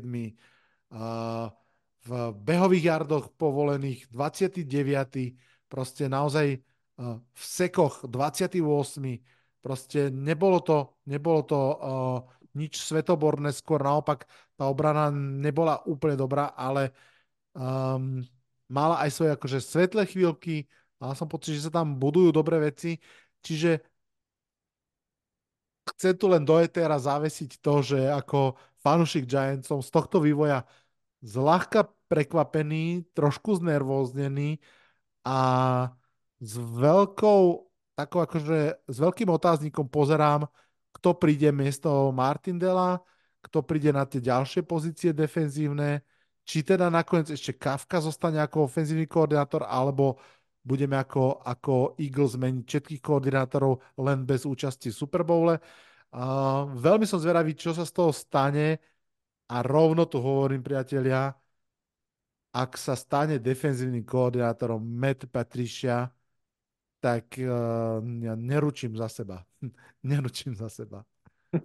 Uh, 0.88 1.52
v 2.04 2.36
behových 2.36 2.84
jardoch 2.84 3.32
povolených 3.40 4.12
29. 4.12 4.68
Proste 5.72 6.12
naozaj 6.12 6.60
uh, 6.60 7.18
v 7.20 7.44
sekoch 7.44 8.04
28. 8.06 8.60
Proste 9.64 10.12
nebolo 10.12 10.60
to, 10.60 11.00
nebolo 11.08 11.42
to 11.48 11.60
uh, 11.60 11.76
nič 12.54 12.84
svetoborné, 12.84 13.50
skôr 13.56 13.82
naopak 13.82 14.28
tá 14.54 14.70
obrana 14.70 15.10
nebola 15.16 15.82
úplne 15.90 16.14
dobrá, 16.20 16.54
ale 16.54 16.94
um, 17.58 18.22
mala 18.70 19.02
aj 19.02 19.10
svoje 19.10 19.32
akože 19.34 19.60
svetlé 19.64 20.04
chvíľky, 20.06 20.70
mal 21.02 21.18
som 21.18 21.26
pocit, 21.26 21.58
že 21.58 21.70
sa 21.70 21.82
tam 21.82 21.98
budujú 21.98 22.30
dobré 22.30 22.62
veci, 22.62 23.02
čiže 23.42 23.82
chcem 25.96 26.14
tu 26.16 26.30
len 26.32 26.46
do 26.46 26.62
etéra 26.62 26.96
zavesiť 26.96 27.60
to, 27.60 27.74
že 27.84 28.00
ako 28.08 28.56
fanušik 28.86 29.28
Giantsom 29.28 29.82
z 29.84 29.90
tohto 29.90 30.22
vývoja 30.24 30.64
zľahka 31.24 31.88
prekvapený, 32.12 33.08
trošku 33.16 33.64
znervóznený 33.64 34.60
a 35.24 35.40
s 36.44 36.54
veľkou, 36.60 37.42
takou 37.96 38.20
akože 38.28 38.84
s 38.84 38.98
veľkým 39.00 39.32
otáznikom 39.32 39.88
pozerám, 39.88 40.44
kto 40.94 41.16
príde 41.16 41.50
miesto 41.56 42.12
Martindela, 42.12 43.00
kto 43.40 43.64
príde 43.64 43.96
na 43.96 44.04
tie 44.04 44.20
ďalšie 44.20 44.68
pozície 44.68 45.16
defenzívne, 45.16 46.04
či 46.44 46.62
teda 46.62 46.92
nakoniec 46.92 47.32
ešte 47.32 47.56
Kafka 47.56 48.04
zostane 48.04 48.44
ako 48.44 48.68
ofenzívny 48.68 49.08
koordinátor, 49.08 49.64
alebo 49.64 50.20
budeme 50.60 51.00
ako, 51.00 51.44
ako 51.44 51.96
Eagles 52.00 52.36
zmeniť 52.36 52.64
všetkých 52.68 53.02
koordinátorov 53.04 53.80
len 54.00 54.28
bez 54.28 54.44
účasti 54.44 54.92
v 54.92 55.00
Super 55.00 55.24
Bowle. 55.24 55.56
Uh, 56.14 56.70
veľmi 56.78 57.08
som 57.08 57.18
zvedavý, 57.18 57.56
čo 57.56 57.72
sa 57.72 57.88
z 57.88 57.92
toho 57.96 58.12
stane 58.14 58.80
a 59.54 59.62
rovno 59.62 60.10
tu 60.10 60.18
hovorím, 60.18 60.66
priatelia, 60.66 61.30
ak 62.54 62.74
sa 62.74 62.98
stane 62.98 63.38
defenzívnym 63.38 64.02
koordinátorom 64.02 64.82
Matt 64.82 65.30
Patricia, 65.30 66.10
tak 66.98 67.38
uh, 67.38 68.02
ja 68.02 68.34
neručím 68.34 68.98
za 68.98 69.10
seba. 69.10 69.46
neručím 70.10 70.58
za 70.58 70.70
seba. 70.70 71.06
uh, 71.54 71.62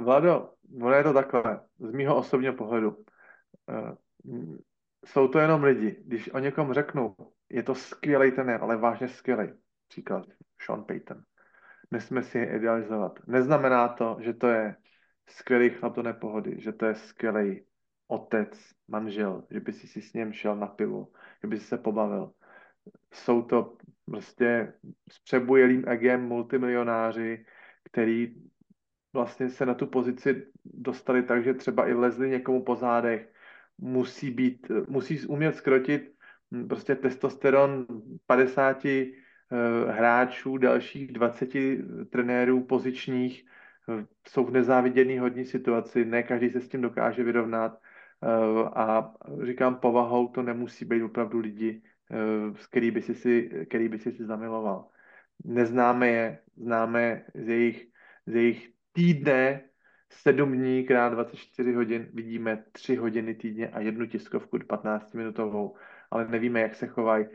Vlado, 0.04 0.56
ono 0.80 0.94
je 0.94 1.04
to 1.04 1.12
takhle, 1.12 1.60
z 1.78 1.90
mýho 1.92 2.16
osobního 2.16 2.54
pohledu. 2.54 2.96
Uh, 3.68 4.56
jsou 5.04 5.28
to 5.28 5.38
jenom 5.38 5.64
lidi. 5.64 5.96
Když 6.04 6.32
o 6.32 6.38
někom 6.38 6.72
řeknu, 6.72 7.16
je 7.50 7.62
to 7.62 7.74
skvělý 7.74 8.32
trenér, 8.32 8.62
ale 8.62 8.76
vážně 8.76 9.08
skvělý. 9.08 9.52
Příklad 9.88 10.26
Sean 10.64 10.84
Payton. 10.84 11.22
Nesmíme 11.90 12.22
si 12.22 12.38
je 12.38 12.56
idealizovat. 12.56 13.20
Neznamená 13.26 13.88
to, 13.88 14.16
že 14.20 14.32
to 14.34 14.46
je 14.46 14.76
skvělý 15.28 15.70
chlap 15.70 15.96
do 15.96 16.02
nepohody, 16.02 16.60
že 16.60 16.72
to 16.72 16.86
je 16.86 16.94
skvělý 16.94 17.62
otec, 18.08 18.72
manžel, 18.88 19.44
že 19.50 19.60
by 19.60 19.72
si 19.72 19.86
si 19.86 20.02
s 20.02 20.12
ním 20.12 20.32
šel 20.32 20.56
na 20.56 20.66
pivo, 20.66 21.08
že 21.42 21.48
by 21.48 21.58
si 21.58 21.66
se 21.66 21.78
pobavil. 21.78 22.32
Jsou 23.14 23.42
to 23.42 23.76
prostě 24.04 24.72
s 25.12 25.18
přebujelým 25.18 25.88
egem 25.88 26.28
multimilionáři, 26.28 27.44
který 27.84 28.34
vlastně 29.12 29.50
se 29.50 29.66
na 29.66 29.74
tu 29.74 29.86
pozici 29.86 30.46
dostali 30.64 31.22
tak, 31.22 31.44
že 31.44 31.54
třeba 31.54 31.88
i 31.88 31.92
lezli 31.92 32.30
někomu 32.30 32.64
po 32.64 32.76
zádech, 32.76 33.32
musí 33.78 34.30
být, 34.30 34.70
musí 34.88 35.26
umět 35.26 35.56
skrotit 35.56 36.18
prostě 36.68 36.94
testosteron 36.94 37.86
50 38.26 38.84
uh, 38.84 38.90
eh, 38.90 39.92
hráčů, 39.92 40.56
dalších 40.56 41.12
20 41.12 41.48
trenérů 42.10 42.64
pozičních, 42.64 43.44
jsou 44.28 44.44
v 44.44 44.50
nezáviděný 44.50 45.18
hodní 45.18 45.44
situaci, 45.44 46.04
ne 46.04 46.22
každý 46.22 46.50
se 46.50 46.60
s 46.60 46.68
tím 46.68 46.80
dokáže 46.80 47.24
vyrovnat 47.24 47.72
uh, 47.72 48.68
a 48.78 49.14
říkám, 49.42 49.76
povahou 49.76 50.28
to 50.28 50.42
nemusí 50.42 50.84
být 50.84 51.02
opravdu 51.02 51.38
lidi, 51.38 51.82
s 52.54 52.66
který 52.66 52.90
by 52.90 53.02
si, 53.02 53.14
si, 53.14 53.50
který 53.68 53.88
by 53.88 53.98
si, 53.98 54.12
si 54.12 54.24
zamiloval. 54.24 54.88
Neznáme 55.44 56.08
je, 56.08 56.38
známe 56.56 57.24
z 57.34 57.48
jejich, 57.48 57.88
z 58.26 58.34
jejich 58.34 58.72
týdne 58.92 59.68
sedm 60.10 60.52
dní 60.52 60.84
krát 60.84 61.08
24 61.08 61.72
hodin 61.72 62.08
vidíme 62.14 62.64
3 62.72 62.96
hodiny 62.96 63.34
týdně 63.34 63.68
a 63.68 63.80
jednu 63.80 64.06
tiskovku 64.06 64.56
15-minutovou, 64.56 65.74
ale 66.10 66.28
nevíme, 66.28 66.60
jak 66.60 66.74
se 66.74 66.86
chovají. 66.86 67.26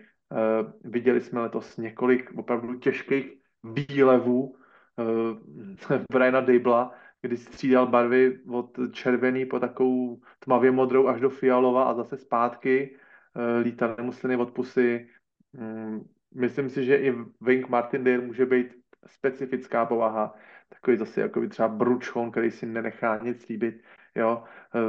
Viděli 0.84 1.22
jsme 1.22 1.40
letos 1.42 1.78
několik 1.78 2.32
opravdu 2.36 2.80
těžkých 2.80 3.34
výlevů 3.64 4.56
uh, 4.98 6.02
Briana 6.12 6.42
Dybla, 6.42 6.92
kdy 7.22 7.38
střídal 7.38 7.88
barvy 7.88 8.40
od 8.50 8.78
červený 8.92 9.46
po 9.46 9.60
takovou 9.60 10.22
tmavě 10.40 10.72
modrou 10.72 11.08
až 11.08 11.22
do 11.22 11.30
fialova 11.30 11.84
a 11.84 11.94
zase 11.94 12.18
zpátky. 12.18 12.96
Eh, 13.36 13.60
lítal 13.60 13.96
nemusliny 13.98 14.36
od 14.36 14.52
pusy. 14.52 15.10
Mm, 15.54 16.10
myslím 16.36 16.70
si, 16.70 16.86
že 16.86 16.98
i 16.98 17.14
Wink 17.42 17.70
Martindale 17.70 18.18
může 18.18 18.46
být 18.46 18.68
specifická 19.08 19.86
povaha. 19.86 20.36
Takový 20.70 20.98
zase 20.98 21.22
jako 21.22 21.48
třeba 21.48 21.68
bručon, 21.68 22.32
který 22.32 22.52
si 22.52 22.66
nenechá 22.66 23.18
nic 23.18 23.48
líbit. 23.48 23.84
Jo? 24.16 24.44
Eh, 24.76 24.80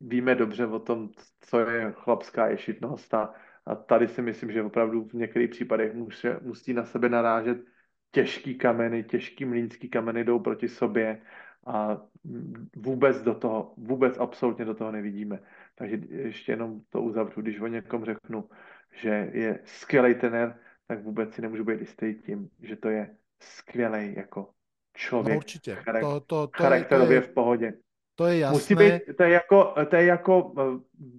víme 0.00 0.34
dobře 0.34 0.66
o 0.66 0.78
tom, 0.78 1.08
co 1.40 1.60
je 1.60 1.92
chlapská 1.92 2.46
ješitnost 2.46 3.14
a, 3.14 3.34
a 3.66 3.74
tady 3.74 4.08
si 4.08 4.22
myslím, 4.22 4.52
že 4.52 4.62
opravdu 4.62 5.04
v 5.04 5.12
některých 5.12 5.50
případech 5.50 5.94
musí, 5.94 6.28
musí 6.42 6.74
na 6.74 6.84
sebe 6.84 7.08
narážet 7.08 7.58
těžký 8.10 8.54
kameny, 8.54 9.04
těžký 9.04 9.44
mlínský 9.44 9.88
kameny 9.88 10.24
jdou 10.24 10.38
proti 10.38 10.68
sobě 10.68 11.20
a 11.66 12.00
vůbec 12.76 13.22
do 13.22 13.34
toho, 13.34 13.74
vůbec 13.76 14.18
absolutně 14.18 14.64
do 14.64 14.74
toho 14.74 14.92
nevidíme. 14.92 15.38
Takže 15.74 15.98
ještě 16.08 16.52
jenom 16.52 16.80
to 16.90 17.02
uzavřu, 17.02 17.40
když 17.40 17.60
o 17.60 17.66
někom 17.66 18.04
řeknu, 18.04 18.48
že 18.92 19.30
je 19.32 19.60
skvělý 19.64 20.14
trenér, 20.14 20.58
tak 20.86 21.02
vůbec 21.02 21.34
si 21.34 21.42
nemůžu 21.42 21.64
být 21.64 21.80
jistý 21.80 22.14
tím, 22.14 22.48
že 22.62 22.76
to 22.76 22.88
je 22.88 23.16
skvělý 23.40 24.14
jako 24.16 24.50
člověk. 24.94 25.34
No 25.34 25.38
určitě. 25.38 25.74
Charak- 25.74 26.00
to, 26.00 26.20
to, 26.20 26.46
to 26.46 26.62
charakterově 26.62 27.16
je, 27.16 27.20
to 27.20 27.26
je, 27.26 27.30
v 27.30 27.34
pohodě. 27.34 27.72
To 28.14 28.26
je 28.26 28.38
jasné. 28.38 28.54
Musí 28.54 28.74
být, 28.74 29.02
to 29.16 29.22
je 29.22 29.30
jako, 29.30 29.74
to 29.90 29.96
je 29.96 30.04
jako 30.04 30.52
eh, 30.58 30.62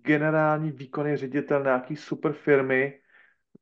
generální 0.02 0.72
výkonný 0.72 1.16
ředitel 1.18 1.64
nějaký 1.64 1.96
super 1.96 2.34
firmy, 2.34 3.00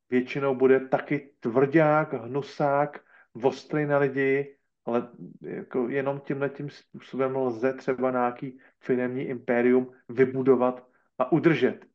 většinou 0.10 0.56
bude 0.56 0.80
taky 0.80 1.30
tvrdák, 1.40 2.14
hnusák, 2.14 3.05
ostrý 3.44 3.86
na 3.86 3.98
lidi, 3.98 4.56
ale 4.86 5.08
jako 5.42 5.90
jenom 5.90 6.20
tímhle 6.20 6.50
tím 6.50 6.70
způsobem 6.70 7.36
lze 7.36 7.74
třeba 7.74 8.12
nějaký 8.12 8.60
firmní 8.80 9.24
impérium 9.24 9.92
vybudovat 10.10 10.88
a 11.18 11.32
udržet. 11.32 11.86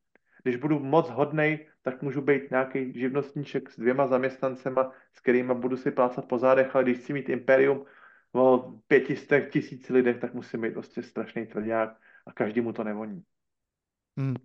Když 0.42 0.56
budu 0.56 0.78
moc 0.78 1.10
hodnej, 1.10 1.68
tak 1.82 2.02
můžu 2.02 2.20
být 2.20 2.50
nějaký 2.50 2.92
živnostníček 3.00 3.70
s 3.70 3.76
dvěma 3.80 4.06
zaměstnancema, 4.06 4.92
s 5.12 5.20
kterými 5.20 5.54
budu 5.54 5.76
si 5.76 5.90
plácat 5.90 6.24
po 6.24 6.38
zádech, 6.38 6.74
ale 6.74 6.84
když 6.84 6.98
chci 6.98 7.12
mít 7.12 7.28
impérium 7.28 7.84
o 8.32 8.72
pětistek 8.86 9.52
tisíc 9.52 9.88
lidech, 9.88 10.18
tak 10.18 10.34
musím 10.34 10.60
být 10.60 10.72
prostě 10.72 11.02
strašný 11.02 11.46
tvrdák 11.46 11.96
a 12.26 12.32
každý 12.32 12.60
mu 12.60 12.72
to 12.72 12.84
nevoní. 12.84 13.22
Hmm. 14.18 14.36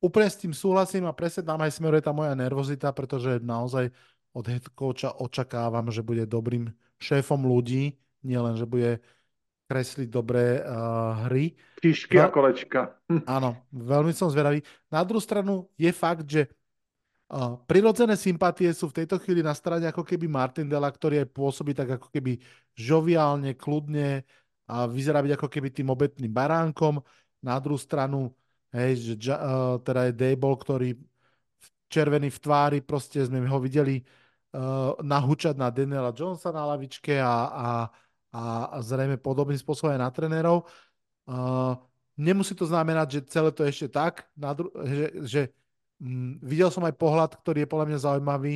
Úplne 0.00 0.32
s 0.32 0.40
tým 0.40 0.56
súhlasím 0.56 1.04
a 1.04 1.12
presne 1.12 1.44
tam 1.44 1.60
aj 1.60 1.76
smeruje 1.76 2.00
tá 2.00 2.16
moja 2.16 2.32
nervozita, 2.32 2.88
pretože 2.96 3.36
naozaj 3.44 3.92
od 4.34 4.44
head 4.46 4.66
coacha 4.74 5.10
očakávam, 5.18 5.90
že 5.90 6.06
bude 6.06 6.26
dobrým 6.26 6.70
šéfom 7.02 7.42
ľudí, 7.42 7.98
nielen, 8.22 8.54
že 8.54 8.68
bude 8.68 9.00
kresliť 9.70 10.08
dobré 10.10 10.58
uh, 10.66 11.30
hry. 11.30 11.54
Píšky 11.78 12.18
a 12.18 12.26
kolečka. 12.26 12.98
Áno, 13.22 13.54
veľmi 13.70 14.10
som 14.10 14.26
zvedavý. 14.26 14.66
Na 14.90 15.06
druhú 15.06 15.22
stranu 15.22 15.70
je 15.78 15.90
fakt, 15.94 16.26
že 16.26 16.50
uh, 17.30 17.54
prirodzené 17.70 18.18
sympatie 18.18 18.66
sú 18.74 18.90
v 18.90 19.02
tejto 19.02 19.22
chvíli 19.22 19.46
na 19.46 19.54
strane 19.54 19.86
ako 19.86 20.02
keby 20.02 20.26
Martindela, 20.26 20.90
ktorý 20.90 21.22
aj 21.22 21.28
pôsobí 21.30 21.70
tak 21.70 22.02
ako 22.02 22.10
keby 22.10 22.42
žoviálne, 22.74 23.54
kľudne 23.54 24.26
a 24.66 24.90
vyzerá 24.90 25.22
byť 25.22 25.38
ako 25.38 25.46
keby 25.46 25.68
tým 25.70 25.88
obetným 25.94 26.34
baránkom. 26.34 26.98
Na 27.38 27.54
druhú 27.62 27.78
stranu, 27.78 28.34
hej, 28.74 29.14
že 29.14 29.30
uh, 29.30 29.78
teda 29.86 30.10
je 30.10 30.18
Dable, 30.18 30.58
ktorý 30.58 30.88
červený 31.90 32.30
v 32.30 32.38
tvári, 32.42 32.78
proste 32.82 33.22
sme 33.22 33.42
ho 33.46 33.58
videli 33.62 34.02
uh, 34.54 34.96
nahúčať 35.00 35.54
na 35.54 35.70
Daniela 35.70 36.14
Jonesa 36.14 36.50
na 36.50 36.66
lavičke 36.66 37.18
a, 37.18 37.34
a, 37.50 37.68
a 38.30 38.42
zrejme 38.82 39.18
podobným 39.18 39.58
spôsobom 39.58 39.94
aj 39.94 40.00
na 40.00 40.10
trenérov. 40.10 40.66
Uh, 41.26 41.78
nemusí 42.18 42.52
to 42.58 42.66
znamenať, 42.66 43.06
že 43.18 43.20
celé 43.30 43.50
to 43.54 43.62
je 43.64 43.72
ešte 43.72 43.88
tak, 43.94 44.26
na 44.34 44.52
dru- 44.52 44.74
že, 44.84 45.06
že 45.24 45.40
um, 46.02 46.36
videl 46.42 46.68
som 46.68 46.82
aj 46.84 46.94
pohľad, 46.98 47.30
ktorý 47.38 47.64
je 47.64 47.70
podľa 47.70 47.86
mňa 47.88 47.98
zaujímavý, 47.98 48.54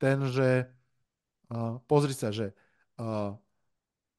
ten, 0.00 0.18
že 0.32 0.48
uh, 1.52 1.78
pozri 1.84 2.16
sa, 2.16 2.32
že 2.32 2.50
uh, 2.98 3.36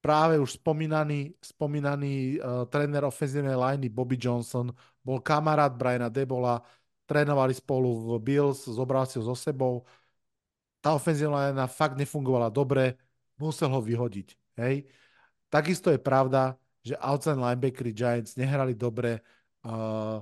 práve 0.05 0.37
už 0.37 0.61
spomínaný, 0.61 1.33
spomínaný 1.41 2.37
uh, 2.37 2.69
tréner 2.69 3.01
ofenzívnej 3.01 3.57
liney 3.57 3.89
Bobby 3.89 4.21
Johnson 4.21 4.69
bol 5.01 5.17
kamarát 5.17 5.73
Briana 5.73 6.13
Debola, 6.13 6.61
trénovali 7.05 7.53
spolu 7.53 8.17
v 8.17 8.21
Bills, 8.21 8.65
zobral 8.65 9.05
si 9.05 9.17
ho 9.21 9.25
so 9.25 9.37
sebou, 9.37 9.85
tá 10.85 10.93
ofenzívna 10.93 11.49
linea 11.49 11.65
fakt 11.65 11.97
nefungovala 11.97 12.53
dobre, 12.53 12.93
musel 13.41 13.73
ho 13.73 13.81
vyhodiť. 13.81 14.37
Hej. 14.61 14.85
Takisto 15.49 15.89
je 15.89 15.97
pravda, 15.97 16.53
že 16.85 16.93
outside 17.01 17.41
linebackery 17.41 17.89
Giants 17.89 18.37
nehrali 18.37 18.77
dobre. 18.77 19.25
Uh, 19.65 20.21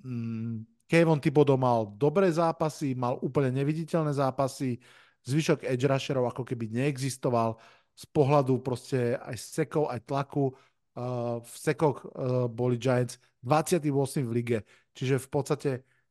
mm, 0.00 0.64
Kevin 0.88 1.20
Thibodeau 1.20 1.60
mal 1.60 1.92
dobré 1.92 2.32
zápasy, 2.32 2.96
mal 2.96 3.20
úplne 3.20 3.52
neviditeľné 3.52 4.16
zápasy, 4.16 4.80
zvyšok 5.28 5.68
edge 5.68 5.84
rusherov 5.84 6.24
ako 6.32 6.48
keby 6.48 6.72
neexistoval 6.72 7.60
z 7.92 8.08
pohľadu 8.08 8.64
proste 8.64 9.20
aj 9.20 9.36
sekov, 9.36 9.92
aj 9.92 10.08
tlaku. 10.08 10.56
Uh, 10.92 11.40
v 11.40 11.54
sekoch 11.56 12.04
uh, 12.04 12.48
boli 12.48 12.76
Giants 12.76 13.16
28 13.44 14.28
v 14.28 14.32
lige, 14.32 14.58
čiže 14.92 15.16
v 15.20 15.28
podstate 15.32 15.70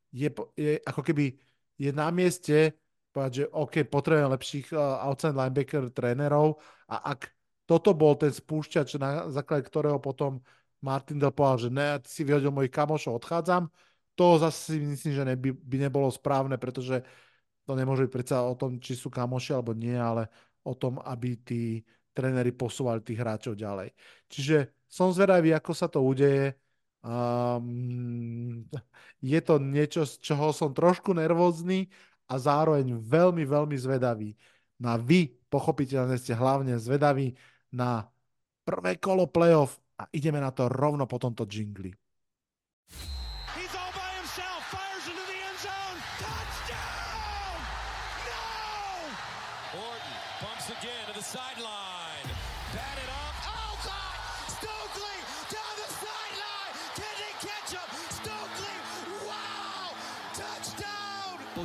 je, 0.09 0.29
je 0.57 0.81
ako 0.81 1.01
keby 1.05 1.37
je 1.77 1.89
na 1.93 2.09
mieste 2.09 2.80
povedať, 3.11 3.31
že 3.43 3.45
OK, 3.51 3.85
potrebujem 3.85 4.31
lepších 4.31 4.67
uh, 4.73 5.05
outside 5.05 5.35
linebacker 5.35 5.91
trénerov 5.91 6.59
a 6.87 7.11
ak 7.15 7.31
toto 7.69 7.95
bol 7.95 8.19
ten 8.19 8.31
spúšťač, 8.31 8.99
na 8.99 9.31
základe 9.31 9.63
ktorého 9.63 9.99
potom 9.99 10.43
Martin 10.83 11.21
Del 11.21 11.31
povedal, 11.31 11.67
že 11.67 11.69
ne, 11.71 11.87
ty 12.01 12.09
si 12.09 12.21
vyhodil 12.25 12.51
mojich 12.51 12.73
kamošov, 12.73 13.21
odchádzam, 13.21 13.69
to 14.17 14.25
zase 14.41 14.75
si 14.75 14.77
myslím, 14.81 15.13
že 15.13 15.23
neby, 15.23 15.49
by 15.55 15.77
nebolo 15.87 16.11
správne, 16.11 16.57
pretože 16.59 17.05
to 17.63 17.71
nemôže 17.77 18.09
byť 18.09 18.11
predsa 18.11 18.43
o 18.43 18.57
tom, 18.57 18.81
či 18.81 18.97
sú 18.97 19.07
kamoši 19.07 19.55
alebo 19.55 19.71
nie, 19.71 19.95
ale 19.95 20.27
o 20.65 20.73
tom, 20.75 20.99
aby 20.99 21.39
tí 21.39 21.85
tréneri 22.11 22.51
posúvali 22.51 22.99
tých 22.99 23.21
hráčov 23.21 23.55
ďalej. 23.55 23.95
Čiže 24.27 24.57
som 24.91 25.15
zvedavý, 25.15 25.55
ako 25.55 25.71
sa 25.71 25.87
to 25.87 26.03
udeje. 26.03 26.59
Um, 27.01 28.67
je 29.23 29.39
to 29.39 29.57
niečo, 29.57 30.03
z 30.03 30.19
čoho 30.19 30.51
som 30.51 30.75
trošku 30.75 31.15
nervózny, 31.15 31.87
a 32.31 32.39
zároveň 32.39 32.95
veľmi, 32.95 33.43
veľmi 33.43 33.75
zvedavý. 33.75 34.31
Na 34.79 34.95
vy, 34.95 35.35
pochopiteľne 35.51 36.15
ste 36.15 36.31
hlavne 36.31 36.79
zvedaví 36.79 37.35
na 37.75 38.07
prvé 38.63 38.95
kolo 39.03 39.27
playoff 39.27 39.75
a 39.99 40.07
ideme 40.15 40.39
na 40.39 40.55
to 40.55 40.71
rovno 40.71 41.03
po 41.03 41.19
tomto 41.19 41.43
jingli. 41.43 41.91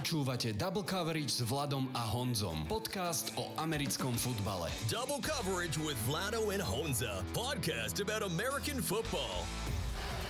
Počúvate 0.07 0.55
Double 0.55 0.87
Coverage 0.87 1.35
s 1.35 1.43
Vladom 1.43 1.91
a 1.91 1.99
Honzom. 1.99 2.63
Podcast 2.71 3.35
o 3.35 3.51
americkom 3.59 4.15
futbale. 4.15 4.71
Double 4.87 5.19
Coverage 5.19 5.83
with 5.83 5.99
Vlado 6.07 6.55
and 6.55 6.63
Honza. 6.63 7.27
Podcast 7.35 7.99
about 7.99 8.23
American 8.23 8.79
football. 8.79 9.43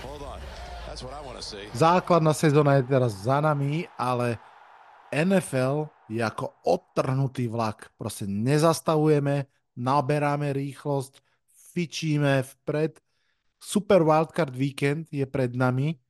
Hold 0.01 0.25
on. 0.25 0.41
That's 0.89 1.05
what 1.05 1.13
I 1.13 1.21
want 1.21 1.37
to 1.37 1.45
see. 1.45 1.69
Základná 1.77 2.33
sezóna 2.33 2.81
je 2.81 2.89
teraz 2.89 3.21
za 3.21 3.37
nami, 3.45 3.85
ale 4.01 4.41
NFL 5.13 5.93
je 6.09 6.25
ako 6.25 6.57
odtrhnutý 6.65 7.45
vlak. 7.53 7.93
Proste 8.01 8.25
nezastavujeme, 8.25 9.45
naberáme 9.77 10.57
rýchlosť, 10.57 11.21
fičíme 11.77 12.49
vpred. 12.65 12.97
Super 13.61 14.01
Wildcard 14.01 14.57
Weekend 14.57 15.13
je 15.13 15.29
pred 15.29 15.53
nami. 15.53 16.01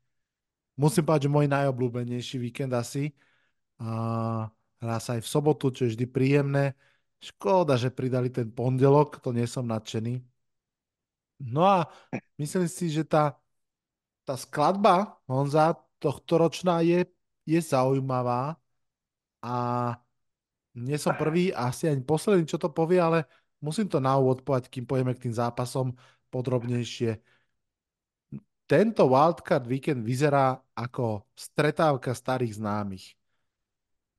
Musím 0.79 1.03
povedať, 1.03 1.27
že 1.27 1.35
môj 1.35 1.51
najobľúbenejší 1.51 2.39
víkend 2.39 2.71
asi 2.71 3.11
a 3.81 3.89
hrá 4.81 4.97
sa 5.01 5.17
aj 5.17 5.23
v 5.25 5.33
sobotu, 5.33 5.73
čo 5.73 5.85
je 5.85 5.97
vždy 5.97 6.07
príjemné. 6.09 6.73
Škoda, 7.21 7.81
že 7.81 7.89
pridali 7.93 8.29
ten 8.29 8.53
pondelok, 8.53 9.21
to 9.25 9.33
nie 9.33 9.49
som 9.49 9.65
nadšený. 9.65 10.21
No 11.41 11.65
a 11.65 11.89
myslím 12.41 12.69
si, 12.69 12.89
že 12.89 13.05
tá, 13.05 13.37
tá 14.25 14.37
skladba 14.37 15.21
Honza 15.29 15.77
tohto 16.01 16.41
ročná 16.41 16.81
je, 16.81 17.09
je 17.45 17.61
zaujímavá 17.61 18.57
a 19.41 19.55
nie 20.77 21.01
som 21.01 21.17
prvý 21.17 21.57
asi 21.57 21.89
ani 21.89 22.05
posledný, 22.05 22.45
čo 22.45 22.61
to 22.61 22.69
povie, 22.69 23.01
ale 23.01 23.25
musím 23.65 23.89
to 23.89 23.97
na 23.97 24.13
úvod 24.21 24.45
povedať, 24.45 24.69
kým 24.69 24.85
pojeme 24.85 25.17
k 25.17 25.29
tým 25.29 25.35
zápasom 25.35 25.97
podrobnejšie. 26.29 27.17
Tento 28.69 29.09
wildcard 29.09 29.65
víkend 29.65 30.05
vyzerá 30.05 30.61
ako 30.77 31.25
stretávka 31.33 32.13
starých 32.13 32.61
známych. 32.61 33.16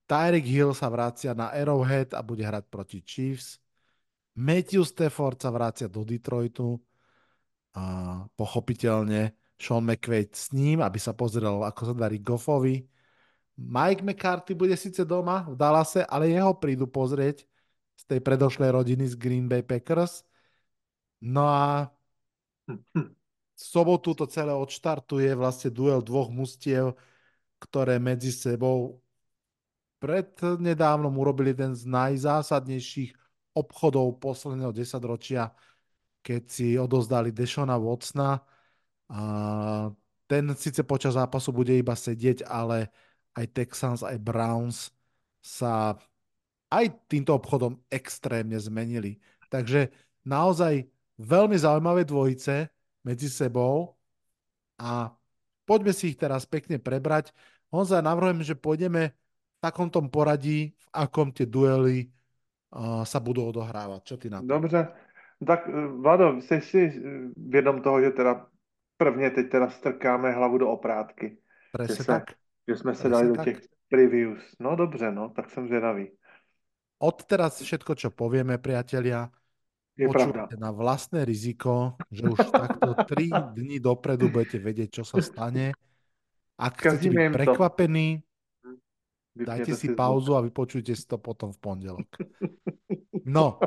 Tyreek 0.07 0.47
Hill 0.47 0.71
sa 0.71 0.87
vracia 0.87 1.35
na 1.35 1.51
Arrowhead 1.51 2.15
a 2.15 2.23
bude 2.23 2.47
hrať 2.47 2.63
proti 2.71 3.03
Chiefs. 3.03 3.59
Matthew 4.39 4.87
Stafford 4.87 5.43
sa 5.43 5.51
vrácia 5.51 5.91
do 5.91 6.07
Detroitu 6.07 6.79
a 7.75 8.23
pochopiteľne 8.39 9.35
Sean 9.59 9.83
McVay 9.83 10.29
s 10.31 10.53
ním, 10.55 10.79
aby 10.79 10.95
sa 11.01 11.11
pozrel, 11.11 11.65
ako 11.65 11.91
sa 11.91 11.93
darí 11.97 12.23
Goffovi. 12.23 12.87
Mike 13.57 14.05
McCarthy 14.05 14.53
bude 14.53 14.77
síce 14.77 15.01
doma 15.01 15.43
v 15.49 15.57
Dallase, 15.57 16.05
ale 16.05 16.29
jeho 16.29 16.53
prídu 16.55 16.85
pozrieť 16.85 17.43
z 17.97 18.03
tej 18.05 18.19
predošlej 18.21 18.69
rodiny 18.69 19.09
z 19.09 19.17
Green 19.17 19.49
Bay 19.49 19.65
Packers. 19.65 20.21
No 21.17 21.49
a 21.49 21.89
sobotu 23.57 24.13
to 24.13 24.29
celé 24.29 24.53
odštartuje 24.53 25.33
vlastne 25.33 25.73
duel 25.73 26.05
dvoch 26.05 26.29
mustiev, 26.29 26.93
ktoré 27.57 27.97
medzi 27.97 28.29
sebou 28.29 29.01
prednedávnom 29.97 31.13
urobili 31.17 31.53
jeden 31.53 31.73
z 31.73 31.83
najzásadnejších 31.89 33.11
obchodov 33.57 34.21
posledného 34.21 34.69
desaťročia, 34.69 35.49
keď 36.21 36.41
si 36.45 36.77
odozdali 36.77 37.33
Dešona 37.33 37.77
Watsona. 37.81 38.41
A 39.07 39.21
ten 40.27 40.51
síce 40.59 40.83
počas 40.83 41.15
zápasu 41.15 41.55
bude 41.55 41.73
iba 41.73 41.95
sedieť, 41.95 42.45
ale 42.45 42.91
aj 43.33 43.45
Texans, 43.55 44.01
aj 44.03 44.17
Browns 44.19 44.91
sa 45.41 45.95
aj 46.67 46.85
týmto 47.07 47.31
obchodom 47.37 47.79
extrémne 47.87 48.59
zmenili. 48.59 49.23
Takže 49.47 49.87
naozaj 50.27 50.83
veľmi 51.15 51.55
zaujímavé 51.55 52.03
dvojice 52.03 52.67
medzi 53.07 53.31
sebou 53.31 53.95
a 54.75 55.15
poďme 55.63 55.95
si 55.95 56.11
ich 56.11 56.19
teraz 56.19 56.43
pekne 56.43 56.75
prebrať. 56.75 57.31
Honza, 57.71 58.03
navrhujem, 58.03 58.43
že 58.43 58.59
pôjdeme 58.59 59.15
takom 59.67 59.91
tom 59.91 60.07
poradí, 60.07 60.71
v 60.71 60.87
akom 60.95 61.35
tie 61.35 61.43
duely 61.43 62.07
uh, 62.71 63.03
sa 63.03 63.19
budú 63.19 63.51
odohrávať. 63.51 64.01
Čo 64.07 64.15
ty 64.15 64.27
na 64.31 64.39
to? 64.39 64.47
Dobře. 64.47 64.87
Tak 65.37 65.69
eh, 65.69 65.87
Vlado, 65.87 66.41
jsi 66.41 66.61
si 66.61 66.81
eh, 66.81 67.29
vědom 67.37 67.81
toho, 67.81 68.01
že 68.01 68.11
teda 68.11 68.47
prvně 68.97 69.29
teď 69.29 69.49
teda 69.49 69.69
strkáme 69.69 70.31
hlavu 70.31 70.57
do 70.57 70.69
oprátky. 70.69 71.37
Presne 71.71 71.95
že, 71.95 72.03
se, 72.03 72.11
tak. 72.11 72.23
že 72.67 72.75
jsme 72.75 72.95
se 72.95 73.01
Presne 73.01 73.09
dali 73.11 73.27
do 73.27 73.35
tak. 73.35 73.45
těch 73.45 73.59
previews. 73.89 74.41
No 74.59 74.75
dobře, 74.75 75.11
no, 75.11 75.29
tak 75.29 75.49
jsem 75.49 75.67
zvědavý. 75.67 76.11
Od 76.97 77.23
teraz 77.29 77.61
všetko, 77.61 77.93
čo 77.93 78.09
povieme, 78.09 78.57
priatelia, 78.57 79.29
Je 79.97 80.09
pravda. 80.09 80.49
na 80.57 80.73
vlastné 80.73 81.25
riziko, 81.25 81.93
že 82.09 82.25
už 82.25 82.37
takto 82.49 82.93
3 83.05 83.53
dní 83.53 83.77
dopredu 83.77 84.33
budete 84.33 84.57
vedieť, 84.57 84.89
čo 85.01 85.03
sa 85.05 85.21
stane. 85.21 85.77
Ak 86.57 86.81
chcete 86.81 87.13
Kazíme 87.13 87.29
byť 87.29 87.37
im 87.37 87.53
to. 87.53 87.53
Dajte 89.37 89.73
si 89.77 89.93
pauzu 89.93 90.33
a 90.33 90.45
vypočujte 90.45 90.93
si 90.93 91.05
to 91.05 91.21
potom 91.21 91.53
v 91.53 91.59
pondelok. 91.59 92.07
No, 93.27 93.59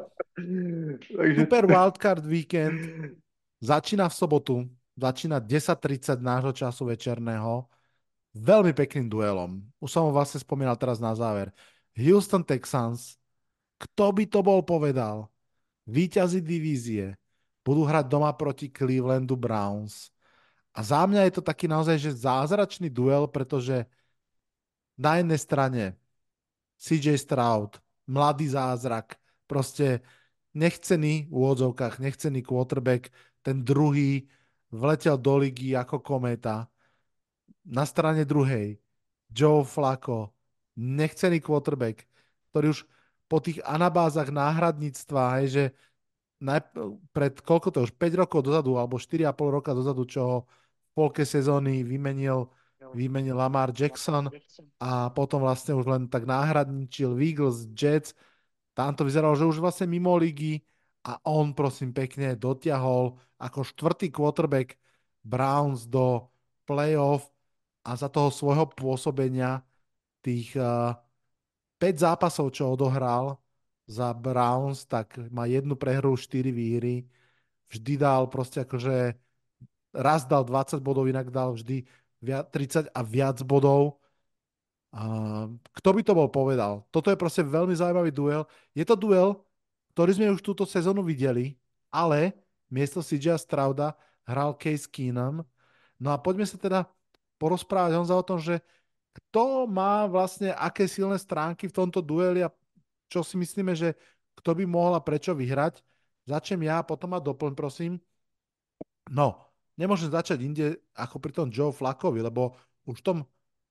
Takže 1.17 1.41
Super 1.45 1.65
Wildcard 1.69 2.25
Weekend 2.25 2.81
začína 3.61 4.09
v 4.09 4.15
sobotu, 4.15 4.55
začína 4.97 5.41
10.30 5.41 6.21
nášho 6.21 6.53
času 6.57 6.89
večerného, 6.89 7.69
veľmi 8.33 8.73
pekným 8.73 9.11
duelom. 9.11 9.61
Už 9.83 9.91
som 9.91 10.09
ho 10.09 10.13
vlastne 10.15 10.41
spomínal 10.41 10.79
teraz 10.81 11.03
na 11.03 11.13
záver. 11.13 11.53
Houston 11.99 12.41
Texans, 12.41 13.19
kto 13.81 14.13
by 14.15 14.25
to 14.29 14.41
bol 14.41 14.61
povedal? 14.65 15.29
Výťazí 15.91 16.41
divízie 16.41 17.19
budú 17.67 17.85
hrať 17.85 18.07
doma 18.07 18.31
proti 18.33 18.71
Clevelandu 18.71 19.35
Browns. 19.35 20.15
A 20.71 20.87
za 20.87 21.03
mňa 21.03 21.27
je 21.29 21.33
to 21.35 21.43
taký 21.43 21.67
naozaj 21.67 21.99
že 21.99 22.15
zázračný 22.15 22.87
duel, 22.87 23.27
pretože 23.27 23.85
na 25.01 25.17
jednej 25.17 25.41
strane 25.41 25.85
CJ 26.77 27.17
Stroud, 27.17 27.81
mladý 28.05 28.53
zázrak, 28.53 29.17
proste 29.49 30.05
nechcený 30.53 31.33
v 31.33 31.33
úvodzovkách, 31.33 32.05
nechcený 32.05 32.45
quarterback, 32.45 33.09
ten 33.41 33.65
druhý 33.65 34.29
vletel 34.69 35.17
do 35.17 35.41
ligy 35.41 35.73
ako 35.73 36.05
kométa. 36.05 36.69
Na 37.65 37.89
strane 37.89 38.29
druhej 38.29 38.77
Joe 39.33 39.65
Flacco, 39.65 40.37
nechcený 40.77 41.41
quarterback, 41.41 42.05
ktorý 42.53 42.77
už 42.77 42.85
po 43.31 43.39
tých 43.41 43.63
anabázach 43.63 44.29
náhradníctva, 44.29 45.23
hej, 45.41 45.47
že 45.49 45.65
naj, 46.43 46.67
pred 47.15 47.39
koľko 47.41 47.69
to 47.71 47.79
už 47.87 47.95
5 47.95 48.21
rokov 48.27 48.41
dozadu, 48.43 48.75
alebo 48.75 48.99
4,5 48.99 49.57
roka 49.57 49.71
dozadu, 49.71 50.03
čo 50.05 50.21
ho 50.21 50.39
v 50.45 50.89
polke 50.93 51.23
sezóny 51.23 51.87
vymenil, 51.87 52.51
vymenil 52.95 53.37
Lamar 53.37 53.71
Jackson 53.75 54.31
a 54.81 55.11
potom 55.11 55.45
vlastne 55.45 55.77
už 55.77 55.87
len 55.87 56.03
tak 56.07 56.27
náhradničil 56.27 57.17
Eagles, 57.19 57.71
Jets. 57.73 58.15
Tam 58.75 58.95
to 58.95 59.07
vyzeralo, 59.07 59.35
že 59.35 59.49
už 59.49 59.59
vlastne 59.63 59.91
mimo 59.91 60.15
ligy 60.17 60.63
a 61.05 61.17
on 61.29 61.57
prosím 61.57 61.97
pekne 61.97 62.37
dotiahol 62.37 63.17
ako 63.41 63.65
štvrtý 63.65 64.13
quarterback 64.13 64.77
Browns 65.25 65.89
do 65.89 66.29
playoff 66.69 67.29
a 67.85 67.97
za 67.97 68.13
toho 68.13 68.29
svojho 68.29 68.69
pôsobenia 68.69 69.65
tých 70.21 70.53
uh, 70.57 70.93
5 71.81 72.05
zápasov, 72.05 72.53
čo 72.53 72.77
odohral 72.77 73.41
za 73.89 74.13
Browns, 74.13 74.85
tak 74.85 75.17
má 75.33 75.49
jednu 75.49 75.75
prehru, 75.75 76.15
4 76.15 76.53
výhry. 76.53 77.09
Vždy 77.73 77.97
dal 77.97 78.29
proste 78.29 78.63
akože 78.69 79.17
raz 79.97 80.29
dal 80.29 80.45
20 80.45 80.79
bodov, 80.85 81.09
inak 81.11 81.33
dal 81.33 81.57
vždy 81.57 81.83
viac, 82.21 82.53
30 82.53 82.93
a 82.93 83.01
viac 83.01 83.41
bodov. 83.43 83.99
Uh, 84.91 85.55
kto 85.77 85.89
by 85.97 86.01
to 86.03 86.13
bol 86.13 86.29
povedal? 86.29 86.85
Toto 86.93 87.09
je 87.09 87.19
proste 87.19 87.41
veľmi 87.47 87.73
zaujímavý 87.73 88.11
duel. 88.13 88.43
Je 88.75 88.85
to 88.85 88.95
duel, 88.95 89.41
ktorý 89.97 90.11
sme 90.17 90.35
už 90.35 90.43
túto 90.45 90.69
sezónu 90.69 91.03
videli, 91.03 91.57
ale 91.91 92.35
miesto 92.71 93.03
CJ 93.03 93.39
Strauda 93.39 93.95
hral 94.27 94.55
Case 94.59 94.87
Keenum. 94.87 95.43
No 95.99 96.09
a 96.15 96.17
poďme 96.19 96.47
sa 96.47 96.57
teda 96.59 96.87
porozprávať 97.41 97.99
Honza 97.99 98.15
o 98.15 98.25
tom, 98.25 98.39
že 98.39 98.63
kto 99.11 99.67
má 99.67 100.07
vlastne 100.07 100.55
aké 100.55 100.87
silné 100.87 101.19
stránky 101.19 101.67
v 101.67 101.75
tomto 101.75 101.99
dueli 101.99 102.47
a 102.47 102.53
čo 103.11 103.27
si 103.27 103.35
myslíme, 103.35 103.75
že 103.75 103.99
kto 104.39 104.55
by 104.55 104.65
mohol 104.65 104.95
a 104.95 105.03
prečo 105.03 105.35
vyhrať. 105.35 105.83
Začnem 106.31 106.71
ja, 106.71 106.87
potom 106.87 107.11
ma 107.11 107.19
doplň, 107.19 107.53
prosím. 107.59 107.99
No, 109.11 109.50
nemôžem 109.81 110.13
začať 110.13 110.39
inde 110.45 110.77
ako 110.93 111.17
pri 111.17 111.33
tom 111.33 111.49
Joe 111.49 111.73
Flaccovi, 111.73 112.21
lebo 112.21 112.53
už 112.85 113.01
tom, 113.01 113.25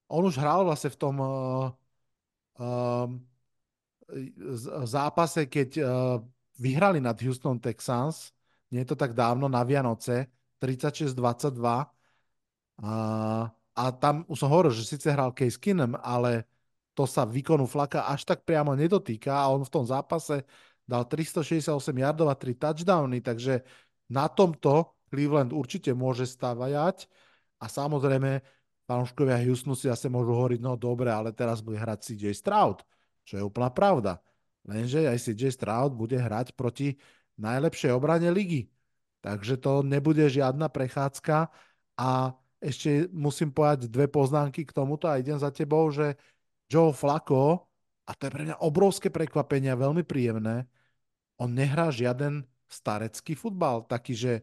on 0.10 0.26
už 0.26 0.41
hral 0.41 0.65
vlastne 0.65 0.90
v 0.90 0.98
tom 0.98 1.15
uh, 1.22 1.69
um, 2.57 3.22
zápase, 4.90 5.45
keď 5.45 5.69
uh, 5.77 6.18
vyhrali 6.57 6.98
nad 6.98 7.14
Houston 7.22 7.61
Texans, 7.61 8.34
nie 8.73 8.81
je 8.81 8.90
to 8.90 8.98
tak 8.98 9.14
dávno, 9.14 9.45
na 9.45 9.61
Vianoce, 9.61 10.34
36-22. 10.57 11.14
A, 12.80 12.94
a 13.76 13.84
tam 13.95 14.26
už 14.26 14.38
som 14.40 14.49
hovoril, 14.49 14.73
že 14.73 14.88
síce 14.88 15.14
hral 15.14 15.34
Case 15.34 15.61
Keenum, 15.61 15.94
ale 16.02 16.49
to 16.98 17.07
sa 17.07 17.23
výkonu 17.23 17.64
Flaka 17.64 18.10
až 18.11 18.27
tak 18.27 18.44
priamo 18.44 18.76
nedotýka 18.76 19.31
a 19.31 19.49
on 19.52 19.64
v 19.64 19.72
tom 19.72 19.86
zápase 19.88 20.44
dal 20.84 21.06
368 21.06 21.72
yardov 21.95 22.27
a 22.27 22.36
3 22.36 22.60
touchdowny, 22.60 23.22
takže 23.22 23.61
na 24.10 24.26
tomto 24.27 24.99
Cleveland 25.10 25.52
určite 25.52 25.91
môže 25.98 26.30
stavať 26.30 27.10
a 27.60 27.65
samozrejme 27.65 28.40
fanúškovia 28.86 29.41
Houstonu 29.45 29.77
si 29.77 29.90
zase 29.90 30.10
môžu 30.10 30.34
hovoriť, 30.34 30.61
no 30.61 30.77
dobre, 30.80 31.10
ale 31.14 31.34
teraz 31.36 31.61
bude 31.61 31.77
hrať 31.77 32.14
CJ 32.14 32.34
Stroud, 32.38 32.81
čo 33.26 33.38
je 33.38 33.44
úplná 33.44 33.69
pravda. 33.69 34.22
Lenže 34.65 35.06
aj 35.06 35.18
CJ 35.30 35.53
Stroud 35.53 35.94
bude 35.94 36.18
hrať 36.18 36.57
proti 36.57 36.98
najlepšej 37.38 37.94
obrane 37.94 38.30
ligy. 38.30 38.69
Takže 39.19 39.60
to 39.60 39.84
nebude 39.84 40.23
žiadna 40.31 40.72
prechádzka 40.72 41.52
a 41.99 42.10
ešte 42.60 43.07
musím 43.11 43.52
povedať 43.52 43.88
dve 43.88 44.07
poznámky 44.07 44.68
k 44.68 44.76
tomuto 44.76 45.07
a 45.07 45.19
idem 45.19 45.40
za 45.40 45.52
tebou, 45.52 45.88
že 45.91 46.15
Joe 46.68 46.91
Flacco, 46.91 47.68
a 48.03 48.11
to 48.15 48.27
je 48.27 48.34
pre 48.36 48.44
mňa 48.48 48.57
obrovské 48.64 49.07
prekvapenie 49.11 49.72
a 49.72 49.80
veľmi 49.80 50.03
príjemné, 50.03 50.68
on 51.40 51.56
nehrá 51.56 51.88
žiaden 51.88 52.44
starecký 52.68 53.34
futbal, 53.34 53.88
taký, 53.88 54.14
že 54.14 54.34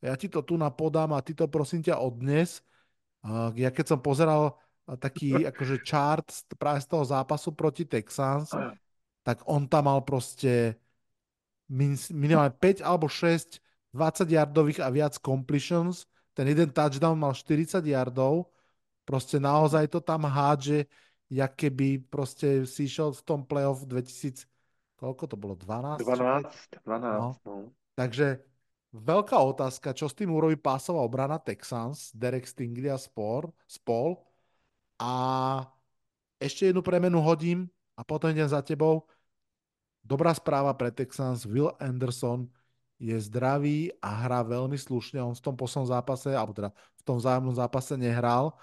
ja 0.00 0.14
ti 0.16 0.28
to 0.28 0.44
tu 0.44 0.56
napodám 0.60 1.16
a 1.16 1.24
ty 1.24 1.32
to 1.32 1.48
prosím 1.48 1.80
ťa 1.80 2.00
odnes. 2.00 2.60
Ja 3.56 3.72
keď 3.72 3.96
som 3.96 4.00
pozeral 4.00 4.56
taký 5.00 5.32
akože 5.50 5.76
chart 5.82 6.26
práve 6.56 6.84
z 6.84 6.88
toho 6.88 7.04
zápasu 7.04 7.50
proti 7.52 7.84
Texans, 7.88 8.52
tak 9.26 9.42
on 9.48 9.66
tam 9.66 9.90
mal 9.90 10.00
proste 10.06 10.78
minimálne 12.12 12.54
5 12.54 12.86
alebo 12.86 13.10
6 13.10 13.58
20 13.96 14.28
yardových 14.28 14.84
a 14.84 14.92
viac 14.92 15.16
completions. 15.16 16.04
Ten 16.36 16.52
jeden 16.52 16.68
touchdown 16.68 17.16
mal 17.16 17.32
40 17.32 17.80
yardov. 17.80 18.52
Proste 19.08 19.40
naozaj 19.40 19.88
to 19.88 20.04
tam 20.04 20.28
hádže, 20.28 20.84
jak 21.32 21.56
keby 21.56 22.04
proste 22.12 22.68
si 22.68 22.84
išiel 22.84 23.16
v 23.16 23.22
tom 23.24 23.40
playoff 23.46 23.88
2000, 23.88 24.44
koľko 25.00 25.24
to 25.30 25.36
bolo, 25.40 25.54
12? 25.56 26.04
12, 26.04 26.84
12, 26.84 26.84
no. 26.84 27.38
no. 27.40 27.56
Takže 27.96 28.42
veľká 28.92 29.36
otázka, 29.38 29.94
čo 29.96 30.06
s 30.06 30.14
tým 30.16 30.30
urobí 30.32 30.56
pásová 30.56 31.02
obrana 31.02 31.38
Texans, 31.40 32.10
Derek 32.14 32.46
Stingley 32.46 32.90
a 32.90 32.98
spor, 32.98 33.50
spol. 33.66 34.18
A 34.96 35.12
ešte 36.40 36.70
jednu 36.70 36.80
premenu 36.80 37.20
hodím 37.20 37.68
a 37.96 38.04
potom 38.04 38.30
idem 38.32 38.48
za 38.48 38.60
tebou. 38.60 39.08
dobrá 40.06 40.30
správa 40.30 40.70
pre 40.78 40.94
Texans, 40.94 41.42
Will 41.42 41.74
Anderson 41.82 42.46
je 42.96 43.16
zdravý 43.20 43.92
a 44.00 44.24
hrá 44.24 44.40
veľmi 44.46 44.78
slušne. 44.78 45.20
On 45.20 45.34
v 45.34 45.44
tom 45.44 45.58
poslednom 45.58 45.90
zápase, 45.90 46.32
alebo 46.32 46.54
teda 46.54 46.70
v 46.72 47.02
tom 47.02 47.18
vzájomnom 47.20 47.56
zápase 47.58 47.98
nehral 47.98 48.54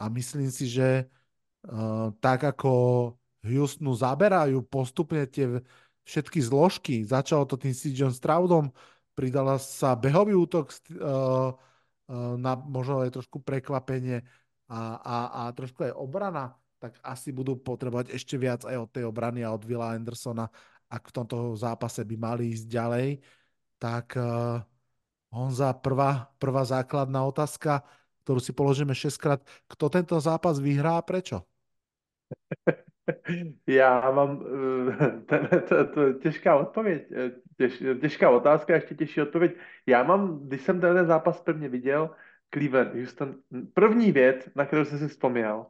a 0.00 0.08
myslím 0.08 0.48
si, 0.48 0.70
že 0.70 1.10
uh, 1.68 2.12
tak 2.22 2.44
ako 2.44 2.70
Houstonu 3.44 3.94
zaberajú 3.94 4.62
postupne 4.66 5.22
tie 5.28 5.60
všetky 6.06 6.38
zložky, 6.38 7.02
začalo 7.02 7.46
to 7.46 7.58
tým 7.58 7.74
CJ 7.74 8.14
Stroudom, 8.14 8.70
pridala 9.16 9.56
sa 9.56 9.96
behový 9.96 10.36
útok 10.36 10.76
uh, 10.92 11.56
na 12.36 12.52
možno 12.54 13.02
aj 13.02 13.16
trošku 13.16 13.40
prekvapenie 13.42 14.22
a, 14.68 15.00
a, 15.00 15.16
a 15.32 15.40
trošku 15.56 15.88
aj 15.88 15.96
obrana, 15.96 16.54
tak 16.78 17.00
asi 17.02 17.32
budú 17.32 17.56
potrebovať 17.58 18.12
ešte 18.14 18.36
viac 18.36 18.62
aj 18.68 18.76
od 18.76 18.90
tej 18.92 19.08
obrany 19.08 19.42
a 19.42 19.50
od 19.50 19.64
Villa 19.64 19.96
Andersona, 19.96 20.46
ak 20.86 21.10
v 21.10 21.14
tomto 21.16 21.58
zápase 21.58 22.04
by 22.06 22.14
mali 22.14 22.54
ísť 22.54 22.66
ďalej 22.68 23.08
tak 23.76 24.16
uh, 24.16 24.60
Honza, 25.32 25.72
prvá, 25.76 26.32
prvá 26.40 26.64
základná 26.64 27.24
otázka, 27.28 27.84
ktorú 28.24 28.40
si 28.40 28.52
položíme 28.56 28.96
šestkrát. 28.96 29.44
Kto 29.68 29.92
tento 29.92 30.16
zápas 30.16 30.58
vyhrá 30.58 30.96
a 30.98 31.04
prečo? 31.04 31.44
Já 33.66 34.10
mám 34.10 34.38
to, 35.26 35.36
to, 35.68 35.84
to, 35.86 36.12
těžká 36.12 36.56
odpověď, 36.56 37.02
těž, 37.56 37.82
těžká 38.00 38.30
otázka, 38.30 38.74
ještě 38.74 38.94
těžší 38.94 39.22
odpověď. 39.22 39.56
Já 39.86 40.02
mám, 40.02 40.48
když 40.48 40.60
jsem 40.60 40.80
ten 40.80 41.06
zápas 41.06 41.40
prvně 41.40 41.68
viděl, 41.68 42.10
Cleveland, 42.54 42.94
Houston, 42.94 43.34
první 43.74 44.12
věc, 44.12 44.48
na 44.54 44.66
kterou 44.66 44.84
jsem 44.84 44.98
si 44.98 45.08
vzpomněl, 45.08 45.66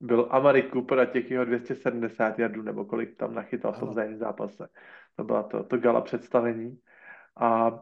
byl 0.00 0.28
Amari 0.30 0.70
Cooper 0.72 1.00
a 1.00 1.04
těch 1.04 1.30
jeho 1.30 1.44
270 1.44 2.38
jardů, 2.38 2.62
nebo 2.62 2.84
kolik 2.84 3.16
tam 3.16 3.34
nachytal 3.34 3.72
v 3.72 3.78
tom 3.78 3.94
zápase. 4.18 4.68
To 5.16 5.24
byla 5.24 5.42
to, 5.42 5.64
to 5.64 5.78
gala 5.78 6.00
představení. 6.00 6.80
A 7.36 7.80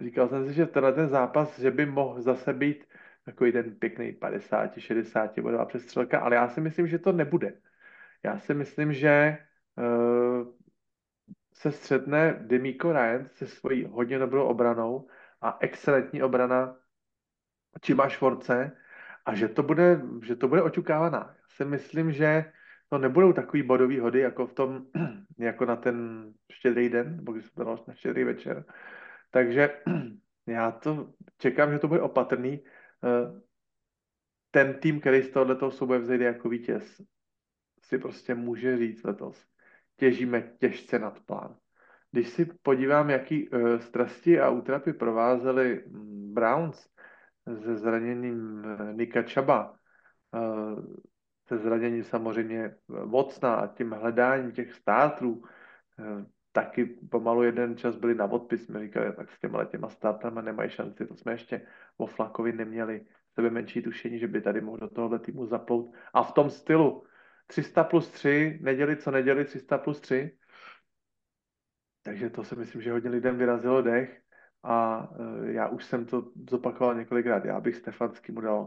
říkal 0.00 0.28
jsem 0.28 0.46
si, 0.46 0.54
že 0.54 0.66
tenhle 0.66 0.92
ten 0.92 1.08
zápas, 1.08 1.58
že 1.58 1.70
by 1.70 1.86
mohl 1.86 2.22
zase 2.22 2.52
být 2.52 2.84
takový 3.24 3.52
ten 3.52 3.74
pěkný 3.74 4.12
50, 4.12 4.78
60 4.78 5.38
bodová 5.38 5.64
přestřelka, 5.64 6.20
ale 6.20 6.36
já 6.36 6.48
si 6.48 6.60
myslím, 6.60 6.86
že 6.86 6.98
to 6.98 7.12
nebude. 7.12 7.54
Já 8.22 8.38
si 8.38 8.54
myslím, 8.54 8.92
že 8.92 9.38
uh, 9.76 10.57
se 11.58 11.72
střetne 11.72 12.38
Demiko 12.40 12.92
Ryan 12.92 13.28
se 13.32 13.46
svojí 13.46 13.84
hodně 13.84 14.18
dobrou 14.18 14.44
obranou 14.46 15.08
a 15.40 15.58
excelentní 15.60 16.22
obrana 16.22 16.76
Čima 17.82 18.08
Švorce 18.08 18.76
a 19.24 19.34
že 19.34 19.48
to 19.48 19.62
bude, 19.62 20.00
že 20.22 20.36
to 20.36 20.48
bude 20.48 20.62
oťukávaná. 20.62 21.18
Já 21.18 21.44
si 21.48 21.64
myslím, 21.64 22.12
že 22.12 22.52
to 22.88 22.98
nebudou 22.98 23.32
takový 23.32 23.62
bodový 23.62 23.98
hody, 23.98 24.20
jako 24.20 24.46
v 24.46 24.52
tom, 24.52 24.86
jako 25.38 25.64
na 25.64 25.76
ten 25.76 26.28
štědrý 26.52 26.88
den, 26.88 27.16
nebo 27.16 27.32
když 27.32 27.46
se 27.46 27.64
na 27.64 27.94
štědrý 27.94 28.24
večer. 28.24 28.64
Takže 29.30 29.82
já 30.46 30.70
to 30.70 31.12
čekám, 31.38 31.72
že 31.72 31.78
to 31.78 31.88
bude 31.88 32.00
opatrný. 32.00 32.64
Eh, 33.04 33.40
ten 34.50 34.74
tým, 34.74 35.00
který 35.00 35.22
z 35.22 35.30
tohoto 35.30 35.70
souboje 35.70 36.00
vzejde 36.00 36.24
jako 36.24 36.48
vítěz, 36.48 37.02
si 37.82 37.98
prostě 37.98 38.34
může 38.34 38.78
říct 38.78 39.04
letos. 39.04 39.48
Těžíme 39.98 40.52
těžce 40.58 40.98
nad 40.98 41.20
plán. 41.20 41.56
Když 42.10 42.28
si 42.28 42.44
podívám, 42.62 43.10
jaký 43.10 43.48
uh, 43.48 43.78
strasti 43.78 44.40
a 44.40 44.50
útrapy 44.50 44.92
provázely 44.92 45.84
mm, 45.86 46.34
Browns 46.34 46.88
se 47.62 47.76
zraněním 47.76 48.64
uh, 48.64 48.92
Nika 48.92 49.22
Chaba, 49.22 49.74
uh, 50.34 50.84
se 51.48 51.58
zraněním 51.58 52.04
samozřejmě 52.04 52.74
Vocna 52.88 53.54
a 53.54 53.66
tím 53.66 53.90
hledáním 53.90 54.52
těch 54.52 54.74
státrů, 54.74 55.42
eh, 55.98 56.24
taky 56.52 56.84
pomalu 56.84 57.42
jeden 57.42 57.76
čas 57.76 57.96
byli 57.96 58.14
na 58.14 58.24
odpis, 58.24 58.64
jsme 58.64 58.80
říkali, 58.80 59.12
tak 59.12 59.30
s 59.30 59.40
těma 59.40 59.64
těma 59.64 59.88
státama 59.88 60.40
nemají 60.40 60.70
šanci, 60.70 61.06
to 61.06 61.14
jsme 61.14 61.32
ještě 61.32 61.66
o 61.96 62.06
Flakovi 62.06 62.52
neměli 62.52 63.06
sebe 63.34 63.50
menší 63.50 63.82
tušení, 63.82 64.18
že 64.18 64.28
by 64.28 64.40
tady 64.40 64.60
mohl 64.60 64.78
do 64.78 64.88
tohohle 64.88 65.18
týmu 65.18 65.46
zaplout. 65.46 65.94
A 66.14 66.22
v 66.22 66.32
tom 66.32 66.50
stylu 66.50 67.04
300 67.48 67.84
plus 67.84 68.08
3, 68.08 68.58
neděli 68.62 68.96
co 68.96 69.10
neděli 69.10 69.44
300 69.44 69.78
plus 69.78 70.00
3, 70.00 70.38
takže 72.02 72.30
to 72.30 72.44
si 72.44 72.56
myslím, 72.56 72.82
že 72.82 72.92
hodně 72.92 73.10
lidem 73.10 73.38
vyrazilo 73.38 73.82
dech 73.82 74.20
a 74.64 75.08
eh, 75.20 75.52
já 75.52 75.68
už 75.68 75.84
jsem 75.84 76.06
to 76.06 76.24
zopakoval 76.50 76.94
několikrát. 76.94 77.44
Já 77.44 77.60
bych 77.60 77.76
Stefanský 77.76 78.32
mu 78.32 78.40
dal 78.40 78.60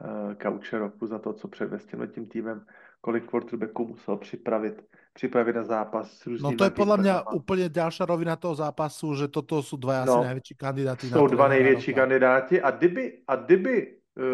uh, 0.00 0.34
kauče 0.34 0.78
roku 0.78 1.06
za 1.06 1.18
to, 1.18 1.32
co 1.32 1.48
předvést 1.48 1.86
tím 2.14 2.28
týmem, 2.28 2.64
kolik 3.00 3.24
quarterbacků 3.26 3.86
musel 3.86 4.16
připravit, 4.16 4.82
připravit 5.12 5.56
na 5.56 5.64
zápas 5.64 6.12
s 6.12 6.42
No 6.42 6.52
to 6.52 6.64
je 6.64 6.70
podle 6.70 6.98
mě 6.98 7.12
úplně 7.34 7.68
další 7.68 8.04
rovina 8.04 8.36
toho 8.36 8.54
zápasu, 8.54 9.14
že 9.14 9.28
toto 9.28 9.62
jsou 9.62 9.76
dva 9.76 10.02
asi 10.02 10.10
no, 10.10 10.24
největší 10.24 10.54
kandidáty. 10.54 11.06
Jsou 11.06 11.26
dva 11.26 11.48
největší 11.48 11.90
roka. 11.90 12.00
kandidáti 12.00 12.62
a 12.62 12.70
kdyby, 12.70 13.22
a 13.28 13.36
kdyby 13.36 13.96
uh, 14.16 14.24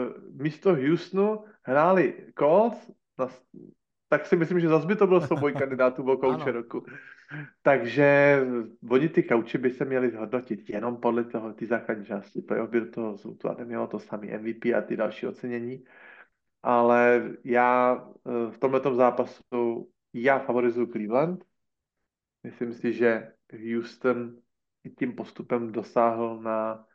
místo 0.43 0.75
Houstonu 0.75 1.45
hráli 1.63 2.15
Colts, 2.39 2.91
na, 3.19 3.29
tak 4.11 4.27
si 4.27 4.37
myslím, 4.37 4.61
že 4.61 4.69
zase 4.69 4.87
by 4.87 4.97
to 4.97 5.07
byl 5.07 5.21
souboj 5.21 5.53
kandidátů 5.59 6.11
o 6.11 6.17
kouče 6.17 6.53
roku. 6.53 6.87
Takže 7.63 8.41
oni 8.91 9.09
ty 9.09 9.23
kauči 9.23 9.59
by 9.59 9.71
se 9.71 9.85
měli 9.85 10.11
zhodnotit 10.11 10.71
jenom 10.71 10.97
podle 10.97 11.25
toho, 11.25 11.53
ty 11.53 11.67
základní 11.67 12.07
části 12.07 12.43
playoff 12.43 12.71
by 12.71 12.81
do 12.81 12.91
toho 12.91 13.17
zvutu 13.17 13.49
a 13.49 13.55
nemělo 13.55 13.87
to 13.87 13.99
samý 13.99 14.31
MVP 14.39 14.65
a 14.77 14.81
ty 14.81 14.97
další 14.97 15.27
ocenění. 15.27 15.85
Ale 16.63 17.31
já 17.45 17.97
eh, 18.27 18.51
v 18.51 18.59
tomto 18.59 18.95
zápasu 18.95 19.91
já 20.13 20.39
favorizuju 20.39 20.87
Cleveland. 20.87 21.45
Myslím 22.43 22.73
si, 22.73 22.93
že 22.93 23.33
Houston 23.75 24.37
tím 24.99 25.13
postupem 25.13 25.73
dosáhl 25.73 26.41
na, 26.43 26.87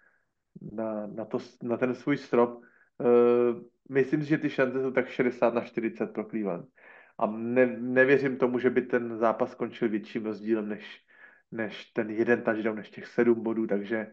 na, 0.72 1.08
na, 1.08 1.26
to, 1.26 1.38
na 1.64 1.78
ten 1.78 1.96
svůj 1.96 2.18
strop. 2.18 2.62
Uh, 2.98 3.62
myslím 3.90 4.22
si, 4.22 4.28
že 4.28 4.38
ty 4.38 4.50
šance 4.50 4.82
jsou 4.82 4.92
tak 4.92 5.08
60 5.08 5.54
na 5.54 5.62
40 5.62 6.08
pro 6.08 6.26
Cleveland 6.26 6.70
a 7.18 7.26
ne, 7.26 7.66
nevěřím 7.80 8.38
tomu, 8.38 8.60
že 8.60 8.70
by 8.70 8.82
ten 8.82 9.18
zápas 9.18 9.52
skončil 9.52 9.90
větším 9.90 10.26
rozdílem 10.26 10.70
než, 10.70 11.06
než 11.52 11.86
ten 11.86 12.10
jeden 12.10 12.42
touchdown, 12.42 12.76
než 12.76 12.90
těch 12.90 13.08
sedm 13.08 13.44
bodů, 13.44 13.68
takže, 13.68 14.12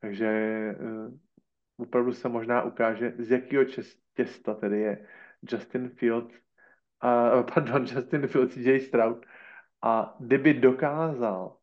takže 0.00 0.30
uh, 0.80 1.14
opravdu 1.76 2.12
se 2.12 2.28
možná 2.28 2.62
ukáže, 2.62 3.14
z 3.18 3.30
jakého 3.30 3.64
těsta 4.14 4.54
tedy 4.54 4.80
je 4.80 5.06
Justin 5.52 5.88
Fields, 5.88 6.34
uh, 7.04 7.42
pardon, 7.54 7.82
Justin 7.82 8.26
Fields, 8.26 8.56
J. 8.56 8.80
Stroud 8.80 9.26
a 9.82 10.16
kdyby 10.20 10.54
dokázal 10.54 11.56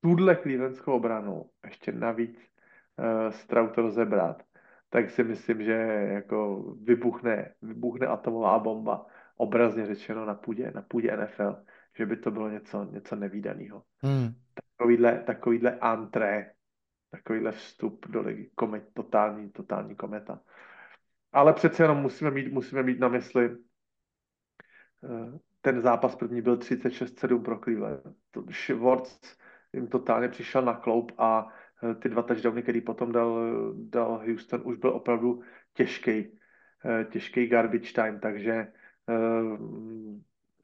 tuhle 0.00 0.36
clevelandskou 0.36 0.92
obranu 0.92 1.50
ještě 1.64 1.92
navíc 1.92 2.38
uh, 2.38 3.30
Stroud 3.30 3.78
rozebrat, 3.78 4.42
tak 4.90 5.10
si 5.10 5.24
myslím, 5.24 5.62
že 5.62 5.72
jako 6.12 6.62
vybuchne, 6.82 7.54
vybuchne 7.62 8.06
atomová 8.06 8.58
bomba 8.58 9.06
obrazně 9.38 9.86
řečeno 9.86 10.26
na 10.26 10.34
půdě, 10.34 10.70
na 10.74 10.82
půdě 10.82 11.16
NFL, 11.16 11.56
že 11.98 12.06
by 12.06 12.16
to 12.16 12.30
bylo 12.30 12.48
něco, 12.48 12.84
něco 12.84 13.16
nevýdaného. 13.16 13.82
Hmm. 14.02 14.34
Takovýhle, 14.54 15.22
takovýhle 15.26 15.78
antré, 15.78 16.52
takovýhle 17.10 17.52
vstup 17.52 18.06
do 18.08 18.20
ligy, 18.22 18.50
komet, 18.54 18.84
totální, 18.94 19.50
totální 19.50 19.96
kometa. 19.96 20.40
Ale 21.32 21.52
přece 21.52 21.82
jenom 21.82 21.98
musíme 21.98 22.30
mít, 22.30 22.52
musíme 22.52 22.82
mít 22.82 23.00
na 23.00 23.08
mysli, 23.08 23.56
eh, 25.04 25.38
ten 25.60 25.82
zápas 25.82 26.16
první 26.16 26.42
byl 26.42 26.56
36-7 26.56 27.42
pro 27.42 27.58
Cleveland. 27.58 28.02
Schwartz 28.50 29.36
jim 29.72 29.86
totálně 29.86 30.28
přišel 30.28 30.62
na 30.62 30.74
kloup 30.74 31.12
a 31.18 31.48
eh, 31.82 31.94
ty 31.94 32.08
dva 32.08 32.22
touchdowny, 32.22 32.62
který 32.62 32.80
potom 32.80 33.12
dal, 33.12 33.38
dal 33.74 34.22
Houston, 34.26 34.60
už 34.64 34.76
byl 34.76 34.90
opravdu 34.90 35.42
těžký, 35.74 36.38
eh, 36.84 37.04
těžký 37.04 37.46
garbage 37.46 37.92
time, 37.92 38.20
takže 38.20 38.72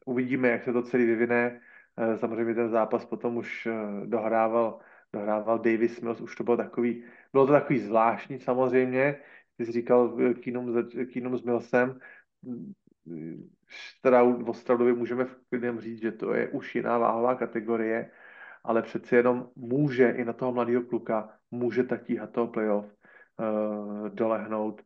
uvidíme, 0.05 0.49
jak 0.49 0.65
se 0.65 0.73
to 0.73 0.83
celý 0.83 1.05
vyvine. 1.05 1.61
Eh, 1.97 2.19
samozřejmě 2.19 2.55
ten 2.55 2.71
zápas 2.71 3.05
potom 3.05 3.37
už 3.37 3.67
eh, 3.67 4.07
dohrával, 4.07 4.79
dohrával 5.13 5.59
Davis 5.59 6.01
Mills, 6.01 6.21
už 6.21 6.37
to 6.37 6.45
bylo 6.45 6.57
takový, 6.57 7.05
bylo 7.33 7.47
to 7.47 7.53
takový 7.53 7.79
zvláštní 7.79 8.41
samozřejmě, 8.41 9.21
ty 9.57 9.67
jsi 9.67 9.73
říkal 9.73 10.17
Keenum, 10.43 11.39
s 11.39 11.43
Millsem, 11.43 11.99
Stroud, 13.69 14.49
o 14.69 14.95
můžeme 14.95 15.25
v 15.25 15.37
klidném 15.49 15.81
říct, 15.81 16.01
že 16.03 16.13
to 16.13 16.35
je 16.35 16.49
už 16.49 16.75
jiná 16.75 16.99
váhová 16.99 17.35
kategorie, 17.35 18.11
ale 18.65 18.83
přeci 18.83 19.15
jenom 19.15 19.49
může 19.57 20.11
i 20.11 20.25
na 20.25 20.33
toho 20.33 20.53
mladého 20.53 20.83
kluka, 20.83 21.29
může 21.51 21.85
tak 21.85 22.05
tíhat 22.05 22.31
toho 22.31 22.47
playoff, 22.47 22.87
dolehnout. 24.09 24.83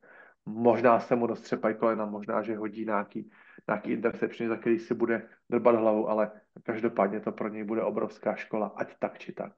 Možná 0.47 1.01
se 1.01 1.17
mu 1.17 1.27
roztřepají 1.27 1.75
kolena, 1.75 2.07
možná, 2.07 2.43
že 2.43 2.57
hodí 2.57 2.85
nějaký, 2.85 3.31
nějaký 3.69 3.91
interception, 3.91 4.49
za 4.49 4.57
který 4.57 4.79
si 4.79 4.95
bude 4.95 5.29
drbat 5.51 5.75
hlavu, 5.75 6.09
ale 6.09 6.31
každopádně 6.63 7.21
to 7.21 7.33
pro 7.33 7.49
něj 7.49 7.65
bude 7.65 7.83
obrovská 7.83 8.37
škola, 8.37 8.67
ať 8.67 8.99
tak 8.99 9.19
či 9.19 9.33
tak. 9.33 9.53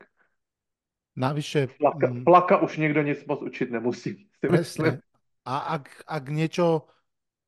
Navyše... 1.16 1.66
Plaka, 1.78 2.06
mm. 2.10 2.24
plaka 2.24 2.58
už 2.62 2.76
někdo 2.76 3.02
nic 3.02 3.24
moc 3.24 3.42
učit 3.42 3.70
nemusí. 3.70 4.28
Presne. 4.40 5.00
A 5.44 5.58
ak, 5.58 6.04
ak 6.06 6.24
niečo 6.28 6.86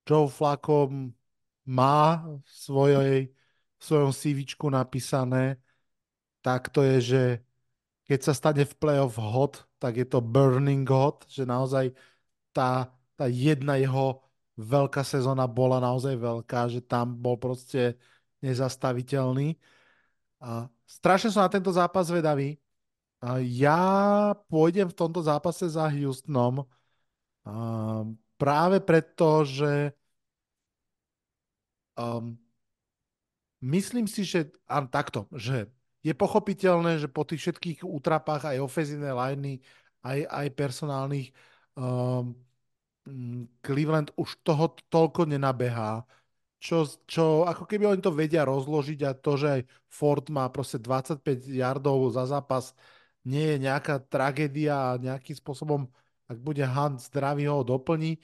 Joe 0.08 0.26
Flacco 0.26 0.88
má 1.68 2.24
v 2.24 2.48
svojej, 2.48 3.16
v 3.78 3.82
svojom 3.84 4.12
CVčku 4.12 4.66
napísané, 4.72 5.60
tak 6.42 6.72
to 6.72 6.82
je, 6.82 6.96
že 7.00 7.22
keď 8.08 8.20
sa 8.22 8.34
stane 8.34 8.64
v 8.64 8.74
playoff 8.74 9.20
hot, 9.20 9.68
tak 9.78 9.96
je 9.96 10.06
to 10.08 10.24
burning 10.24 10.88
hot, 10.88 11.28
že 11.28 11.46
naozaj 11.46 11.94
tá, 12.50 12.90
tá 13.14 13.26
jedna 13.30 13.78
jeho 13.78 14.24
veľká 14.56 15.02
sezóna 15.02 15.48
bola 15.48 15.80
naozaj 15.80 16.16
veľká, 16.16 16.68
že 16.68 16.80
tam 16.84 17.16
bol 17.16 17.40
proste 17.40 17.96
nezastaviteľný. 18.44 19.56
A 20.42 20.66
strašne 20.84 21.30
som 21.30 21.46
na 21.46 21.50
tento 21.52 21.70
zápas 21.72 22.10
vedavý. 22.10 22.58
A 23.22 23.38
ja 23.38 24.34
pôjdem 24.50 24.90
v 24.90 24.98
tomto 24.98 25.22
zápase 25.22 25.70
za 25.70 25.86
Houstonom 25.86 26.66
a 27.46 27.54
práve 28.38 28.82
preto, 28.82 29.46
že 29.46 29.94
um, 31.94 32.34
myslím 33.62 34.10
si, 34.10 34.26
že 34.26 34.50
a 34.66 34.82
takto, 34.86 35.30
že 35.34 35.70
je 36.02 36.10
pochopiteľné, 36.10 36.98
že 36.98 37.06
po 37.06 37.22
tých 37.22 37.46
všetkých 37.46 37.78
útrapách 37.86 38.54
aj 38.54 38.58
ofezívnej 38.58 39.14
liney, 39.14 39.62
aj, 40.02 40.26
aj 40.26 40.46
personálnych 40.58 41.30
um, 41.78 42.34
Cleveland 43.62 44.14
už 44.14 44.38
toho 44.46 44.78
toľko 44.86 45.26
nenabehá, 45.26 46.06
čo, 46.62 46.86
čo 47.10 47.42
ako 47.42 47.66
keby 47.66 47.90
oni 47.90 48.00
to 48.02 48.14
vedia 48.14 48.46
rozložiť 48.46 49.00
a 49.02 49.18
to, 49.18 49.34
že 49.34 49.48
aj 49.58 49.60
Ford 49.90 50.22
má 50.30 50.46
proste 50.54 50.78
25 50.78 51.50
yardov 51.50 52.14
za 52.14 52.30
zápas, 52.30 52.70
nie 53.26 53.54
je 53.54 53.66
nejaká 53.66 53.98
tragédia 54.06 54.94
a 54.94 55.00
nejakým 55.02 55.34
spôsobom, 55.34 55.90
ak 56.30 56.38
bude 56.38 56.62
Hunt 56.62 57.02
zdravý, 57.02 57.50
ho 57.50 57.66
doplní. 57.66 58.22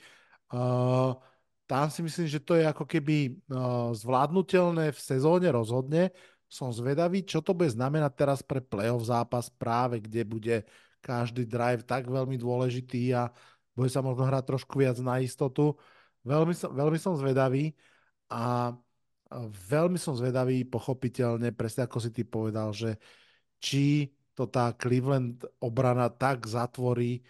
Uh, 0.54 1.18
tam 1.66 1.90
si 1.90 2.00
myslím, 2.06 2.30
že 2.30 2.38
to 2.38 2.54
je 2.54 2.64
ako 2.64 2.86
keby 2.86 3.42
uh, 3.50 3.90
zvládnutelné 3.94 4.94
v 4.94 5.00
sezóne 5.02 5.50
rozhodne. 5.50 6.14
Som 6.48 6.72
zvedavý, 6.72 7.26
čo 7.26 7.42
to 7.42 7.52
bude 7.52 7.68
znamenať 7.74 8.12
teraz 8.16 8.40
pre 8.40 8.62
playoff 8.62 9.04
zápas 9.04 9.50
práve, 9.50 10.00
kde 10.00 10.22
bude 10.24 10.56
každý 11.02 11.44
drive 11.44 11.84
tak 11.84 12.08
veľmi 12.08 12.38
dôležitý 12.40 13.12
a 13.14 13.30
bude 13.78 13.94
sa 13.94 14.02
možno 14.02 14.26
hrať 14.26 14.42
trošku 14.42 14.82
viac 14.82 14.98
na 14.98 15.22
istotu. 15.22 15.78
Veľmi 16.26 16.50
som, 16.50 16.74
veľmi 16.74 16.98
som 16.98 17.14
zvedavý 17.14 17.78
a 18.26 18.74
veľmi 19.70 19.94
som 19.94 20.18
zvedavý, 20.18 20.66
pochopiteľne, 20.66 21.54
presne 21.54 21.86
ako 21.86 22.02
si 22.02 22.10
ty 22.10 22.26
povedal, 22.26 22.74
že 22.74 22.98
či 23.62 24.10
to 24.34 24.50
tá 24.50 24.74
Cleveland 24.74 25.46
obrana 25.62 26.10
tak 26.10 26.50
zatvorí 26.50 27.22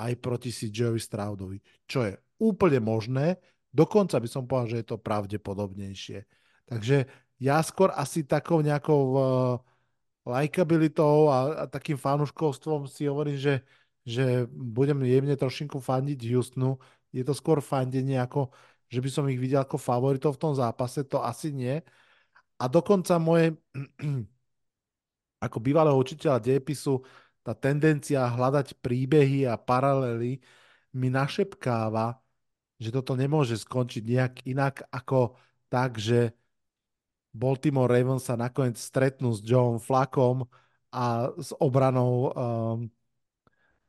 aj 0.00 0.12
proti 0.24 0.48
CJ 0.48 0.96
Stroudovi. 0.96 1.60
Čo 1.84 2.08
je 2.08 2.16
úplne 2.40 2.80
možné, 2.80 3.36
dokonca 3.68 4.16
by 4.16 4.28
som 4.28 4.48
povedal, 4.48 4.72
že 4.72 4.80
je 4.80 4.88
to 4.88 4.96
pravdepodobnejšie. 4.96 6.24
Takže 6.64 7.04
ja 7.40 7.60
skôr 7.60 7.92
asi 7.92 8.24
takou 8.24 8.64
nejakou 8.64 9.02
uh, 9.12 9.22
likeabilitou 10.24 11.28
a, 11.28 11.38
a 11.60 11.68
takým 11.68 11.96
fanúškovstvom 11.96 12.88
si 12.88 13.08
hovorím, 13.08 13.40
že, 13.40 13.64
že 14.04 14.48
budem 14.50 15.00
jemne 15.04 15.36
trošinku 15.36 15.78
fandiť 15.80 16.18
Houstonu. 16.32 16.80
Je 17.12 17.22
to 17.26 17.34
skôr 17.36 17.60
fandenie 17.60 18.16
ako, 18.16 18.50
že 18.90 18.98
by 19.02 19.10
som 19.10 19.24
ich 19.28 19.38
videl 19.38 19.62
ako 19.62 19.76
favoritov 19.78 20.36
v 20.36 20.42
tom 20.42 20.54
zápase, 20.56 21.04
to 21.06 21.22
asi 21.22 21.52
nie. 21.54 21.78
A 22.60 22.64
dokonca 22.68 23.16
moje 23.20 23.56
ako 25.46 25.56
bývalého 25.60 25.96
učiteľa 25.96 26.42
dejepisu 26.42 27.00
tá 27.40 27.56
tendencia 27.56 28.28
hľadať 28.28 28.76
príbehy 28.84 29.48
a 29.48 29.56
paralely 29.56 30.44
mi 30.92 31.08
našepkáva, 31.08 32.20
že 32.76 32.92
toto 32.92 33.16
nemôže 33.16 33.56
skončiť 33.56 34.02
nejak 34.04 34.34
inak 34.44 34.84
ako 34.92 35.36
tak, 35.72 35.96
že 35.96 36.36
Baltimore 37.30 37.88
Ravens 37.88 38.26
sa 38.26 38.34
nakoniec 38.34 38.76
stretnú 38.76 39.30
s 39.30 39.40
Joe 39.40 39.78
Flakom 39.78 40.50
a 40.90 41.30
s 41.38 41.54
obranou 41.62 42.34
um, 42.34 42.90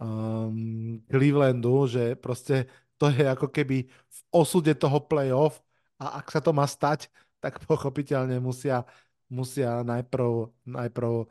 um, 0.01 0.97
Clevelandu, 1.05 1.85
že 1.85 2.17
proste 2.17 2.65
to 2.97 3.13
je 3.13 3.25
ako 3.29 3.53
keby 3.53 3.85
v 3.85 4.19
osude 4.33 4.73
toho 4.75 4.97
playoff 5.05 5.61
a 6.01 6.17
ak 6.17 6.33
sa 6.33 6.41
to 6.41 6.49
má 6.49 6.65
stať, 6.65 7.13
tak 7.37 7.61
pochopiteľne 7.69 8.41
musia 8.41 8.85
musia 9.31 9.81
najprv, 9.81 10.51
najprv 10.67 11.11
uh, 11.23 11.25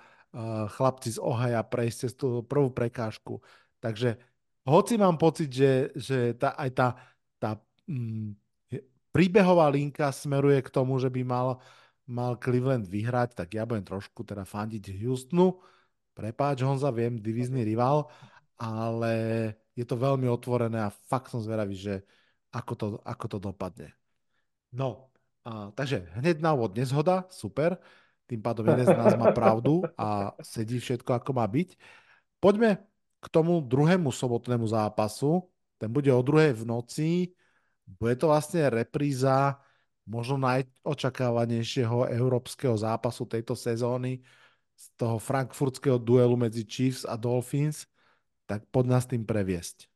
chlapci 0.73 1.15
z 1.15 1.19
Ohaja 1.21 1.61
prejsť 1.61 1.99
cez 2.09 2.13
tú 2.17 2.41
prvú 2.41 2.73
prekážku. 2.73 3.45
Takže 3.79 4.17
hoci 4.65 4.97
mám 4.97 5.21
pocit, 5.21 5.53
že, 5.53 5.93
že 5.93 6.33
tá, 6.35 6.57
aj 6.57 6.71
tá, 6.73 6.89
tá 7.37 7.51
mm, 7.85 8.33
príbehová 9.13 9.69
linka 9.69 10.09
smeruje 10.09 10.65
k 10.65 10.73
tomu, 10.73 10.97
že 10.97 11.13
by 11.13 11.23
mal, 11.23 11.61
mal 12.09 12.41
Cleveland 12.41 12.89
vyhrať, 12.89 13.37
tak 13.37 13.53
ja 13.53 13.69
budem 13.69 13.85
trošku 13.85 14.25
teda 14.25 14.49
fandiť 14.49 14.97
Houstonu. 15.05 15.61
Prepáč 16.17 16.65
Honza, 16.67 16.91
viem, 16.91 17.21
divizný 17.21 17.63
rival, 17.63 18.09
ale 18.61 19.15
je 19.73 19.89
to 19.89 19.97
veľmi 19.97 20.28
otvorené 20.28 20.85
a 20.85 20.93
fakt 20.93 21.32
som 21.32 21.41
zvedavý, 21.41 21.73
že 21.73 22.05
ako 22.53 22.73
to, 22.77 22.87
ako 23.09 23.27
to 23.32 23.39
dopadne. 23.41 23.89
No, 24.77 25.09
a, 25.49 25.73
takže 25.73 26.05
hneď 26.20 26.45
na 26.45 26.53
úvod 26.53 26.77
nezhoda, 26.77 27.24
super. 27.32 27.81
Tým 28.28 28.45
pádom 28.45 28.69
jeden 28.69 28.87
z 28.87 28.95
nás 28.95 29.16
má 29.19 29.32
pravdu 29.35 29.82
a 29.99 30.37
sedí 30.45 30.78
všetko, 30.78 31.19
ako 31.19 31.31
má 31.35 31.43
byť. 31.49 31.74
Poďme 32.39 32.78
k 33.19 33.27
tomu 33.27 33.59
druhému 33.59 34.12
sobotnému 34.15 34.70
zápasu. 34.70 35.51
Ten 35.81 35.91
bude 35.91 36.12
o 36.15 36.23
druhej 36.23 36.55
v 36.55 36.65
noci. 36.69 37.11
Bude 37.89 38.15
to 38.15 38.31
vlastne 38.31 38.70
repríza 38.70 39.59
možno 40.07 40.39
najočakávanejšieho 40.47 42.07
európskeho 42.15 42.78
zápasu 42.78 43.27
tejto 43.27 43.59
sezóny 43.59 44.23
z 44.78 44.85
toho 44.95 45.19
frankfurtského 45.19 45.99
duelu 45.99 46.39
medzi 46.39 46.62
Chiefs 46.62 47.03
a 47.03 47.19
Dolphins. 47.19 47.91
Tak 48.51 48.67
pod 48.75 48.83
nás 48.91 49.07
tým 49.07 49.23
previesť. 49.23 49.87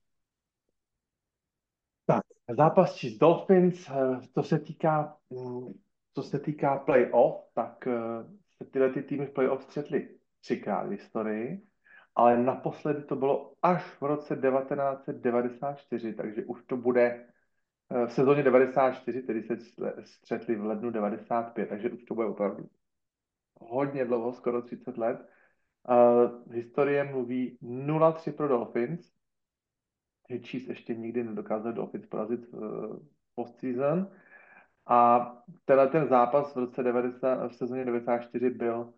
Tak, 2.07 2.23
zápas 2.47 2.95
s 2.95 3.19
Dolphins, 3.19 3.91
to 4.31 4.43
se 4.43 4.59
týká, 4.59 5.19
mm, 5.31 5.75
co 6.15 6.23
se 6.23 6.39
týká 6.39 6.79
playoff, 6.79 7.51
tak 7.55 7.87
eh, 7.87 7.91
se 8.57 8.65
tyhle 8.71 8.91
ty 8.91 9.03
týmy 9.03 9.27
v 9.27 9.31
playoff 9.31 9.63
střetly 9.63 10.09
třikrát 10.41 10.87
v 10.87 10.91
historii, 10.91 11.67
ale 12.15 12.43
naposledy 12.43 13.03
to 13.03 13.17
bylo 13.17 13.55
až 13.63 13.83
v 13.83 14.03
roce 14.03 14.37
1994, 14.37 16.15
takže 16.15 16.45
už 16.45 16.63
to 16.63 16.77
bude 16.77 17.27
eh, 17.91 18.07
v 18.07 18.13
sezóně 18.13 18.43
94, 18.43 19.23
tedy 19.23 19.43
se 19.43 19.59
střetli 20.05 20.57
v 20.57 20.65
lednu 20.65 20.91
95, 20.91 21.69
takže 21.69 21.91
už 21.91 22.05
to 22.05 22.15
bude 22.15 22.27
opravdu 22.27 22.69
hodně 23.61 24.05
dlouho, 24.05 24.33
skoro 24.33 24.63
30 24.63 24.99
let. 24.99 25.34
Historie 26.51 27.05
mluví 27.05 27.59
0-3 27.63 28.33
pro 28.33 28.49
Dolphins, 28.49 29.13
Chiefs 30.29 30.69
ještě 30.69 30.95
nikdy 30.95 31.25
nedokázali 31.25 31.75
Dolphins 31.75 32.07
porazit 32.07 32.47
v 32.53 33.01
postseason. 33.35 34.11
A 34.87 35.31
tenhle 35.65 35.89
ten 35.89 36.09
zápas 36.09 36.55
v 36.55 36.59
roce 36.59 36.83
90, 36.83 37.49
v 37.49 37.55
sezóně 37.55 37.85
94 37.85 38.51
byl 38.51 38.79
uh, 38.81 38.91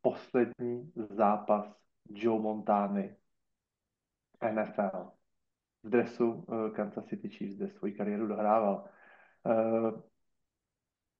poslední 0.00 0.92
zápas 0.94 1.82
Joe 2.08 2.42
Montany 2.42 3.16
NFL 4.52 5.10
v 5.82 5.88
dresu 5.88 6.32
uh, 6.32 6.70
Kansas 6.70 7.06
City 7.06 7.28
Chiefs, 7.28 7.56
kde 7.56 7.68
svoji 7.68 7.92
kariéru 7.92 8.26
dohrával. 8.26 8.84
Uh, 9.44 10.00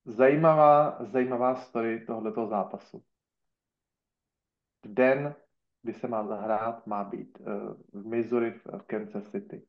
zajímavá, 0.04 1.04
zajímavá 1.04 1.54
story 1.54 2.06
tohoto 2.06 2.46
zápasu. 2.46 3.04
V 4.84 4.94
den 4.94 5.34
kdy 5.82 5.94
se 5.94 6.09
má 6.09 6.26
zahrát, 6.26 6.86
má 6.86 7.04
být 7.04 7.38
uh, 7.40 7.46
v 7.92 8.06
Missouri 8.06 8.50
v 8.50 8.82
Kansas 8.86 9.30
City 9.30 9.62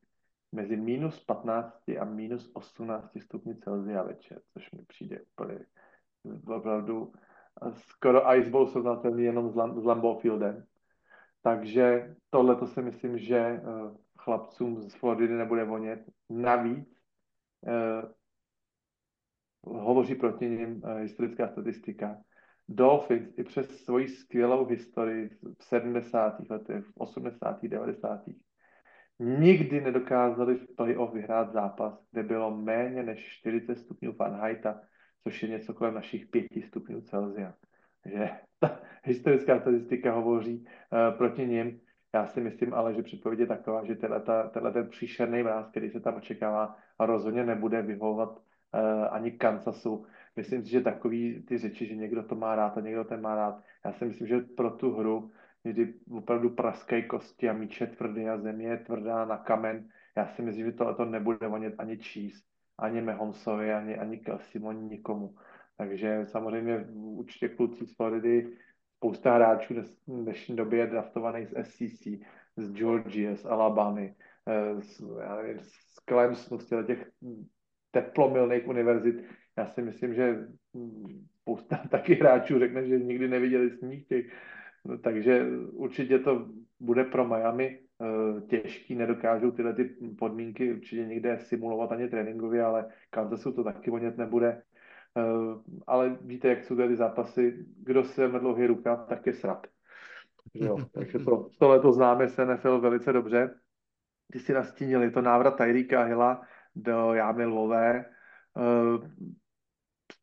mezi 0.51 0.77
minus 0.77 1.19
15 1.25 1.89
a 1.99 2.05
minus 2.05 2.51
18 2.53 3.21
stupni 3.21 3.55
Celsia 3.55 4.03
večer, 4.03 4.41
což 4.53 4.71
mi 4.71 4.85
přijde 4.85 5.21
úplně 5.21 5.59
opravdu 6.47 7.13
skoro 7.71 8.35
iceball 8.35 8.67
srovnatelný 8.67 9.23
jenom 9.23 9.49
s, 9.49 9.55
Lam- 9.55 9.81
s 9.81 9.83
Lambeau 9.83 10.19
Fieldem. 10.19 10.65
Takže 11.41 12.15
tohle 12.29 12.55
to 12.55 12.67
si 12.67 12.81
myslím, 12.81 13.17
že 13.17 13.61
uh, 13.63 13.97
chlapcům 14.17 14.81
z 14.81 14.95
Floridy 14.95 15.33
nebude 15.33 15.63
vonět. 15.63 15.99
Navíc 16.29 17.01
uh, 17.61 18.11
hovoří 19.81 20.15
proti 20.15 20.49
ním 20.49 20.81
uh, 20.83 20.97
historická 20.97 21.47
statistika, 21.47 22.17
Dolphins 22.69 23.37
i 23.37 23.43
přes 23.43 23.83
svoji 23.83 24.07
skvělou 24.07 24.65
historii 24.65 25.29
v 25.59 25.63
70. 25.63 26.49
letech, 26.49 26.85
v 26.85 26.97
80. 26.97 27.63
90. 27.63 28.21
nikdy 29.19 29.81
nedokázali 29.81 30.55
v 30.55 30.75
playoff 30.75 31.13
vyhrát 31.13 31.51
zápas, 31.51 32.07
kde 32.11 32.23
bylo 32.23 32.57
méně 32.57 33.03
než 33.03 33.37
40 33.39 33.75
stupňů 33.75 34.13
Fahrenheita, 34.13 34.81
což 35.23 35.43
je 35.43 35.49
něco 35.49 35.73
kolem 35.73 35.93
našich 35.93 36.27
5 36.27 36.45
stupňů 36.67 37.01
Celsia. 37.01 37.53
Takže 38.03 38.29
ta 38.59 38.79
historická 39.03 39.59
statistika 39.59 40.13
hovoří 40.13 40.65
uh, 40.65 41.17
proti 41.17 41.47
ním. 41.47 41.79
Já 42.15 42.27
si 42.27 42.41
myslím 42.41 42.73
ale, 42.73 42.93
že 42.93 43.03
předpověď 43.03 43.39
je 43.39 43.47
taková, 43.47 43.85
že 43.85 43.95
tenhle 43.95 44.71
ten 44.73 44.89
příšerný 44.89 45.43
mráz, 45.43 45.67
který 45.67 45.89
se 45.89 45.99
tam 45.99 46.15
očekává, 46.15 46.75
rozhodně 46.99 47.43
nebude 47.43 47.81
vyhovovat 47.81 48.29
uh, 48.29 48.39
ani 49.09 49.31
Kansasu, 49.31 50.05
myslím 50.35 50.63
si, 50.63 50.69
že 50.69 50.81
takový 50.81 51.43
ty 51.47 51.57
řeči, 51.57 51.85
že 51.85 51.95
někdo 51.95 52.23
to 52.23 52.35
má 52.35 52.55
rád 52.55 52.77
a 52.77 52.81
někdo 52.81 53.03
to 53.03 53.17
má 53.17 53.35
rád, 53.35 53.63
já 53.85 53.93
si 53.93 54.05
myslím, 54.05 54.27
že 54.27 54.39
pro 54.39 54.69
tu 54.71 54.91
hru, 54.91 55.31
kdy 55.63 55.93
opravdu 56.11 56.49
praskají 56.49 57.07
kosti 57.07 57.49
a 57.49 57.53
míče 57.53 57.87
tvrdý 57.87 58.29
a 58.29 58.37
země 58.37 58.67
je 58.67 58.77
tvrdá 58.77 59.25
na 59.25 59.37
kamen, 59.37 59.89
já 60.17 60.27
si 60.27 60.41
myslím, 60.41 60.65
že 60.65 60.71
to, 60.71 60.93
to 60.95 61.05
nebude 61.05 61.47
ani, 61.47 61.67
ani 61.67 61.97
číst, 61.97 62.43
ani 62.77 63.01
Mahomsovi, 63.01 63.73
ani, 63.73 63.97
ani 63.97 64.17
Kelsimu, 64.17 64.69
ani 64.69 64.81
nikomu. 64.81 65.35
Takže 65.77 66.25
samozřejmě 66.25 66.85
určitě 66.93 67.49
kluci 67.49 67.85
z 67.85 67.95
Floridy, 67.95 68.57
spousta 68.97 69.35
hráčů 69.35 69.73
v 70.07 70.23
dnešní 70.23 70.55
době 70.55 70.79
je 70.79 70.87
draftovaných 70.87 71.47
z 71.47 71.63
SCC, 71.63 72.07
z 72.57 72.73
Georgie, 72.73 73.35
z 73.35 73.45
Alabamy, 73.45 74.15
eh, 74.47 74.81
z, 74.81 75.01
já 75.21 75.35
nevím, 75.35 75.59
z 75.59 75.99
Clemsonu, 76.09 76.59
z 76.59 76.85
těch 76.85 77.11
teplomilných 77.91 78.67
univerzit. 78.67 79.15
Já 79.57 79.67
si 79.67 79.81
myslím, 79.81 80.13
že 80.13 80.47
spousta 81.41 81.77
taky 81.91 82.13
hráčů 82.13 82.59
řekne, 82.59 82.87
že 82.87 82.99
nikdy 82.99 83.27
neviděli 83.27 83.71
sníh 83.71 84.07
těch. 84.07 84.25
No, 84.85 84.97
takže 84.97 85.45
určitě 85.71 86.19
to 86.19 86.47
bude 86.79 87.03
pro 87.03 87.27
Miami 87.27 87.79
eh, 88.01 88.41
těžký, 88.41 88.95
nedokážou 88.95 89.51
tyhle 89.51 89.73
ty 89.73 89.95
podmínky 90.19 90.73
určitě 90.73 91.05
někde 91.05 91.39
simulovat 91.39 91.91
ani 91.91 92.07
tréninkově, 92.07 92.63
ale 92.63 92.87
Kansasu 93.09 93.51
to 93.51 93.63
taky 93.63 93.91
vonět 93.91 94.17
nebude. 94.17 94.61
Eh, 95.17 95.21
ale 95.87 96.17
víte, 96.21 96.47
jak 96.47 96.63
jsou 96.63 96.75
tady 96.75 96.95
zápasy, 96.95 97.65
kdo 97.77 98.03
se 98.03 98.27
dlouhý 98.27 98.67
rukav, 98.67 99.07
tak 99.07 99.27
je 99.27 99.33
srap. 99.33 99.67
Jo, 100.53 100.77
takže 100.91 101.19
to, 101.19 101.49
tohle 101.59 101.79
to 101.79 101.93
známe 101.93 102.29
se 102.29 102.45
NFL 102.45 102.79
velice 102.79 103.13
dobře. 103.13 103.55
Ty 104.31 104.39
si 104.39 104.53
nastínili 104.53 105.11
to 105.11 105.21
návrat 105.21 105.57
Tyrika 105.57 106.03
Hilla 106.03 106.41
do 106.75 107.13
jámy 107.13 107.45
Lvové. 107.45 108.05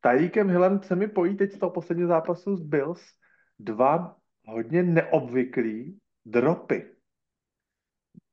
Tyreekem 0.01 0.48
Hillem 0.48 0.82
se 0.82 0.97
mi 0.97 1.09
pojí 1.09 1.36
teď 1.36 1.52
z 1.52 1.59
toho 1.59 1.70
posledního 1.70 2.09
zápasu 2.09 2.57
z 2.57 2.62
Bills 2.62 3.02
dva 3.59 4.16
hodně 4.44 4.82
neobvyklý 4.82 5.98
dropy. 6.27 6.94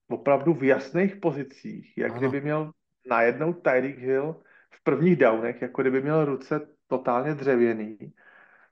Opravdu 0.08 0.54
v 0.54 0.64
jasných 0.64 1.16
pozicích, 1.16 1.98
jak 1.98 2.12
ano. 2.12 2.20
kdyby 2.20 2.42
měl 2.42 2.72
najednou 3.10 3.54
Tyreek 3.54 3.98
Hill 3.98 4.42
v 4.72 4.84
prvních 4.84 5.16
downech, 5.16 5.62
jako 5.62 5.82
kdyby 5.82 6.02
měl 6.02 6.26
ruce 6.26 6.68
totálně 6.88 7.34
dřevěný. 7.34 7.98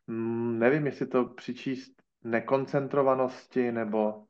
Mm, 0.08 0.60
nevím, 0.60 0.86
jestli 0.86 1.08
to 1.08 1.26
přičíst 1.26 2.02
nekoncentrovanosti 2.24 3.72
nebo, 3.72 4.26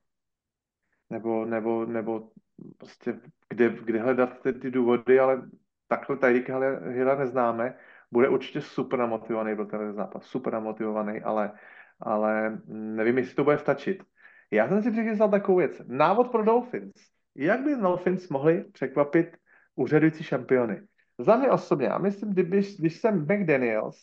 nebo, 1.10 1.46
nebo, 1.46 1.86
nebo 1.86 2.30
prostě 2.78 3.20
kde, 3.50 3.70
kde 3.70 4.02
hledat 4.02 4.42
ty, 4.42 4.54
ty 4.54 4.72
důvody, 4.72 5.20
ale 5.20 5.50
takhle 5.88 6.18
Tyreek 6.18 6.50
Hilla 6.88 7.16
neznáme. 7.16 7.78
Bude 8.12 8.30
určitě 8.30 8.62
super 8.62 9.00
namotivovaný 9.00 9.56
byl 9.56 9.66
ten 9.66 9.94
zápas, 9.94 10.24
super 10.24 10.54
namotivovaný, 10.54 11.22
ale, 11.22 11.52
ale 12.00 12.58
nevím, 12.68 13.18
jestli 13.18 13.36
to 13.36 13.44
bude 13.44 13.58
stačit. 13.58 14.04
Já 14.52 14.70
jsem 14.70 14.84
si 14.84 14.92
přichystal 14.92 15.30
takovou 15.30 15.58
věc. 15.58 15.82
Návod 15.88 16.32
pro 16.32 16.44
Dolphins. 16.44 16.94
Jak 17.36 17.64
by 17.64 17.76
Dolphins 17.76 18.30
mohli 18.30 18.64
překvapit 18.64 19.38
úřadující 19.76 20.24
šampiony? 20.24 20.82
Za 21.18 21.38
mě 21.38 21.50
osobně, 21.50 21.88
já 21.88 21.98
myslím, 21.98 22.34
když, 22.34 22.78
když 22.78 22.98
jsem 23.00 23.22
McDaniels, 23.22 23.98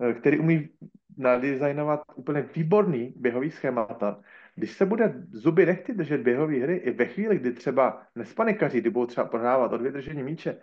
eh, 0.00 0.12
který 0.12 0.38
umí 0.38 0.68
nadizajnovat 1.18 2.00
úplně 2.14 2.42
výborný 2.42 3.14
běhový 3.16 3.50
schémata, 3.50 4.20
když 4.54 4.72
se 4.72 4.86
bude 4.86 5.14
zuby 5.30 5.66
nechty 5.66 5.92
držet 5.92 6.20
běhové 6.20 6.56
hry 6.56 6.76
i 6.76 6.90
ve 6.90 7.04
chvíli, 7.06 7.38
kdy 7.38 7.52
třeba 7.52 8.02
nespanikaří, 8.14 8.80
kdy 8.80 8.90
budou 8.90 9.06
třeba 9.06 9.26
prohrávat 9.26 9.72
od 9.72 9.82
vydržení 9.82 10.22
míče, 10.22 10.58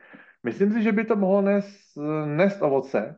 myslím 0.46 0.74
si, 0.74 0.84
že 0.84 0.92
by 0.92 1.06
to 1.06 1.16
mohlo 1.16 1.42
nést, 1.42 1.98
nést 2.26 2.62
ovoce. 2.62 3.18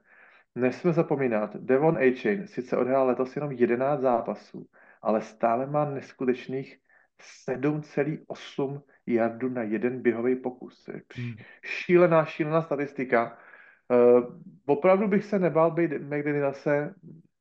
Nesmíme 0.56 0.94
zapomínat, 0.94 1.56
Devon 1.56 1.98
A-Chain 1.98 2.48
sice 2.48 2.78
odhrál 2.78 3.08
letos 3.08 3.36
jenom 3.36 3.52
11 3.52 4.02
zápasů, 4.02 4.66
ale 5.02 5.22
stále 5.22 5.66
má 5.66 5.86
neskutečných 5.86 6.78
7,8 7.49 8.82
jardu 9.06 9.49
na 9.49 9.64
jeden 9.64 10.02
běhový 10.02 10.36
pokus. 10.36 10.90
Hmm. 11.16 11.34
Šílená, 11.64 12.26
šílená 12.26 12.62
statistika. 12.62 13.38
Uh, 13.90 14.24
opravdu 14.66 15.08
bych 15.08 15.26
se 15.26 15.40
nebál 15.40 15.72
být 15.72 15.91
McDanielse 15.91 16.95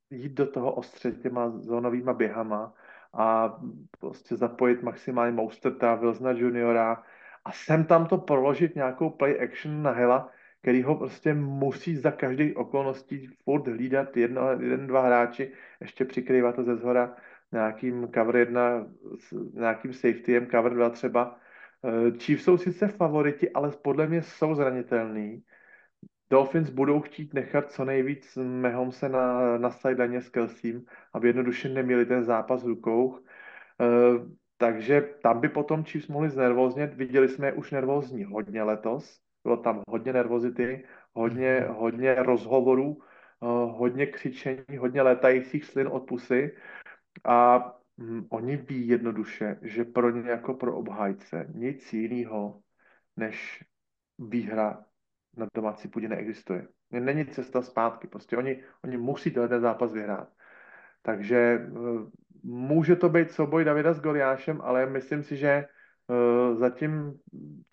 jít 0.09 0.31
do 0.31 0.51
toho 0.51 0.73
ostře 0.73 1.11
těma 1.11 1.49
zónovýma 1.49 2.13
běhama 2.13 2.73
a 3.13 3.59
prostě 3.99 4.35
zapojit 4.35 4.83
maximálně 4.83 5.31
Mousterta, 5.31 5.95
Wilsona 5.95 6.31
juniora 6.31 7.03
a 7.47 7.51
sem 7.51 7.85
tam 7.85 8.05
to 8.05 8.17
proložit 8.17 8.75
nějakou 8.75 9.09
play 9.09 9.43
action 9.43 9.83
na 9.83 9.91
Hela, 9.91 10.31
který 10.61 10.83
ho 10.83 10.95
prostě 10.95 11.33
musí 11.33 11.95
za 11.95 12.11
každý 12.11 12.55
okolností 12.55 13.27
furt 13.43 13.67
hlídat 13.67 14.17
jedno, 14.17 14.51
jeden, 14.51 14.87
dva 14.87 15.01
hráči, 15.01 15.51
ještě 15.81 16.05
přikrývat 16.05 16.55
to 16.55 16.63
ze 16.63 16.75
zhora 16.75 17.15
nějakým 17.51 18.11
cover 18.13 18.35
jedna, 18.35 18.87
nějakým 19.53 19.93
safetyem, 19.93 20.47
cover 20.47 20.73
dva 20.73 20.89
třeba. 20.89 21.39
Eh, 21.85 22.11
Chiefs 22.19 22.43
jsou 22.43 22.57
sice 22.57 22.87
favoriti, 22.87 23.51
ale 23.51 23.71
podle 23.81 24.07
mě 24.07 24.21
jsou 24.21 24.55
zranitelný 24.55 25.43
Dolphins 26.29 26.69
budou 26.69 27.01
chtít 27.01 27.33
nechat 27.33 27.71
co 27.71 27.85
nejvíc 27.85 28.37
Mahomese 28.61 29.09
na, 29.09 29.57
na 29.57 29.71
sideline 29.71 30.21
s 30.21 30.29
Kelsím, 30.29 30.85
aby 31.13 31.27
jednoduše 31.27 31.69
neměli 31.69 32.05
ten 32.05 32.23
zápas 32.23 32.63
v 32.63 32.67
rukou. 32.67 33.19
Takže 34.57 35.01
tam 35.01 35.39
by 35.39 35.49
potom 35.49 35.83
Chiefs 35.83 36.07
mohli 36.07 36.29
znervoznět. 36.29 36.93
Viděli 36.93 37.29
jsme 37.29 37.47
je 37.47 37.53
už 37.53 37.71
nervózní 37.71 38.23
hodně 38.23 38.63
letos. 38.63 39.19
Bylo 39.43 39.57
tam 39.57 39.81
hodně 39.89 40.13
nervozity, 40.13 40.85
hodně, 41.13 41.59
mhm. 41.59 41.75
hodně 41.75 42.15
rozhovorů, 42.15 42.97
e, 43.01 43.45
hodně 43.71 44.05
křičení, 44.05 44.77
hodně 44.77 45.01
létajících 45.01 45.65
slin 45.65 45.87
od 45.87 45.99
pusy. 45.99 46.57
A 47.23 47.57
hm, 47.97 48.25
oni 48.29 48.57
ví 48.57 48.87
jednoduše, 48.87 49.59
že 49.61 49.83
pro 49.83 50.09
ně 50.09 50.29
jako 50.29 50.53
pro 50.53 50.77
obhájce 50.77 51.47
nic 51.53 51.93
jiného 51.93 52.61
než 53.15 53.63
výhra 54.19 54.85
na 55.37 55.47
domácí 55.53 55.87
půdě 55.87 56.07
neexistuje. 56.09 56.67
Není 56.91 57.25
cesta 57.25 57.61
zpátky. 57.61 58.07
Prostě 58.07 58.37
oni, 58.37 58.63
oni 58.83 58.97
musí 58.97 59.31
tenhle 59.31 59.59
zápas 59.59 59.93
vyhrát. 59.93 60.29
Takže 61.01 61.37
eh, 61.37 61.69
může 62.47 62.95
to 62.95 63.09
být 63.09 63.31
souboj 63.31 63.65
Davida 63.65 63.93
s 63.93 64.01
Goliášem, 64.01 64.61
ale 64.61 64.85
myslím 64.85 65.23
si, 65.23 65.37
že 65.37 65.47
eh, 65.49 66.55
zatím 66.55 67.19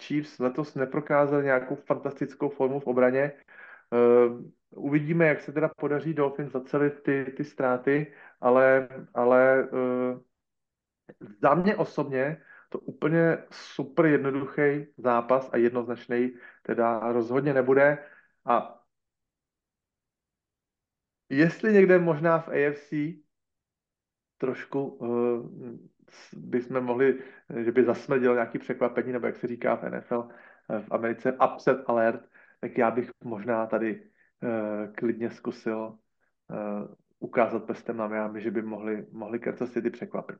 Chiefs 0.02 0.38
letos 0.38 0.74
neprokázal 0.74 1.42
nějakou 1.42 1.74
fantastickou 1.74 2.48
formu 2.48 2.80
v 2.80 2.86
obraně. 2.86 3.32
Eh, 3.32 4.44
uvidíme, 4.70 5.26
jak 5.26 5.40
se 5.40 5.52
teda 5.52 5.68
podaří 5.68 6.14
Dolphins 6.14 6.52
zacelit 6.52 7.02
ty, 7.02 7.34
ty 7.36 7.44
ztráty, 7.44 8.14
ale, 8.40 8.88
ale 9.14 9.68
za 11.42 11.54
mě 11.54 11.76
osobně 11.76 12.42
to 12.68 12.78
úplně 12.78 13.38
super 13.50 14.06
jednoduchý 14.06 14.86
zápas 14.96 15.50
a 15.52 15.56
jednoznačný 15.56 16.34
teda 16.62 17.12
rozhodně 17.12 17.54
nebude. 17.54 17.98
A 18.44 18.84
jestli 21.28 21.72
někde 21.72 21.98
možná 21.98 22.38
v 22.38 22.48
AFC 22.48 22.92
trošku 24.44 24.84
uh, 24.84 25.08
bychom 26.32 26.80
mohli, 26.80 27.18
že 27.64 27.72
by 27.72 27.84
zasmrdil 27.84 28.34
nějaký 28.34 28.58
překvapení, 28.58 29.12
nebo 29.12 29.26
jak 29.26 29.36
se 29.36 29.46
říká 29.46 29.76
v 29.76 29.90
NFL 29.90 30.28
eh, 30.28 30.80
v 30.80 30.88
Americe, 30.92 31.32
upset 31.32 31.78
alert, 31.86 32.20
tak 32.60 32.78
já 32.78 32.90
bych 32.90 33.10
možná 33.24 33.66
tady 33.66 34.02
klidně 34.94 35.30
zkusil 35.30 35.98
ukázat 37.18 37.64
prstem 37.64 37.96
na 37.96 38.08
Miami, 38.08 38.40
že 38.40 38.50
by 38.50 38.62
mohli, 38.62 39.06
mohli 39.12 39.38
Kansas 39.38 39.72
City 39.72 39.90
překvapit. 39.90 40.38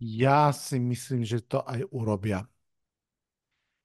Ja 0.00 0.48
si 0.56 0.80
myslím, 0.80 1.28
že 1.28 1.44
to 1.44 1.60
aj 1.60 1.84
urobia. 1.92 2.48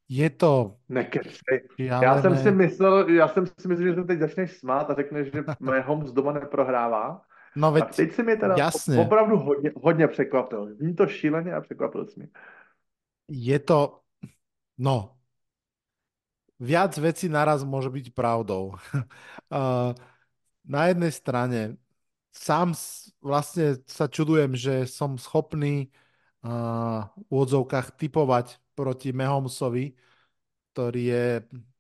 Je 0.10 0.30
to... 0.30 0.78
Nekecej. 0.90 1.68
Já 1.80 2.22
jsem 2.22 2.38
si 2.38 2.52
myslel, 2.52 3.10
já 3.10 3.28
jsem 3.28 3.48
si 3.48 3.68
myslel, 3.68 3.88
že 3.88 3.96
se 3.96 4.04
teď 4.04 4.20
začneš 4.20 4.58
smát 4.58 4.90
a 4.90 4.94
řekneš, 4.94 5.34
že 5.34 5.44
Mahomes 5.60 6.12
doma 6.12 6.32
neprohrává. 6.32 7.22
No 7.56 7.72
veď, 7.72 7.84
a 7.84 7.88
teď 7.88 8.14
si 8.14 8.24
mě 8.24 8.36
teda 8.36 8.56
jasne. 8.58 9.00
opravdu 9.00 9.38
hodně, 9.38 9.72
hodně 9.76 10.08
překvapil. 10.08 10.76
Zní 10.76 10.96
to 10.96 11.08
šíleně 11.08 11.54
a 11.54 11.62
překvapil 11.62 12.06
jsi 12.06 12.20
mě. 12.20 12.30
Je 13.30 13.60
to, 13.60 14.00
no, 14.78 15.16
viac 16.60 16.98
vecí 16.98 17.28
naraz 17.28 17.64
môže 17.68 17.92
byť 17.92 18.16
pravdou. 18.16 18.76
na 20.76 20.82
jednej 20.90 21.12
strane 21.12 21.60
sám 22.32 22.76
vlastne 23.20 23.80
sa 23.88 24.08
čudujem, 24.08 24.56
že 24.56 24.88
som 24.88 25.20
schopný 25.20 25.92
v 26.46 27.26
úvodzovkách 27.32 27.98
typovať 27.98 28.62
proti 28.76 29.16
Mahomesovi, 29.16 29.96
ktorý 30.76 31.02
je 31.08 31.28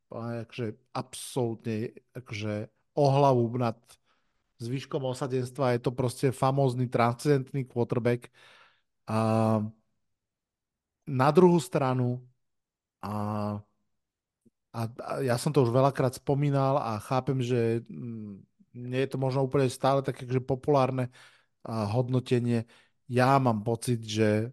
akože, 0.09 0.67
absolútne 0.95 1.91
akože, 2.15 2.71
ohlavu 2.95 3.45
nad 3.59 3.75
zvyškom 4.63 5.03
osadenstva. 5.03 5.75
Je 5.75 5.83
to 5.83 5.91
proste 5.91 6.31
famózny 6.31 6.87
transcendentný 6.87 7.67
quarterback. 7.67 8.31
A 9.11 9.59
na 11.05 11.29
druhú 11.29 11.59
stranu 11.59 12.23
a 13.03 13.59
a, 14.75 14.91
a 14.91 15.11
ja 15.23 15.39
som 15.39 15.55
to 15.55 15.63
už 15.63 15.71
veľakrát 15.71 16.19
spomínal 16.19 16.75
a 16.75 16.99
chápem, 16.99 17.39
že 17.39 17.79
mm, 17.87 18.43
nie 18.75 18.99
je 19.07 19.09
to 19.15 19.15
možno 19.15 19.47
úplne 19.47 19.71
stále 19.71 20.03
také, 20.03 20.27
že 20.27 20.43
populárne 20.43 21.07
hodnotenie. 21.63 22.67
Ja 23.07 23.39
mám 23.39 23.63
pocit, 23.63 24.03
že 24.03 24.51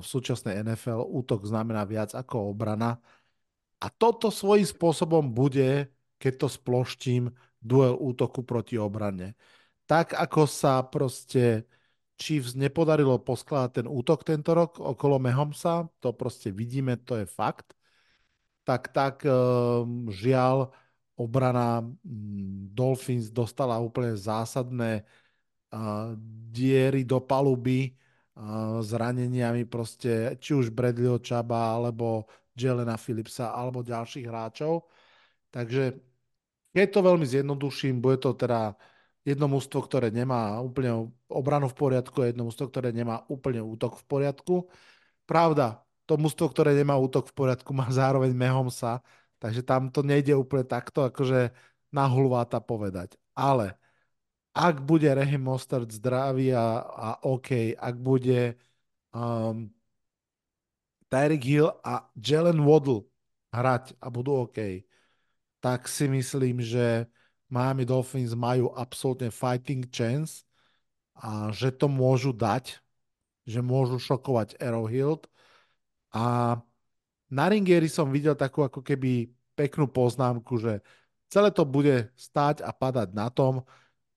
v 0.00 0.06
súčasnej 0.06 0.64
NFL 0.64 1.04
útok 1.04 1.44
znamená 1.44 1.84
viac 1.84 2.16
ako 2.16 2.56
obrana. 2.56 2.96
A 3.82 3.86
toto 3.92 4.32
svojím 4.32 4.64
spôsobom 4.64 5.28
bude, 5.28 5.92
keď 6.16 6.46
to 6.46 6.48
sploštím, 6.48 7.28
duel 7.60 7.98
útoku 8.00 8.46
proti 8.46 8.80
obrane. 8.80 9.36
Tak 9.84 10.16
ako 10.16 10.48
sa 10.48 10.80
proste 10.86 11.68
Chiefs 12.16 12.54
nepodarilo 12.54 13.18
poskladať 13.20 13.82
ten 13.82 13.86
útok 13.90 14.22
tento 14.22 14.54
rok 14.54 14.78
okolo 14.78 15.18
Mahomesa, 15.18 15.90
to 15.98 16.14
proste 16.14 16.54
vidíme, 16.54 16.96
to 17.02 17.18
je 17.18 17.26
fakt, 17.26 17.74
tak 18.62 18.94
tak 18.94 19.26
ehm, 19.26 20.06
žiaľ 20.08 20.70
obrana 21.18 21.82
mm, 21.82 22.72
Dolphins 22.72 23.28
dostala 23.28 23.76
úplne 23.82 24.14
zásadné 24.16 25.02
diery 26.52 27.00
do 27.04 27.16
paluby 27.16 27.96
zraneniami 28.80 29.68
proste, 29.68 30.40
či 30.40 30.56
už 30.56 30.72
Bradleyho 30.72 31.20
Čaba, 31.20 31.76
alebo 31.76 32.24
Jelena 32.56 32.96
Philipsa, 32.96 33.52
alebo 33.52 33.84
ďalších 33.84 34.24
hráčov. 34.24 34.88
Takže 35.52 36.00
keď 36.72 36.86
to 36.88 37.00
veľmi 37.04 37.26
zjednoduším, 37.28 38.00
bude 38.00 38.16
to 38.16 38.32
teda 38.32 38.72
jedno 39.22 39.46
mústvo, 39.52 39.84
ktoré 39.84 40.08
nemá 40.08 40.58
úplne 40.64 41.12
obranu 41.28 41.68
v 41.68 41.76
poriadku 41.76 42.24
a 42.24 42.28
jedno 42.32 42.48
mústvo, 42.48 42.66
ktoré 42.72 42.90
nemá 42.90 43.22
úplne 43.28 43.60
útok 43.60 44.00
v 44.00 44.04
poriadku. 44.08 44.54
Pravda, 45.28 45.84
to 46.08 46.16
mústvo, 46.16 46.48
ktoré 46.48 46.72
nemá 46.72 46.96
útok 46.96 47.30
v 47.30 47.34
poriadku, 47.36 47.70
má 47.76 47.86
zároveň 47.92 48.32
Mehomsa, 48.32 49.04
takže 49.38 49.62
tam 49.62 49.92
to 49.92 50.00
nejde 50.02 50.34
úplne 50.34 50.64
takto, 50.66 51.04
akože 51.06 51.52
na 51.92 52.08
hulváta 52.08 52.58
povedať. 52.58 53.14
Ale 53.36 53.76
ak 54.52 54.84
bude 54.84 55.08
Raheem 55.08 55.40
Mostert 55.40 55.88
zdravý 55.88 56.52
a, 56.52 56.84
a 56.84 57.08
OK, 57.24 57.72
ak 57.72 57.94
bude 57.96 58.60
um, 59.16 59.72
Tyreek 61.08 61.44
Hill 61.44 61.68
a 61.84 62.08
Jalen 62.16 62.60
Waddle 62.60 63.08
hrať 63.52 63.96
a 64.00 64.06
budú 64.12 64.44
OK, 64.48 64.84
tak 65.60 65.88
si 65.88 66.08
myslím, 66.08 66.60
že 66.60 67.08
Miami 67.52 67.84
Dolphins 67.84 68.32
majú 68.32 68.72
absolútne 68.72 69.28
fighting 69.28 69.84
chance 69.88 70.44
a 71.16 71.52
že 71.52 71.68
to 71.72 71.88
môžu 71.88 72.32
dať, 72.32 72.80
že 73.44 73.60
môžu 73.60 74.00
šokovať 74.00 74.56
Arrowhead. 74.56 75.28
A 76.12 76.56
na 77.28 77.44
Ringeri 77.48 77.88
som 77.88 78.08
videl 78.08 78.36
takú 78.36 78.64
ako 78.64 78.80
keby 78.80 79.32
peknú 79.52 79.88
poznámku, 79.88 80.56
že 80.60 80.80
celé 81.28 81.52
to 81.52 81.64
bude 81.68 82.08
stáť 82.16 82.64
a 82.64 82.72
padať 82.72 83.12
na 83.12 83.28
tom, 83.28 83.64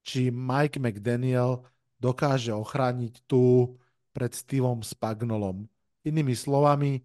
či 0.05 0.29
Mike 0.29 0.77
McDaniel 0.77 1.65
dokáže 1.97 2.53
ochrániť 2.53 3.25
tu 3.25 3.73
pred 4.13 4.29
Steveom 4.29 4.85
Spagnolom. 4.85 5.65
Inými 6.05 6.37
slovami, 6.37 7.01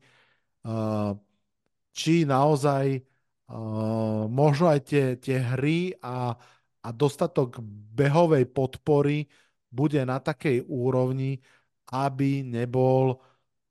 či 1.96 2.28
naozaj 2.28 3.08
Uh, 3.50 4.30
možno 4.30 4.70
aj 4.70 4.78
tie, 4.86 5.18
tie 5.18 5.42
hry 5.42 5.90
a, 5.98 6.38
a 6.86 6.88
dostatok 6.94 7.58
behovej 7.98 8.46
podpory 8.46 9.26
bude 9.66 9.98
na 10.06 10.22
takej 10.22 10.70
úrovni, 10.70 11.42
aby 11.90 12.46
nebol 12.46 13.18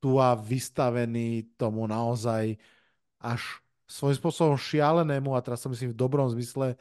tu 0.03 0.19
a 0.19 0.35
vystavený 0.35 1.55
tomu 1.55 1.87
naozaj 1.87 2.59
až 3.23 3.63
svojím 3.87 4.19
spôsobom 4.19 4.59
šialenému, 4.59 5.31
a 5.31 5.39
teraz 5.39 5.63
sa 5.63 5.71
myslím 5.71 5.95
v 5.95 5.99
dobrom 6.03 6.27
zmysle, 6.27 6.75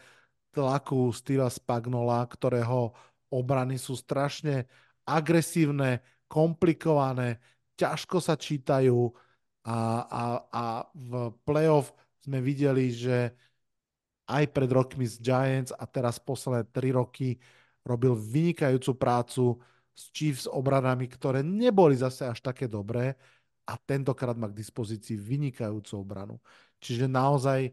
tlaku 0.53 1.13
Steva 1.13 1.49
Spagnola, 1.53 2.25
ktorého 2.27 2.93
obrany 3.29 3.77
sú 3.77 3.97
strašne 3.97 4.69
agresívne, 5.05 6.05
komplikované, 6.29 7.41
ťažko 7.77 8.21
sa 8.21 8.37
čítajú 8.37 9.09
a, 9.65 10.05
a, 10.05 10.23
a 10.49 10.65
v 10.93 11.33
playoff 11.45 11.93
sme 12.21 12.45
videli, 12.45 12.93
že 12.93 13.33
aj 14.29 14.45
pred 14.53 14.69
rokmi 14.69 15.09
z 15.09 15.25
Giants 15.25 15.73
a 15.73 15.89
teraz 15.89 16.21
posledné 16.21 16.69
tri 16.69 16.93
roky 16.93 17.41
robil 17.81 18.13
vynikajúcu 18.13 18.93
prácu 19.01 19.57
s 19.97 20.13
Chiefs 20.13 20.45
obranami, 20.45 21.09
ktoré 21.09 21.41
neboli 21.41 21.97
zase 21.97 22.29
až 22.29 22.45
také 22.45 22.69
dobré 22.69 23.17
a 23.65 23.75
tentokrát 23.81 24.37
má 24.37 24.53
k 24.53 24.61
dispozícii 24.61 25.17
vynikajúcu 25.17 25.93
obranu. 25.97 26.37
Čiže 26.79 27.09
naozaj 27.09 27.73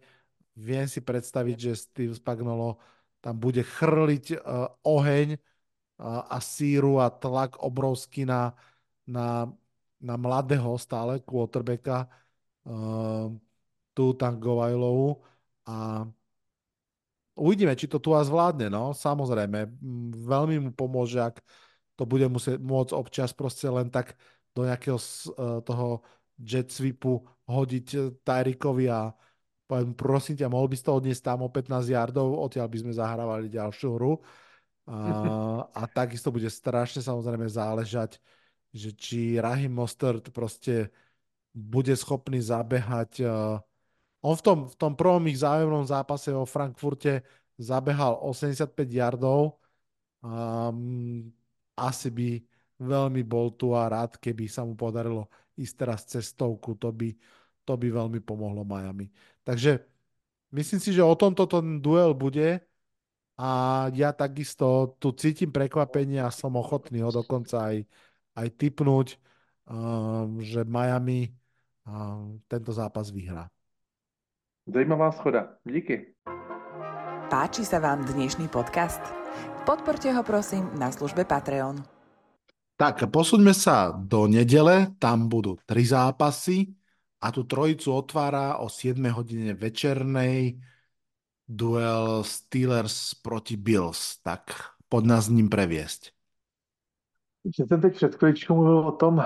viem 0.56 0.88
si 0.88 1.04
predstaviť, 1.04 1.58
že 1.60 1.72
Steve 1.76 2.16
Spagnolo 2.16 2.80
tam 3.20 3.36
bude 3.38 3.62
chrliť 3.62 4.26
uh, 4.36 4.72
oheň 4.88 5.36
uh, 5.36 6.26
a 6.32 6.38
síru 6.40 7.00
a 7.04 7.12
tlak 7.12 7.60
obrovský 7.60 8.24
na, 8.24 8.56
na, 9.06 9.52
na 10.00 10.16
mladého 10.16 10.76
stále 10.80 11.20
quarterbacka. 11.22 12.08
Uh, 12.66 13.36
tú 13.96 14.12
Tangovajlovú 14.12 15.24
a 15.66 16.04
uvidíme, 17.40 17.74
či 17.80 17.88
to 17.88 17.98
tu 17.98 18.12
vás 18.12 18.28
zvládne, 18.28 18.68
no, 18.68 18.92
samozrejme, 18.92 19.72
veľmi 20.28 20.56
mu 20.60 20.72
pomôže, 20.76 21.24
ak 21.24 21.40
to 21.96 22.04
bude 22.04 22.28
musieť 22.28 22.60
môcť 22.60 22.92
občas 22.92 23.32
proste 23.32 23.72
len 23.72 23.88
tak 23.88 24.20
do 24.52 24.68
nejakého 24.68 25.00
uh, 25.00 25.64
toho 25.64 26.04
jet 26.36 26.68
sweepu 26.68 27.24
hodiť 27.48 28.20
Tyrikovi 28.28 28.92
a 28.92 29.16
poviem, 29.66 29.98
prosím 29.98 30.38
ťa, 30.38 30.50
mohol 30.50 30.70
by 30.70 30.76
si 30.78 30.86
to 30.86 30.94
odniesť 30.94 31.24
tam 31.26 31.46
o 31.46 31.50
15 31.50 31.90
yardov, 31.90 32.28
odtiaľ 32.42 32.68
by 32.70 32.78
sme 32.86 32.94
zahrávali 32.94 33.48
ďalšiu 33.50 33.90
hru. 33.98 34.14
A, 34.86 34.98
a 35.66 35.82
takisto 35.90 36.30
bude 36.30 36.46
strašne 36.46 37.02
samozrejme 37.02 37.50
záležať, 37.50 38.22
že 38.70 38.94
či 38.94 39.42
Rahim 39.42 39.74
Mostert 39.74 40.30
proste 40.30 40.94
bude 41.56 41.98
schopný 41.98 42.38
zabehať 42.38 43.12
uh, 43.26 43.58
on 44.26 44.34
v 44.34 44.42
tom, 44.42 44.60
v 44.66 44.76
tom 44.82 44.98
prvom 44.98 45.22
ich 45.30 45.38
zájomnom 45.46 45.86
zápase 45.86 46.34
o 46.34 46.50
Frankfurte 46.50 47.22
zabehal 47.62 48.18
85 48.26 48.74
yardov. 48.90 49.62
Um, 50.26 51.30
asi 51.78 52.10
by 52.10 52.42
veľmi 52.82 53.22
bol 53.22 53.54
tu 53.54 53.78
a 53.78 53.86
rád, 53.86 54.18
keby 54.18 54.50
sa 54.50 54.66
mu 54.66 54.74
podarilo 54.74 55.30
ísť 55.54 55.74
teraz 55.78 56.10
cestovku. 56.10 56.74
To 56.82 56.90
by, 56.90 57.14
to 57.66 57.74
by 57.76 57.90
veľmi 57.90 58.22
pomohlo 58.22 58.62
Miami. 58.62 59.10
Takže 59.42 59.82
myslím 60.54 60.80
si, 60.80 60.94
že 60.94 61.02
o 61.02 61.18
tomto 61.18 61.50
ten 61.50 61.82
duel 61.82 62.14
bude 62.14 62.62
a 63.36 63.50
ja 63.92 64.16
takisto 64.16 64.96
tu 65.02 65.12
cítim 65.12 65.52
prekvapenie 65.52 66.24
a 66.24 66.32
som 66.32 66.56
ochotný 66.56 67.04
ho 67.04 67.12
dokonca 67.12 67.74
aj, 67.74 67.84
aj 68.38 68.48
typnúť, 68.56 69.20
um, 69.68 70.40
že 70.40 70.64
Miami 70.64 71.36
um, 71.84 72.40
tento 72.48 72.72
zápas 72.72 73.12
vyhrá. 73.12 73.52
Zajímavá 74.66 75.12
schoda. 75.12 75.60
Díky. 75.68 76.16
Páči 77.28 77.66
sa 77.68 77.82
vám 77.82 78.06
dnešný 78.06 78.48
podcast? 78.48 79.02
Podporte 79.66 80.08
ho 80.14 80.22
prosím 80.22 80.70
na 80.78 80.94
službe 80.94 81.26
Patreon. 81.26 81.82
Tak, 82.76 83.08
posuňme 83.08 83.56
sa 83.56 83.92
do 83.96 84.28
nedele, 84.28 84.92
tam 85.00 85.32
budú 85.32 85.56
tri 85.64 85.88
zápasy 85.88 86.76
a 87.26 87.32
tu 87.32 87.44
trojicu 87.44 87.90
otvára 87.90 88.62
o 88.62 88.70
7 88.70 89.02
hodine 89.10 89.58
večernej 89.58 90.62
duel 91.50 92.22
Steelers 92.22 93.18
proti 93.18 93.58
Bills. 93.58 94.22
Tak 94.22 94.42
pod 94.90 95.06
nás 95.06 95.26
ním 95.30 95.50
previesť. 95.50 96.14
Že 97.58 97.64
jsem 97.68 97.82
teď 97.82 97.96
před 97.96 98.16
chvíličkou 98.16 98.56
mluvil 98.56 98.78
o 98.78 98.92
tom 98.92 99.26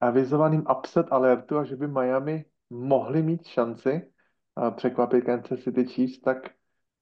avizovaným 0.00 0.64
upset 0.78 1.06
alertu 1.10 1.58
a 1.58 1.64
že 1.64 1.76
by 1.76 1.88
Miami 1.88 2.44
mohli 2.70 3.22
mít 3.22 3.46
šanci, 3.46 4.12
překvapit 4.76 5.24
Kansas 5.24 5.60
City 5.60 5.84
Chiefs, 5.84 6.20
tak 6.20 6.36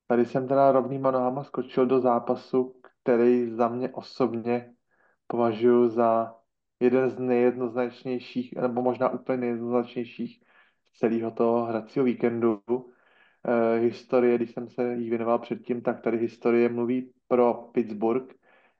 tady 0.07 0.27
jsem 0.27 0.49
teda 0.49 0.73
rovnýma 0.73 1.11
nohama 1.11 1.45
skočil 1.45 1.87
do 1.87 2.01
zápasu, 2.01 2.81
který 3.03 3.51
za 3.51 3.69
mě 3.69 3.89
osobně 3.91 4.75
považuji 5.27 5.89
za 5.89 6.35
jeden 6.83 7.11
z 7.11 7.19
nejjednoznačnějších, 7.19 8.53
nebo 8.53 8.83
možná 8.83 9.09
úplně 9.09 9.39
nejjednoznačnějších 9.39 10.43
z 10.93 10.99
celého 10.99 11.31
toho 11.31 11.65
hracího 11.65 12.05
víkendu. 12.05 12.61
Eh, 12.67 13.79
historie, 13.79 14.37
když 14.37 14.51
jsem 14.51 14.69
se 14.69 14.95
jí 14.95 15.11
věnoval 15.11 15.39
předtím, 15.39 15.81
tak 15.83 16.01
tady 16.01 16.19
historie 16.19 16.69
mluví 16.69 17.13
pro 17.29 17.55
Pittsburgh 17.55 18.35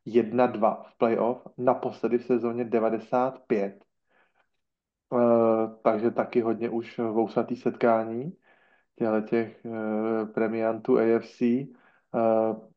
1-2 0.07 0.83
v 0.83 0.99
playoff, 0.99 1.49
naposledy 1.59 2.19
v 2.19 2.25
sezóně 2.25 2.65
95. 2.65 3.85
Eh, 5.15 5.17
takže 5.83 6.11
taky 6.11 6.41
hodně 6.41 6.71
už 6.71 6.99
vousatý 6.99 7.57
setkání 7.57 8.33
těchto 8.97 9.21
těch 9.21 9.65
uh, 9.65 10.29
premiantů 10.33 10.99
AFC. 10.99 11.41
Uh, 11.41 12.69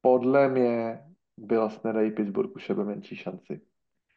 podle 0.00 0.48
mě 0.48 1.04
Bills 1.36 1.82
nedají 1.82 2.10
Pittsburghu 2.10 2.58
šebe 2.58 2.84
menší 2.84 3.16
šanci. 3.16 3.71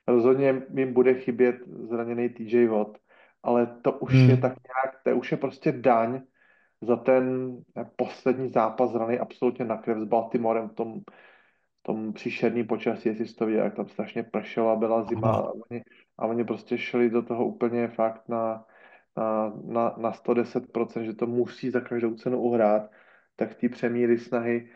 Rozhodně 0.07 0.61
jim 0.76 0.94
bude 0.94 1.14
chybět 1.14 1.56
zraněný 1.68 2.30
TJ 2.30 2.68
Watt, 2.68 2.98
ale 3.44 3.77
to 3.82 3.91
už 3.91 4.14
hmm. 4.14 4.30
je 4.30 4.38
tak 4.38 4.53
nějak, 4.53 5.03
to 5.03 5.18
už 5.18 5.32
je 5.32 5.38
prostě 5.38 5.72
daň 5.72 6.22
za 6.82 6.95
ten 6.95 7.57
poslední 7.95 8.49
zápas 8.49 8.91
zraný 8.91 9.19
absolutně 9.19 9.65
na 9.65 9.77
krev 9.77 9.98
s 9.98 10.03
Baltimorem 10.03 10.69
v 10.69 10.73
tom, 10.73 10.99
v 11.80 11.84
tom 11.84 12.14
příšerným 12.14 12.68
počasí, 12.68 13.10
jestli 13.10 13.26
to 13.26 13.45
viděl, 13.45 13.64
jak 13.64 13.76
tam 13.76 13.88
strašně 13.88 14.23
pršelo 14.23 14.69
a 14.69 14.76
byla 14.76 15.03
zima 15.03 15.32
a 15.32 15.52
oni, 15.52 15.84
a 16.18 16.26
oni 16.26 16.44
prostě 16.44 16.77
šli 16.77 17.10
do 17.10 17.22
toho 17.22 17.45
úplně 17.45 17.88
fakt 17.88 18.30
na, 18.30 18.65
na, 19.18 19.53
na, 19.65 19.95
na 19.98 20.11
110%, 20.11 21.02
že 21.02 21.14
to 21.14 21.27
musí 21.27 21.69
za 21.69 21.82
každou 21.82 22.15
cenu 22.15 22.41
uhrát, 22.41 22.91
tak 23.36 23.56
ty 23.56 23.69
přemíry 23.69 24.18
snahy, 24.18 24.69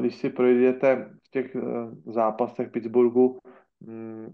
když 0.00 0.16
si 0.16 0.30
projdete 0.30 1.10
v 1.22 1.30
těch 1.30 1.56
eh, 1.56 1.60
zápasech 2.06 2.70
Pittsburghu, 2.70 3.38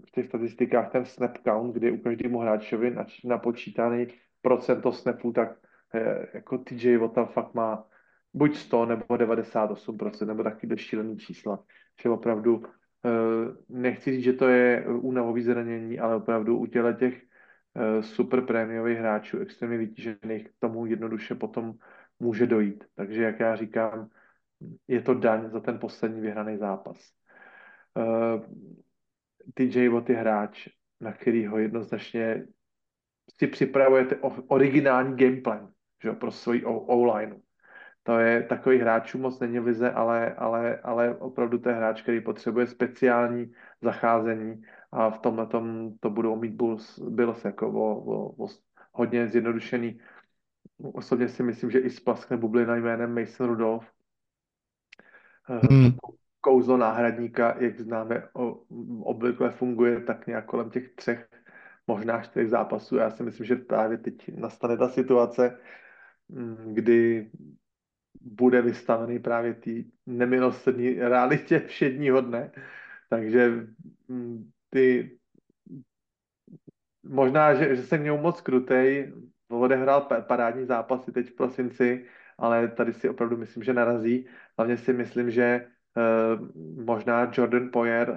v 0.07 0.11
těch 0.11 0.25
statistikách 0.25 0.91
ten 0.91 1.05
snap 1.05 1.37
count, 1.37 1.73
kdy 1.73 1.91
u 1.91 1.97
každému 1.97 2.39
hráčovi 2.39 2.95
napočítaný 3.25 4.07
procento 4.41 4.91
snapů, 4.91 5.31
tak 5.31 5.57
eh, 5.93 6.27
jako 6.33 6.57
TJ 6.57 6.97
Watt 6.97 7.31
fakt 7.33 7.53
má 7.53 7.85
buď 8.33 8.55
100 8.55 8.85
nebo 8.85 9.05
98%, 9.05 10.25
nebo 10.25 10.43
taky 10.43 10.77
šílený 10.77 11.17
čísla. 11.17 11.63
Že 12.01 12.09
opravdu 12.09 12.63
eh, 12.65 13.09
nechci 13.69 14.11
říct, 14.11 14.23
že 14.23 14.33
to 14.33 14.47
je 14.47 14.85
únavový 14.87 15.41
zranění, 15.41 15.99
ale 15.99 16.15
opravdu 16.15 16.57
u 16.57 16.65
těle 16.65 16.93
těch 16.93 17.23
eh, 17.75 18.03
super 18.03 18.41
prémiových 18.41 18.97
hráčů, 18.97 19.39
extrémně 19.39 19.77
vytížených, 19.77 20.49
k 20.49 20.59
tomu 20.59 20.85
jednoduše 20.85 21.35
potom 21.35 21.73
může 22.19 22.47
dojít. 22.47 22.83
Takže, 22.95 23.23
jak 23.23 23.39
já 23.39 23.55
říkám, 23.55 24.09
je 24.87 25.01
to 25.01 25.13
daň 25.13 25.49
za 25.49 25.59
ten 25.59 25.79
poslední 25.79 26.21
vyhraný 26.21 26.57
zápas. 26.57 26.97
TJ 29.53 29.87
Watt 29.87 30.09
je 30.09 30.15
hráč, 30.15 30.67
na 31.01 31.13
kterýho 31.13 31.57
jednoznačně 31.57 32.45
si 33.39 33.47
připravujete 33.47 34.15
originální 34.47 35.17
gameplan 35.17 35.71
že, 36.03 36.11
pro 36.11 36.31
svoji 36.31 36.65
O-line. 36.65 37.39
To 38.03 38.19
je 38.19 38.43
takový 38.43 38.77
hráčů 38.77 39.17
moc 39.17 39.39
není 39.39 39.59
v 39.59 39.65
lize, 39.65 39.91
ale, 39.91 40.33
ale, 40.33 40.77
ale 40.77 41.15
opravdu 41.15 41.57
to 41.57 41.69
je 41.69 41.75
hráč, 41.75 42.01
který 42.01 42.21
potřebuje 42.21 42.67
speciální 42.67 43.51
zacházení 43.81 44.61
a 44.91 45.09
v 45.09 45.19
tomhle 45.19 45.47
tom 45.47 45.93
to 45.99 46.09
budou 46.09 46.35
mít 46.35 46.53
Bulls, 46.53 46.99
Bills 46.99 47.45
jako 47.45 47.71
o, 47.71 48.03
o, 48.03 48.45
o 48.45 48.47
hodně 48.93 49.27
zjednodušený. 49.27 49.99
Osobně 50.93 51.29
si 51.29 51.43
myslím, 51.43 51.71
že 51.71 51.79
i 51.79 51.89
splaskne 51.89 52.37
bublina 52.37 52.75
jménem 52.75 53.15
Mason 53.15 53.47
Rudolph. 53.47 53.87
Hmm. 55.43 55.91
Kouzlo 56.41 56.77
náhradníka, 56.77 57.55
jak 57.59 57.79
známe, 57.79 58.29
obvykle 59.03 59.51
funguje 59.51 59.99
tak 59.99 60.27
nějak 60.27 60.45
kolem 60.45 60.69
těch 60.69 60.95
třech 60.95 61.29
možná 61.87 62.21
čtyřech 62.21 62.49
zápasů. 62.49 62.95
Já 62.95 63.09
si 63.09 63.23
myslím, 63.23 63.45
že 63.45 63.55
právě 63.55 63.97
teď 63.97 64.37
nastane 64.37 64.77
ta 64.77 64.89
situace, 64.89 65.59
mm, 66.29 66.73
kdy 66.73 67.31
bude 68.21 68.61
vystavený 68.61 69.19
právě 69.19 69.53
té 69.53 69.71
nemilosrdní 70.05 70.93
realitě 70.93 71.59
všedního 71.59 72.21
dne. 72.21 72.51
Takže 73.09 73.67
mm, 74.07 74.51
ty 74.69 75.17
možná, 77.03 77.53
že, 77.53 77.75
že 77.75 77.83
jsem 77.83 78.01
měl 78.01 78.17
moc 78.17 78.41
krutej, 78.41 79.13
odehrál 79.49 80.01
parádní 80.01 80.65
zápasy 80.65 81.11
teď 81.11 81.29
v 81.29 81.35
prosinci, 81.35 82.05
ale 82.37 82.67
tady 82.67 82.93
si 82.93 83.09
opravdu 83.09 83.37
myslím, 83.37 83.63
že 83.63 83.73
narazí. 83.73 84.27
Hlavně 84.57 84.77
si 84.77 84.93
myslím, 84.93 85.31
že 85.31 85.67
možná 86.85 87.31
Jordan 87.33 87.69
Poyer 87.71 88.09
uh, 88.09 88.15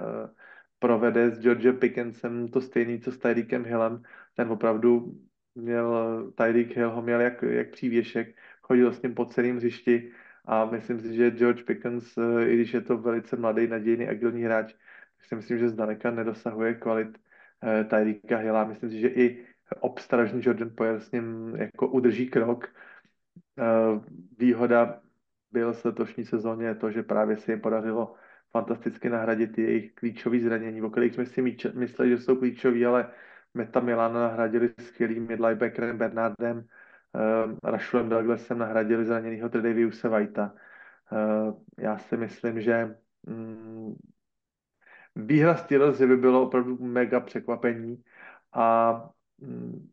provede 0.79 1.31
s 1.31 1.39
George 1.39 1.79
Pickensem 1.79 2.47
to 2.47 2.61
stejný, 2.61 2.99
co 2.99 3.11
s 3.11 3.17
Tyreekem 3.17 3.65
Hillem. 3.65 4.03
Ten 4.35 4.51
opravdu 4.51 5.13
měl, 5.55 6.31
Tyreek 6.35 6.75
Hill 6.75 6.91
ho 6.91 7.01
měl 7.01 7.21
jak, 7.21 7.41
jak 7.41 7.71
přívěšek, 7.71 8.35
chodil 8.61 8.93
s 8.93 9.01
ním 9.01 9.15
po 9.15 9.25
celém 9.25 9.57
hřišti 9.57 10.11
a 10.45 10.65
myslím 10.65 10.99
si, 10.99 11.15
že 11.15 11.31
George 11.31 11.63
Pickens, 11.63 12.17
eh, 12.17 12.49
i 12.49 12.55
když 12.55 12.73
je 12.73 12.81
to 12.81 12.97
velice 12.97 13.35
mladý, 13.35 13.67
nadějný, 13.67 14.07
agilní 14.07 14.43
hráč, 14.43 14.73
tak 15.17 15.25
si 15.25 15.35
myslím, 15.35 15.57
že 15.57 15.69
zdaleka 15.69 16.11
nedosahuje 16.11 16.73
kvalit 16.73 17.17
Tyreeka 17.89 18.37
Hilla. 18.37 18.65
Myslím 18.65 18.89
si, 18.89 18.99
že 18.99 19.07
i 19.07 19.45
obstražný 19.79 20.41
Jordan 20.43 20.71
Poyer 20.75 20.99
s 20.99 21.11
ním 21.11 21.55
jako 21.55 21.87
udrží 21.87 22.27
krok. 22.29 22.67
Výhoda 24.39 25.01
byl 25.53 25.73
v 25.73 25.85
letošní 25.85 26.25
sezóně 26.25 26.75
to, 26.75 26.91
že 26.91 27.03
právě 27.03 27.37
se 27.37 27.51
jim 27.51 27.61
podařilo 27.61 28.15
fantasticky 28.51 29.09
nahradit 29.09 29.57
jejich 29.57 29.93
klíčový 29.93 30.39
zranění, 30.39 30.81
o 30.81 30.89
kterých 30.89 31.13
jsme 31.13 31.25
si 31.25 31.41
mysleli, 31.73 32.09
že 32.09 32.17
jsou 32.17 32.35
klíčoví, 32.35 32.85
ale 32.85 33.11
Meta 33.53 33.79
Milana 33.79 34.19
nahradili 34.19 34.73
skvělým 34.79 35.27
midlibackerem 35.27 35.97
Bernardem, 35.97 36.57
uh, 36.57 37.57
Rashulem 37.63 38.09
Douglasem 38.09 38.57
nahradili 38.57 39.05
zraněnýho 39.05 39.49
Tredaviuse 39.49 40.09
Whitea. 40.09 40.53
Uh, 41.11 41.61
já 41.77 41.97
si 41.97 42.17
myslím, 42.17 42.61
že 42.61 42.97
um, 43.27 43.95
výhra 45.15 45.55
Steelers 45.55 45.99
by 45.99 46.17
bylo 46.17 46.43
opravdu 46.43 46.77
mega 46.77 47.19
překvapení 47.19 48.03
a 48.53 48.93
um, 49.37 49.89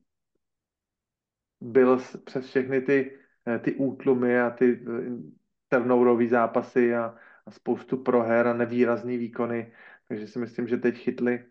byl 1.61 1.99
přes 2.25 2.47
všechny 2.47 2.81
ty, 2.81 3.19
eh, 3.47 3.59
ty 3.59 3.75
útlumy 3.75 4.41
a 4.41 4.51
ty 4.51 4.85
turnoverové 5.71 6.29
zápasy 6.29 6.95
a 6.95 7.15
a 7.47 7.51
spoustu 7.51 7.97
proher 7.97 8.49
a 8.49 8.53
nevýrazný 8.53 9.19
výkony, 9.19 9.73
takže 10.09 10.27
si 10.27 10.39
myslím, 10.39 10.69
že 10.69 10.77
teď 10.77 10.97
chytli, 10.97 11.45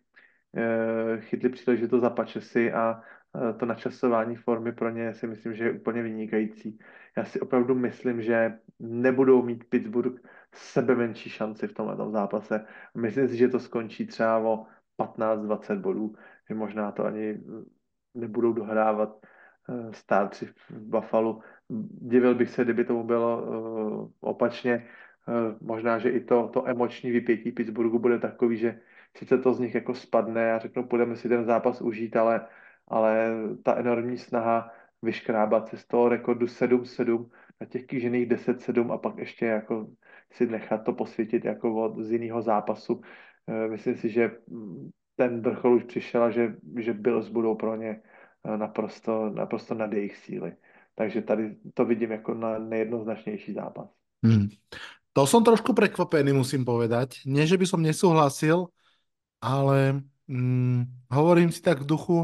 eh, 0.56 1.22
chytli 1.22 1.50
příležitost 1.50 2.02
za 2.02 2.16
si 2.40 2.72
a 2.72 3.02
eh, 3.36 3.54
to 3.54 3.66
načasování 3.66 4.36
formy 4.36 4.72
pro 4.72 4.90
ně 4.90 5.14
si 5.14 5.28
myslím, 5.28 5.54
že 5.54 5.64
je 5.64 5.72
úplně 5.72 6.02
vynikající. 6.02 6.80
Já 7.18 7.26
si 7.26 7.40
opravdu 7.40 7.76
myslím, 7.76 8.22
že 8.22 8.60
nebudou 8.80 9.44
mít 9.44 9.64
Pittsburgh 9.70 10.22
sebe 10.56 10.96
menší 10.96 11.30
šanci 11.30 11.68
v 11.68 11.74
tomhle 11.74 12.12
zápase. 12.12 12.66
Myslím 12.96 13.28
si, 13.28 13.38
že 13.38 13.48
to 13.48 13.60
skončí 13.60 14.08
třeba 14.08 14.38
o 14.38 14.66
15-20 14.98 15.80
bodů, 15.80 16.16
že 16.50 16.56
možná 16.56 16.92
to 16.92 17.06
ani 17.06 17.40
nebudou 18.14 18.54
dohrávat 18.54 19.26
eh, 19.70 19.94
stárci 19.94 20.46
v 20.46 20.72
Buffalo. 20.72 21.40
Divil 22.02 22.36
bych 22.36 22.50
se, 22.50 22.64
kdyby 22.64 22.86
tomu 22.86 23.04
bylo 23.04 23.44
opačně. 24.22 24.88
Eh, 25.30 25.56
možná, 25.62 26.00
že 26.00 26.10
i 26.10 26.20
to, 26.20 26.48
to 26.48 26.68
emoční 26.68 27.12
vypětí 27.12 27.52
Pittsburghu 27.52 28.00
bude 28.00 28.20
takový, 28.20 28.58
že 28.58 28.80
sice 29.18 29.38
to 29.38 29.54
z 29.54 29.60
nich 29.60 29.76
jako 29.76 29.94
spadne 29.94 30.54
a 30.54 30.60
řeknou, 30.60 30.84
půjdeme 30.84 31.16
si 31.16 31.30
ten 31.30 31.46
zápas 31.46 31.82
užít, 31.82 32.16
ale, 32.16 32.48
ale 32.88 33.34
ta 33.64 33.76
enormní 33.76 34.18
snaha 34.18 34.72
vyškrábat 35.02 35.68
se 35.68 35.78
z 35.78 35.88
toho 35.88 36.10
rekordu 36.10 36.46
7-7 36.46 37.30
na 37.62 37.68
těch 37.68 37.86
kýžených 37.86 38.28
10-7 38.28 38.92
a 38.92 38.98
pak 38.98 39.18
ještě 39.18 39.46
jako 39.46 39.88
si 40.32 40.48
nechat 40.48 40.84
to 40.84 40.94
posvětit 40.94 41.46
jako 41.46 41.76
od, 41.76 42.00
z 42.00 42.12
jiného 42.12 42.42
zápasu. 42.42 43.02
Eh, 43.48 43.68
myslím 43.68 43.96
si, 43.96 44.10
že 44.10 44.32
ten 45.16 45.42
vrchol 45.42 45.76
už 45.76 45.84
přišel 45.84 46.24
a 46.24 46.30
že, 46.30 46.56
že 46.80 46.94
Bills 46.94 47.30
budou 47.30 47.56
pro 47.56 47.76
ně 47.76 47.90
eh, 47.90 48.02
naprosto, 48.46 49.30
naprosto 49.30 49.76
nad 49.76 49.94
jejich 49.94 50.18
síly. 50.18 50.56
Takže 50.96 51.22
tady 51.22 51.56
to 51.74 51.86
vidím 51.86 52.12
jako 52.12 52.34
na 52.34 52.60
nejjednoznačnější 52.60 53.54
zápas. 53.54 53.88
Hmm. 54.26 54.50
To 55.14 55.26
som 55.28 55.44
trošku 55.44 55.74
prekvapený, 55.74 56.32
musím 56.36 56.64
povedať. 56.64 57.24
Nie, 57.26 57.48
že 57.48 57.58
by 57.58 57.66
som 57.66 57.82
nesúhlasil, 57.82 58.70
ale 59.42 60.06
mm, 60.28 61.10
hovorím 61.12 61.50
si 61.50 61.64
tak 61.64 61.82
v 61.82 61.90
duchu, 61.90 62.20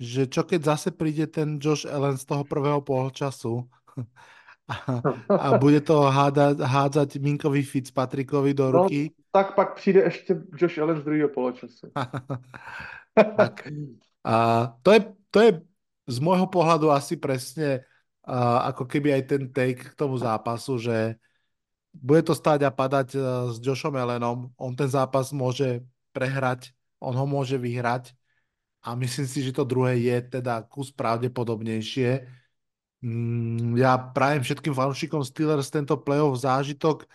že 0.00 0.26
čo 0.26 0.42
keď 0.42 0.74
zase 0.74 0.90
príde 0.90 1.26
ten 1.30 1.60
Josh 1.62 1.86
Allen 1.86 2.18
z 2.18 2.24
toho 2.24 2.42
prvého 2.42 2.80
polčasu 2.80 3.68
a, 4.72 4.74
a 5.30 5.46
bude 5.60 5.84
to 5.84 6.08
hádať, 6.08 6.58
hádzať 6.58 7.08
Minkovi 7.20 7.62
Fitzpatrickovi 7.62 8.54
do 8.54 8.72
no, 8.72 8.82
ruky. 8.82 9.12
No, 9.12 9.24
tak 9.30 9.54
pak 9.54 9.74
přijde 9.74 10.00
ještě 10.00 10.42
Josh 10.56 10.78
Allen 10.78 11.00
z 11.00 11.04
druhého 11.04 11.28
poločasu. 11.28 11.86
tak. 13.36 13.68
A 14.24 14.66
to 14.82 14.90
je, 14.92 15.00
to 15.34 15.38
je 15.42 15.50
z 16.06 16.18
môjho 16.22 16.46
pohľadu 16.46 16.94
asi 16.94 17.18
presne 17.18 17.82
uh, 18.22 18.70
ako 18.70 18.86
keby 18.86 19.18
aj 19.18 19.22
ten 19.26 19.42
take 19.50 19.82
k 19.90 19.98
tomu 19.98 20.14
zápasu, 20.14 20.78
že 20.78 21.18
bude 21.90 22.22
to 22.22 22.34
stáť 22.38 22.62
a 22.66 22.70
padať 22.70 23.08
eh, 23.14 23.22
s 23.50 23.58
Joshom 23.58 23.98
Ellenom. 23.98 24.54
On 24.54 24.72
ten 24.74 24.86
zápas 24.86 25.34
môže 25.34 25.82
prehrať, 26.14 26.70
on 27.02 27.14
ho 27.18 27.26
môže 27.26 27.58
vyhrať 27.58 28.14
a 28.86 28.94
myslím 28.94 29.26
si, 29.26 29.42
že 29.42 29.54
to 29.54 29.66
druhé 29.66 29.98
je 29.98 30.38
teda 30.38 30.62
kus 30.70 30.94
pravdepodobnejšie. 30.94 32.30
Mm, 33.02 33.74
ja 33.74 33.98
prajem 33.98 34.46
všetkým 34.46 34.74
fanúšikom 34.76 35.26
Steelers 35.26 35.72
tento 35.72 35.98
playoff 35.98 36.38
zážitok. 36.38 37.08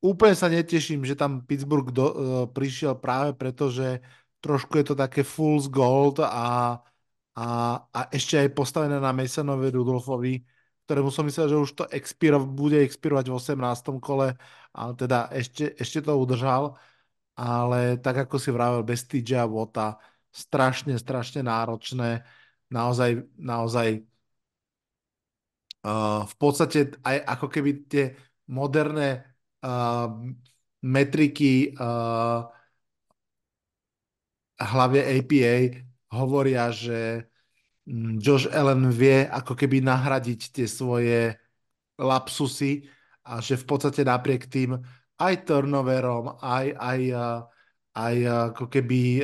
Úplne 0.00 0.34
sa 0.36 0.48
neteším, 0.48 1.04
že 1.04 1.16
tam 1.16 1.44
Pittsburgh 1.44 1.92
do, 1.92 2.06
uh, 2.08 2.12
prišiel 2.48 2.96
práve 2.96 3.36
preto, 3.36 3.68
že 3.68 4.00
trošku 4.40 4.80
je 4.80 4.84
to 4.92 4.94
také 4.96 5.20
fool's 5.20 5.68
gold 5.68 6.24
a, 6.24 6.80
a, 7.36 7.78
a 7.90 8.00
ešte 8.10 8.40
aj 8.40 8.54
postavené 8.54 8.98
na 8.98 9.14
Masonovi 9.14 9.70
Rudolfovi 9.70 10.42
ktorému 10.90 11.14
som 11.14 11.22
myslel, 11.22 11.54
že 11.54 11.62
už 11.62 11.70
to 11.78 11.84
expiro, 11.94 12.42
bude 12.42 12.82
expirovať 12.82 13.30
v 13.30 13.38
18. 13.38 14.02
kole, 14.02 14.34
ale 14.74 14.92
teda 14.98 15.30
ešte, 15.30 15.78
ešte 15.78 16.02
to 16.02 16.18
udržal. 16.18 16.74
Ale 17.38 17.94
tak 18.02 18.26
ako 18.26 18.42
si 18.42 18.50
vravel, 18.50 18.82
bez 18.82 19.06
TJ 19.06 19.46
Vota, 19.46 20.02
strašne, 20.34 20.98
strašne 20.98 21.46
náročné. 21.46 22.26
Naozaj, 22.74 23.22
naozaj 23.38 24.02
uh, 25.86 26.26
v 26.26 26.34
podstate 26.42 26.98
aj 27.06 27.16
ako 27.38 27.46
keby 27.54 27.70
tie 27.86 28.04
moderné 28.50 29.30
uh, 29.62 30.10
metriky 30.82 31.70
uh, 31.78 32.50
hlavne 34.58 35.06
APA 35.06 35.86
hovoria, 36.10 36.74
že 36.74 37.30
mm, 37.86 38.18
Josh 38.18 38.50
Allen 38.50 38.90
vie 38.90 39.24
ako 39.26 39.54
keby 39.54 39.82
nahradiť 39.82 40.40
tie 40.50 40.66
svoje 40.66 41.38
lapsusy 42.00 42.86
a 43.26 43.38
že 43.38 43.60
v 43.60 43.64
podstate 43.64 44.02
napriek 44.02 44.50
tým 44.50 44.80
aj 45.20 45.34
turnoverom, 45.44 46.40
aj, 46.40 46.66
aj, 46.80 47.00
aj 47.92 48.16
ako 48.56 48.64
keby 48.72 49.20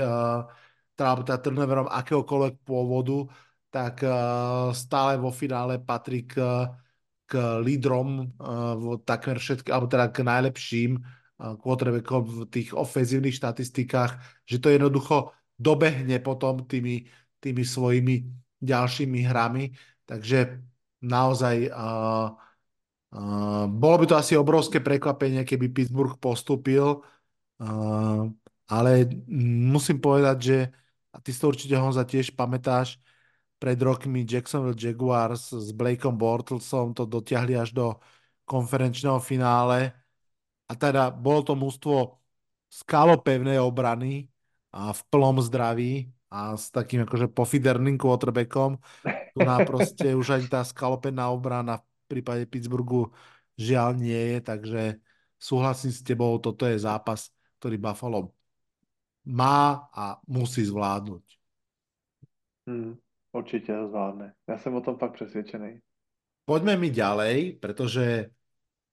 teda 0.97 1.41
turnoverom 1.41 1.89
akéhokoľvek 1.89 2.55
pôvodu, 2.69 3.33
tak 3.73 4.05
stále 4.77 5.17
vo 5.17 5.33
finále 5.33 5.81
patrí 5.81 6.29
k, 6.29 6.69
k 7.25 7.33
lídrom 7.65 8.37
takmer 9.09 9.41
všetky, 9.41 9.73
alebo 9.73 9.89
teda 9.89 10.13
k 10.13 10.21
najlepším 10.21 11.01
quarterbackom 11.37 12.23
v 12.25 12.37
tých 12.49 12.77
ofenzívnych 12.77 13.37
štatistikách, 13.37 14.21
že 14.45 14.61
to 14.61 14.69
jednoducho 14.73 15.33
dobehne 15.57 16.21
potom 16.21 16.65
tými, 16.69 17.09
tými 17.41 17.65
svojimi 17.65 18.15
ďalšími 18.61 19.21
hrami. 19.25 19.73
Takže 20.07 20.63
naozaj 21.03 21.73
uh, 21.73 22.33
uh, 23.13 23.65
bolo 23.67 23.97
by 24.01 24.07
to 24.07 24.17
asi 24.17 24.39
obrovské 24.39 24.79
prekvapenie, 24.81 25.43
keby 25.43 25.73
Pittsburgh 25.73 26.17
postupil, 26.21 27.03
uh, 27.61 28.23
ale 28.71 28.91
musím 29.67 29.99
povedať, 29.99 30.37
že 30.39 30.59
a 31.17 31.21
ty 31.21 31.33
si 31.33 31.41
to 31.41 31.49
určite 31.49 31.73
Honza 31.81 32.05
tiež 32.05 32.37
pamätáš, 32.37 33.01
pred 33.57 33.81
rokmi 33.81 34.29
Jacksonville 34.29 34.77
Jaguars 34.77 35.49
s 35.49 35.73
Blakeom 35.73 36.13
Bortlesom 36.13 36.93
to 36.93 37.09
dotiahli 37.09 37.57
až 37.57 37.73
do 37.73 37.97
konferenčného 38.45 39.17
finále. 39.17 39.97
A 40.69 40.77
teda 40.77 41.09
bolo 41.09 41.41
to 41.41 41.57
mústvo 41.57 42.21
skalopevnej 42.69 43.57
obrany 43.57 44.29
a 44.77 44.93
v 44.93 45.01
plnom 45.09 45.41
zdraví 45.41 46.13
a 46.29 46.53
s 46.53 46.69
takým 46.69 47.09
akože 47.09 47.33
pofiderným 47.33 47.97
quarterbackom. 47.97 48.77
Tu 49.33 49.39
nám 49.41 49.65
proste 49.65 50.13
už 50.13 50.37
ani 50.37 50.47
tá 50.53 50.61
skalopená 50.61 51.33
obrana 51.33 51.81
v 51.81 52.21
prípade 52.21 52.45
Pittsburghu 52.45 53.09
žiaľ 53.57 53.97
nie 53.97 54.37
je, 54.37 54.39
takže 54.45 54.83
súhlasím 55.41 55.93
s 55.97 56.05
tebou, 56.05 56.37
toto 56.37 56.69
je 56.69 56.77
zápas, 56.77 57.33
ktorý 57.57 57.81
Buffalo 57.81 58.37
má 59.27 59.91
a 59.91 60.21
musí 60.29 60.63
zvládnuť. 60.63 61.25
Hmm, 62.69 62.99
určitě 63.33 63.73
to 63.73 63.89
zvládne. 63.89 64.35
Já 64.49 64.59
jsem 64.59 64.75
o 64.75 64.81
tom 64.81 64.99
fakt 64.99 65.13
přesvědčený. 65.13 65.81
Poďme 66.45 66.77
mi 66.77 66.91
ďalej, 66.91 67.59
pretože 67.59 68.31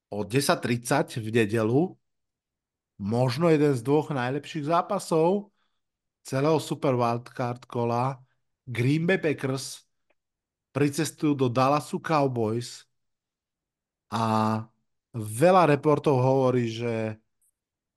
o 0.09 0.25
10.30 0.25 1.21
v 1.21 1.29
nedelu 1.29 1.97
možno 2.97 3.49
jeden 3.49 3.75
z 3.77 3.81
dvoch 3.81 4.09
najlepších 4.09 4.65
zápasov 4.65 5.52
celého 6.23 6.57
Super 6.59 6.95
Wildcard 6.95 7.67
kola 7.67 8.17
Green 8.63 9.03
Bay 9.03 9.19
Packers 9.19 9.83
pricestujú 10.71 11.35
do 11.35 11.47
Dallasu 11.51 11.99
Cowboys 11.99 12.87
a 14.09 14.23
veľa 15.13 15.69
reportov 15.69 16.17
hovorí, 16.17 16.71
že 16.71 17.19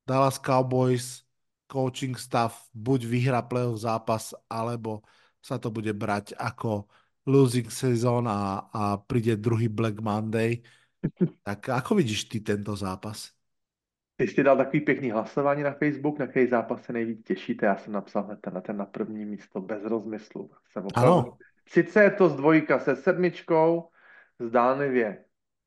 Dallas 0.05 0.37
Cowboys 0.43 1.25
coaching 1.67 2.15
staff 2.15 2.71
buď 2.75 3.01
vyhra 3.07 3.41
playoff 3.43 3.83
zápas, 3.83 4.35
alebo 4.47 5.03
sa 5.43 5.59
to 5.59 5.71
bude 5.71 5.91
brať 5.95 6.35
ako 6.39 6.87
losing 7.27 7.67
season 7.71 8.27
a, 8.31 8.71
a 8.71 8.83
príde 9.03 9.35
druhý 9.39 9.67
Black 9.67 9.99
Monday. 9.99 10.63
Tak 11.43 11.71
ako 11.71 11.99
vidíš 11.99 12.27
ty 12.31 12.43
tento 12.43 12.75
zápas? 12.75 13.36
Jsi 14.19 14.43
dal 14.43 14.57
takový 14.57 14.81
pěkný 14.81 15.11
hlasování 15.11 15.63
na 15.63 15.73
Facebook, 15.73 16.19
na 16.19 16.27
který 16.27 16.47
zápas 16.47 16.83
se 16.83 16.93
nejvíc 16.93 17.23
těšíte. 17.25 17.67
Já 17.67 17.77
jsem 17.77 17.93
napsal 17.93 18.23
hned 18.23 18.41
ten, 18.41 18.63
ten 18.63 18.77
na 18.77 18.87
první 18.87 19.25
místo 19.25 19.61
bez 19.61 19.85
rozmyslu. 19.85 20.51
Jsem 20.73 20.87
opravdu... 20.87 21.13
Ano. 21.13 21.37
Sice 21.69 22.03
je 22.03 22.11
to 22.11 22.29
z 22.29 22.37
dvojka 22.37 22.79
se 22.79 22.97
sedmičkou, 22.97 23.89
zdánlivě 24.39 25.25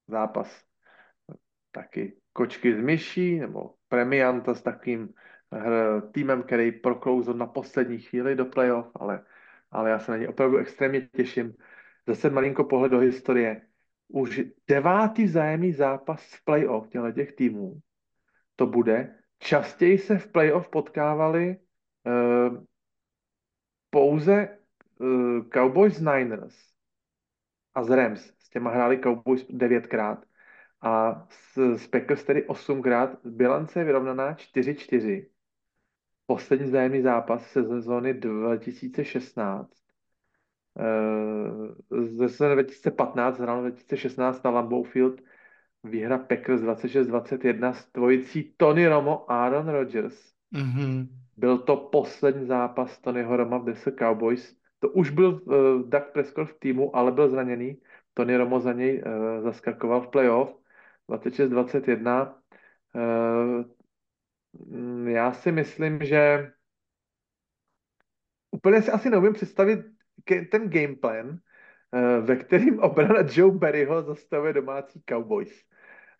zápas 0.08 0.64
taky 1.72 2.18
kočky 2.34 2.76
z 2.76 2.82
myší, 2.82 3.40
nebo 3.40 3.74
premianta 3.88 4.54
s 4.54 4.62
takým 4.62 5.10
týmem, 6.12 6.44
který 6.44 6.72
proklouzl 6.72 7.34
na 7.34 7.48
poslední 7.48 8.00
chvíli 8.00 8.36
do 8.36 8.46
playoff, 8.46 8.92
ale, 8.96 9.24
ale 9.72 9.90
já 9.90 10.00
se 10.00 10.12
na 10.12 10.18
ně 10.18 10.28
opravdu 10.28 10.58
extrémně 10.58 11.02
těším. 11.02 11.54
Zase 12.08 12.30
malinko 12.30 12.64
pohled 12.64 12.92
do 12.92 13.00
historie 13.00 13.62
už 14.08 14.42
devátý 14.68 15.28
zájemný 15.28 15.74
zápas 15.74 16.34
v 16.34 16.46
playoff 16.46 16.90
těchto 16.90 17.12
těch 17.12 17.34
týmů 17.34 17.80
to 18.60 18.68
bude. 18.68 19.15
Častěji 19.40 19.98
se 19.98 20.18
v 20.18 20.31
playoff 20.31 20.69
potkávali 20.69 21.57
uh, 22.06 22.64
pouze 23.90 24.57
uh, 24.99 25.49
Cowboys 25.53 25.99
Niners 25.99 26.56
a 27.73 27.84
z 27.84 27.90
Rams. 27.90 28.34
S 28.40 28.49
těma 28.49 28.72
hráli 28.72 28.99
Cowboys 28.99 29.45
devětkrát 29.49 30.26
a 30.81 31.26
s, 31.30 31.57
s 31.57 31.88
Packers 31.88 32.23
tedy 32.23 32.48
osmkrát. 32.48 33.26
Bilance 33.26 33.80
je 33.80 33.86
vyrovnaná 33.86 34.34
4-4. 34.34 35.27
Poslední 36.26 36.69
zájemný 36.69 37.02
zápas 37.02 37.52
se 37.52 37.64
sezóny 37.64 38.14
2016 38.14 39.80
Eh, 40.80 42.06
ze 42.15 42.30
sezóny 42.30 42.53
2015 42.53 43.40
hrál 43.40 43.61
2016 43.61 44.44
na 44.44 44.52
Lambeau 44.52 44.84
Field 44.84 45.22
výhra 45.84 46.18
Packers 46.18 46.61
26-21 46.61 47.73
s 47.73 47.91
dvojicí 47.93 48.53
Tony 48.57 48.88
Romo 48.88 49.31
Aaron 49.31 49.69
Rodgers. 49.69 50.34
Mm-hmm. 50.53 51.07
Byl 51.38 51.57
to 51.57 51.77
poslední 51.77 52.45
zápas 52.45 52.99
Tonyho 52.99 53.38
Roma 53.38 53.57
v 53.57 53.65
Desa 53.65 53.91
Cowboys. 53.91 54.56
To 54.80 54.89
už 54.89 55.10
byl 55.10 55.41
uh, 55.43 55.89
Doug 55.89 56.03
Prescott 56.14 56.49
v 56.49 56.60
týmu, 56.60 56.95
ale 56.95 57.11
byl 57.11 57.30
zraněný. 57.30 57.81
Tony 58.14 58.38
Romo 58.38 58.60
za 58.60 58.73
něj 58.73 59.03
uh, 59.03 59.43
zaskakoval 59.43 60.01
v 60.01 60.07
playoff 60.07 60.56
26-21. 61.10 62.34
Uh, 62.95 63.64
já 65.07 65.34
si 65.34 65.51
myslím, 65.51 65.99
že 66.03 66.51
úplně 68.51 68.81
si 68.81 68.91
asi 68.91 69.10
neumím 69.10 69.34
představit 69.34 69.80
ten 70.51 70.69
game 70.69 70.95
plan, 70.95 71.39
eh, 71.93 72.22
ve 72.22 72.35
kterým 72.35 72.80
obrana 72.80 73.23
Joe 73.31 73.57
Barryho 73.57 74.01
zastavuje 74.03 74.53
domácí 74.53 75.03
Cowboys. 75.10 75.64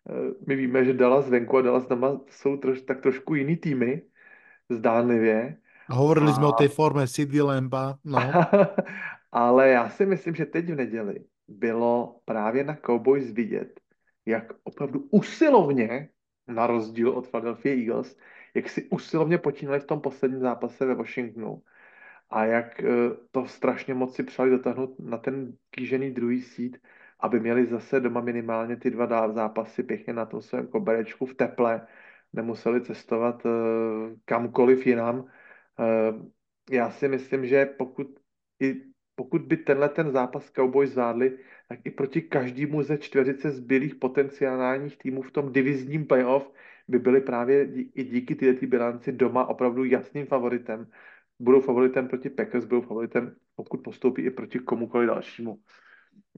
Eh, 0.08 0.34
my 0.46 0.56
víme, 0.56 0.84
že 0.84 0.94
Dallas 0.94 1.28
venku 1.28 1.58
a 1.58 1.62
Dallas 1.62 1.86
doma 1.86 2.20
jsou 2.30 2.56
troš, 2.56 2.80
tak 2.80 3.00
trošku 3.00 3.34
jiný 3.34 3.56
týmy, 3.56 4.02
zdánlivě. 4.68 5.56
Hovorili 5.88 6.30
a... 6.30 6.34
jsme 6.34 6.46
o 6.46 6.52
té 6.52 6.68
formě 6.68 7.06
CD 7.06 7.34
Lampa, 7.42 7.98
no. 8.04 8.18
Ale 9.32 9.68
já 9.68 9.88
si 9.88 10.06
myslím, 10.06 10.34
že 10.34 10.46
teď 10.46 10.66
v 10.70 10.74
neděli 10.74 11.24
bylo 11.48 12.20
právě 12.24 12.64
na 12.64 12.76
Cowboys 12.86 13.30
vidět, 13.30 13.80
jak 14.26 14.52
opravdu 14.64 15.08
usilovně, 15.10 16.08
na 16.48 16.66
rozdíl 16.66 17.10
od 17.10 17.28
Philadelphia 17.28 17.74
Eagles, 17.74 18.16
jak 18.54 18.68
si 18.68 18.88
usilovně 18.90 19.38
počínali 19.38 19.80
v 19.80 19.84
tom 19.84 20.00
posledním 20.00 20.40
zápase 20.40 20.86
ve 20.86 20.94
Washingtonu 20.94 21.62
a 22.30 22.44
jak 22.44 22.80
eh, 22.80 22.86
to 23.30 23.46
strašně 23.46 23.94
moc 23.94 24.14
si 24.14 24.22
přáli 24.22 24.50
dotáhnout 24.50 24.98
na 24.98 25.18
ten 25.18 25.52
kýžený 25.70 26.10
druhý 26.10 26.42
sít, 26.42 26.78
aby 27.22 27.40
měli 27.40 27.66
zase 27.66 28.00
doma 28.00 28.20
minimálně 28.20 28.76
ty 28.76 28.90
dva 28.90 29.32
zápasy 29.32 29.82
pěkně 29.82 30.12
na 30.12 30.26
tom 30.26 30.42
svém 30.42 30.66
koberečku 30.66 31.26
v 31.26 31.34
teple, 31.34 31.86
nemuseli 32.32 32.80
cestovat 32.80 33.46
eh, 33.46 33.50
kamkoliv 34.24 34.86
jinam. 34.86 35.24
Eh, 35.80 36.12
já 36.70 36.90
si 36.90 37.08
myslím, 37.08 37.46
že 37.46 37.66
pokud, 37.66 38.06
i, 38.60 38.74
pokud 39.14 39.42
by 39.42 39.56
tenhle 39.56 39.88
ten 39.88 40.10
zápas 40.10 40.50
Cowboys 40.50 40.90
zvládli, 40.90 41.38
tak 41.68 41.78
i 41.84 41.90
proti 41.90 42.22
každému 42.22 42.82
ze 42.82 42.98
čtveřice 42.98 43.50
zbylých 43.50 43.94
potenciálních 43.94 44.98
týmů 44.98 45.22
v 45.22 45.30
tom 45.30 45.52
divizním 45.52 46.06
playoff 46.06 46.52
by 46.88 46.98
byli 46.98 47.20
právě 47.20 47.68
i 47.94 48.04
díky 48.04 48.34
této 48.34 48.66
bilanci 48.66 49.12
doma 49.12 49.46
opravdu 49.46 49.84
jasným 49.84 50.26
favoritem 50.26 50.86
budou 51.40 51.60
favoritem 51.60 52.08
proti 52.08 52.30
Packers, 52.30 52.64
budou 52.64 52.80
favoritem, 52.80 53.36
pokud 53.54 53.82
postoupí 53.82 54.22
i 54.22 54.30
proti 54.30 54.58
komukoliv 54.58 55.08
dalšímu. 55.08 55.58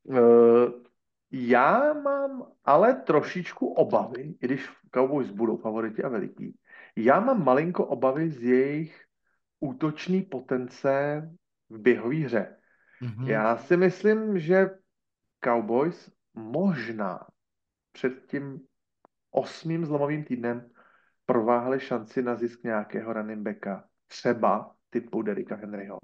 Uh, 0.05 0.83
já 1.31 1.93
mám 1.93 2.53
ale 2.65 2.95
trošičku 2.95 3.67
obavy, 3.73 4.23
i 4.23 4.47
když 4.47 4.71
Cowboys 4.95 5.31
budou 5.31 5.57
favoriti 5.57 6.03
a 6.03 6.09
veliký, 6.09 6.59
já 6.97 7.21
mám 7.21 7.45
malinko 7.45 7.87
obavy 7.87 8.31
z 8.31 8.43
jejich 8.43 9.05
útočný 9.61 10.23
potence 10.23 11.23
v 11.71 11.79
běhové 11.79 12.17
hře. 12.17 12.57
Mm-hmm. 13.03 13.27
Já 13.27 13.57
si 13.57 13.77
myslím, 13.77 14.39
že 14.39 14.71
Cowboys 15.45 16.13
možná 16.35 17.27
před 17.93 18.27
tím 18.27 18.61
osmým 19.31 19.87
zlomovým 19.87 20.25
týdnem 20.25 20.71
prováhali 21.27 21.81
šanci 21.81 22.23
na 22.23 22.35
zisk 22.35 22.63
nějakého 22.65 23.13
running 23.13 23.43
backa. 23.43 23.89
Třeba 24.07 24.75
typu 24.91 25.23
Derika 25.23 25.57
Henryho. 25.57 25.99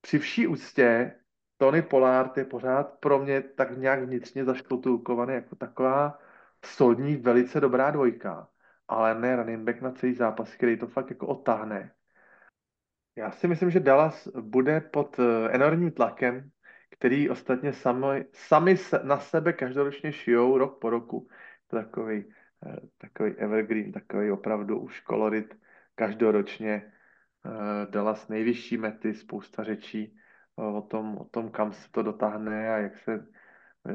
Při 0.00 0.18
vší 0.18 0.46
úctě 0.46 1.14
Tony 1.58 1.82
Pollard 1.82 2.36
je 2.36 2.44
pořád 2.44 2.98
pro 3.00 3.18
mě 3.18 3.40
tak 3.42 3.78
nějak 3.78 4.02
vnitřně 4.02 4.44
zaškotulkovaný 4.44 5.34
jako 5.34 5.56
taková 5.56 6.18
solidní, 6.64 7.16
velice 7.16 7.60
dobrá 7.60 7.90
dvojka, 7.90 8.48
ale 8.88 9.20
ne 9.20 9.36
running 9.36 9.64
back 9.64 9.80
na 9.80 9.92
celý 9.92 10.14
zápas, 10.14 10.54
který 10.54 10.78
to 10.78 10.86
fakt 10.86 11.10
jako 11.10 11.26
otáhne. 11.26 11.92
Já 13.16 13.30
si 13.30 13.48
myslím, 13.48 13.70
že 13.70 13.80
Dallas 13.80 14.28
bude 14.40 14.80
pod 14.80 15.18
eh, 15.18 15.50
enormním 15.50 15.90
tlakem, 15.90 16.50
který 16.90 17.30
ostatně 17.30 17.72
sami, 17.72 18.26
sami 18.32 18.76
na 19.02 19.18
sebe 19.18 19.52
každoročně 19.52 20.12
šijou 20.12 20.58
rok 20.58 20.80
po 20.80 20.90
roku. 20.90 21.28
Takový, 21.68 22.34
eh, 22.66 22.76
takový 22.98 23.30
evergreen, 23.36 23.92
takový 23.92 24.30
opravdu 24.30 24.80
už 24.80 25.00
kolorit 25.00 25.58
každoročně. 25.94 26.92
Eh, 27.46 27.86
Dallas 27.90 28.28
nejvyšší 28.28 28.76
mety, 28.76 29.14
spousta 29.14 29.64
řečí 29.64 30.18
o 30.58 30.82
tom, 30.82 31.18
o 31.18 31.24
tom, 31.24 31.50
kam 31.50 31.72
se 31.72 31.90
to 31.90 32.02
dotáhne 32.02 32.74
a 32.74 32.78
jak 32.78 32.98
se 32.98 33.26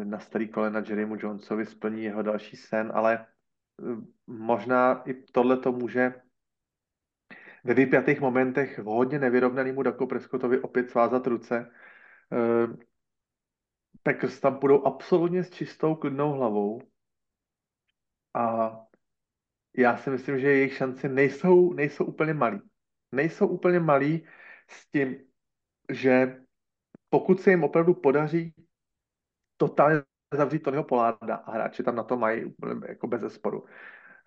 na 0.03 0.19
starý 0.19 0.49
kolena 0.49 0.79
Jerrymu 0.79 1.15
Jonesovi 1.19 1.65
splní 1.65 2.03
jeho 2.03 2.21
další 2.21 2.57
sen, 2.57 2.91
ale 2.95 3.25
možná 4.27 5.03
i 5.09 5.13
tohle 5.13 5.57
to 5.57 5.71
může 5.71 6.13
ve 7.63 7.73
vypjatých 7.73 8.21
momentech 8.21 8.79
hodně 8.79 9.19
nevyrovnanému 9.19 9.83
Daku 9.83 10.07
Prescottovi 10.07 10.59
opět 10.59 10.89
svázat 10.89 11.27
ruce. 11.27 11.71
Eh, 12.33 12.67
Packers 14.03 14.39
tam 14.39 14.59
budou 14.59 14.83
absolutně 14.83 15.43
s 15.43 15.49
čistou, 15.49 15.95
klidnou 15.95 16.31
hlavou. 16.31 16.81
A 18.33 18.77
já 19.77 19.97
si 19.97 20.09
myslím, 20.09 20.39
že 20.39 20.47
jejich 20.47 20.73
šance 20.73 21.09
nejsou, 21.09 21.73
nejsou 21.73 22.05
úplně 22.05 22.33
malý. 22.33 22.61
Nejsou 23.11 23.47
úplně 23.47 23.79
malý 23.79 24.27
s 24.67 24.89
tím, 24.89 25.15
že 25.91 26.42
pokud 27.13 27.41
se 27.41 27.49
jim 27.49 27.63
opravdu 27.63 27.93
podaří 27.93 28.53
totálně 29.57 30.01
zavřít 30.33 30.63
Tonyho 30.63 30.83
Poláda 30.83 31.35
a 31.35 31.51
hráči 31.51 31.83
tam 31.83 31.95
na 31.95 32.03
to 32.03 32.17
mají 32.17 32.53
jako 32.87 33.07
bez 33.07 33.21
zesporu. 33.21 33.65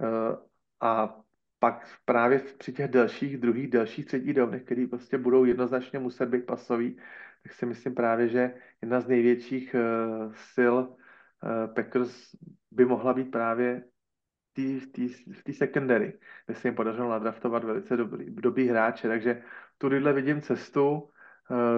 Eh, 0.00 0.36
a 0.80 1.20
pak 1.58 1.88
právě 2.04 2.38
při 2.38 2.72
těch 2.72 2.90
dalších, 2.90 3.38
druhých, 3.38 3.70
dalších, 3.70 4.06
třetích 4.06 4.34
downech, 4.34 4.62
který 4.62 4.86
prostě 4.86 5.18
budou 5.18 5.44
jednoznačně 5.44 5.98
muset 5.98 6.26
být 6.26 6.46
pasový, 6.46 6.96
tak 7.42 7.52
si 7.52 7.66
myslím 7.66 7.94
právě, 7.94 8.28
že 8.28 8.54
jedna 8.82 9.00
z 9.00 9.08
největších 9.08 9.74
uh, 9.74 10.32
sil 10.54 10.74
uh, 10.78 11.74
Packers 11.74 12.30
by 12.70 12.84
mohla 12.84 13.14
být 13.14 13.30
právě 13.30 13.84
v 14.56 15.42
té 15.44 15.52
secondary, 15.52 16.18
kde 16.46 16.54
se 16.54 16.68
jim 16.68 16.74
podařilo 16.74 17.10
nadraftovat 17.10 17.64
velice 17.64 17.96
dobrý, 17.96 18.30
dobrý 18.30 18.68
hráče, 18.68 19.08
takže 19.08 19.42
tudyhle 19.78 20.12
vidím 20.12 20.42
cestu 20.42 21.10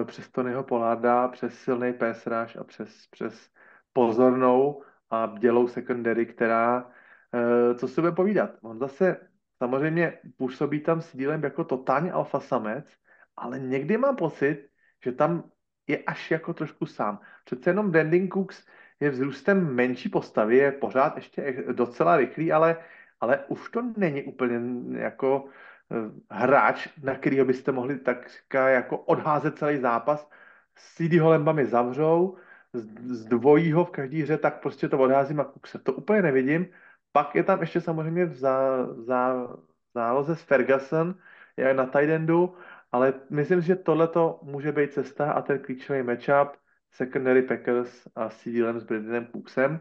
přes 0.05 0.29
Tonyho 0.29 0.63
Poláda, 0.63 1.27
přes 1.27 1.59
silný 1.59 1.93
pass 1.93 2.27
rush 2.27 2.57
a 2.57 2.63
přes, 2.63 3.07
přes 3.07 3.49
pozornou 3.93 4.83
a 5.09 5.27
bdělou 5.27 5.67
secondary, 5.67 6.25
která, 6.25 6.83
uh, 6.83 7.77
co 7.77 7.87
si 7.87 8.01
bude 8.01 8.11
povídat, 8.11 8.51
on 8.61 8.79
zase 8.79 9.29
Samozřejmě 9.59 10.19
působí 10.37 10.79
tam 10.79 11.01
s 11.01 11.15
dílem 11.15 11.43
jako 11.43 11.63
totálně 11.63 12.11
alfa 12.11 12.39
samec, 12.39 12.93
ale 13.37 13.59
někdy 13.59 13.97
mám 13.97 14.15
pocit, 14.15 14.69
že 15.03 15.11
tam 15.11 15.51
je 15.87 15.97
až 15.97 16.31
jako 16.31 16.53
trošku 16.53 16.85
sám. 16.85 17.19
Přece 17.45 17.69
jenom 17.69 17.91
Brandon 17.91 18.27
Cooks 18.27 18.67
je 18.99 19.09
vzrůstem 19.09 19.75
menší 19.75 20.09
postavy, 20.09 20.57
je 20.57 20.71
pořád 20.71 21.15
ještě 21.15 21.63
docela 21.71 22.17
rychlý, 22.17 22.51
ale, 22.51 22.77
ale 23.19 23.45
už 23.47 23.69
to 23.69 23.81
není 23.97 24.23
úplně 24.23 24.59
jako 24.99 25.45
eh, 25.47 25.51
hráč, 26.31 26.87
na 27.03 27.15
kterého 27.15 27.45
byste 27.45 27.71
mohli 27.71 27.99
tak 27.99 28.31
jako 28.53 28.97
odházet 28.97 29.57
celý 29.57 29.77
zápas. 29.77 30.29
S 30.75 30.95
CD 30.95 31.13
Holembami 31.13 31.65
zavřou, 31.65 32.37
z, 32.73 32.85
z 33.15 33.25
dvojího 33.25 33.85
v 33.85 33.91
každý 33.91 34.21
hře, 34.21 34.37
tak 34.37 34.61
prostě 34.61 34.89
to 34.89 34.99
odházím 34.99 35.39
a 35.39 35.43
Cookse. 35.43 35.79
To 35.79 35.93
úplně 35.93 36.21
nevidím. 36.21 36.67
Pak 37.11 37.35
je 37.35 37.43
tam 37.43 37.61
ještě 37.61 37.81
samozřejmě 37.81 38.25
v, 38.25 38.35
zá, 38.35 38.87
zá, 38.93 39.47
záloze 39.93 40.35
s 40.35 40.41
Ferguson, 40.41 41.15
je 41.57 41.73
na 41.73 41.85
tight 41.85 42.29
ale 42.91 43.13
myslím 43.29 43.61
že 43.61 43.75
tohle 43.75 44.09
může 44.41 44.71
být 44.71 44.93
cesta 44.93 45.31
a 45.31 45.41
ten 45.41 45.59
klíčový 45.59 46.03
matchup 46.03 46.57
secondary 46.91 47.41
Packers 47.41 48.07
a 48.15 48.29
CD 48.29 48.45
s 48.77 48.83
Bradynem 48.83 49.27
Cooksem. 49.31 49.79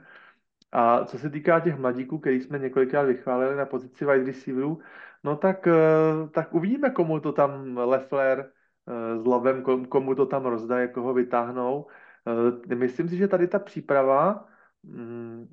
A 0.73 1.05
co 1.05 1.19
se 1.19 1.31
týká 1.31 1.61
těch 1.61 1.79
mladíků, 1.79 2.19
který 2.19 2.41
jsme 2.41 2.59
několikrát 2.59 3.03
vychválili 3.03 3.57
na 3.57 3.67
pozici 3.67 4.05
wide 4.05 4.25
receiverů, 4.25 4.79
no 5.25 5.37
tak, 5.37 5.67
eh, 5.67 6.29
tak 6.31 6.55
uvidíme, 6.55 6.91
komu 6.91 7.21
to 7.21 7.33
tam 7.33 7.79
Leffler 7.79 8.51
eh, 8.89 9.19
s 9.19 9.25
Lovem, 9.25 9.63
komu 9.89 10.15
to 10.15 10.27
tam 10.27 10.47
rozdaje, 10.47 10.89
koho 10.89 11.15
vytáhnou. 11.15 11.87
Eh, 12.71 12.75
myslím 12.75 13.09
si, 13.09 13.17
že 13.17 13.29
tady 13.29 13.49
ta 13.49 13.59
příprava 13.59 14.49
mm, 14.83 15.47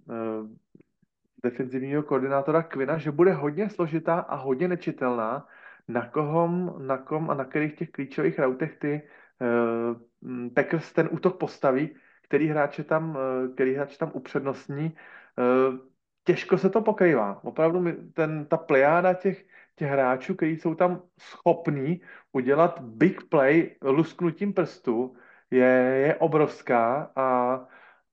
defenzivního 1.44 2.04
koordinátora 2.04 2.64
Kvina, 2.64 2.98
že 2.98 3.12
bude 3.12 3.34
hodně 3.34 3.70
složitá 3.70 4.20
a 4.20 4.36
hodně 4.36 4.68
nečitelná, 4.68 5.48
na 5.88 6.10
kohom, 6.10 6.76
na 6.78 6.98
kom 6.98 7.30
a 7.30 7.34
na 7.34 7.46
kterých 7.46 7.76
těch 7.76 7.90
klíčových 7.90 8.40
routech 8.40 8.78
ty 8.80 9.02
uh, 9.42 10.50
Packers 10.54 10.94
ten 10.94 11.10
útok 11.12 11.38
postaví, 11.38 11.96
který 12.28 12.48
hráče 12.48 12.84
tam, 12.84 13.10
uh, 13.10 13.54
který 13.54 13.74
hráč 13.74 13.98
tam 13.98 14.12
upřednostní. 14.14 14.96
Uh, 15.38 15.78
těžko 16.24 16.58
se 16.58 16.70
to 16.70 16.82
pokrývá. 16.82 17.44
Opravdu 17.44 17.86
ten, 18.14 18.46
ta 18.46 18.58
plejáda 18.58 19.14
těch, 19.14 19.46
těch 19.76 19.90
hráčů, 19.90 20.36
kteří 20.36 20.58
jsou 20.58 20.76
tam 20.76 21.02
schopní 21.20 22.02
udělat 22.32 22.80
big 22.82 23.30
play 23.30 23.76
lusknutím 23.82 24.54
prstu, 24.54 25.16
je, 25.52 25.66
je 26.08 26.16
obrovská 26.16 27.12
a, 27.16 27.60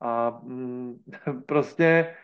a 0.01 0.41
mm, 0.43 0.97
prostě 1.47 2.15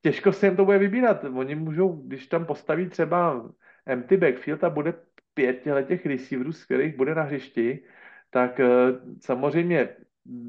těžko 0.00 0.32
se 0.32 0.46
jim 0.46 0.56
to 0.56 0.64
bude 0.64 0.78
vybírat. 0.78 1.24
Oni 1.24 1.54
můžou, 1.54 1.92
když 1.92 2.26
tam 2.26 2.46
postaví 2.46 2.88
třeba 2.88 3.50
empty 3.86 4.16
backfield 4.16 4.64
a 4.64 4.70
bude 4.70 4.94
pět 5.34 5.62
těch 5.86 6.06
receiverů, 6.06 6.52
z 6.52 6.64
kterých 6.64 6.96
bude 6.96 7.14
na 7.14 7.22
hřišti, 7.22 7.84
tak 8.30 8.58
uh, 8.58 8.66
samozřejmě 9.20 9.88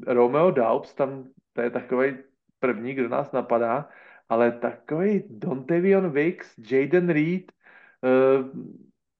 Romeo 0.06 0.50
Daubs, 0.50 0.94
tam 0.94 1.24
to 1.52 1.60
je 1.60 1.70
takový 1.70 2.16
první, 2.58 2.94
kdo 2.94 3.08
nás 3.08 3.32
napadá, 3.32 3.88
ale 4.28 4.52
takový 4.52 5.24
Dontavion 5.28 6.10
Wicks, 6.10 6.58
Jaden 6.70 7.08
Reed, 7.08 7.52
uh, 8.02 8.48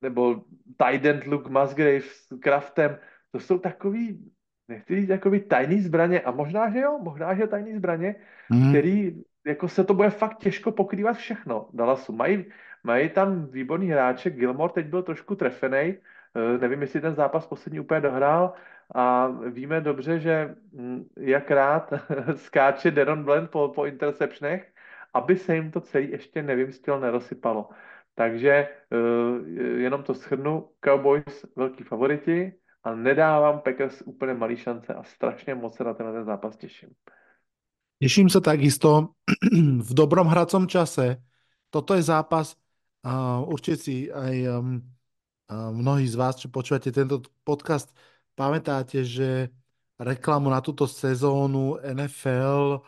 nebo 0.03 0.45
Tident 0.77 1.27
Luke 1.27 1.51
Musgrave 1.51 2.01
s 2.01 2.39
Craftem, 2.41 2.99
to 3.33 3.41
jsou 3.41 3.59
takový, 3.59 4.33
nechci 4.69 4.97
říct, 4.97 5.09
takový 5.09 5.41
tajný 5.41 5.81
zbraně, 5.81 6.21
a 6.21 6.31
možná, 6.31 6.71
že 6.71 6.81
jo, 6.81 6.99
možná, 7.03 7.35
že 7.35 7.47
tajný 7.47 7.77
zbraně, 7.77 8.15
mm. 8.51 8.69
který 8.69 9.23
jako 9.47 9.69
se 9.69 9.85
to 9.85 9.95
bude 9.95 10.11
fakt 10.11 10.39
těžko 10.39 10.73
pokrývat 10.73 11.17
všechno 11.17 11.69
Dallasu. 11.73 12.13
Mají, 12.13 12.45
mají 12.85 13.09
tam 13.09 13.47
výborný 13.47 13.89
hráče, 13.89 14.31
Gilmore 14.31 14.73
teď 14.73 14.87
byl 14.87 15.03
trošku 15.03 15.35
trefený, 15.35 15.97
eh, 16.35 16.59
nevím, 16.59 16.81
jestli 16.83 17.01
ten 17.01 17.15
zápas 17.15 17.47
poslední 17.47 17.81
úplně 17.81 18.01
dohrál 18.01 18.53
a 18.95 19.27
víme 19.29 19.81
dobře, 19.81 20.21
že 20.21 20.55
hm, 20.73 21.09
jak 21.17 21.51
rád 21.51 21.93
skáče 22.37 22.91
Deron 22.91 23.25
Blend 23.25 23.51
po, 23.51 23.69
po 23.69 23.85
interceptionech, 23.85 24.73
aby 25.15 25.37
se 25.37 25.55
jim 25.55 25.71
to 25.71 25.81
celý 25.81 26.11
ještě 26.11 26.43
nevymstil, 26.43 27.01
nerozsypalo. 27.01 27.69
Takže 28.15 28.51
eh, 28.51 29.61
jenom 29.81 30.03
to 30.03 30.15
shrnu, 30.15 30.69
Cowboys 30.85 31.47
velký 31.57 31.85
favoriti 31.85 32.53
a 32.85 32.95
nedávám 32.95 33.61
Packers 33.61 34.03
úplně 34.03 34.35
malý 34.35 34.57
šance 34.57 34.95
a 34.95 35.03
strašně 35.03 35.55
moc 35.55 35.77
se 35.77 35.85
na 35.85 35.95
ten 35.95 36.25
zápas 36.25 36.57
těším. 36.57 36.91
Teším 38.01 38.33
sa 38.33 38.41
takisto 38.41 39.13
v 39.85 39.91
dobrom 39.93 40.25
hracom 40.25 40.65
čase. 40.65 41.21
Toto 41.69 41.93
je 41.93 42.01
zápas, 42.01 42.57
uh, 43.05 43.45
určite 43.45 43.77
si 43.77 43.97
aj 44.09 44.35
um, 44.57 44.81
uh, 45.53 45.69
mnohí 45.69 46.09
z 46.09 46.17
vás, 46.17 46.41
čo 46.41 46.49
počúvate 46.49 46.89
tento 46.97 47.21
podcast, 47.45 47.93
pamätáte, 48.41 49.05
že 49.05 49.53
reklamu 50.01 50.49
na 50.49 50.65
túto 50.65 50.89
sezónu 50.89 51.77
NFL 51.85 52.81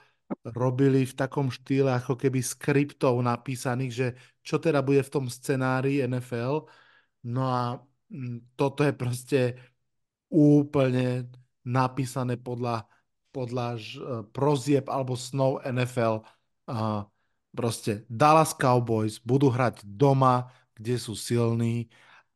robili 0.56 1.04
v 1.04 1.12
takom 1.12 1.52
štýle 1.52 1.92
ako 1.92 2.16
keby 2.16 2.40
skriptov 2.40 3.20
napísaných, 3.20 3.92
že 3.92 4.06
čo 4.40 4.56
teda 4.56 4.80
bude 4.80 5.04
v 5.04 5.12
tom 5.12 5.28
scenári 5.28 6.00
NFL. 6.00 6.64
No 7.28 7.42
a 7.52 7.76
mm, 8.08 8.56
toto 8.56 8.80
je 8.80 8.96
proste 8.96 9.40
úplne 10.32 11.28
napísané 11.68 12.40
podľa 12.40 12.88
podľa 13.32 13.68
eh, 13.76 13.82
prozieb 14.30 14.86
alebo 14.86 15.16
snov 15.16 15.64
NFL. 15.64 16.22
Uh, 16.62 17.02
proste 17.50 18.06
Dallas 18.06 18.54
Cowboys 18.54 19.18
budú 19.18 19.50
hrať 19.50 19.82
doma, 19.82 20.46
kde 20.78 20.94
sú 20.94 21.18
silní, 21.18 21.90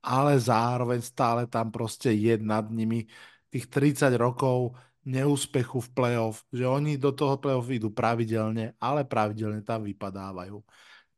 ale 0.07 0.39
zároveň 0.39 1.03
stále 1.03 1.51
tam 1.51 1.75
proste 1.75 2.15
je 2.15 2.39
nad 2.39 2.71
nimi 2.71 3.11
tých 3.51 3.67
30 3.67 4.15
rokov 4.15 4.79
neúspechu 5.03 5.83
v 5.83 5.91
playoff, 5.91 6.47
že 6.55 6.67
oni 6.67 6.95
do 6.99 7.11
toho 7.11 7.39
playoff 7.43 7.67
idú 7.71 7.91
pravidelne, 7.91 8.79
ale 8.79 9.03
pravidelne 9.03 9.63
tam 9.67 9.83
vypadávajú. 9.83 10.63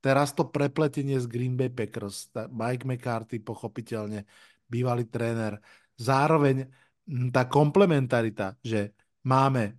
Teraz 0.01 0.33
to 0.33 0.49
prepletenie 0.49 1.21
z 1.21 1.27
Green 1.29 1.57
Bay 1.57 1.69
Packers, 1.69 2.33
Mike 2.53 2.85
McCarthy 2.89 3.41
pochopiteľne, 3.45 4.25
bývalý 4.69 5.09
tréner, 5.09 5.61
zároveň 5.97 6.69
hm, 7.09 7.29
tá 7.33 7.49
komplementarita, 7.49 8.57
že 8.65 8.93
máme 9.25 9.77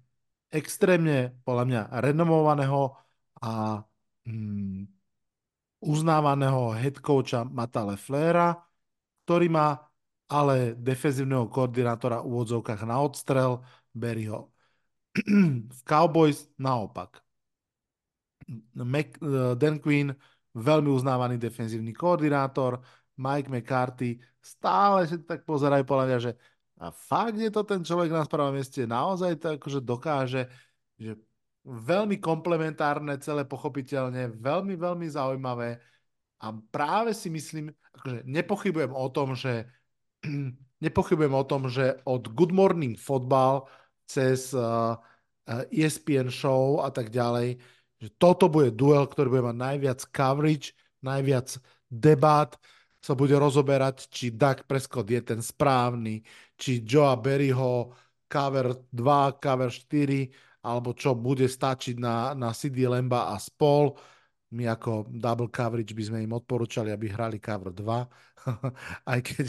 extrémne, 0.49 1.37
podľa 1.45 1.65
mňa, 1.65 1.81
renomovaného 2.01 2.97
a 3.41 3.81
mm, 4.25 4.81
uznávaného 5.79 6.75
head 6.75 6.99
coacha 6.99 7.45
Mata 7.45 7.85
Leflera, 7.85 8.68
ktorý 9.29 9.45
má 9.45 9.77
ale 10.25 10.73
defenzívneho 10.73 11.45
koordinátora 11.53 12.25
v 12.25 12.33
úvodzovkách 12.33 12.81
na 12.89 12.97
odstrel 12.97 13.61
Berryho. 13.93 14.49
v 15.77 15.81
Cowboys 15.85 16.49
naopak. 16.57 17.21
Mac, 18.73 19.13
uh, 19.21 19.53
Dan 19.53 19.77
Quinn, 19.77 20.09
veľmi 20.57 20.89
uznávaný 20.89 21.37
defenzívny 21.37 21.93
koordinátor, 21.93 22.81
Mike 23.21 23.53
McCarthy, 23.53 24.17
stále 24.41 25.05
si 25.05 25.21
tak 25.21 25.45
pozerajú 25.45 25.85
podľa 25.85 26.05
mňa, 26.09 26.17
že 26.17 26.31
a 26.79 26.89
fakt 26.89 27.37
je 27.37 27.51
to 27.53 27.61
ten 27.67 27.85
človek 27.85 28.09
na 28.09 28.25
správnom 28.25 28.55
mieste, 28.57 28.87
naozaj 28.89 29.37
to 29.37 29.59
akože 29.59 29.83
dokáže, 29.83 30.47
že 30.97 31.19
veľmi 31.67 32.17
komplementárne, 32.17 33.19
celé 33.21 33.45
pochopiteľne, 33.45 34.31
veľmi, 34.39 34.73
veľmi 34.79 35.05
zaujímavé 35.11 35.77
a 36.39 36.55
práve 36.71 37.11
si 37.11 37.27
myslím, 37.27 37.71
akože 37.99 38.23
nepochybujem 38.23 38.93
o 38.95 39.07
tom, 39.11 39.35
že 39.35 39.67
nepochybujem 40.85 41.33
o 41.35 41.43
tom, 41.43 41.67
že 41.67 41.99
od 42.07 42.31
Good 42.31 42.55
Morning 42.55 42.95
Football 42.95 43.67
cez 44.07 44.55
uh, 44.55 44.95
uh, 44.95 45.63
ESPN 45.69 46.31
show 46.31 46.79
a 46.81 46.89
tak 46.89 47.11
ďalej, 47.11 47.59
že 47.99 48.09
toto 48.15 48.47
bude 48.47 48.71
duel, 48.71 49.03
ktorý 49.05 49.27
bude 49.27 49.45
mať 49.51 49.57
najviac 49.59 49.99
coverage, 50.15 50.71
najviac 51.03 51.59
debát, 51.91 52.55
sa 52.99 53.15
bude 53.15 53.35
rozoberať, 53.39 54.11
či 54.11 54.35
Dak 54.35 54.67
Prescott 54.67 55.07
je 55.07 55.23
ten 55.23 55.39
správny, 55.39 56.19
či 56.59 56.83
Joa 56.83 57.15
Berryho 57.15 57.95
cover 58.27 58.75
2, 58.91 59.39
cover 59.39 59.71
4, 59.71 60.67
alebo 60.67 60.91
čo 60.91 61.15
bude 61.15 61.47
stačiť 61.47 61.95
na, 61.95 62.35
na 62.35 62.51
CD 62.51 62.83
Lemba 62.91 63.31
a 63.31 63.39
spol. 63.39 63.95
My 64.49 64.73
ako 64.73 65.05
double 65.13 65.53
coverage 65.53 65.93
by 65.93 66.03
sme 66.09 66.19
im 66.25 66.33
odporúčali, 66.33 66.89
aby 66.89 67.05
hrali 67.13 67.37
cover 67.37 67.69
2, 67.69 67.85
aj 69.13 69.19
keď 69.21 69.47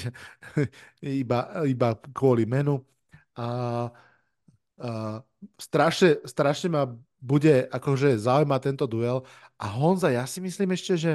iba, 1.01 1.65
iba 1.65 1.89
kvôli 2.13 2.45
menu. 2.45 2.85
A, 3.33 3.89
a 4.77 4.89
strašne, 5.57 6.21
strašne 6.29 6.69
ma 6.69 6.85
bude 7.21 7.69
akože 7.73 8.17
zaujímať 8.21 8.61
tento 8.61 8.85
duel. 8.85 9.25
A 9.57 9.73
Honza, 9.73 10.13
ja 10.13 10.25
si 10.29 10.41
myslím 10.41 10.77
ešte, 10.77 10.97
že 10.97 11.13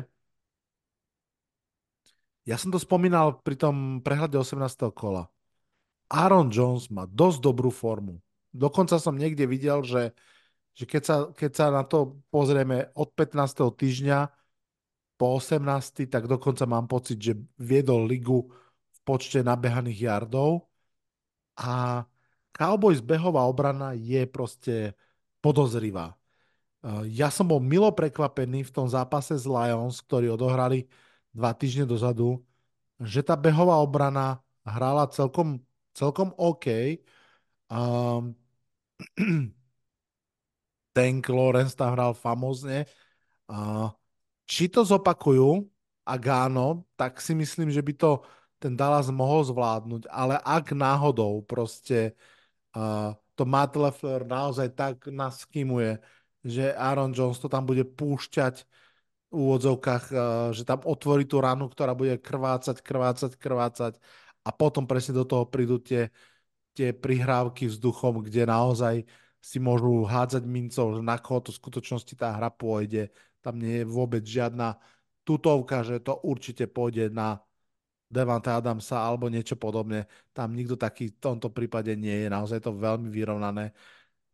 ja 2.46 2.62
som 2.62 2.70
to 2.70 2.78
spomínal 2.78 3.42
pri 3.42 3.58
tom 3.58 4.06
prehľade 4.06 4.38
18. 4.38 4.94
kola. 4.94 5.26
Aaron 6.14 6.54
Jones 6.54 6.94
má 6.94 7.10
dosť 7.10 7.42
dobrú 7.42 7.74
formu. 7.74 8.22
Dokonca 8.54 9.02
som 9.02 9.18
niekde 9.18 9.50
videl, 9.50 9.82
že, 9.82 10.14
že 10.76 10.84
keď, 10.84 11.04
sa, 11.08 11.16
keď 11.32 11.52
sa 11.56 11.66
na 11.72 11.84
to 11.88 12.20
pozrieme 12.28 12.92
od 13.00 13.10
15. 13.16 13.64
týždňa 13.80 14.20
po 15.16 15.40
18. 15.40 16.12
tak 16.12 16.28
dokonca 16.28 16.68
mám 16.68 16.92
pocit, 16.92 17.18
že 17.18 17.34
viedol 17.56 18.04
ligu 18.04 18.52
v 18.92 19.00
počte 19.08 19.40
nabehaných 19.40 20.12
yardov 20.12 20.68
a 21.56 22.04
Cowboys 22.52 23.00
behová 23.00 23.48
obrana 23.48 23.96
je 23.96 24.28
proste 24.28 24.96
podozrivá. 25.40 26.16
Ja 27.10 27.34
som 27.34 27.50
bol 27.50 27.60
milo 27.60 27.90
prekvapený 27.92 28.68
v 28.70 28.74
tom 28.76 28.88
zápase 28.88 29.34
s 29.36 29.48
Lions, 29.50 30.00
ktorý 30.06 30.38
odohrali 30.38 30.86
dva 31.34 31.52
týždne 31.52 31.90
dozadu, 31.90 32.40
že 33.02 33.26
tá 33.26 33.36
behová 33.36 33.82
obrana 33.82 34.40
hrála 34.64 35.10
celkom, 35.12 35.60
celkom 35.98 36.32
OK. 36.38 37.00
Um, 37.68 38.38
Tank 40.96 41.28
Lawrence 41.28 41.76
tam 41.76 41.92
hral 41.92 42.16
famózne. 42.16 42.88
Uh, 43.52 43.92
či 44.48 44.72
to 44.72 44.88
zopakujú, 44.88 45.68
ak 46.08 46.24
áno, 46.48 46.88
tak 46.96 47.20
si 47.20 47.36
myslím, 47.36 47.68
že 47.68 47.84
by 47.84 47.94
to 48.00 48.24
ten 48.56 48.74
Dallas 48.74 49.12
mohol 49.12 49.44
zvládnuť, 49.44 50.08
ale 50.08 50.40
ak 50.40 50.72
náhodou 50.72 51.44
proste 51.44 52.16
uh, 52.74 53.12
to 53.36 53.44
Matt 53.44 53.76
Leffler 53.76 54.24
naozaj 54.24 54.72
tak 54.72 55.12
naskimuje, 55.12 56.00
že 56.42 56.72
Aaron 56.72 57.12
Jones 57.12 57.38
to 57.44 57.52
tam 57.52 57.68
bude 57.68 57.84
púšťať 57.84 58.64
úvodzovkách, 59.36 60.04
eh, 60.14 60.20
že 60.56 60.64
tam 60.64 60.80
otvorí 60.88 61.28
tú 61.28 61.44
ranu, 61.44 61.68
ktorá 61.68 61.92
bude 61.92 62.16
krvácať, 62.16 62.80
krvácať, 62.80 63.32
krvácať 63.36 63.94
a 64.48 64.50
potom 64.56 64.88
presne 64.88 65.18
do 65.20 65.28
toho 65.28 65.44
prídu 65.44 65.82
tie, 65.82 66.10
tie 66.78 66.96
prihrávky 66.96 67.68
vzduchom, 67.68 68.24
kde 68.24 68.48
naozaj 68.48 68.96
si 69.46 69.62
môžu 69.62 70.10
hádzať 70.10 70.42
mincov, 70.50 70.98
na 71.06 71.22
koho 71.22 71.38
to 71.46 71.54
v 71.54 71.62
skutočnosti 71.62 72.14
tá 72.18 72.34
hra 72.34 72.50
pôjde. 72.50 73.14
Tam 73.46 73.62
nie 73.62 73.82
je 73.82 73.86
vôbec 73.86 74.26
žiadna 74.26 74.82
tutovka, 75.22 75.86
že 75.86 76.02
to 76.02 76.18
určite 76.26 76.66
pôjde 76.66 77.14
na 77.14 77.38
Devante 78.10 78.50
Adamsa 78.50 79.06
alebo 79.06 79.30
niečo 79.30 79.54
podobné. 79.54 80.10
Tam 80.34 80.50
nikto 80.50 80.74
taký 80.74 81.14
v 81.14 81.22
tomto 81.22 81.54
prípade 81.54 81.94
nie 81.94 82.26
je. 82.26 82.28
Naozaj 82.34 82.66
to 82.66 82.74
veľmi 82.74 83.06
vyrovnané. 83.14 83.70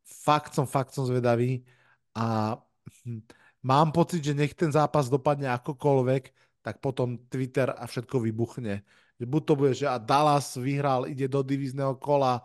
Fakt 0.07 0.55
som, 0.55 0.63
fakt 0.63 0.95
som 0.95 1.03
zvedavý 1.03 1.67
a 2.15 2.55
mám 3.71 3.91
pocit, 3.91 4.23
že 4.23 4.31
nech 4.31 4.55
ten 4.55 4.71
zápas 4.71 5.11
dopadne 5.11 5.51
akokoľvek, 5.51 6.23
tak 6.63 6.79
potom 6.79 7.19
Twitter 7.27 7.67
a 7.67 7.83
všetko 7.83 8.15
vybuchne. 8.31 8.79
Buď 9.21 9.41
to 9.43 9.53
bude, 9.53 9.73
že 9.77 9.85
a 9.85 10.01
Dallas 10.01 10.57
vyhral, 10.57 11.05
ide 11.05 11.29
do 11.29 11.45
divízneho 11.45 11.93
kola, 12.01 12.41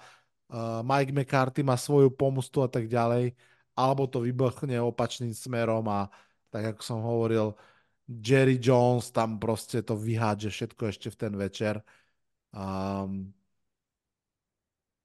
uh, 0.51 0.83
Mike 0.83 1.13
McCarthy 1.13 1.63
má 1.67 1.75
svoju 1.79 2.11
pomostu 2.13 2.63
a 2.63 2.69
tak 2.69 2.87
ďalej, 2.87 3.35
alebo 3.77 4.09
to 4.09 4.25
vybuchne 4.25 4.79
opačným 4.81 5.35
smerom 5.37 5.85
a 5.91 6.09
tak 6.49 6.75
ako 6.75 6.81
som 6.83 6.99
hovoril, 7.05 7.53
Jerry 8.07 8.57
Jones 8.63 9.11
tam 9.11 9.37
proste 9.37 9.83
to 9.83 9.99
vyhádže 9.99 10.49
všetko 10.55 10.83
ešte 10.95 11.09
v 11.11 11.17
ten 11.19 11.33
večer. 11.35 11.83
Um, 12.55 13.35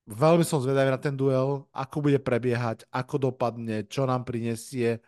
veľmi 0.05 0.45
som 0.45 0.61
zvedavý 0.61 0.93
na 0.93 1.01
ten 1.01 1.17
duel, 1.17 1.65
ako 1.73 1.97
bude 2.05 2.21
prebiehať, 2.21 2.85
ako 2.93 3.33
dopadne, 3.33 3.89
čo 3.89 4.05
nám 4.05 4.21
prinesie. 4.23 5.01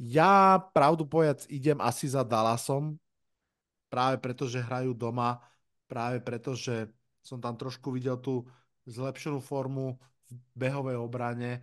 Ja, 0.00 0.56
pravdu 0.72 1.04
povedať, 1.04 1.44
idem 1.52 1.76
asi 1.82 2.08
za 2.08 2.24
Dallasom, 2.24 2.96
práve 3.92 4.16
preto, 4.22 4.46
že 4.48 4.62
hrajú 4.62 4.94
doma, 4.96 5.42
práve 5.90 6.22
preto, 6.22 6.54
že 6.56 6.88
som 7.20 7.42
tam 7.42 7.58
trošku 7.58 7.92
videl 7.92 8.16
tú 8.16 8.46
zlepšenú 8.86 9.40
formu 9.40 9.98
v 10.30 10.34
behovej 10.54 10.96
obrane 10.96 11.60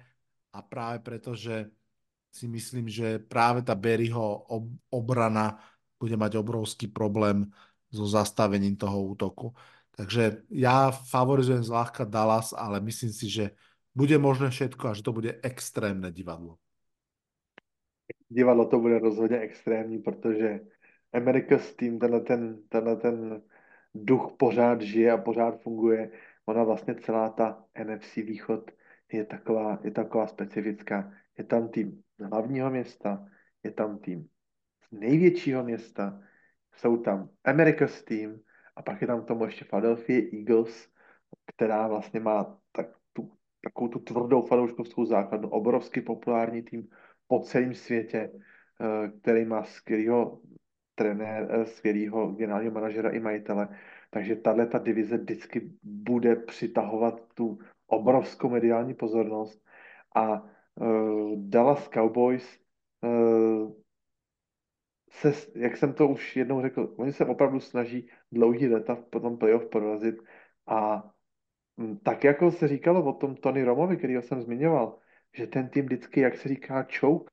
a 0.52 0.60
práve 0.62 1.00
preto, 1.00 1.34
že 1.38 1.72
si 2.30 2.46
myslím, 2.46 2.92
že 2.92 3.18
práve 3.24 3.64
tá 3.64 3.74
Berryho 3.74 4.46
obrana 4.92 5.58
bude 5.98 6.14
mať 6.14 6.38
obrovský 6.38 6.92
problém 6.92 7.50
so 7.90 8.06
zastavením 8.06 8.78
toho 8.78 9.16
útoku. 9.16 9.56
Takže 9.98 10.46
ja 10.54 10.94
favorizujem 10.94 11.66
zľahka 11.66 12.06
Dallas, 12.06 12.54
ale 12.54 12.78
myslím 12.86 13.10
si, 13.10 13.26
že 13.32 13.46
bude 13.98 14.14
možné 14.22 14.54
všetko 14.54 14.84
a 14.92 14.94
že 14.94 15.02
to 15.02 15.16
bude 15.16 15.42
extrémne 15.42 16.14
divadlo 16.14 16.62
divadlo 18.30 18.66
to 18.66 18.80
bude 18.80 19.00
rozhodně 19.00 19.40
extrémní, 19.40 20.00
protože 20.00 20.60
America's 21.14 21.76
Team, 21.76 22.00
tenhle 22.00 22.22
ten, 22.22 22.64
tenhle 22.70 22.96
ten 22.96 23.42
duch 23.96 24.32
pořád 24.40 24.82
žije 24.82 25.12
a 25.12 25.18
pořád 25.18 25.62
funguje. 25.62 26.12
Ona 26.48 26.64
vlastně 26.64 26.96
celá 26.96 27.30
ta 27.30 27.64
NFC 27.84 28.16
východ 28.16 28.72
je 29.12 29.26
taková, 29.26 29.80
je 29.84 29.92
taková 29.92 30.28
specifická. 30.28 31.12
Je 31.38 31.44
tam 31.44 31.70
tým 31.70 32.04
z 32.20 32.24
hlavního 32.24 32.70
města, 32.70 33.26
je 33.64 33.72
tam 33.72 34.00
tým 34.00 34.30
z 34.90 34.92
největšího 34.92 35.64
města, 35.64 36.22
jsou 36.76 36.98
tam 36.98 37.30
America's 37.44 38.04
Team 38.04 38.40
a 38.76 38.82
pak 38.82 39.02
je 39.02 39.08
tam 39.08 39.26
tomu 39.26 39.46
ještě 39.46 39.66
Philadelphia 39.66 40.22
Eagles, 40.34 40.90
která 41.46 41.88
vlastně 41.88 42.20
má 42.20 42.60
tak 42.72 42.88
tu, 43.14 43.32
takovou 43.62 43.88
tu 43.88 44.00
tvrdou 44.00 44.42
fanouškovskou 44.42 45.06
základnu, 45.06 45.50
obrovsky 45.50 46.02
populární 46.02 46.62
tým, 46.62 46.90
po 47.28 47.40
celém 47.40 47.76
světě, 47.76 48.32
eh, 48.32 49.12
který 49.22 49.46
má 49.46 49.64
skvělého 49.64 50.42
trenér, 50.96 51.48
eh, 51.52 51.66
skvělého 51.66 52.32
generálního 52.32 52.74
manažera 52.74 53.10
i 53.10 53.20
majitele. 53.20 53.68
Takže 54.10 54.36
tahle 54.36 54.68
ta 54.68 54.78
divize 54.78 55.18
vždycky 55.18 55.72
bude 55.84 56.36
přitahovat 56.36 57.34
tu 57.34 57.60
obrovskou 57.88 58.50
mediální 58.50 58.94
pozornost 58.94 59.66
a 60.16 60.42
uh, 60.42 61.50
Dallas 61.50 61.90
Cowboys 61.90 62.60
uh, 63.02 63.72
se, 65.10 65.34
jak 65.56 65.78
jsem 65.78 65.94
to 65.94 66.08
už 66.08 66.36
jednou 66.36 66.62
řekl, 66.62 66.94
oni 66.98 67.14
se 67.14 67.26
opravdu 67.26 67.60
snaží 67.60 68.10
dlouhý 68.32 68.68
leta 68.68 68.96
po 68.96 69.20
tom 69.20 69.38
playoff 69.38 69.66
prorazit 69.66 70.16
a 70.68 71.10
mm, 71.78 71.98
tak 71.98 72.24
jako 72.24 72.52
se 72.52 72.68
říkalo 72.68 73.04
o 73.04 73.14
tom 73.14 73.36
Tony 73.36 73.64
Romovi, 73.64 73.98
kterýho 73.98 74.22
jsem 74.22 74.42
zmiňoval, 74.42 75.00
že 75.34 75.48
ten 75.48 75.70
tým 75.70 75.86
vždycky, 75.86 76.20
jak 76.20 76.38
se 76.38 76.50
říká, 76.50 76.88
choke, 77.00 77.32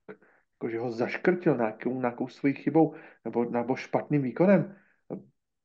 jako 0.55 0.69
že 0.69 0.79
ho 0.79 0.93
zaškrtil 0.93 1.57
nějakou, 1.57 2.01
nějakou 2.01 2.29
svojí 2.29 2.55
chybou 2.55 2.95
nebo, 3.25 3.45
nebo 3.45 3.77
špatným 3.77 4.23
výkonem. 4.23 4.77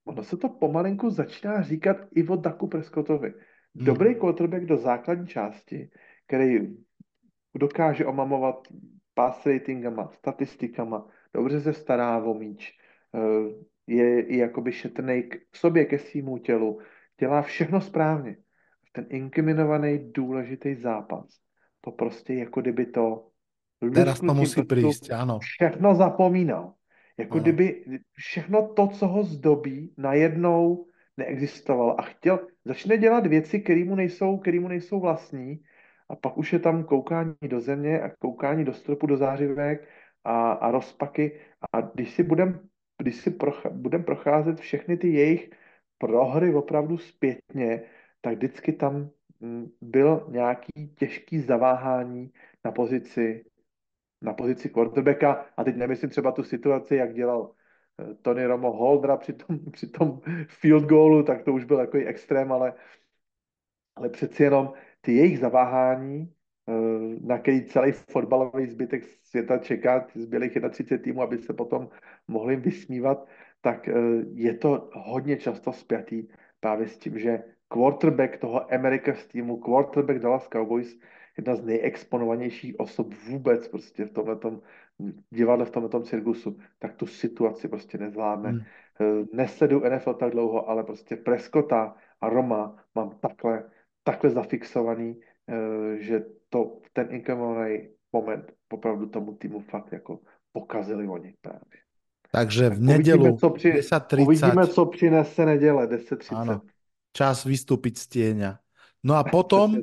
Ono 0.10 0.24
se 0.24 0.38
to 0.38 0.50
pomalinku 0.50 1.10
začíná 1.10 1.62
říkat 1.62 1.98
i 2.16 2.28
o 2.28 2.36
Daku 2.36 2.68
Prescottovi. 2.68 3.34
Hmm. 3.76 3.86
Dobrý 3.86 4.16
quarterback 4.16 4.66
do 4.66 4.78
základní 4.78 5.28
části, 5.28 5.90
který 6.28 6.78
dokáže 7.56 8.06
omamovat 8.06 8.68
pass 9.14 9.46
ratingama, 9.46 10.12
statistikama, 10.14 11.08
dobře 11.34 11.62
se 11.62 11.74
stará 11.74 12.24
o 12.24 12.34
míč, 12.34 12.78
eh, 13.16 13.20
je 13.88 14.22
i 14.22 14.38
jakoby 14.38 14.72
šetrný 14.72 15.24
k 15.24 15.56
sobě, 15.56 15.86
ke 15.86 16.00
svýmu 16.00 16.38
tělu, 16.38 16.80
dělá 17.20 17.42
všechno 17.42 17.82
správně. 17.82 18.38
Ten 18.92 19.06
inkriminovaný 19.10 20.12
důležitý 20.12 20.76
zápas, 20.76 21.40
to 21.82 21.92
prostě 21.92 22.34
jako 22.34 22.62
kdyby 22.62 22.86
to 22.86 23.26
Teraz 23.94 24.20
to 24.20 24.34
musí 24.34 24.64
přijít, 24.64 25.12
ano. 25.12 25.40
Všechno 25.40 25.96
zapomínal. 25.96 26.74
Jako 27.20 27.38
no. 27.38 27.44
kdyby 27.44 27.86
všechno 28.14 28.68
to, 28.74 28.88
co 28.88 29.08
ho 29.08 29.24
zdobí, 29.24 29.94
najednou 29.98 30.86
neexistovalo 31.18 32.00
a 32.00 32.04
chtěl, 32.04 32.48
začne 32.66 32.98
dělat 32.98 33.28
věci, 33.28 33.60
které 33.60 33.84
mu 33.84 33.96
nejsou, 33.96 34.38
který 34.38 34.60
mu 34.60 34.68
nejsou 34.68 35.00
vlastní 35.00 35.60
a 36.10 36.16
pak 36.16 36.38
už 36.38 36.54
je 36.54 36.60
tam 36.60 36.84
koukání 36.84 37.36
do 37.48 37.60
země 37.60 38.02
a 38.02 38.10
koukání 38.10 38.66
do 38.66 38.74
stropu, 38.74 39.08
do 39.08 39.18
zářivek 39.18 39.88
a, 40.24 40.52
a 40.52 40.72
rozpaky 40.72 41.40
a 41.74 41.82
když 41.82 42.14
si 42.14 42.24
budem, 42.24 42.60
když 42.98 43.16
si 43.16 43.32
procha, 43.32 43.70
budem 43.70 44.04
procházet 44.04 44.60
všechny 44.60 44.98
ty 44.98 45.08
jejich 45.08 45.50
prohry 45.98 46.54
opravdu 46.54 46.98
zpětně, 46.98 47.84
tak 48.22 48.36
vždycky 48.36 48.74
tam 48.74 49.10
mm, 49.40 49.72
byl 49.82 50.28
nějaký 50.30 50.88
těžký 50.96 51.40
zaváhání 51.40 52.32
na 52.66 52.72
pozici 52.72 53.46
na 54.22 54.34
pozici 54.34 54.70
quarterbacka. 54.70 55.46
A 55.58 55.64
teď 55.64 55.76
nemyslím 55.76 56.10
třeba 56.10 56.32
tu 56.32 56.44
situaci, 56.44 56.96
jak 56.96 57.14
dělal 57.14 57.52
eh, 58.00 58.14
Tony 58.22 58.46
Romo 58.46 58.72
Holdra 58.72 59.18
při 59.18 59.34
tom, 59.34 59.60
při 59.72 59.88
tom 59.88 60.20
field 60.48 60.84
goalu, 60.84 61.24
tak 61.24 61.44
to 61.44 61.54
už 61.54 61.64
byl 61.64 61.78
takový 61.78 62.06
extrém, 62.06 62.52
ale, 62.52 62.74
ale 63.96 64.10
přeci 64.10 64.44
jenom 64.44 64.74
ty 65.02 65.14
jejich 65.14 65.40
zaváhání, 65.40 66.34
eh, 66.70 66.74
na 67.22 67.38
který 67.38 67.66
celý 67.66 67.92
fotbalový 67.92 68.68
zbytek 68.68 69.04
světa 69.24 69.58
čeká, 69.58 70.08
z 70.16 70.26
bělých 70.26 70.58
31 70.70 71.04
týmů, 71.04 71.22
aby 71.22 71.38
se 71.38 71.54
potom 71.54 71.90
mohli 72.28 72.56
vysmívat, 72.56 73.28
tak 73.62 73.88
eh, 73.88 73.94
je 74.34 74.54
to 74.54 74.90
hodně 74.94 75.38
často 75.38 75.74
spjatý 75.74 76.28
právě 76.60 76.88
s 76.88 76.98
tím, 76.98 77.20
že 77.20 77.44
quarterback 77.68 78.38
toho 78.38 78.74
America's 78.74 79.28
týmu, 79.28 79.58
quarterback 79.58 80.20
Dallas 80.20 80.48
Cowboys 80.48 81.00
jedna 81.40 81.56
z 81.56 81.64
nejexponovanějších 81.64 82.80
osob 82.80 83.08
vůbec 83.28 83.68
prostě 83.68 84.06
v 84.06 84.12
tomhle 84.12 84.38
divadle, 85.32 85.66
v 85.66 85.72
tomhle 85.72 86.04
cirkusu, 86.04 86.58
tak 86.80 86.96
tu 86.96 87.08
situaci 87.08 87.68
prostě 87.68 87.98
nezvládne. 87.98 88.50
Hmm. 88.50 88.62
Eh, 89.00 89.26
nesledu 89.34 89.80
NFL 89.80 90.14
tak 90.14 90.32
dlouho, 90.32 90.70
ale 90.70 90.84
prostě 90.84 91.16
Preskota 91.16 91.96
a 92.22 92.30
Roma 92.30 92.76
mám 92.96 93.16
takhle, 93.20 93.64
takhle 94.04 94.30
zafixovaný, 94.30 95.16
eh, 95.48 96.04
že 96.04 96.26
to 96.50 96.80
ten 96.94 97.08
inkomový 97.12 97.90
moment 98.14 98.52
opravdu 98.70 99.06
tomu 99.06 99.34
týmu 99.34 99.60
fakt 99.60 99.92
jako 99.92 100.20
pokazili 100.52 101.08
oni 101.08 101.34
právě. 101.42 101.80
Takže 102.32 102.70
v 102.70 102.82
nedělu 102.82 103.22
uvidíme, 103.22 103.38
co, 103.38 103.50
při, 103.50 103.72
10.30. 103.72 104.22
uvidíme, 104.22 104.68
co 104.68 104.86
přinese 104.86 105.46
neděle 105.46 105.88
10.30. 105.88 106.36
Ano, 106.36 106.62
čas 107.10 107.42
vystúpiť 107.42 107.98
z 107.98 108.06
tieňa. 108.08 108.52
No 109.02 109.18
a 109.18 109.24
potom 109.34 109.74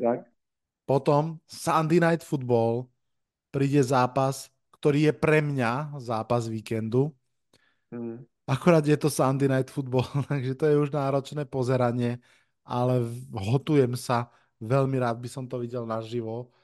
potom 0.87 1.43
Sunday 1.51 1.99
Night 1.99 2.23
Football 2.23 2.87
príde 3.51 3.83
zápas, 3.83 4.49
ktorý 4.79 5.11
je 5.11 5.13
pre 5.13 5.43
mňa 5.43 5.99
zápas 5.99 6.47
víkendu. 6.47 7.11
Mm. 7.91 8.23
Akorát 8.47 8.87
je 8.87 8.95
to 8.95 9.11
Sunday 9.11 9.51
Night 9.51 9.69
Football, 9.75 10.07
takže 10.31 10.55
to 10.55 10.65
je 10.71 10.79
už 10.79 10.95
náročné 10.95 11.43
pozeranie, 11.51 12.23
ale 12.63 13.03
hotujem 13.35 13.99
sa, 13.99 14.31
veľmi 14.63 15.03
rád 15.03 15.19
by 15.19 15.29
som 15.29 15.45
to 15.51 15.59
videl 15.59 15.83
naživo. 15.83 16.55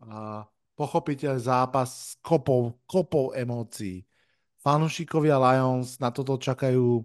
A 0.00 0.48
pochopiteľ 0.72 1.36
zápas 1.36 2.16
s 2.16 2.20
kopou, 2.24 2.80
kopou 2.88 3.36
emócií. 3.36 4.08
Fanúšikovia 4.64 5.36
Lions 5.36 6.00
na 6.00 6.08
toto 6.08 6.40
čakajú, 6.40 7.04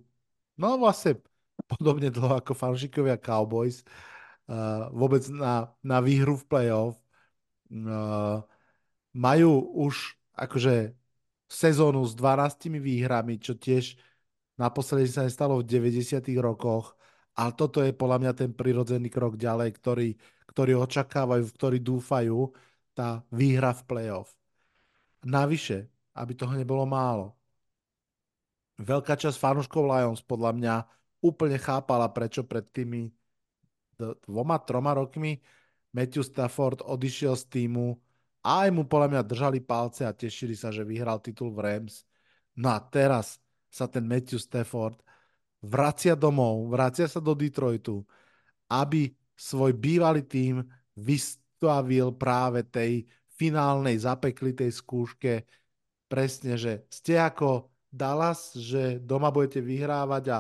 no 0.55 0.67
vlastne 0.79 1.19
podobne 1.67 2.07
dlho 2.07 2.39
ako 2.39 2.55
fanúšikovia 2.55 3.19
Cowboys 3.21 3.83
uh, 3.83 4.10
vôbec 4.91 5.23
na, 5.31 5.71
na 5.79 6.03
výhru 6.03 6.35
v 6.35 6.47
playoff. 6.47 6.95
Uh, 7.71 8.43
majú 9.15 9.63
už 9.87 10.19
akože 10.35 10.91
sezónu 11.51 12.03
s 12.07 12.15
12 12.15 12.79
výhrami, 12.79 13.39
čo 13.39 13.55
tiež 13.55 13.99
naposledy 14.55 15.07
sa 15.11 15.27
nestalo 15.27 15.59
v 15.59 15.67
90 15.67 16.23
rokoch, 16.39 16.95
ale 17.35 17.51
toto 17.55 17.83
je 17.83 17.95
podľa 17.95 18.17
mňa 18.23 18.31
ten 18.35 18.51
prirodzený 18.51 19.07
krok 19.11 19.35
ďalej, 19.39 19.69
ktorý, 19.75 20.09
ktorý 20.47 20.83
očakávajú, 20.83 21.43
v 21.47 21.55
ktorý 21.55 21.77
dúfajú, 21.79 22.39
tá 22.91 23.23
výhra 23.31 23.71
v 23.71 23.83
playoff. 23.87 24.35
Navyše, 25.23 25.87
aby 26.15 26.31
toho 26.35 26.55
nebolo 26.59 26.83
málo, 26.83 27.39
veľká 28.81 29.15
časť 29.15 29.37
fanúškov 29.39 29.83
Lions 29.85 30.21
podľa 30.23 30.51
mňa 30.55 30.75
úplne 31.23 31.55
chápala, 31.61 32.09
prečo 32.11 32.43
pred 32.43 32.65
tými 32.73 33.13
dvoma, 34.25 34.57
troma 34.61 34.97
rokmi 34.97 35.37
Matthew 35.93 36.23
Stafford 36.25 36.81
odišiel 36.81 37.35
z 37.35 37.45
týmu 37.51 37.95
a 38.41 38.65
aj 38.65 38.69
mu 38.73 38.87
podľa 38.87 39.07
mňa 39.17 39.21
držali 39.27 39.59
palce 39.61 40.07
a 40.07 40.15
tešili 40.15 40.57
sa, 40.57 40.73
že 40.73 40.87
vyhral 40.87 41.21
titul 41.21 41.53
v 41.53 41.61
Rams. 41.61 42.07
No 42.57 42.73
a 42.73 42.79
teraz 42.81 43.37
sa 43.69 43.85
ten 43.85 44.03
Matthew 44.07 44.41
Stafford 44.41 44.99
vracia 45.61 46.17
domov, 46.17 46.67
vracia 46.73 47.05
sa 47.05 47.21
do 47.21 47.37
Detroitu, 47.37 48.01
aby 48.71 49.13
svoj 49.37 49.77
bývalý 49.77 50.25
tým 50.25 50.65
vystavil 50.97 52.17
práve 52.17 52.65
tej 52.65 53.05
finálnej 53.37 53.97
zapeklitej 54.01 54.69
skúške 54.73 55.33
presne, 56.11 56.59
že 56.59 56.85
ste 56.91 57.15
ako 57.17 57.71
Dallas, 57.91 58.55
že 58.55 58.99
doma 59.03 59.31
budete 59.31 59.59
vyhrávať 59.59 60.23
a 60.31 60.39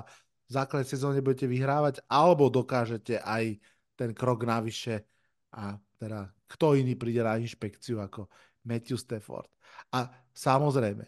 základnej 0.51 0.89
sezóne 0.89 1.23
budete 1.23 1.47
vyhrávať, 1.47 2.03
alebo 2.11 2.51
dokážete 2.51 3.23
aj 3.23 3.55
ten 3.95 4.11
krok 4.11 4.43
navyše 4.43 5.07
a 5.55 5.79
teda 5.95 6.31
kto 6.51 6.75
iný 6.75 6.99
príde 6.99 7.23
na 7.23 7.39
inšpekciu 7.39 8.03
ako 8.03 8.27
Matthew 8.67 8.99
Stafford. 8.99 9.47
A 9.95 10.11
samozrejme, 10.35 11.07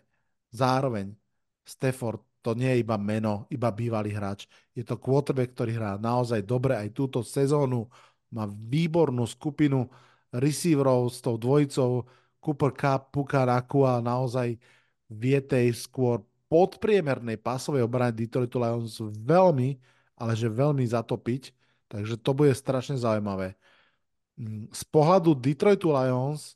zároveň 0.55 1.11
Stafford 1.67 2.23
to 2.43 2.55
nie 2.55 2.67
je 2.75 2.83
iba 2.83 2.99
meno, 2.99 3.47
iba 3.51 3.71
bývalý 3.71 4.11
hráč. 4.11 4.47
Je 4.75 4.83
to 4.83 4.99
quarterback, 4.99 5.55
ktorý 5.55 5.79
hrá 5.79 5.91
naozaj 5.95 6.43
dobre 6.43 6.75
aj 6.75 6.91
túto 6.91 7.23
sezónu. 7.23 7.87
Má 8.35 8.47
výbornú 8.47 9.23
skupinu 9.23 9.87
receiverov 10.31 11.07
s 11.07 11.23
tou 11.23 11.39
dvojicou 11.39 12.03
Cooper 12.43 12.71
Cup, 12.75 13.15
Puka 13.15 13.47
Nakua 13.47 14.03
naozaj 14.03 14.59
vie 15.07 15.39
tej 15.39 15.71
skôr 15.71 16.19
podpriemernej 16.53 17.41
pásovej 17.41 17.81
obrany 17.81 18.13
Detroitu 18.13 18.61
Lions 18.61 19.01
veľmi, 19.01 19.81
ale 20.21 20.37
že 20.37 20.45
veľmi 20.45 20.85
zatopiť, 20.85 21.49
takže 21.89 22.21
to 22.21 22.31
bude 22.37 22.53
strašne 22.53 22.93
zaujímavé. 22.93 23.57
Mm, 24.37 24.69
z 24.69 24.83
pohľadu 24.93 25.33
Detroitu 25.33 25.89
Lions 25.89 26.53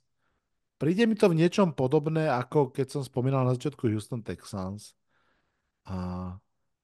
príde 0.78 1.10
mi 1.10 1.18
to 1.18 1.34
v 1.34 1.42
niečom 1.42 1.74
podobné, 1.74 2.30
ako 2.30 2.70
keď 2.70 2.94
som 2.94 3.02
spomínal 3.02 3.42
na 3.42 3.58
začiatku 3.58 3.90
Houston 3.90 4.22
Texans. 4.22 4.94
A 5.90 6.38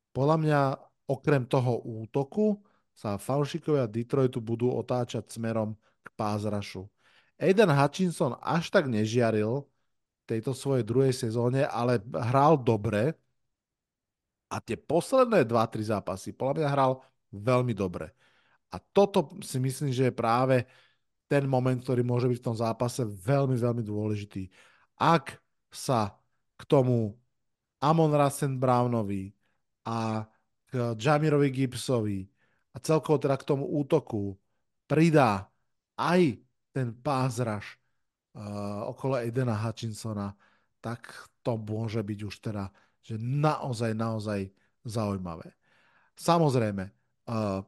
podľa 0.10 0.38
mňa 0.42 0.62
okrem 1.06 1.46
toho 1.46 1.86
útoku 1.86 2.66
sa 2.98 3.22
fanšikovia 3.22 3.86
Detroitu 3.86 4.42
budú 4.42 4.74
otáčať 4.74 5.30
smerom 5.30 5.78
k 6.02 6.08
pázrašu. 6.18 6.90
Aiden 7.38 7.70
Hutchinson 7.70 8.42
až 8.42 8.74
tak 8.74 8.90
nežiaril, 8.90 9.70
tejto 10.34 10.58
svojej 10.58 10.82
druhej 10.82 11.14
sezóne, 11.14 11.70
ale 11.70 12.02
hral 12.10 12.58
dobre 12.58 13.14
a 14.50 14.58
tie 14.62 14.78
posledné 14.78 15.46
2-3 15.46 15.94
zápasy 15.94 16.34
podľa 16.34 16.54
mňa 16.62 16.70
hral 16.74 16.92
veľmi 17.34 17.74
dobre. 17.74 18.14
A 18.74 18.82
toto 18.82 19.38
si 19.46 19.62
myslím, 19.62 19.94
že 19.94 20.10
je 20.10 20.14
práve 20.14 20.66
ten 21.30 21.46
moment, 21.46 21.78
ktorý 21.78 22.02
môže 22.02 22.30
byť 22.30 22.38
v 22.42 22.48
tom 22.50 22.58
zápase 22.58 23.02
veľmi, 23.06 23.58
veľmi 23.58 23.82
dôležitý. 23.86 24.50
Ak 24.98 25.38
sa 25.74 26.18
k 26.58 26.62
tomu 26.70 27.18
Amon 27.82 28.14
Rasen 28.14 28.58
Brownovi 28.62 29.34
a 29.86 30.26
k 30.70 30.98
Jamirovi 30.98 31.50
Gibsovi 31.50 32.26
a 32.74 32.78
celkovo 32.82 33.22
teda 33.22 33.38
k 33.38 33.46
tomu 33.46 33.66
útoku 33.70 34.38
pridá 34.86 35.50
aj 35.98 36.42
ten 36.74 36.94
pázraž 36.94 37.78
okolo 38.90 39.22
Edena 39.22 39.54
Hutchinsona, 39.54 40.34
tak 40.82 41.30
to 41.46 41.54
môže 41.56 42.02
byť 42.02 42.20
už 42.26 42.36
teda 42.42 42.74
že 43.04 43.20
naozaj, 43.20 43.92
naozaj 43.92 44.48
zaujímavé. 44.88 45.52
Samozrejme, 46.16 46.88
uh, 47.28 47.60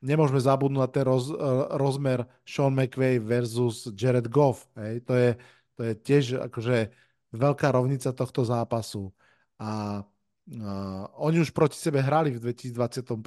nemôžeme 0.00 0.40
zabudnúť 0.40 0.80
na 0.80 0.88
ten 0.88 1.04
roz, 1.04 1.28
uh, 1.28 1.68
rozmer 1.76 2.24
Sean 2.48 2.72
McVay 2.72 3.20
versus 3.20 3.92
Jared 3.92 4.32
Goff. 4.32 4.64
Hej? 4.80 5.04
To, 5.04 5.12
je, 5.12 5.30
to 5.76 5.80
je 5.84 5.92
tiež 6.00 6.24
akože 6.48 6.88
veľká 7.36 7.68
rovnica 7.76 8.08
tohto 8.16 8.40
zápasu. 8.48 9.12
A 9.60 10.00
uh, 10.00 11.02
oni 11.20 11.44
už 11.44 11.52
proti 11.52 11.76
sebe 11.76 12.00
hrali 12.00 12.32
v 12.32 12.40
2021. 12.40 13.20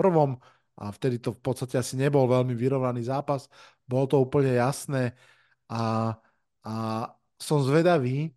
a 0.80 0.86
vtedy 0.90 1.22
to 1.22 1.38
v 1.38 1.42
podstate 1.44 1.78
asi 1.78 2.02
nebol 2.02 2.26
veľmi 2.26 2.58
vyrovnaný 2.58 3.06
zápas, 3.06 3.46
bolo 3.86 4.10
to 4.10 4.18
úplne 4.18 4.58
jasné 4.58 5.14
a, 5.70 6.18
a 6.66 6.74
som 7.40 7.64
zvedavý, 7.64 8.34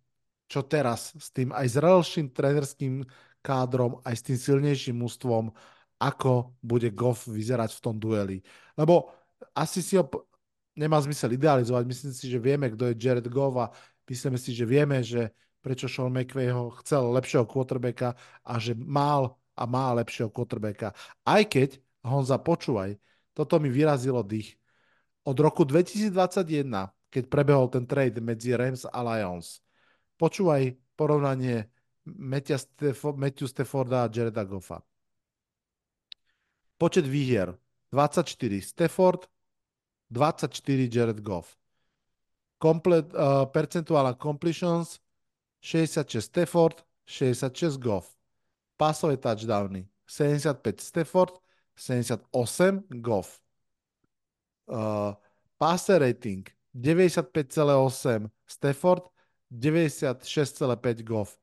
čo 0.47 0.61
teraz 0.63 1.17
s 1.17 1.33
tým 1.33 1.49
aj 1.49 1.67
zrelším 1.73 2.29
trenerským 2.29 3.03
kádrom, 3.43 3.99
aj 4.05 4.15
s 4.15 4.23
tým 4.23 4.37
silnejším 4.37 4.95
mústvom, 5.01 5.51
ako 5.97 6.55
bude 6.61 6.93
Goff 6.93 7.25
vyzerať 7.27 7.73
v 7.75 7.83
tom 7.83 7.95
dueli. 7.97 8.37
Lebo 8.77 9.11
asi 9.57 9.81
si 9.83 9.97
ho 9.99 10.05
nemá 10.77 10.97
zmysel 11.01 11.33
idealizovať. 11.33 11.83
Myslím 11.85 12.13
si, 12.13 12.25
že 12.29 12.39
vieme, 12.41 12.69
kto 12.69 12.91
je 12.91 12.97
Jared 12.97 13.27
Goff 13.29 13.55
a 13.57 13.71
myslíme 14.09 14.37
si, 14.37 14.53
že 14.53 14.65
vieme, 14.65 15.01
že 15.01 15.33
prečo 15.63 15.87
Sean 15.87 16.11
McVay 16.11 16.51
ho 16.51 16.73
chcel 16.83 17.07
lepšieho 17.13 17.47
quarterbacka 17.47 18.19
a 18.43 18.53
že 18.59 18.75
mal 18.75 19.39
a 19.55 19.63
má 19.63 19.93
lepšieho 19.95 20.33
quarterbacka. 20.33 20.91
Aj 21.23 21.43
keď, 21.45 21.79
Honza, 22.03 22.35
počúvaj, 22.41 22.99
toto 23.31 23.61
mi 23.63 23.71
vyrazilo 23.71 24.25
dých. 24.25 24.59
Od 25.23 25.37
roku 25.39 25.63
2021, 25.63 26.67
keď 27.13 27.29
prebehol 27.29 27.69
ten 27.69 27.85
trade 27.85 28.17
medzi 28.17 28.57
Rams 28.57 28.89
a 28.89 28.99
Lions, 29.05 29.61
počúvaj 30.17 30.73
porovnanie 30.97 31.69
Matthew 32.09 33.45
Stafforda 33.45 34.03
a 34.03 34.09
Jareda 34.09 34.41
Goffa. 34.41 34.81
Počet 36.81 37.05
výhier 37.05 37.53
24 37.93 38.61
Stafford, 38.65 39.29
24 40.09 40.89
Jared 40.89 41.21
Goff. 41.21 41.53
Komplet, 42.57 43.13
uh, 43.13 43.45
percentuálna 43.45 44.17
completions 44.17 44.97
66 45.61 46.25
Stafford, 46.25 46.81
66 47.05 47.77
Goff. 47.77 48.17
Pasové 48.75 49.17
touchdowny 49.17 49.85
75 50.07 50.81
Stafford, 50.81 51.39
78 51.75 52.83
Goff. 53.01 53.39
Uh, 54.67 55.13
passer 55.59 55.99
rating 55.99 56.47
95,8 56.73 58.29
Stafford, 58.45 59.05
96,5 59.53 61.05
Goff. 61.05 61.37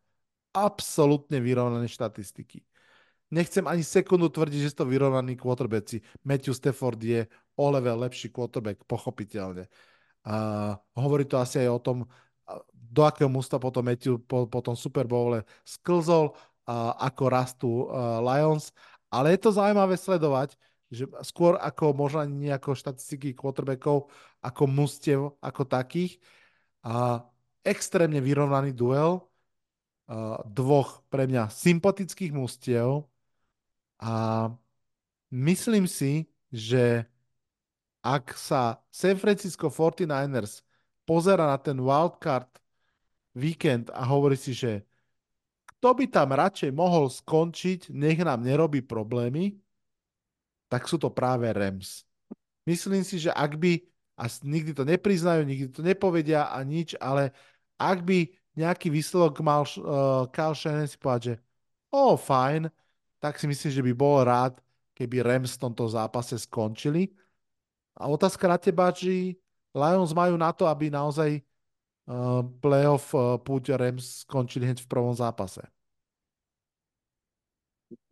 Absolutne 0.51 1.39
vyrovnané 1.39 1.87
štatistiky. 1.87 2.67
Nechcem 3.31 3.63
ani 3.71 3.87
sekundu 3.87 4.27
tvrdiť, 4.27 4.61
že 4.67 4.83
to 4.83 4.91
vyrovnaní 4.91 5.39
quarterbacki. 5.39 6.03
Matthew 6.27 6.59
Stafford 6.59 6.99
je 6.99 7.31
o 7.55 7.67
level 7.71 8.03
lepší 8.03 8.35
quarterback, 8.35 8.83
pochopiteľne. 8.91 9.71
Uh, 10.27 10.75
hovorí 10.99 11.23
to 11.23 11.39
asi 11.39 11.63
aj 11.63 11.71
o 11.71 11.79
tom, 11.79 11.99
do 12.75 13.07
akého 13.07 13.31
mústva 13.31 13.63
potom 13.63 13.87
Matthew 13.87 14.19
po, 14.27 14.51
po 14.51 14.59
tom 14.59 14.75
Super 14.75 15.07
Bowle 15.07 15.47
sklzol, 15.63 16.35
a 16.71 16.95
ako 17.11 17.25
rastú 17.31 17.71
uh, 17.87 18.19
Lions. 18.23 18.75
Ale 19.11 19.35
je 19.35 19.43
to 19.43 19.51
zaujímavé 19.51 19.99
sledovať, 19.99 20.55
že 20.91 21.07
skôr 21.23 21.55
ako 21.55 21.95
možno 21.95 22.27
nie 22.27 22.51
ako 22.51 22.75
štatistiky 22.75 23.33
quarterbackov, 23.39 24.11
ako 24.43 24.63
mústiev, 24.67 25.39
ako 25.39 25.63
takých. 25.65 26.19
A 26.83 27.23
extrémne 27.63 28.19
vyrovnaný 28.19 28.75
duel 28.75 29.23
uh, 29.23 30.43
dvoch 30.51 31.07
pre 31.07 31.31
mňa 31.31 31.47
sympatických 31.47 32.35
mústiev 32.35 33.07
a 34.03 34.49
myslím 35.31 35.87
si, 35.87 36.27
že 36.51 37.07
ak 38.03 38.35
sa 38.35 38.83
San 38.91 39.15
Francisco 39.21 39.71
49ers 39.71 40.67
pozera 41.07 41.47
na 41.47 41.61
ten 41.61 41.79
wildcard 41.79 42.49
víkend 43.37 43.93
a 43.95 44.03
hovorí 44.09 44.35
si, 44.35 44.57
že 44.57 44.83
kto 45.79 45.95
by 45.97 46.05
tam 46.11 46.35
radšej 46.37 46.73
mohol 46.75 47.09
skončiť, 47.09 47.93
nech 47.95 48.21
nám 48.21 48.45
nerobí 48.45 48.85
problémy, 48.85 49.57
tak 50.71 50.87
sú 50.87 50.97
to 51.03 51.11
práve 51.11 51.51
Rams. 51.51 52.07
Myslím 52.63 53.03
si, 53.03 53.19
že 53.19 53.35
ak 53.35 53.59
by, 53.59 53.83
a 54.15 54.31
nikdy 54.47 54.71
to 54.71 54.87
nepriznajú, 54.87 55.43
nikdy 55.43 55.69
to 55.75 55.83
nepovedia 55.83 56.47
a 56.47 56.63
nič, 56.63 56.95
ale 57.03 57.35
ak 57.75 58.07
by 58.07 58.31
nejaký 58.55 58.87
výsledok 58.87 59.43
mal 59.43 59.67
uh, 59.67 60.31
Kyle 60.31 60.55
Shannon 60.55 60.87
si 60.87 60.95
povedať, 60.95 61.23
že 61.27 61.35
oh, 61.91 62.15
fajn, 62.15 62.71
tak 63.19 63.43
si 63.43 63.51
myslím, 63.51 63.71
že 63.75 63.83
by 63.83 63.93
bol 63.93 64.23
rád, 64.23 64.63
keby 64.95 65.27
Rams 65.27 65.59
v 65.59 65.63
tomto 65.67 65.91
zápase 65.91 66.39
skončili. 66.39 67.11
A 67.99 68.07
otázka 68.07 68.47
na 68.47 68.57
teba, 68.61 68.95
či 68.95 69.35
Lions 69.75 70.15
majú 70.15 70.39
na 70.39 70.55
to, 70.55 70.71
aby 70.71 70.93
naozaj 70.93 71.41
uh, 71.41 72.47
playoff 72.63 73.11
uh, 73.17 73.41
púť 73.43 73.75
Rams 73.75 74.23
skončili 74.29 74.71
hned 74.71 74.79
v 74.79 74.91
prvom 74.91 75.13
zápase. 75.17 75.65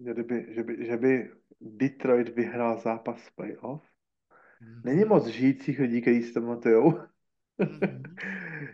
Kdyby, 0.03 0.59
že, 0.59 0.63
by, 0.67 0.73
že 0.83 0.97
by 0.99 1.13
Detroit 1.61 2.29
vyhrál 2.29 2.79
zápas 2.79 3.31
playoff, 3.31 3.83
mm-hmm. 4.63 4.85
není 4.85 5.05
moc 5.05 5.27
žijících 5.27 5.79
lidí, 5.79 6.01
kteří 6.01 6.23
si 6.23 6.33
to 6.33 6.41
pamatujou. 6.41 6.91
Mm-hmm. 6.91 8.15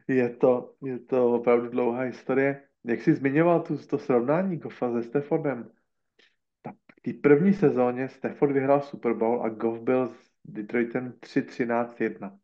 je, 0.08 0.30
to, 0.30 0.74
je 0.82 0.98
to 0.98 1.32
opravdu 1.32 1.68
dlouhá 1.68 2.02
historie. 2.02 2.62
Jak 2.84 3.02
jsi 3.02 3.14
zmiňoval 3.14 3.60
tu, 3.60 3.86
to 3.86 3.98
srovnání 3.98 4.56
Goffa 4.56 4.92
se 4.92 5.02
Staffordem, 5.02 5.70
ta, 6.62 6.72
v 6.72 7.00
té 7.00 7.12
první 7.12 7.54
sezóně 7.54 8.08
Stafford 8.08 8.52
vyhrál 8.52 8.80
Super 8.80 9.14
Bowl 9.14 9.42
a 9.42 9.48
Goff 9.48 9.80
byl 9.80 10.08
s 10.08 10.30
Detroitem 10.44 11.12
3-13-1. 11.20 12.38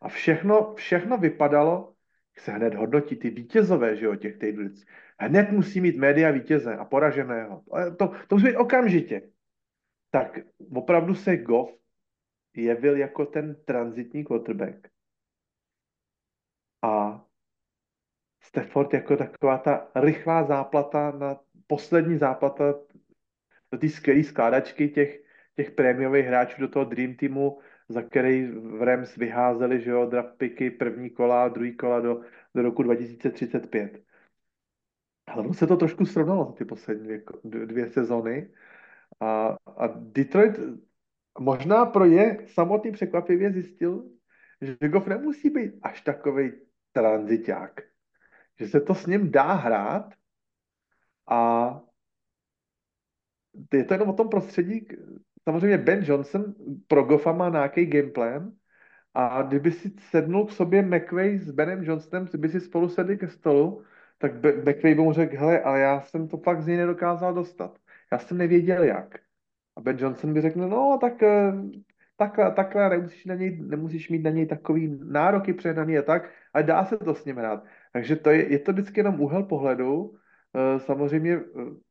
A 0.00 0.08
všechno, 0.08 0.74
všechno 0.74 1.18
vypadalo, 1.18 1.94
jak 2.36 2.44
se 2.44 2.52
hned 2.52 2.74
hodnotí 2.74 3.16
ty 3.16 3.30
vítězové, 3.30 3.96
že 3.96 4.06
jo, 4.06 4.16
těch 4.16 4.38
týdlic. 4.38 4.86
Hned 5.18 5.52
musí 5.52 5.80
mít 5.80 5.96
média 5.96 6.30
vítěze 6.30 6.76
a 6.76 6.84
poraženého. 6.84 7.62
To, 7.98 8.12
to 8.28 8.34
musí 8.34 8.46
být 8.46 8.56
okamžitě. 8.56 9.30
Tak 10.10 10.38
opravdu 10.74 11.14
se 11.14 11.36
Goff 11.36 11.78
jevil 12.56 12.96
jako 12.96 13.26
ten 13.26 13.56
transitní 13.64 14.24
quarterback. 14.24 14.88
A 16.82 17.24
Stafford 18.42 18.94
jako 18.94 19.16
taková 19.16 19.58
ta 19.58 19.90
rychlá 19.94 20.44
záplata 20.44 21.10
na 21.10 21.40
poslední 21.66 22.18
záplata 22.18 22.74
do 23.72 23.78
té 23.78 23.88
skvělé 23.88 24.24
skládačky 24.24 24.88
těch, 24.88 25.22
těch 25.56 25.70
prémiových 25.70 26.26
hráčů 26.26 26.60
do 26.60 26.68
toho 26.68 26.84
Dream 26.84 27.14
Teamu, 27.14 27.58
za 27.88 28.02
který 28.02 28.46
v 28.46 28.82
Rams 28.82 29.16
vyházeli, 29.16 29.80
že 29.80 29.90
jo, 29.90 30.06
draft 30.06 30.36
picky 30.36 30.70
první 30.70 31.10
kola, 31.10 31.48
druhý 31.48 31.76
kola 31.76 32.00
do, 32.00 32.20
do 32.54 32.62
roku 32.62 32.82
2035. 32.82 34.05
Ale 35.26 35.54
se 35.54 35.66
to 35.66 35.76
trošku 35.76 36.06
srovnalo 36.06 36.52
ty 36.52 36.64
poslední 36.64 37.04
dvě, 37.04 37.22
dvě 37.66 37.88
sezony. 37.88 38.50
A, 39.20 39.56
a 39.76 39.86
Detroit 39.86 40.60
možná 41.38 41.86
pro 41.86 42.04
je 42.04 42.46
samotný 42.46 42.92
překvapivě 42.92 43.52
zjistil, 43.52 44.04
že 44.60 44.88
Goff 44.88 45.06
nemusí 45.06 45.50
být 45.50 45.72
až 45.82 46.00
takový 46.00 46.52
tranziták. 46.92 47.80
Že 48.60 48.68
se 48.68 48.80
to 48.80 48.94
s 48.94 49.06
ním 49.06 49.30
dá 49.30 49.52
hrát 49.52 50.14
a 51.28 51.70
je 53.72 53.84
to 53.84 53.94
jenom 53.94 54.08
o 54.08 54.12
tom 54.12 54.28
prostředí, 54.28 54.88
samozřejmě 55.44 55.78
Ben 55.78 56.04
Johnson 56.04 56.54
pro 56.86 57.02
Goffa 57.02 57.32
má 57.32 57.48
nějaký 57.48 57.86
gameplan 57.86 58.52
a 59.14 59.42
kdyby 59.42 59.72
si 59.72 59.92
sednul 60.10 60.46
k 60.46 60.50
sobě 60.50 60.82
McVay 60.82 61.38
s 61.38 61.50
Benem 61.50 61.84
Johnsonem, 61.84 62.26
kdyby 62.26 62.48
si 62.48 62.60
spolu 62.60 62.88
sedli 62.88 63.18
ke 63.18 63.28
stolu, 63.28 63.84
tak 64.18 64.32
McVay 64.42 64.94
by 64.94 65.02
mu 65.02 65.12
řekl, 65.12 65.36
hele, 65.36 65.60
ale 65.60 65.80
já 65.80 66.00
jsem 66.00 66.28
to 66.28 66.36
fakt 66.36 66.62
z 66.62 66.66
něj 66.66 66.76
nedokázal 66.76 67.34
dostat. 67.34 67.78
Já 68.12 68.18
jsem 68.18 68.38
nevěděl 68.38 68.84
jak. 68.84 69.18
A 69.76 69.80
Ben 69.80 69.96
Johnson 69.98 70.34
by 70.34 70.40
řekl, 70.40 70.68
no 70.68 70.98
tak 71.00 71.22
eh, 71.22 71.52
takhle, 72.16 72.52
takhle 72.52 72.88
nemusíš, 72.90 73.24
na 73.24 73.34
něj, 73.34 73.58
nemusíš 73.62 74.08
mít 74.08 74.22
na 74.22 74.30
něj 74.30 74.46
takový 74.46 74.98
nároky 75.04 75.52
předaný 75.52 75.98
a 75.98 76.02
tak, 76.02 76.30
ale 76.52 76.64
dá 76.64 76.84
se 76.84 76.96
to 76.96 77.14
s 77.14 77.24
ním 77.24 77.36
hrát. 77.36 77.64
Takže 77.92 78.16
to 78.16 78.30
je, 78.30 78.52
je 78.52 78.58
to 78.58 78.72
vždycky 78.72 79.00
jenom 79.00 79.20
úhel 79.20 79.42
pohledu. 79.42 80.14
Eh, 80.54 80.80
samozřejmě 80.80 81.32
eh, 81.34 81.42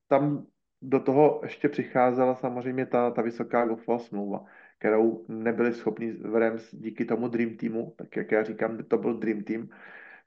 tam 0.08 0.46
do 0.82 1.00
toho 1.00 1.40
ještě 1.44 1.70
přicházela 1.70 2.36
samozřejmě 2.36 2.86
ta, 2.86 3.12
ta 3.12 3.22
vysoká 3.22 3.66
Goffova 3.66 4.00
smlouva, 4.00 4.46
kterou 4.80 5.26
nebyli 5.28 5.74
schopni 5.74 6.16
Rams 6.34 6.76
díky 6.76 7.06
tomu 7.06 7.28
Dream 7.28 7.58
Teamu, 7.58 7.94
tak 7.98 8.16
jak 8.16 8.32
já 8.32 8.44
říkám, 8.44 8.78
to 8.78 8.98
byl 8.98 9.18
Dream 9.18 9.44
Team, 9.44 9.70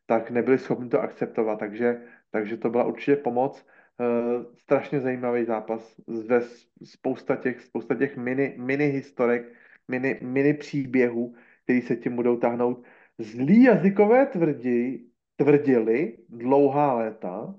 tak 0.09 0.31
nebyli 0.31 0.59
schopni 0.59 0.89
to 0.89 1.01
akceptovat, 1.01 1.59
takže, 1.59 2.01
takže 2.31 2.57
to 2.57 2.71
byla 2.71 2.85
určitě 2.85 3.17
pomoc. 3.17 3.67
Uh, 4.01 4.55
strašně 4.57 5.01
zajímavý 5.01 5.45
zápas, 5.45 6.01
zde 6.07 6.41
spousta 6.85 7.37
těch, 7.37 7.61
spousta 7.61 7.95
těch 7.95 8.17
mini, 8.17 8.55
mini 8.59 8.87
historek, 8.87 9.53
mini, 9.89 10.19
mini 10.23 10.55
příběhů, 10.55 11.35
který 11.65 11.81
se 11.83 11.97
tím 11.97 12.17
budou 12.17 12.37
táhnout. 12.37 12.85
Zlí 13.19 13.63
jazykové 13.63 14.27
tvrdí, 14.27 15.11
tvrdili 15.37 16.19
dlouhá 16.29 16.95
léta, 16.95 17.55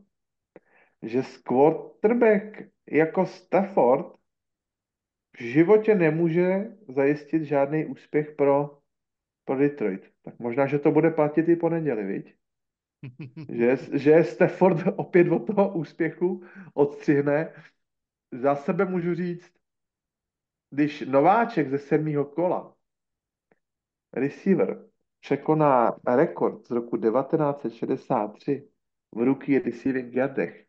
že 1.02 1.22
quarterback 1.44 2.64
jako 2.92 3.26
Stafford 3.26 4.16
v 5.38 5.42
životě 5.42 5.96
nemůže 5.96 6.68
zajistit 6.88 7.44
žádný 7.44 7.86
úspěch 7.86 8.32
pro, 8.32 8.80
pro 9.46 9.58
Detroit. 9.58 10.12
Tak 10.24 10.40
možná, 10.40 10.66
že 10.66 10.80
to 10.80 10.92
bude 10.92 11.12
platit 11.12 11.50
i 11.50 11.56
po 11.56 11.70
neděli, 11.70 12.04
viď? 12.04 12.39
že, 13.50 13.78
že 13.94 14.24
Stafford 14.24 14.78
opět 14.98 15.32
od 15.32 15.40
toho 15.40 15.74
úspěchu 15.74 16.44
odstřihne. 16.74 17.54
Za 18.32 18.56
sebe 18.56 18.86
můžu 18.86 19.16
říct, 19.16 19.54
když 20.70 21.02
nováček 21.02 21.70
ze 21.70 21.78
sedmého 21.78 22.26
kola, 22.26 22.76
receiver, 24.14 24.90
překoná 25.20 25.96
rekord 26.08 26.68
z 26.68 26.72
roku 26.72 26.98
1963 26.98 28.70
v 29.16 29.18
ruky 29.18 29.60
receiving 29.60 30.16
yardech, 30.16 30.66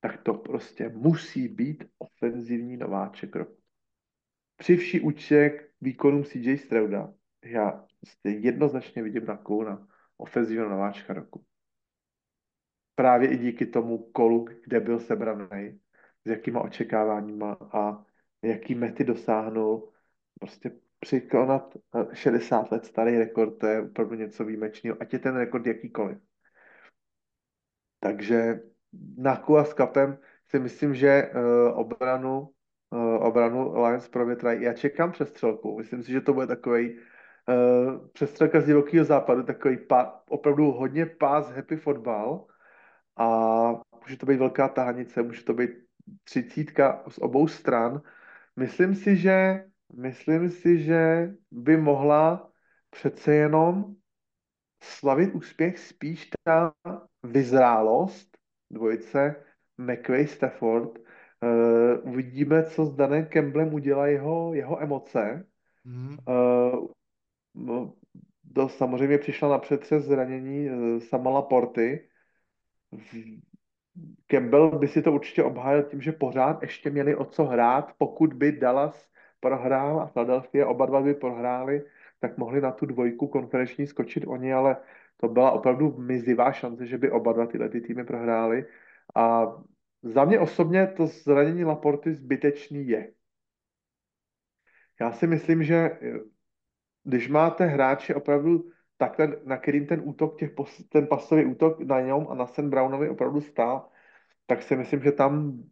tak 0.00 0.22
to 0.22 0.34
prostě 0.34 0.88
musí 0.88 1.48
být 1.48 1.84
ofenzivní 1.98 2.76
nováček 2.76 3.36
roku. 3.36 3.56
Při 4.56 4.76
vší 4.76 5.00
účtě 5.00 5.50
k 5.50 5.70
výkonům 5.80 6.24
CJ 6.24 6.56
Strauda, 6.56 7.14
já 7.44 7.86
jednoznačně 8.24 9.02
vidím 9.02 9.24
na 9.24 9.36
Kouna 9.36 9.88
ofenzivního 10.16 10.68
nováčka 10.68 11.12
roku. 11.12 11.44
Právě 13.00 13.30
i 13.30 13.38
díky 13.38 13.66
tomu 13.66 13.98
kolu, 13.98 14.48
kde 14.64 14.80
byl 14.80 15.00
sebraný, 15.00 15.80
s 16.24 16.30
jakýma 16.30 16.60
očekáváníma 16.60 17.52
a 17.72 18.04
jaký 18.42 18.74
mety 18.74 19.04
dosáhnul. 19.04 19.92
Prostě 20.40 20.72
překonat 20.98 21.76
60 22.12 22.72
let 22.72 22.84
starý 22.84 23.18
rekord, 23.18 23.58
to 23.58 23.66
je 23.66 23.82
opravdu 23.82 24.14
něco 24.14 24.44
výjimečného, 24.44 24.96
ať 25.00 25.12
je 25.12 25.18
ten 25.18 25.36
rekord 25.36 25.66
jakýkoliv. 25.66 26.18
Takže 28.00 28.60
na 29.16 29.36
Kua 29.36 29.64
s 29.64 29.72
kapem 29.72 30.18
si 30.46 30.58
myslím, 30.58 30.94
že 30.94 31.30
uh, 31.34 31.78
obranu, 31.78 32.48
uh, 32.90 33.26
obranu 33.26 33.82
Lions 33.84 34.08
provětrají. 34.08 34.62
Já 34.62 34.72
čekám 34.72 35.12
přestřelku. 35.12 35.78
Myslím 35.78 36.02
si, 36.02 36.12
že 36.12 36.20
to 36.20 36.34
bude 36.34 36.46
takový 36.46 36.98
uh, 36.98 38.08
přestřelka 38.12 38.60
z 38.60 38.66
divokého 38.66 39.04
západu, 39.04 39.42
takový 39.42 39.76
pá, 39.76 40.22
opravdu 40.28 40.72
hodně 40.72 41.06
pás 41.06 41.50
happy 41.50 41.76
fotbal 41.76 42.49
a 43.20 43.80
může 44.02 44.16
to 44.16 44.26
být 44.26 44.38
velká 44.38 44.68
tahanice, 44.68 45.22
může 45.22 45.44
to 45.44 45.54
být 45.54 45.70
třicítka 46.24 47.04
z 47.08 47.18
obou 47.18 47.48
stran. 47.48 48.02
Myslím 48.56 48.94
si, 48.94 49.16
že 49.16 49.64
myslím 49.96 50.50
si, 50.50 50.82
že 50.82 51.30
by 51.50 51.76
mohla 51.76 52.50
přece 52.90 53.34
jenom 53.34 53.94
slavit 54.82 55.34
úspěch 55.34 55.78
spíš 55.78 56.30
ta 56.44 56.72
vyzrálost 57.22 58.38
dvojice 58.70 59.44
McVay 59.78 60.26
Stafford. 60.26 60.98
Uh, 60.98 62.12
uvidíme, 62.12 62.64
co 62.64 62.86
s 62.86 62.94
Danem 62.94 63.26
Campbellem 63.26 63.74
udělá 63.74 64.06
jeho, 64.06 64.54
jeho 64.54 64.82
emoce. 64.82 65.46
Mm. 65.84 66.16
Uh, 66.28 66.86
no, 67.54 67.94
to 68.54 68.68
samozřejmě 68.68 69.18
přišla 69.18 69.48
napřed 69.48 69.80
přes 69.80 70.04
zranění 70.04 70.70
uh, 70.70 70.98
Samala 70.98 71.42
Porty. 71.42 72.09
Campbell 74.26 74.78
by 74.78 74.88
si 74.88 75.02
to 75.02 75.12
určitě 75.12 75.42
obhájil 75.42 75.82
tím, 75.82 76.02
že 76.02 76.12
pořád 76.12 76.62
ještě 76.62 76.90
měli 76.90 77.16
o 77.16 77.24
co 77.24 77.44
hrát, 77.44 77.94
pokud 77.98 78.32
by 78.32 78.52
Dallas 78.52 79.10
prohrál 79.40 80.00
a 80.00 80.06
Philadelphia 80.06 80.66
oba 80.66 80.86
dva 80.86 81.02
by 81.02 81.14
prohráli, 81.14 81.84
tak 82.20 82.38
mohli 82.38 82.60
na 82.60 82.72
tu 82.72 82.86
dvojku 82.86 83.28
konferenční 83.28 83.86
skočit 83.86 84.24
oni, 84.26 84.52
ale 84.52 84.76
to 85.16 85.28
byla 85.28 85.50
opravdu 85.50 85.96
mizivá 85.98 86.52
šance, 86.52 86.86
že 86.86 86.98
by 86.98 87.10
oba 87.10 87.32
dva 87.32 87.46
tyhle 87.46 87.68
ty 87.68 87.80
týmy 87.80 88.04
prohráli. 88.04 88.66
A 89.14 89.46
za 90.02 90.24
mě 90.24 90.40
osobně 90.40 90.86
to 90.86 91.06
zranění 91.06 91.64
Laporty 91.64 92.14
zbytečný 92.14 92.88
je. 92.88 93.12
Já 95.00 95.12
si 95.12 95.26
myslím, 95.26 95.64
že 95.64 95.76
eh, 95.76 95.98
když 97.04 97.28
máte 97.28 97.64
hráče 97.64 98.14
opravdu 98.14 98.70
takhle, 99.00 99.36
na 99.44 99.56
kterým 99.56 99.86
ten 99.86 100.00
útok, 100.04 100.38
těch, 100.38 100.50
ten 100.88 101.06
pasový 101.06 101.44
útok 101.44 101.80
na 101.80 102.00
něm 102.00 102.26
a 102.28 102.34
na 102.34 102.46
Sen 102.46 102.70
Brownovi 102.70 103.08
opravdu 103.08 103.40
stál, 103.40 103.88
tak 104.46 104.62
si 104.62 104.76
myslím, 104.76 105.02
že 105.02 105.12
tam 105.12 105.62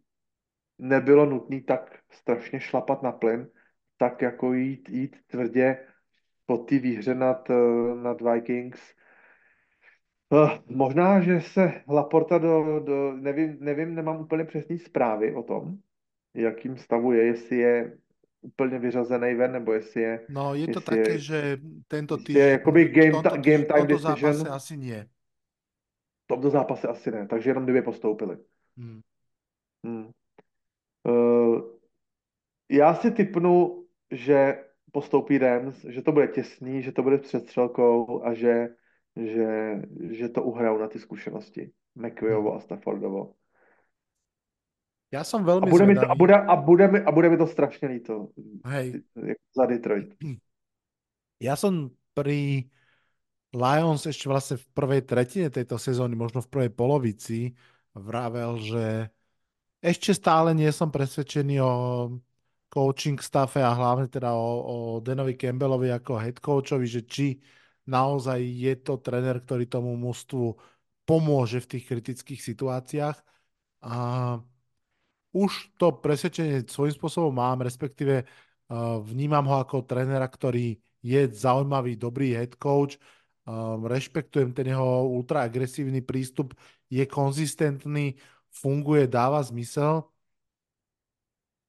nebylo 0.77 1.25
nutné 1.25 1.61
tak 1.61 1.99
strašně 2.09 2.59
šlapat 2.59 3.03
na 3.03 3.11
plyn, 3.11 3.47
tak 3.97 4.21
jako 4.21 4.53
jít, 4.53 4.89
jít 4.89 5.15
tvrdě 5.27 5.85
po 6.45 6.57
té 6.57 6.79
výhře 6.79 7.15
nad, 7.15 7.49
eh, 7.49 7.95
nad 8.01 8.21
Vikings. 8.21 8.81
Uh, 10.31 10.49
možná, 10.77 11.21
že 11.21 11.41
se 11.41 11.81
Laporta 11.89 12.37
do, 12.37 12.79
do 12.79 13.13
nevím, 13.13 13.57
nevím, 13.59 13.95
nemám 13.95 14.21
úplně 14.21 14.45
přesné 14.45 14.77
zprávy 14.77 15.35
o 15.35 15.43
tom, 15.43 15.77
jakým 16.33 16.77
stavu 16.77 17.13
je, 17.13 17.25
jestli 17.25 17.57
je 17.57 17.97
úplně 18.41 18.79
vyřazený 18.79 19.35
ven, 19.35 19.51
nebo 19.51 19.73
jestli 19.73 20.01
je... 20.01 20.25
No, 20.29 20.55
je 20.55 20.67
to 20.67 20.81
také, 20.81 21.11
je, 21.11 21.19
že 21.19 21.57
tento 21.87 22.17
týden... 22.17 22.43
Je 22.43 22.49
jakoby 22.49 22.85
game, 22.85 23.23
ta, 23.23 23.29
game 23.29 23.65
time 23.65 23.87
decision. 23.87 24.33
zápase 24.33 24.49
asi 24.49 24.77
nie. 24.77 25.07
V 26.23 26.27
tomto 26.27 26.49
zápase 26.49 26.87
asi 26.87 27.11
ne, 27.11 27.27
takže 27.27 27.49
jenom 27.49 27.65
dvě 27.65 27.81
postoupili. 27.81 28.37
Hmm. 28.77 29.01
Hmm. 29.85 30.11
Uh, 31.07 31.61
já 32.71 32.95
si 32.95 33.11
typnu, 33.11 33.85
že 34.11 34.63
postoupí 34.91 35.37
Rams, 35.37 35.85
že 35.89 36.01
to 36.01 36.11
bude 36.11 36.27
těsný, 36.27 36.81
že 36.81 36.91
to 36.91 37.03
bude 37.03 37.17
přestřelkou 37.17 38.23
a 38.23 38.33
že, 38.33 38.67
že, 39.15 39.81
že 40.11 40.29
to 40.29 40.43
uhrajou 40.43 40.77
na 40.77 40.87
ty 40.87 40.99
zkušenosti. 40.99 41.71
McVayovo 41.95 42.55
a 42.55 42.59
Staffordovo. 42.59 43.33
Já 45.11 45.23
jsem 45.23 45.43
velmi 45.43 45.67
a 45.67 45.69
bude, 45.69 45.85
mi 45.85 45.95
to, 45.95 46.11
a, 46.11 46.15
bude, 46.15 46.33
a, 46.35 46.55
bude 46.55 46.87
mi, 46.87 46.99
a 46.99 47.11
bude 47.11 47.29
mi 47.29 47.37
to 47.37 47.47
strašně 47.47 47.87
líto. 47.87 48.27
Hej. 48.65 49.01
Za 49.57 49.65
Detroit. 49.65 50.15
Já 51.39 51.55
jsem 51.55 51.89
pri 52.13 52.69
Lions 53.55 54.05
ešte 54.05 54.29
vlastne 54.29 54.61
v 54.61 54.65
prvej 54.77 55.01
tretine 55.01 55.49
tejto 55.49 55.81
sezóny, 55.81 56.13
možno 56.13 56.43
v 56.45 56.51
prvej 56.53 56.69
polovici, 56.69 57.57
vravel, 57.97 58.61
že 58.61 59.09
ešte 59.81 60.13
stále 60.13 60.53
nie 60.53 60.69
som 60.69 60.93
presvedčený 60.93 61.55
o 61.57 61.73
coaching 62.69 63.17
staffe 63.17 63.63
a 63.63 63.73
hlavne 63.73 64.05
teda 64.05 64.37
o, 64.37 64.49
o 64.61 64.75
Denovi 65.01 65.33
Campbellovi 65.33 65.89
ako 65.89 66.21
head 66.21 66.37
coachovi, 66.37 66.85
že 66.85 67.01
či 67.09 67.41
naozaj 67.89 68.37
je 68.37 68.73
to 68.85 69.01
trener, 69.01 69.41
ktorý 69.41 69.65
tomu 69.65 69.97
mústvu 69.97 70.53
pomôže 71.09 71.57
v 71.65 71.69
tých 71.73 71.85
kritických 71.89 72.41
situáciách. 72.45 73.17
A 73.81 73.97
už 75.29 75.77
to 75.77 75.93
presvedčenie 76.01 76.65
svojím 76.65 76.95
spôsobom 76.97 77.33
mám, 77.33 77.61
respektíve 77.61 78.25
uh, 78.25 78.97
vnímam 79.01 79.45
ho 79.45 79.61
ako 79.61 79.85
trénera, 79.85 80.25
ktorý 80.25 80.77
je 80.99 81.21
zaujímavý, 81.31 81.95
dobrý 81.95 82.33
head 82.33 82.57
coach, 82.57 82.97
um, 83.45 83.85
rešpektujem 83.85 84.51
ten 84.51 84.73
jeho 84.73 85.05
ultraagresívny 85.09 86.01
prístup, 86.01 86.57
je 86.89 87.05
konzistentný, 87.05 88.17
funguje, 88.49 89.05
dáva 89.05 89.39
zmysel. 89.45 90.09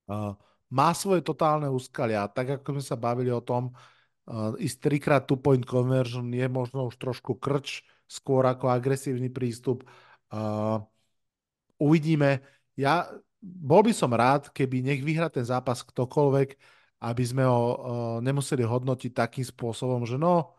Uh, 0.08 0.32
má 0.72 0.90
svoje 0.97 1.20
totálne 1.20 1.68
úskalia. 1.68 2.24
Tak 2.26 2.64
ako 2.64 2.80
sme 2.80 2.84
sa 2.84 2.97
bavili 2.97 3.28
o 3.28 3.44
tom, 3.44 3.70
uh, 3.70 4.56
ísť 4.56 4.76
trikrát 4.80 5.22
two 5.28 5.36
point 5.36 5.62
conversion 5.62 6.32
je 6.32 6.48
možno 6.48 6.89
už 6.89 6.97
trošku 6.97 7.36
krč, 7.36 7.84
skôr 8.10 8.42
ako 8.42 8.66
agresívny 8.66 9.30
prístup. 9.30 9.86
Uvidíme. 11.78 12.42
Ja 12.74 13.06
bol 13.40 13.80
by 13.84 13.92
som 13.96 14.12
rád, 14.12 14.52
keby 14.52 14.84
nech 14.84 15.00
vyhra 15.00 15.32
ten 15.32 15.44
zápas 15.44 15.80
ktokoľvek, 15.84 16.48
aby 17.00 17.24
sme 17.24 17.44
ho 17.48 17.60
uh, 17.60 17.76
nemuseli 18.20 18.60
hodnotiť 18.64 19.12
takým 19.16 19.44
spôsobom, 19.44 20.04
že 20.04 20.20
no, 20.20 20.52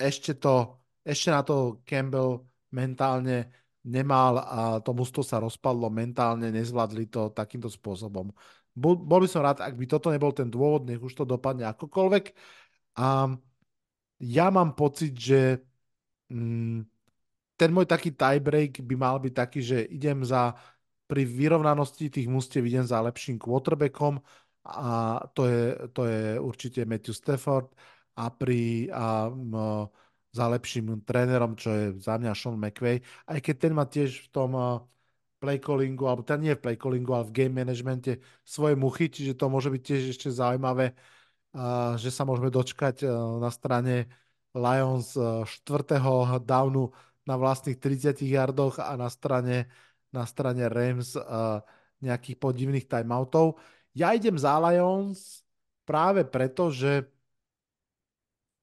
ešte 0.00 0.36
to, 0.36 0.80
ešte 1.04 1.28
na 1.28 1.44
to 1.44 1.84
Campbell 1.84 2.48
mentálne 2.72 3.52
nemal 3.86 4.40
a 4.40 4.60
to 4.82 4.90
musto 4.96 5.20
sa 5.22 5.38
rozpadlo 5.38 5.92
mentálne, 5.92 6.50
nezvládli 6.50 7.06
to 7.06 7.30
takýmto 7.30 7.68
spôsobom 7.70 8.32
bol, 8.76 8.94
bol 9.00 9.24
by 9.24 9.28
som 9.28 9.40
rád, 9.40 9.64
ak 9.64 9.72
by 9.72 9.88
toto 9.88 10.12
nebol 10.12 10.36
ten 10.36 10.52
dôvod, 10.52 10.84
nech 10.84 11.00
už 11.00 11.16
to 11.16 11.24
dopadne 11.24 11.64
akokoľvek. 11.72 12.24
A 13.00 13.32
ja 14.20 14.46
mám 14.52 14.76
pocit, 14.76 15.16
že 15.16 15.64
mm, 16.28 16.84
ten 17.56 17.70
môj 17.72 17.88
taký 17.88 18.12
tiebreak 18.12 18.84
by 18.84 18.94
mal 19.00 19.16
byť 19.16 19.32
taký, 19.32 19.60
že 19.64 19.78
idem 19.88 20.20
za 20.20 20.52
pri 21.06 21.22
vyrovnanosti 21.22 22.10
tých 22.10 22.26
mústiev 22.26 22.66
idem 22.66 22.86
za 22.86 22.98
lepším 23.02 23.38
quarterbackom 23.38 24.18
a 24.66 25.22
to 25.30 25.46
je, 25.46 25.62
to 25.94 26.02
je 26.04 26.22
určite 26.42 26.82
Matthew 26.82 27.14
Stafford 27.14 27.70
a 28.18 28.30
pri 28.34 28.90
a, 28.90 29.30
m, 29.30 29.86
za 30.34 30.46
lepším 30.50 31.00
trénerom, 31.06 31.56
čo 31.56 31.70
je 31.72 31.84
za 31.96 32.18
mňa 32.18 32.34
Sean 32.36 32.58
McVay, 32.60 33.00
aj 33.30 33.38
keď 33.40 33.54
ten 33.56 33.72
má 33.72 33.88
tiež 33.88 34.26
v 34.26 34.28
tom 34.34 34.52
play 35.40 35.56
callingu, 35.60 36.04
alebo 36.08 36.24
teda 36.24 36.40
nie 36.42 36.54
v 36.56 36.62
play 36.64 36.76
callingu, 36.76 37.12
ale 37.14 37.28
v 37.28 37.34
game 37.36 37.54
managemente 37.56 38.20
svoje 38.44 38.76
muchy, 38.76 39.08
čiže 39.08 39.36
to 39.36 39.48
môže 39.48 39.68
byť 39.72 39.82
tiež 39.84 40.02
ešte 40.12 40.28
zaujímavé, 40.32 40.92
že 41.96 42.10
sa 42.12 42.28
môžeme 42.28 42.52
dočkať 42.52 43.04
na 43.40 43.48
strane 43.48 44.12
Lions 44.56 45.16
štvrtého 45.44 46.40
downu 46.40 46.92
na 47.28 47.34
vlastných 47.36 47.76
30 47.76 48.20
yardoch 48.24 48.80
a 48.80 48.96
na 48.96 49.08
strane, 49.12 49.68
na 50.14 50.22
strane 50.26 50.66
Rams 50.66 51.14
nejakých 52.00 52.36
podivných 52.36 52.86
timeoutov. 52.86 53.56
Ja 53.96 54.12
idem 54.12 54.36
za 54.36 54.60
Lions 54.60 55.40
práve 55.88 56.26
preto, 56.28 56.68
že 56.68 57.08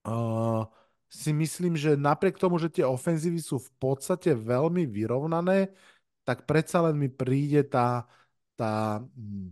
uh, 0.06 0.62
si 1.10 1.30
myslím, 1.34 1.74
že 1.74 1.98
napriek 1.98 2.38
tomu, 2.38 2.58
že 2.58 2.70
tie 2.70 2.86
ofenzívy 2.86 3.42
sú 3.42 3.58
v 3.58 3.70
podstate 3.78 4.34
veľmi 4.34 4.86
vyrovnané, 4.86 5.74
tak 6.22 6.46
predsa 6.46 6.86
len 6.86 6.98
mi 6.98 7.10
príde 7.10 7.66
tá, 7.66 8.06
tá, 8.54 9.02
hm, 9.02 9.50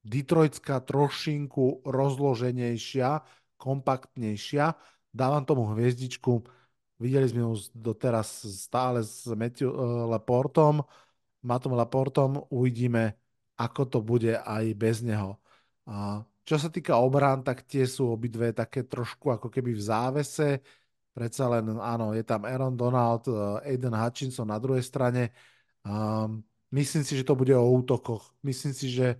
Detroitská 0.00 0.80
trošinku 0.80 1.84
rozloženejšia, 1.84 3.20
kompaktnejšia. 3.60 4.72
Dávam 5.12 5.44
tomu 5.44 5.68
hviezdičku. 5.76 6.40
Videli 6.96 7.28
sme 7.28 7.44
ju 7.44 7.52
doteraz 7.76 8.48
stále 8.48 9.04
s 9.04 9.28
Matthew 9.28 9.68
Laportom, 10.08 10.80
Matom 11.42 11.76
Laportom. 11.76 12.48
Uvidíme, 12.52 13.16
ako 13.56 13.82
to 13.86 13.98
bude 14.00 14.36
aj 14.36 14.64
bez 14.76 15.04
neho. 15.04 15.36
A 15.88 16.24
čo 16.44 16.56
sa 16.56 16.72
týka 16.72 16.98
obrán, 16.98 17.44
tak 17.44 17.68
tie 17.68 17.84
sú 17.84 18.10
obidve 18.10 18.50
také 18.50 18.84
trošku 18.84 19.30
ako 19.30 19.48
keby 19.52 19.76
v 19.76 19.82
závese. 19.82 20.48
Predsa 21.10 21.50
len, 21.52 21.68
áno, 21.78 22.14
je 22.14 22.22
tam 22.22 22.46
Aaron 22.46 22.74
Donald, 22.78 23.26
Aiden 23.66 23.94
Hutchinson 23.94 24.48
na 24.48 24.58
druhej 24.62 24.82
strane. 24.82 25.34
Um, 25.82 26.42
myslím 26.70 27.02
si, 27.02 27.18
že 27.18 27.26
to 27.26 27.34
bude 27.34 27.52
o 27.54 27.70
útokoch. 27.70 28.34
Myslím 28.40 28.72
si, 28.72 28.90
že 28.90 29.18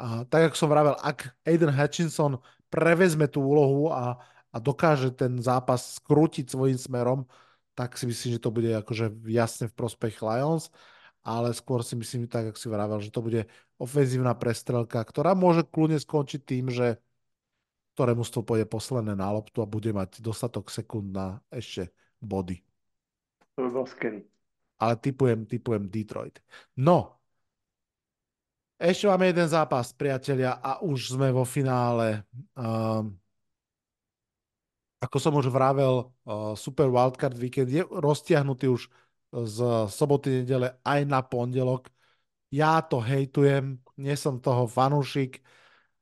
a 0.00 0.24
tak, 0.24 0.48
ako 0.48 0.56
som 0.56 0.72
vravel, 0.72 0.96
ak 0.96 1.36
Aiden 1.44 1.68
Hutchinson 1.68 2.40
prevezme 2.72 3.28
tú 3.28 3.44
úlohu 3.44 3.92
a, 3.92 4.16
a 4.48 4.56
dokáže 4.56 5.12
ten 5.12 5.36
zápas 5.44 6.00
skrútiť 6.00 6.48
svojím 6.48 6.80
smerom, 6.80 7.20
tak 7.76 8.00
si 8.00 8.08
myslím, 8.08 8.40
že 8.40 8.40
to 8.40 8.48
bude 8.48 8.72
akože 8.80 9.12
jasne 9.28 9.68
v 9.68 9.76
prospech 9.76 10.24
Lions, 10.24 10.72
ale 11.20 11.52
skôr 11.52 11.84
si 11.84 11.96
myslím, 11.96 12.26
tak, 12.26 12.52
ako 12.52 12.58
si 12.58 12.68
vravel, 12.72 12.98
že 13.04 13.12
to 13.12 13.20
bude 13.20 13.44
ofenzívna 13.76 14.32
prestrelka, 14.36 15.00
ktorá 15.04 15.36
môže 15.36 15.64
kľudne 15.68 16.00
skončiť 16.00 16.40
tým, 16.40 16.72
že 16.72 17.00
ktoré 17.96 18.16
mužstvo 18.16 18.40
pôjde 18.46 18.64
posledné 18.64 19.12
na 19.12 19.28
loptu 19.28 19.60
a 19.60 19.68
bude 19.68 19.92
mať 19.92 20.24
dostatok 20.24 20.72
sekúnd 20.72 21.12
na 21.12 21.44
ešte 21.52 21.92
body. 22.22 22.64
To 23.56 23.68
by 23.68 23.70
bol 23.70 23.84
skvělý. 23.84 24.24
Ale 24.80 24.96
typujem, 24.96 25.44
typujem 25.44 25.84
Detroit. 25.92 26.40
No, 26.80 27.20
ešte 28.80 29.04
máme 29.04 29.28
jeden 29.28 29.44
zápas, 29.44 29.92
priatelia, 29.92 30.56
a 30.56 30.80
už 30.80 31.12
sme 31.12 31.28
vo 31.28 31.44
finále. 31.44 32.24
Um, 32.56 33.12
ako 35.04 35.16
som 35.20 35.36
už 35.36 35.52
vravel, 35.52 36.08
uh, 36.24 36.56
Super 36.56 36.88
Wildcard 36.88 37.36
Weekend 37.36 37.68
je 37.68 37.84
roztiahnutý 37.84 38.72
už 38.72 38.88
z 39.30 39.58
soboty, 39.88 40.42
nedele 40.42 40.74
aj 40.82 41.00
na 41.06 41.22
pondelok. 41.22 41.88
Ja 42.50 42.82
to 42.82 42.98
hejtujem, 42.98 43.78
nie 43.96 44.14
som 44.18 44.42
toho 44.42 44.66
fanúšik. 44.66 45.38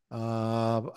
Uh, 0.08 0.88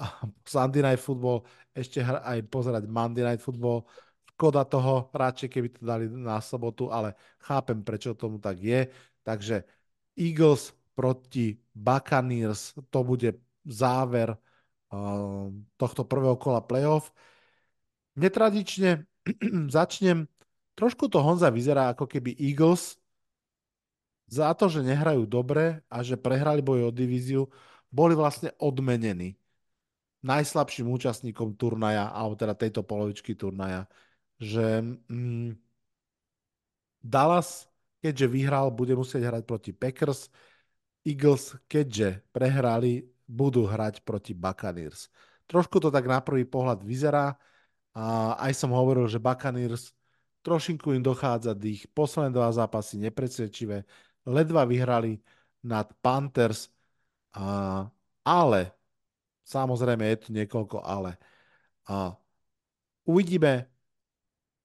Sunday 0.48 0.80
Night 0.80 1.04
Football, 1.04 1.44
ešte 1.76 2.00
aj 2.00 2.48
pozerať 2.48 2.88
Monday 2.88 3.28
Night 3.28 3.44
Football. 3.44 3.84
Škoda 4.32 4.64
toho, 4.64 5.12
radšej 5.12 5.50
keby 5.52 5.68
to 5.76 5.82
dali 5.84 6.08
na 6.08 6.40
sobotu, 6.40 6.88
ale 6.88 7.20
chápem, 7.44 7.84
prečo 7.84 8.16
tomu 8.16 8.40
tak 8.40 8.58
je. 8.64 8.88
Takže 9.22 9.68
Eagles 10.16 10.72
proti 10.96 11.60
Buccaneers. 11.76 12.80
To 12.90 13.04
bude 13.04 13.36
záver 13.68 14.32
uh, 14.34 15.52
tohto 15.76 16.08
prvého 16.08 16.40
kola 16.40 16.64
playoff. 16.64 17.12
Netradične 18.16 19.06
začnem, 19.76 20.28
trošku 20.76 21.08
to 21.12 21.20
Honza 21.22 21.52
vyzerá 21.52 21.92
ako 21.94 22.08
keby 22.08 22.36
Eagles 22.38 22.98
za 24.32 24.56
to, 24.56 24.72
že 24.72 24.86
nehrajú 24.86 25.28
dobre 25.28 25.84
a 25.92 26.02
že 26.02 26.16
prehrali 26.16 26.64
boj 26.64 26.88
o 26.88 26.92
divíziu, 26.92 27.52
boli 27.92 28.16
vlastne 28.16 28.56
odmenení 28.60 29.36
najslabším 30.22 30.88
účastníkom 30.88 31.58
turnaja, 31.58 32.14
alebo 32.14 32.38
teda 32.38 32.54
tejto 32.54 32.86
polovičky 32.86 33.34
turnaja, 33.34 33.90
že 34.38 34.82
mm, 35.10 35.58
Dallas, 37.02 37.66
keďže 38.06 38.28
vyhral, 38.30 38.70
bude 38.70 38.94
musieť 38.94 39.26
hrať 39.26 39.44
proti 39.50 39.72
Packers, 39.74 40.30
Eagles, 41.02 41.58
keďže 41.66 42.22
prehrali, 42.30 43.10
budú 43.26 43.66
hrať 43.66 44.06
proti 44.06 44.38
Buccaneers. 44.38 45.10
Trošku 45.50 45.82
to 45.82 45.90
tak 45.90 46.06
na 46.06 46.22
prvý 46.22 46.46
pohľad 46.46 46.86
vyzerá. 46.86 47.34
A 47.92 48.38
aj 48.40 48.54
som 48.56 48.72
hovoril, 48.72 49.10
že 49.10 49.20
Buccaneers 49.20 49.92
trošinku 50.42 50.94
im 50.94 51.04
dochádza 51.06 51.54
dých. 51.54 51.88
Posledné 51.94 52.34
dva 52.34 52.52
zápasy 52.52 52.98
nepredsvedčivé. 52.98 53.86
Ledva 54.26 54.66
vyhrali 54.66 55.22
nad 55.66 55.90
Panthers. 56.02 56.70
A, 57.34 57.88
ale, 58.26 58.62
samozrejme 59.48 60.04
je 60.14 60.18
tu 60.18 60.30
niekoľko 60.34 60.84
ale. 60.84 61.18
A, 61.88 62.14
uvidíme, 63.08 63.72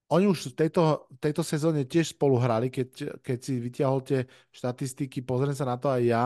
oni 0.07 0.27
už 0.31 0.55
v 0.55 0.67
tejto, 0.67 1.11
tejto 1.19 1.43
sezóne 1.43 1.83
tiež 1.83 2.15
spolu 2.15 2.39
hrali, 2.39 2.71
keď, 2.71 3.19
keď 3.27 3.39
si 3.43 3.59
vyťahol 3.59 4.01
tie 4.07 4.21
štatistiky, 4.55 5.27
pozriem 5.27 5.55
sa 5.57 5.67
na 5.67 5.77
to 5.79 5.91
aj 5.91 6.03
ja. 6.07 6.25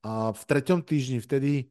A 0.00 0.32
v 0.32 0.42
treťom 0.48 0.80
týždni 0.80 1.20
vtedy 1.20 1.68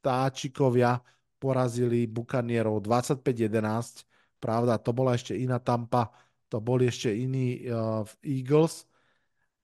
táčikovia 0.00 1.04
porazili 1.36 2.08
Bukanierov 2.08 2.80
25-11. 2.80 4.08
Pravda, 4.40 4.80
to 4.80 4.96
bola 4.96 5.12
ešte 5.12 5.36
iná 5.36 5.60
Tampa, 5.60 6.08
to 6.48 6.62
boli 6.62 6.86
ešte 6.86 7.10
iní 7.10 7.66
uh, 7.66 8.06
Eagles. 8.22 8.86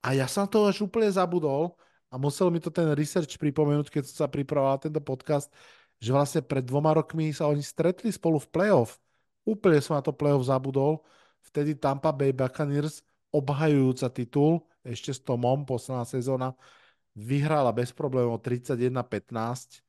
A 0.03 0.19
ja 0.19 0.27
som 0.27 0.51
to 0.51 0.67
až 0.67 0.83
úplne 0.83 1.07
zabudol 1.09 1.79
a 2.11 2.19
musel 2.19 2.51
mi 2.51 2.59
to 2.59 2.69
ten 2.75 2.91
research 2.99 3.39
pripomenúť, 3.39 3.89
keď 3.89 4.05
sa 4.11 4.27
pripravoval 4.27 4.83
tento 4.83 4.99
podcast, 4.99 5.49
že 6.03 6.11
vlastne 6.11 6.43
pred 6.43 6.67
dvoma 6.67 6.91
rokmi 6.93 7.31
sa 7.31 7.47
oni 7.47 7.63
stretli 7.63 8.11
spolu 8.11 8.43
v 8.43 8.51
playoff. 8.51 8.99
Úplne 9.47 9.79
som 9.79 9.95
na 9.95 10.03
to 10.03 10.11
playoff 10.11 10.47
zabudol 10.51 11.07
Vtedy 11.43 11.75
Tampa 11.75 12.15
Bay 12.15 12.31
Buccaneers, 12.31 13.03
obhajujúca 13.35 14.09
titul, 14.15 14.63
ešte 14.87 15.11
s 15.11 15.21
Tomom, 15.23 15.67
posledná 15.67 16.07
sezóna, 16.07 16.55
vyhrala 17.19 17.75
bez 17.75 17.91
problémov 17.93 18.41
31-15 18.41 19.83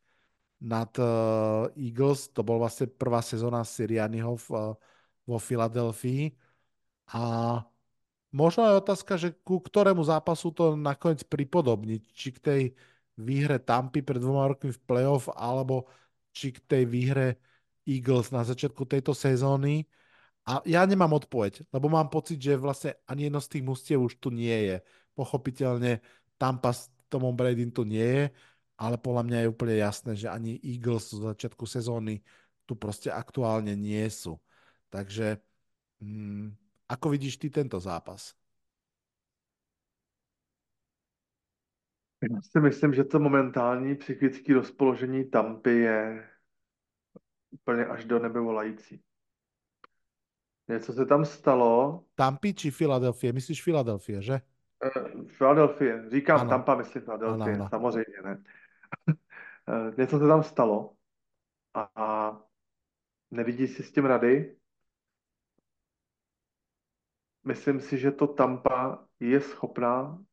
nad 0.64 0.90
uh, 0.98 1.70
Eagles. 1.78 2.34
To 2.34 2.42
bol 2.42 2.58
vlastne 2.60 2.90
prvá 2.90 3.22
sezóna 3.22 3.62
Sirianiho 3.64 4.36
v, 4.36 4.48
uh, 4.52 4.74
vo 5.24 5.38
Filadelfii. 5.38 6.34
A 7.12 7.22
možno 8.32 8.64
je 8.70 8.80
otázka, 8.80 9.14
že 9.20 9.36
ku 9.44 9.60
ktorému 9.60 10.02
zápasu 10.06 10.56
to 10.56 10.80
nakoniec 10.80 11.28
pripodobniť. 11.28 12.02
Či 12.16 12.28
k 12.36 12.40
tej 12.40 12.62
výhre 13.20 13.60
Tampy 13.62 14.02
pred 14.02 14.22
dvoma 14.22 14.50
rokmi 14.50 14.72
v 14.74 14.84
playoff, 14.88 15.30
alebo 15.34 15.86
či 16.34 16.50
k 16.56 16.60
tej 16.66 16.84
výhre 16.90 17.38
Eagles 17.86 18.32
na 18.32 18.42
začiatku 18.42 18.88
tejto 18.88 19.14
sezóny. 19.14 19.86
A 20.44 20.60
ja 20.68 20.84
nemám 20.84 21.16
odpoveď, 21.16 21.64
lebo 21.72 21.88
mám 21.88 22.12
pocit, 22.12 22.36
že 22.36 22.60
vlastne 22.60 23.00
ani 23.08 23.32
jedno 23.32 23.40
z 23.40 23.48
tých 23.48 23.64
mustiev 23.64 24.00
už 24.04 24.20
tu 24.20 24.28
nie 24.28 24.52
je. 24.52 24.78
Pochopiteľne 25.16 26.04
Tampa 26.36 26.76
s 26.76 26.92
Tomom 27.08 27.32
Brady 27.32 27.72
tu 27.72 27.88
nie 27.88 28.04
je, 28.04 28.26
ale 28.76 29.00
podľa 29.00 29.24
mňa 29.24 29.38
je 29.40 29.52
úplne 29.54 29.76
jasné, 29.80 30.12
že 30.18 30.28
ani 30.28 30.60
Eagles 30.60 31.16
z 31.16 31.24
začiatku 31.24 31.64
sezóny 31.64 32.20
tu 32.68 32.76
proste 32.76 33.08
aktuálne 33.14 33.78
nie 33.78 34.04
sú. 34.12 34.36
Takže 34.92 35.40
hm, 36.04 36.58
ako 36.94 37.10
vidíš 37.10 37.38
ty 37.38 37.50
tento 37.50 37.80
zápas? 37.80 38.34
Já 42.32 42.42
si 42.42 42.60
myslím, 42.60 42.94
že 42.94 43.04
to 43.04 43.20
momentální 43.20 43.96
psychické 43.96 44.54
rozpoložení 44.54 45.30
Tampy 45.30 45.72
je 45.72 46.30
úplně 47.52 47.86
až 47.86 48.06
do 48.06 48.20
nebe 48.20 48.40
volající. 48.40 49.04
Něco 50.68 50.94
se 50.94 51.06
tam 51.06 51.26
stalo. 51.26 52.04
Tampy 52.16 52.54
či 52.54 52.72
Filadelfie? 52.72 53.34
Myslíš 53.34 53.64
Filadelfie, 53.64 54.22
že? 54.22 54.42
Uh, 54.80 55.28
Filadelfie. 55.28 56.10
Říkám 56.10 56.40
ano. 56.40 56.50
Tampa, 56.50 56.76
myslím 56.76 57.02
Filadelfie, 57.02 57.56
ano, 57.56 57.64
ano. 57.64 57.70
samozřejmě 57.70 58.18
ne. 58.24 58.44
uh, 59.08 59.96
něco 59.98 60.20
se 60.20 60.28
tam 60.28 60.44
stalo 60.44 60.96
a 61.76 62.42
nevidí 63.32 63.68
si 63.68 63.84
s 63.84 63.92
tím 63.92 64.06
rady. 64.06 64.56
Myslím 67.44 67.80
si, 67.80 67.98
že 67.98 68.12
to 68.12 68.28
Tampa 68.28 69.06
je 69.20 69.42
schopná 69.42 70.24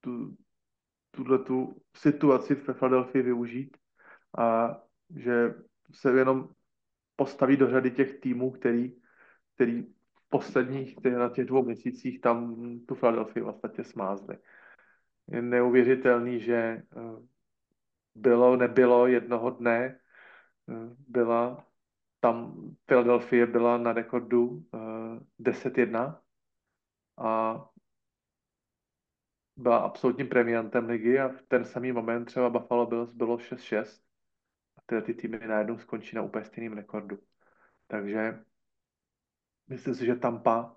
tu, 0.00 0.36
tuhle 1.10 1.38
tu 1.38 1.82
situaci 1.96 2.54
v 2.54 2.64
Filadelfii 2.64 3.22
využít 3.22 3.76
a 4.38 4.76
že 5.16 5.54
se 5.92 6.18
jenom 6.18 6.48
postaví 7.16 7.56
do 7.56 7.70
řady 7.70 7.90
těch 7.90 8.20
týmů, 8.20 8.50
který 8.50 9.00
který 9.60 9.82
v 10.14 10.28
posledních 10.28 11.04
na 11.04 11.28
těch 11.28 11.46
dvou 11.46 11.64
měsících 11.64 12.20
tam 12.20 12.56
tu 12.88 12.94
Philadelphia 12.94 13.44
vlastně 13.44 13.84
smázli. 13.84 14.38
Je 15.28 15.42
neuvěřitelný, 15.42 16.40
že 16.40 16.54
eh, 16.54 16.82
bylo, 18.14 18.56
nebylo 18.56 19.06
jednoho 19.06 19.50
dne, 19.50 20.00
eh, 20.68 20.96
byla 21.08 21.66
tam 22.20 22.54
Philadelphia 22.86 23.46
byla 23.46 23.78
na 23.78 23.92
rekordu 23.92 24.64
10-1 25.40 26.14
eh, 26.14 26.20
a 27.24 27.64
byla 29.56 29.78
absolutním 29.78 30.28
premiantem 30.28 30.86
ligy 30.86 31.18
a 31.18 31.28
v 31.28 31.42
ten 31.42 31.64
samý 31.64 31.92
moment 31.92 32.24
třeba 32.24 32.50
Buffalo 32.50 32.86
Bills 32.86 33.12
bylo 33.12 33.36
6-6 33.36 34.00
a 34.76 34.80
tyhle 34.86 35.02
ty 35.02 35.14
týmy 35.14 35.38
najednou 35.38 35.78
skončí 35.78 36.16
na 36.16 36.22
úplně 36.22 36.44
stejným 36.44 36.72
rekordu. 36.72 37.18
Takže 37.86 38.44
Myslím 39.70 39.94
si, 39.94 40.06
že 40.06 40.14
Tampa 40.14 40.76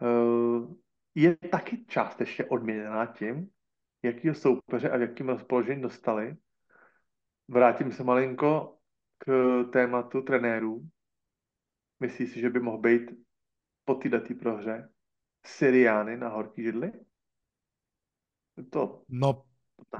uh, 0.00 0.74
je 1.14 1.36
taky 1.36 1.84
částečně 1.84 2.44
odměněná 2.44 3.06
tím, 3.06 3.50
jakýho 4.02 4.34
soupeře 4.34 4.90
a 4.90 4.96
v 4.96 5.00
jakým 5.00 5.28
rozpoložení 5.28 5.82
dostali. 5.82 6.36
vrátím 7.48 7.92
se 7.92 8.04
malinko 8.04 8.78
k 9.18 9.64
tématu 9.72 10.22
trenérů. 10.22 10.88
Myslíš 12.00 12.32
si, 12.32 12.40
že 12.40 12.50
by 12.50 12.60
mohl 12.60 12.78
být 12.78 13.10
po 13.90 13.98
této 13.98 14.34
prohře 14.34 14.88
Syriány 15.46 16.16
na 16.16 16.28
horký 16.28 16.62
židli? 16.62 16.92
To 18.70 19.02
No, 19.08 19.44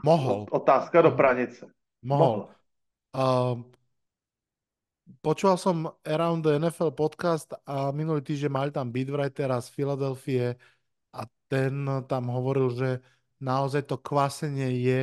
mohl. 0.05 0.47
otázka 0.51 1.03
do 1.03 1.11
pranice. 1.11 1.67
Mohol. 2.03 2.49
Uh, 3.17 3.65
počúval 5.27 5.59
som 5.59 5.91
Around 6.07 6.47
the 6.47 6.53
NFL 6.63 6.95
podcast 6.95 7.51
a 7.67 7.91
minulý 7.91 8.23
týždeň 8.23 8.51
mali 8.53 8.71
tam 8.71 8.93
beatwritera 8.95 9.59
z 9.59 9.69
Filadelfie 9.75 10.55
a 11.11 11.27
ten 11.51 11.89
tam 12.07 12.31
hovoril, 12.31 12.71
že 12.71 12.91
naozaj 13.43 13.91
to 13.91 13.99
kvásenie 13.99 14.71
je 14.87 15.01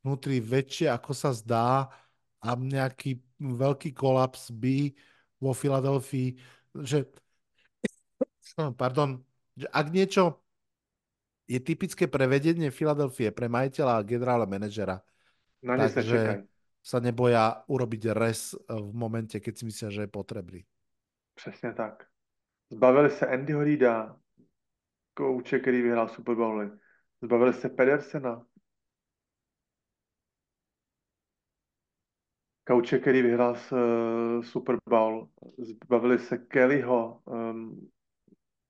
vnútri 0.00 0.40
väčšie, 0.40 0.88
ako 0.88 1.12
sa 1.12 1.34
zdá 1.36 1.92
a 2.40 2.48
nejaký 2.56 3.20
veľký 3.36 3.92
kolaps 3.92 4.48
by 4.48 4.94
vo 5.44 5.52
Filadelfii, 5.52 6.40
že 6.80 7.04
pardon, 8.76 9.24
že 9.56 9.66
ak 9.72 9.86
niečo 9.90 10.44
je 11.44 11.60
typické 11.60 12.08
pre 12.08 12.24
vedenie 12.24 12.72
Filadelfie, 12.72 13.30
pre 13.30 13.48
majiteľa 13.48 14.00
a 14.00 14.06
generálneho 14.06 14.48
manažera, 14.48 14.96
takže 15.60 16.20
čekaj. 16.20 16.40
sa 16.80 16.98
neboja 17.00 17.64
urobiť 17.68 18.02
res 18.16 18.56
v 18.68 18.92
momente, 18.92 19.36
keď 19.40 19.52
si 19.56 19.64
myslia, 19.68 19.88
že 19.90 20.00
je 20.04 20.10
potrebný. 20.12 20.60
Přesně 21.34 21.72
tak. 21.72 22.06
Zbavili 22.70 23.10
se 23.10 23.26
Andyho 23.26 23.64
Reida, 23.64 24.16
kouče, 25.14 25.58
který 25.58 25.82
vyhrál 25.82 26.08
Super 26.08 26.34
Bowly. 26.34 26.70
Zbavili 27.22 27.52
se 27.52 27.68
Pedersena, 27.68 28.46
kouče, 32.66 32.98
který 32.98 33.22
vyhrál 33.22 33.54
s, 33.54 33.72
uh, 33.72 34.42
Super 34.42 34.76
Bowl. 34.88 35.28
Zbavili 35.58 36.18
se 36.18 36.38
Kellyho, 36.38 37.22
um, 37.24 37.90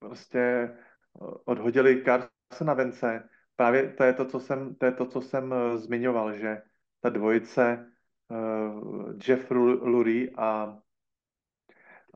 prostě 0.08 0.70
uh, 1.14 1.34
odhodili 1.44 2.04
Carsona 2.04 2.74
Vence. 2.74 3.28
Právě 3.56 3.92
to 3.92 4.04
je 4.04 4.12
to, 4.12 4.24
co 4.24 4.40
jsem, 4.40 4.74
to 4.74 4.86
je 4.86 4.92
to, 4.92 5.06
co 5.06 5.20
jsem 5.22 5.52
uh, 5.52 5.76
zmiňoval, 5.76 6.32
že 6.38 6.62
ta 7.00 7.08
dvojice 7.08 7.92
uh, 8.28 9.12
Jeff 9.28 9.50
Lu- 9.50 9.84
Lurie 9.86 10.30
a 10.36 10.78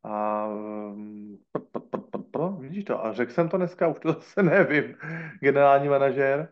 a 0.04 0.46
um, 0.48 1.38
p- 1.52 1.60
p- 1.60 1.80
p- 1.80 1.98
p- 1.98 2.18
p- 2.18 2.38
vidíš 2.60 2.84
to, 2.84 3.04
a 3.06 3.12
řekl 3.12 3.32
jsem 3.32 3.48
to 3.48 3.56
dneska, 3.56 3.88
už 3.88 3.98
to 4.00 4.12
zase 4.12 4.42
nevím, 4.42 4.94
generální 5.40 5.88
manažér, 5.88 6.48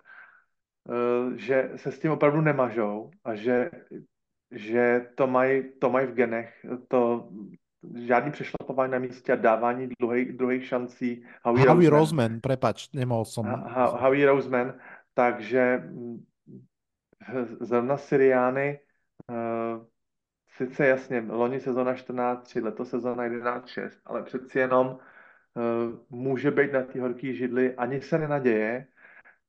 uh, 0.84 1.34
že 1.36 1.70
se 1.76 1.92
s 1.92 1.98
tím 1.98 2.10
opravdu 2.12 2.40
nemažou 2.40 3.10
a 3.24 3.34
že, 3.34 3.70
že 4.50 5.06
to 5.16 5.26
mají 5.26 5.73
to 5.81 5.90
maj 5.90 6.06
v 6.06 6.15
genech, 6.15 6.66
to 6.89 7.31
žádný 7.94 8.31
přešlapování 8.31 8.92
na 8.92 8.98
místě 8.98 9.32
a 9.32 9.36
dávání 9.36 9.89
druhých, 10.36 10.66
šancí. 10.66 11.24
Howie, 11.42 11.68
Howie 11.68 11.90
Roseman. 11.90 12.00
Roseman, 12.00 12.40
prepač. 12.40 12.89
Ha- 13.47 13.68
Ha- 13.68 14.00
Howie 14.00 14.26
Roseman, 14.26 14.74
takže 15.15 15.82
mm, 15.90 16.24
zrovna 17.60 17.97
Syriány, 17.97 18.81
uh, 19.31 19.84
sice 20.56 20.86
jasně, 20.86 21.24
loni 21.28 21.60
sezona 21.60 21.94
14-3, 21.94 22.65
letos 22.65 22.90
sezona 22.90 23.24
11-6, 23.24 23.90
ale 24.05 24.23
přeci 24.23 24.58
jenom 24.58 24.86
uh, 24.86 26.18
může 26.18 26.50
být 26.50 26.73
na 26.73 26.82
té 26.82 27.00
horké 27.00 27.32
židli, 27.32 27.74
ani 27.74 28.00
se 28.00 28.18
nenaděje, 28.18 28.86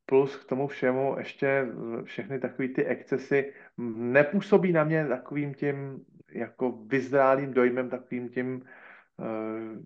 plus 0.06 0.35
k 0.35 0.45
tomu 0.45 0.67
všemu 0.67 1.16
ještě 1.17 1.48
eh, 1.48 2.03
všechny 2.03 2.40
takové 2.40 2.67
ty 2.67 2.85
excesy 2.85 3.53
nepůsobí 3.98 4.72
na 4.72 4.83
mě 4.83 5.07
takovým 5.07 5.53
tím 5.53 6.06
jako 6.32 6.72
vyzrálým 6.72 7.54
dojmem, 7.54 7.90
takovým 7.90 8.30
tím 8.30 8.66
uh, 9.18 9.86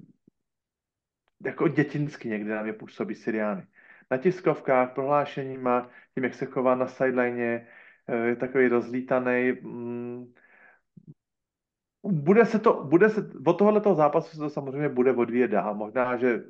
jako 1.46 1.68
dětinsky 1.68 2.30
někdy 2.30 2.50
na 2.50 2.64
mě 2.64 2.74
působí 2.74 3.16
Syriány. 3.16 3.68
Na 4.12 4.18
tiskovkách, 4.18 4.94
prohlášeníma, 4.94 5.90
tím, 6.16 6.24
jak 6.24 6.34
se 6.34 6.46
chová 6.46 6.76
na 6.76 6.88
sideline, 6.88 7.68
eh, 8.08 8.28
je 8.28 8.36
takový 8.36 8.68
rozlítaný. 8.68 9.52
mm, 9.52 10.34
Bude 12.04 12.46
se 12.46 12.60
to, 12.60 12.84
bude 12.84 13.10
se, 13.10 13.30
od 13.46 13.54
tohoto 13.54 13.96
zápasu 13.96 14.30
se 14.30 14.38
to 14.38 14.50
samozřejmě 14.50 14.90
bude 14.90 15.12
odvíjet 15.14 15.48
dál. 15.48 15.76
Možná, 15.76 16.18
že 16.18 16.44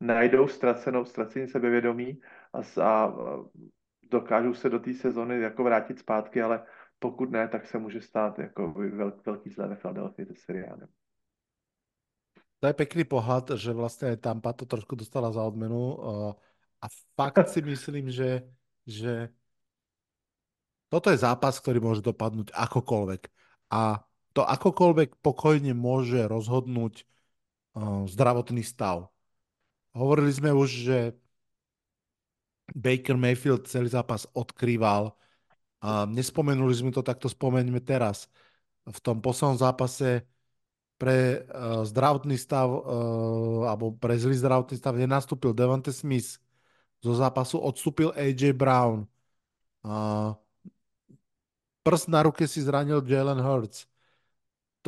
najdou 0.00 0.48
ztracenou, 0.48 1.04
ztracení 1.04 1.48
sebevědomí 1.48 2.20
a, 2.52 2.82
a, 2.82 3.04
a 3.04 3.44
dokážou 4.10 4.54
se 4.54 4.68
do 4.70 4.78
té 4.78 4.94
sezony 4.94 5.40
jako 5.40 5.64
vrátit 5.64 5.98
zpátky, 5.98 6.42
ale 6.42 6.66
pokud 7.04 7.30
ne, 7.30 7.48
tak 7.48 7.66
se 7.66 7.78
může 7.78 8.00
stát 8.00 8.38
jako 8.38 8.72
velký, 9.26 9.50
zlé 9.50 9.68
ve 9.68 9.76
Philadelphia 9.76 10.26
se 10.26 10.34
Syriánem. 10.40 10.88
To 12.64 12.66
je 12.66 12.72
pekný 12.72 13.04
pohľad, 13.04 13.60
že 13.60 13.76
vlastne 13.76 14.16
aj 14.16 14.24
Tampa 14.24 14.56
to 14.56 14.64
trošku 14.64 14.96
dostala 14.96 15.28
za 15.28 15.44
odmenu 15.44 16.00
uh, 16.00 16.32
a 16.80 16.86
fakt 17.12 17.52
si 17.52 17.60
myslím, 17.76 18.08
že, 18.08 18.48
že 18.88 19.28
toto 20.88 21.12
je 21.12 21.20
zápas, 21.20 21.52
ktorý 21.60 21.84
môže 21.84 22.00
dopadnúť 22.00 22.56
akokoľvek. 22.56 23.28
A 23.68 24.00
to 24.32 24.40
akokoľvek 24.40 25.20
pokojne 25.20 25.76
môže 25.76 26.24
rozhodnúť 26.24 27.04
uh, 27.04 28.08
zdravotný 28.08 28.64
stav. 28.64 29.12
Hovorili 29.92 30.32
sme 30.32 30.56
už, 30.56 30.68
že 30.72 30.98
Baker 32.72 33.20
Mayfield 33.20 33.68
celý 33.68 33.92
zápas 33.92 34.24
odkrýval. 34.32 35.12
A 35.84 36.08
nespomenuli 36.08 36.72
sme 36.72 36.88
to, 36.88 37.04
tak 37.04 37.20
to 37.20 37.28
spomeňme 37.28 37.76
teraz. 37.84 38.32
V 38.88 38.98
tom 39.04 39.20
poslednom 39.20 39.60
zápase 39.60 40.24
pre 40.96 41.44
uh, 41.44 41.84
zdravotný 41.84 42.40
stav 42.40 42.72
uh, 42.72 43.68
alebo 43.68 43.92
pre 43.92 44.16
zlý 44.16 44.32
zdravotný 44.32 44.80
stav 44.80 44.96
nenastúpil 44.96 45.52
Devante 45.52 45.92
Smith. 45.92 46.40
Zo 47.04 47.12
zápasu 47.12 47.60
odstúpil 47.60 48.16
AJ 48.16 48.56
Brown. 48.56 49.04
Uh, 49.84 50.32
prst 51.84 52.08
na 52.08 52.24
ruke 52.24 52.48
si 52.48 52.64
zranil 52.64 53.04
Jalen 53.04 53.44
Hurts. 53.44 53.84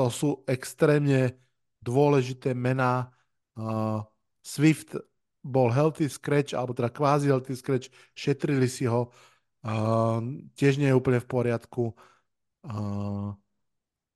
To 0.00 0.08
sú 0.08 0.41
extrémne 0.49 1.36
dôležité 1.84 2.57
mená. 2.57 3.12
Uh, 3.52 4.00
Swift 4.41 4.97
bol 5.44 5.68
healthy 5.68 6.08
scratch, 6.08 6.57
alebo 6.57 6.73
teda 6.73 6.89
kvázi 6.89 7.28
healthy 7.28 7.52
scratch, 7.52 7.92
šetrili 8.16 8.65
si 8.65 8.89
ho. 8.89 9.12
Uh, 9.12 9.35
tiež 10.54 10.78
nie 10.78 10.88
je 10.90 10.98
úplne 10.98 11.18
v 11.18 11.30
poriadku. 11.30 11.90
Uh, 12.66 13.34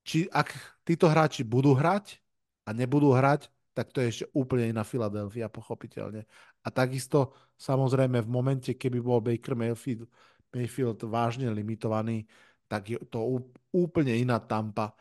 či 0.07 0.27
ak 0.31 0.55
títo 0.83 1.07
hráči 1.11 1.43
budú 1.47 1.75
hrať 1.75 2.19
a 2.67 2.75
nebudú 2.75 3.15
hrať, 3.15 3.51
tak 3.75 3.95
to 3.95 4.03
je 4.03 4.11
ešte 4.11 4.27
úplne 4.35 4.71
iná 4.71 4.83
Filadelfia, 4.83 5.47
pochopiteľne. 5.47 6.27
A 6.67 6.69
takisto, 6.75 7.35
samozrejme, 7.55 8.19
v 8.23 8.29
momente, 8.31 8.75
keby 8.75 8.99
bol 8.99 9.23
Baker 9.23 9.55
Mayfield, 9.55 10.11
Mayfield 10.51 10.99
vážne 11.07 11.47
limitovaný, 11.55 12.27
tak 12.67 12.91
je 12.91 12.99
to 13.07 13.43
úplne 13.71 14.15
iná 14.15 14.43
Tampa. 14.43 14.95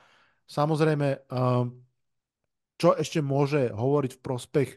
Samozrejme, 0.46 1.30
um, 1.30 1.78
čo 2.78 2.98
ešte 2.98 3.22
môže 3.22 3.70
hovoriť 3.74 4.12
v 4.18 4.24
prospech 4.24 4.70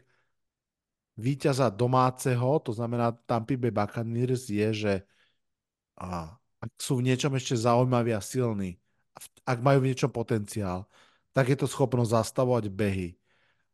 víťaza 1.17 1.69
domáceho, 1.69 2.57
to 2.61 2.73
znamená 2.73 3.13
Tampa 3.25 3.53
Bay 3.53 3.73
Buccaneers, 3.73 4.49
je, 4.49 4.69
že 4.73 4.93
a, 5.99 6.33
ak 6.63 6.69
sú 6.79 6.99
v 6.99 7.11
niečom 7.11 7.33
ešte 7.35 7.59
zaujímaví 7.59 8.15
a 8.15 8.21
silní, 8.23 8.79
ak 9.43 9.59
majú 9.59 9.83
v 9.83 9.93
niečom 9.93 10.09
potenciál, 10.09 10.87
tak 11.33 11.49
je 11.49 11.57
to 11.57 11.67
schopnosť 11.67 12.13
zastavovať 12.13 12.69
behy. 12.69 13.17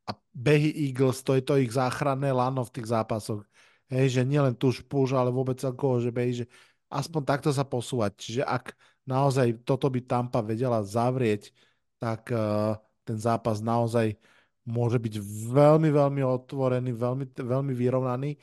A 0.10 0.16
behy 0.34 0.74
Eagles, 0.90 1.22
to 1.22 1.38
je 1.38 1.44
to 1.46 1.60
ich 1.62 1.70
záchranné 1.70 2.34
lano 2.34 2.66
v 2.66 2.74
tých 2.74 2.90
zápasoch. 2.90 3.46
Hej, 3.90 4.18
že 4.18 4.22
nielen 4.26 4.58
tuž 4.58 4.82
puš, 4.86 5.14
ale 5.14 5.30
vôbec 5.30 5.58
celkovo, 5.62 6.02
že 6.02 6.10
behy, 6.10 6.44
že 6.44 6.46
aspoň 6.90 7.22
takto 7.26 7.50
sa 7.54 7.62
posúvať. 7.62 8.18
Čiže 8.18 8.42
ak 8.46 8.74
naozaj 9.06 9.62
toto 9.66 9.90
by 9.90 10.02
Tampa 10.06 10.42
vedela 10.42 10.82
zavrieť, 10.82 11.54
tak 12.02 12.30
uh, 12.34 12.78
ten 13.06 13.18
zápas 13.18 13.62
naozaj 13.62 14.18
môže 14.66 15.02
byť 15.02 15.18
veľmi, 15.50 15.90
veľmi 15.90 16.22
otvorený, 16.22 16.94
veľmi, 16.94 17.26
veľmi 17.38 17.74
vyrovnaný. 17.74 18.38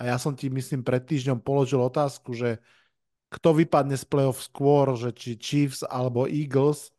A 0.00 0.12
ja 0.12 0.16
som 0.16 0.32
ti, 0.32 0.48
myslím, 0.48 0.80
pred 0.80 1.04
týždňom 1.04 1.40
položil 1.40 1.80
otázku, 1.80 2.32
že 2.32 2.60
kto 3.30 3.54
vypadne 3.54 3.94
z 3.94 4.04
playoff 4.10 4.42
skôr, 4.42 4.98
že 4.98 5.14
či 5.14 5.38
Chiefs 5.38 5.86
alebo 5.86 6.26
Eagles. 6.26 6.90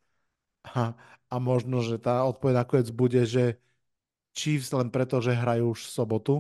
A, 0.63 0.95
a 1.27 1.35
možno, 1.37 1.83
že 1.83 1.99
tá 1.99 2.23
odpoveď 2.23 2.63
nakoniec 2.63 2.89
bude, 2.95 3.21
že 3.27 3.59
Chiefs 4.31 4.71
len 4.71 4.87
preto, 4.87 5.19
že 5.19 5.35
hrajú 5.35 5.75
už 5.75 5.91
v 5.91 5.91
sobotu. 5.91 6.35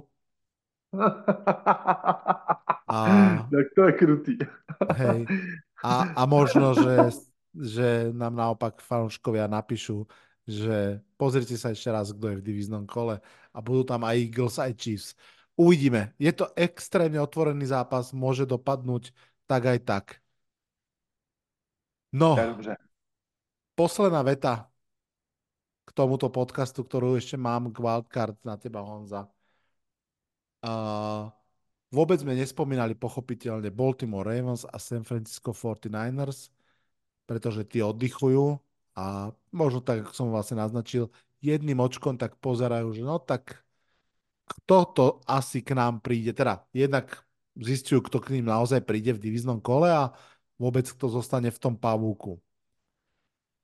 A, 2.91 3.47
tak 3.47 3.67
to 3.71 3.81
je 3.87 3.93
krutý. 3.95 4.35
hej, 4.99 5.23
a, 5.79 6.11
a 6.11 6.21
možno, 6.27 6.75
že, 6.75 7.23
že 7.55 7.87
nám 8.11 8.35
naopak 8.35 8.83
fanúškovia 8.83 9.47
napíšu, 9.47 10.03
že 10.43 10.99
pozrite 11.15 11.55
sa 11.55 11.71
ešte 11.71 11.87
raz, 11.87 12.11
kto 12.11 12.35
je 12.35 12.39
v 12.43 12.45
divíznom 12.51 12.83
kole 12.83 13.23
a 13.55 13.57
budú 13.63 13.87
tam 13.95 14.03
aj 14.03 14.15
Eagles, 14.19 14.59
aj 14.59 14.75
Chiefs. 14.75 15.15
Uvidíme. 15.55 16.11
Je 16.19 16.35
to 16.35 16.51
extrémne 16.59 17.23
otvorený 17.23 17.71
zápas, 17.71 18.11
môže 18.11 18.43
dopadnúť 18.43 19.15
tak 19.51 19.67
aj 19.67 19.79
tak. 19.83 20.05
No, 22.15 22.35
dobře. 22.35 22.75
posledná 23.75 24.23
veta 24.23 24.71
k 25.83 25.91
tomuto 25.91 26.31
podcastu, 26.31 26.87
ktorú 26.87 27.19
ešte 27.19 27.35
mám 27.35 27.67
k 27.71 27.83
Wildcard 27.83 28.39
na 28.47 28.55
teba, 28.55 28.79
Honza. 28.79 29.27
Uh, 30.63 31.27
vôbec 31.91 32.23
sme 32.23 32.31
nespomínali 32.31 32.95
pochopiteľne 32.95 33.67
Baltimore 33.75 34.23
Ravens 34.23 34.63
a 34.63 34.79
San 34.79 35.03
Francisco 35.03 35.51
49ers, 35.51 36.47
pretože 37.27 37.67
tí 37.67 37.83
oddychujú 37.83 38.55
a 38.95 39.35
možno 39.51 39.83
tak, 39.83 40.07
ako 40.07 40.13
som 40.15 40.27
vlastne 40.31 40.63
naznačil, 40.63 41.11
jedným 41.43 41.79
očkom 41.79 42.15
tak 42.15 42.39
pozerajú, 42.39 42.95
že 42.95 43.03
no 43.03 43.19
tak 43.19 43.59
kto 44.47 44.77
to 44.95 45.05
asi 45.27 45.59
k 45.59 45.75
nám 45.75 45.99
príde. 45.99 46.31
Teda 46.31 46.63
jednak 46.71 47.23
zistujú, 47.57 48.05
kto 48.05 48.17
k 48.23 48.39
ním 48.39 48.47
naozaj 48.47 48.83
príde 48.83 49.11
v 49.15 49.23
divíznom 49.23 49.59
kole 49.59 49.91
a 49.91 50.11
vôbec 50.55 50.87
kto 50.87 51.09
zostane 51.11 51.49
v 51.51 51.59
tom 51.59 51.75
pavúku. 51.75 52.39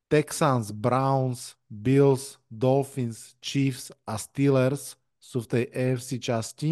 Texans, 0.08 0.72
Browns, 0.72 1.60
Bills, 1.68 2.40
Dolphins, 2.48 3.36
Chiefs 3.44 3.92
a 4.08 4.16
Steelers 4.16 4.96
sú 5.20 5.44
v 5.44 5.52
tej 5.52 5.64
AFC 5.76 6.10
časti. 6.18 6.72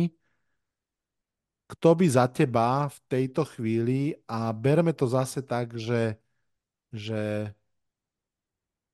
Kto 1.67 1.97
by 1.97 2.05
za 2.07 2.31
teba 2.31 2.87
v 2.87 2.97
tejto 3.09 3.43
chvíli, 3.43 4.15
a 4.29 4.53
berme 4.55 4.93
to 4.95 5.09
zase 5.09 5.43
tak, 5.43 5.75
že, 5.75 6.15
že 6.93 7.51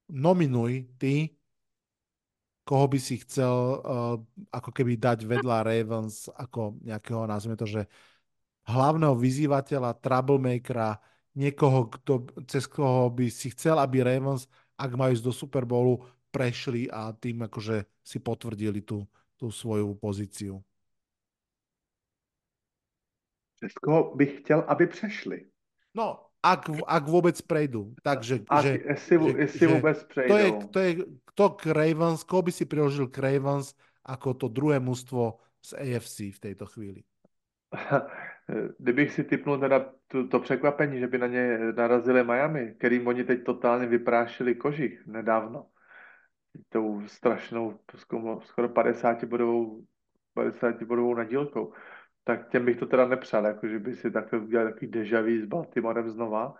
nominuj 0.09 0.88
ty, 0.98 1.35
koho 2.64 2.88
by 2.88 3.00
si 3.01 3.19
chcel 3.22 3.51
uh, 3.51 4.16
ako 4.50 4.72
keby 4.72 4.95
dať 4.95 5.27
vedľa 5.27 5.67
Ravens 5.67 6.32
ako 6.32 6.80
nejakého, 6.82 7.27
nazvime 7.27 7.59
to, 7.59 7.67
že 7.67 7.85
hlavného 8.67 9.15
vyzývateľa, 9.17 9.98
troublemakera, 10.01 10.99
niekoho, 11.35 11.88
kto, 11.88 12.27
cez 12.45 12.67
koho 12.67 13.09
by 13.09 13.31
si 13.31 13.49
chcel, 13.56 13.80
aby 13.80 14.03
Ravens, 14.03 14.45
ak 14.75 14.91
majú 14.98 15.15
ísť 15.15 15.25
do 15.25 15.33
Super 15.33 15.64
Bowlu, 15.64 16.03
prešli 16.31 16.88
a 16.88 17.11
tým 17.11 17.43
akože 17.45 17.83
si 18.03 18.17
potvrdili 18.19 18.81
tú, 18.81 19.03
tú 19.35 19.51
svoju 19.51 19.95
pozíciu. 19.99 20.64
Přes 23.61 23.73
koho 23.73 24.15
bych 24.15 24.40
chtěl, 24.40 24.65
aby 24.67 24.88
přešli? 24.88 25.45
No, 25.93 26.25
ak, 26.43 26.69
ak 26.88 27.03
vůbec 27.07 27.41
prejdú. 27.41 27.93
Takže, 28.01 28.41
ak, 28.49 28.64
že, 28.65 28.80
jestli, 28.85 29.15
že, 29.31 29.38
jestli 29.38 29.67
vůbec 29.67 30.03
prejdou. 30.03 30.33
To 30.33 30.38
je, 30.38 30.51
to 30.67 30.80
je 30.80 30.91
kto 31.25 31.49
k 31.49 31.65
Ravens, 31.65 32.23
koho 32.23 32.41
by 32.41 32.51
si 32.51 32.65
priložil 32.65 33.07
k 33.07 33.17
Ravens 33.17 33.77
ako 34.01 34.33
to 34.33 34.48
druhé 34.49 34.81
mužstvo 34.81 35.38
z 35.61 35.69
AFC 35.77 36.17
v 36.33 36.40
tejto 36.40 36.65
chvíli? 36.65 37.06
Kdybych 38.79 39.11
si 39.11 39.23
typnul 39.23 39.59
teda 39.59 39.93
to, 40.07 40.27
to 40.27 40.39
překvapení, 40.39 40.99
že 40.99 41.07
by 41.07 41.17
na 41.17 41.27
ně 41.27 41.57
narazili 41.77 42.23
Miami, 42.23 42.75
kterým 42.77 43.07
oni 43.07 43.23
teď 43.23 43.43
totálně 43.43 43.87
vyprášili 43.87 44.55
kožich 44.55 45.07
nedávno, 45.07 45.65
tou 46.69 47.01
strašnou, 47.07 47.79
skoro 48.43 48.69
50 48.69 49.23
bodovou, 49.23 49.85
50 50.33 50.83
bodovou 50.83 51.15
nadílkou, 51.15 51.73
tak 52.23 52.49
těm 52.49 52.65
bych 52.65 52.77
to 52.77 52.85
teda 52.85 53.07
nepřál, 53.07 53.45
jako 53.45 53.67
že 53.67 53.79
by 53.79 53.95
si 53.95 54.11
takhle 54.11 54.39
udělali 54.39 54.73
takový 54.73 54.91
dejaví 54.91 55.41
s 55.41 55.45
Baltimorem 55.45 56.09
znova, 56.09 56.55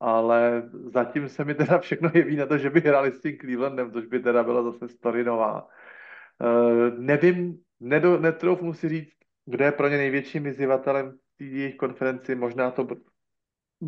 ale 0.00 0.70
zatím 0.94 1.28
se 1.28 1.44
mi 1.44 1.54
teda 1.54 1.78
všechno 1.78 2.10
jeví 2.14 2.36
na 2.36 2.46
to, 2.46 2.58
že 2.58 2.70
by 2.70 2.80
hráli 2.80 3.12
s 3.12 3.20
tím 3.20 3.38
Clevelandem, 3.38 3.92
což 3.92 4.06
by 4.06 4.20
teda 4.20 4.42
byla 4.42 4.62
zase 4.62 4.88
story 4.88 5.24
nová. 5.24 5.68
Uh, 6.40 6.98
nevím, 6.98 7.58
nedo, 7.80 8.20
netroufnu 8.20 8.72
si 8.72 8.88
říct, 8.88 9.19
kdo 9.50 9.64
je 9.64 9.72
pro 9.72 9.88
ně 9.88 9.96
největším 9.96 10.42
vyzývatelem 10.42 11.18
v 11.38 11.42
jejich 11.42 11.76
konferenci, 11.76 12.34
možná 12.34 12.70
to 12.70 12.86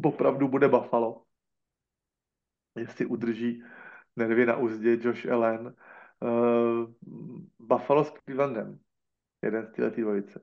opravdu 0.04 0.48
bude 0.48 0.68
Buffalo. 0.68 1.24
Jestli 2.76 3.06
udrží 3.06 3.62
nervy 4.16 4.46
na 4.46 4.56
úzdě 4.56 4.98
Josh 5.00 5.26
Allen. 5.26 5.74
Uh, 6.20 6.90
Buffalo 7.58 8.04
s 8.04 8.10
Clevelandem, 8.10 8.78
jeden 9.42 9.66
z 9.66 9.72
této 9.72 10.00
dvojice, 10.00 10.40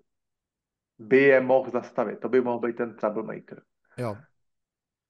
by 0.99 1.17
je 1.17 1.41
mohl 1.41 1.71
zastavit. 1.71 2.19
To 2.19 2.29
by 2.29 2.41
mohl 2.41 2.59
být 2.59 2.75
ten 2.75 2.95
troublemaker. 2.95 3.63
Jo. 3.97 4.17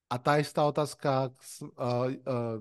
A 0.09 0.17
tá 0.17 0.41
istá 0.41 0.65
otázka, 0.65 1.29
uh, 1.61 1.69
uh, 1.77 2.57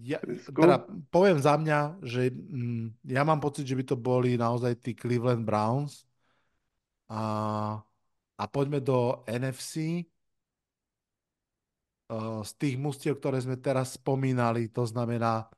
ja, 0.00 0.16
teda 0.48 0.88
poviem 1.12 1.36
za 1.36 1.60
mňa, 1.60 2.00
že 2.00 2.32
mm, 2.32 3.12
ja 3.12 3.22
mám 3.28 3.44
pocit, 3.44 3.68
že 3.68 3.76
by 3.76 3.84
to 3.84 3.96
boli 4.00 4.40
naozaj 4.40 4.80
tí 4.80 4.96
Cleveland 4.96 5.44
Browns. 5.44 6.08
A, 7.12 7.76
a 8.40 8.44
poďme 8.48 8.80
do 8.80 9.20
NFC 9.28 10.08
uh, 12.08 12.40
z 12.40 12.52
tých 12.56 12.80
mustiev, 12.80 13.20
ktoré 13.20 13.36
sme 13.44 13.60
teraz 13.60 14.00
spomínali, 14.00 14.72
to 14.72 14.88
znamená 14.88 15.52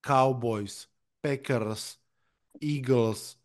Cowboys, 0.00 0.88
Packers, 1.20 2.00
Eagles, 2.56 3.36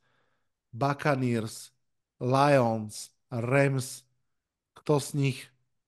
Buccaneers, 0.71 1.75
Lions, 2.23 3.11
Rams, 3.27 4.07
kto 4.71 5.03
z 5.03 5.09
nich 5.19 5.39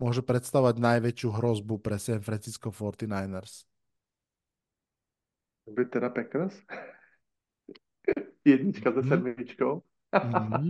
môže 0.01 0.21
predstavovať 0.25 0.75
najväčšiu 0.79 1.29
hrozbu 1.29 1.77
pre 1.79 1.99
San 2.01 2.21
Francisco 2.21 2.69
49ers? 2.71 3.65
By 5.67 5.85
teda 5.85 6.09
Packers? 6.09 6.55
Jednička 8.45 8.91
se 8.91 9.01
mm. 9.01 9.09
sedmičkou. 9.09 9.81
mm. 10.23 10.69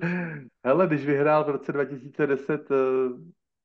Hele, 0.65 0.87
když 0.87 1.05
vyhrál 1.05 1.43
v 1.43 1.49
roce 1.49 1.71
2010, 1.71 2.71
eh, 2.71 2.75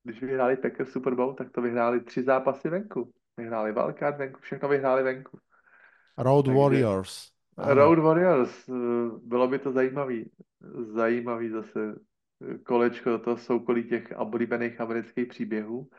když 0.05 0.23
vyhráli 0.23 0.57
Packers 0.57 0.91
Super 0.91 1.15
Bowl, 1.15 1.35
tak 1.35 1.51
to 1.51 1.63
vyhráli 1.63 2.01
tři 2.01 2.23
zápasy 2.23 2.69
venku. 2.69 3.13
Vyhráli 3.37 3.73
Wildcard 3.73 4.19
venku, 4.19 4.41
všechno 4.41 4.69
vyhráli 4.69 5.03
venku. 5.03 5.39
Road 6.19 6.47
Takže, 6.47 6.59
Warriors. 6.59 7.31
Road 7.59 7.99
Warriors, 7.99 8.69
eh, 8.69 8.73
bylo 9.23 9.49
by 9.49 9.59
to 9.59 9.73
zajímavý. 9.73 10.31
Zajímavý 10.95 11.51
zase 11.51 11.95
kolečko 12.65 13.19
toho 13.19 13.37
soukolí 13.37 13.89
těch 13.89 14.13
oblíbených 14.17 14.81
amerických 14.81 15.29
příběhů. 15.29 15.91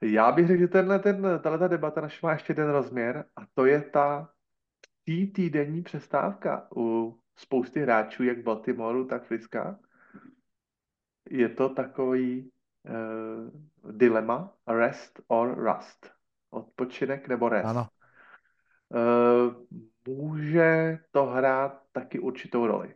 Já 0.00 0.32
bych 0.32 0.46
řekl, 0.46 0.60
že 0.60 0.68
tenhle, 0.68 0.98
ten, 0.98 1.40
tato 1.42 1.68
debata 1.68 2.00
naše 2.00 2.26
má 2.26 2.32
ještě 2.32 2.50
jeden 2.50 2.70
rozměr 2.70 3.24
a 3.36 3.40
to 3.54 3.66
je 3.66 3.80
ta 3.80 4.30
tý 5.04 5.32
týdenní 5.32 5.82
přestávka 5.82 6.68
u 6.76 7.18
spousty 7.36 7.80
hráčů, 7.80 8.24
jak 8.24 8.42
Baltimoreu, 8.42 9.04
tak 9.04 9.24
Friska. 9.24 9.78
Je 11.30 11.48
to 11.48 11.68
takový 11.68 12.50
uh, 12.88 13.92
dilema 13.92 14.52
rest 14.66 15.20
or 15.26 15.54
rust. 15.54 16.10
Odpočinek 16.50 17.28
nebo 17.28 17.48
rest. 17.48 17.66
Ano. 17.66 17.88
Uh, 18.88 19.80
může 20.08 20.98
to 21.10 21.26
hrát 21.26 21.82
taky 21.92 22.18
určitou 22.18 22.66
roli. 22.66 22.94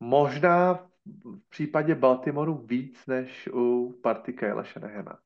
Možná 0.00 0.90
v 1.06 1.50
případě 1.50 1.94
Baltimoru 1.94 2.54
víc 2.54 3.06
než 3.06 3.48
u 3.52 3.92
party 4.02 4.32
Kyle 4.32 4.64
Shanahana. 4.64 5.18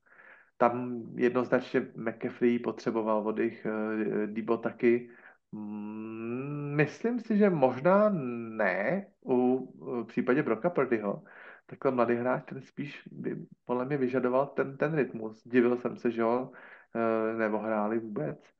Tam 0.57 1.03
jednoznačně 1.15 1.87
McAfee 1.95 2.59
potřeboval 2.59 3.27
oddych, 3.27 3.65
eh, 3.65 4.27
Debo 4.27 4.57
taky. 4.57 5.09
Mm, 5.51 6.73
myslím 6.75 7.19
si, 7.19 7.37
že 7.37 7.49
možná 7.49 8.09
ne 8.09 9.07
u 9.25 9.67
v 10.03 10.07
případě 10.07 10.43
Broka 10.43 10.69
Purdyho. 10.69 11.23
Takhle 11.65 11.91
mladý 11.91 12.15
hráč, 12.15 12.43
ten 12.45 12.61
spíš 12.61 13.03
by 13.11 13.45
podle 13.65 13.85
mě 13.85 13.97
vyžadoval 13.97 14.47
ten, 14.47 14.77
ten 14.77 14.95
rytmus. 14.95 15.43
Divil 15.47 15.77
jsem 15.77 15.97
se, 15.97 16.11
že 16.11 16.23
ho 16.23 16.51
eh, 16.95 17.37
nebo 17.37 17.57
hráli 17.57 17.99
vůbec 17.99 18.58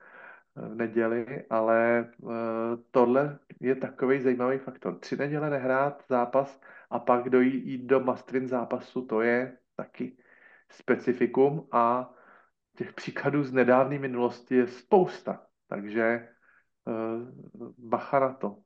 neděli, 0.73 1.45
ale 1.49 2.09
uh, 2.21 2.31
tohle 2.91 3.39
je 3.59 3.75
takový 3.75 4.21
zajímavý 4.21 4.57
faktor. 4.57 4.99
Tři 4.99 5.17
neděle 5.17 5.49
nehrát 5.49 6.03
zápas 6.09 6.61
a 6.89 6.99
pak 6.99 7.29
dojít 7.29 7.65
jít 7.65 7.85
do 7.85 7.99
mastrin 7.99 8.47
zápasu, 8.47 9.05
to 9.05 9.21
je 9.21 9.57
taky 9.75 10.17
specifikum 10.69 11.67
a 11.71 12.13
těch 12.77 12.93
příkladů 12.93 13.43
z 13.43 13.51
nedávné 13.51 13.99
minulosti 13.99 14.55
je 14.55 14.67
spousta. 14.67 15.45
Takže 15.67 16.29
uh, 16.85 17.71
bacha 17.77 18.19
na 18.19 18.33
to. 18.33 18.57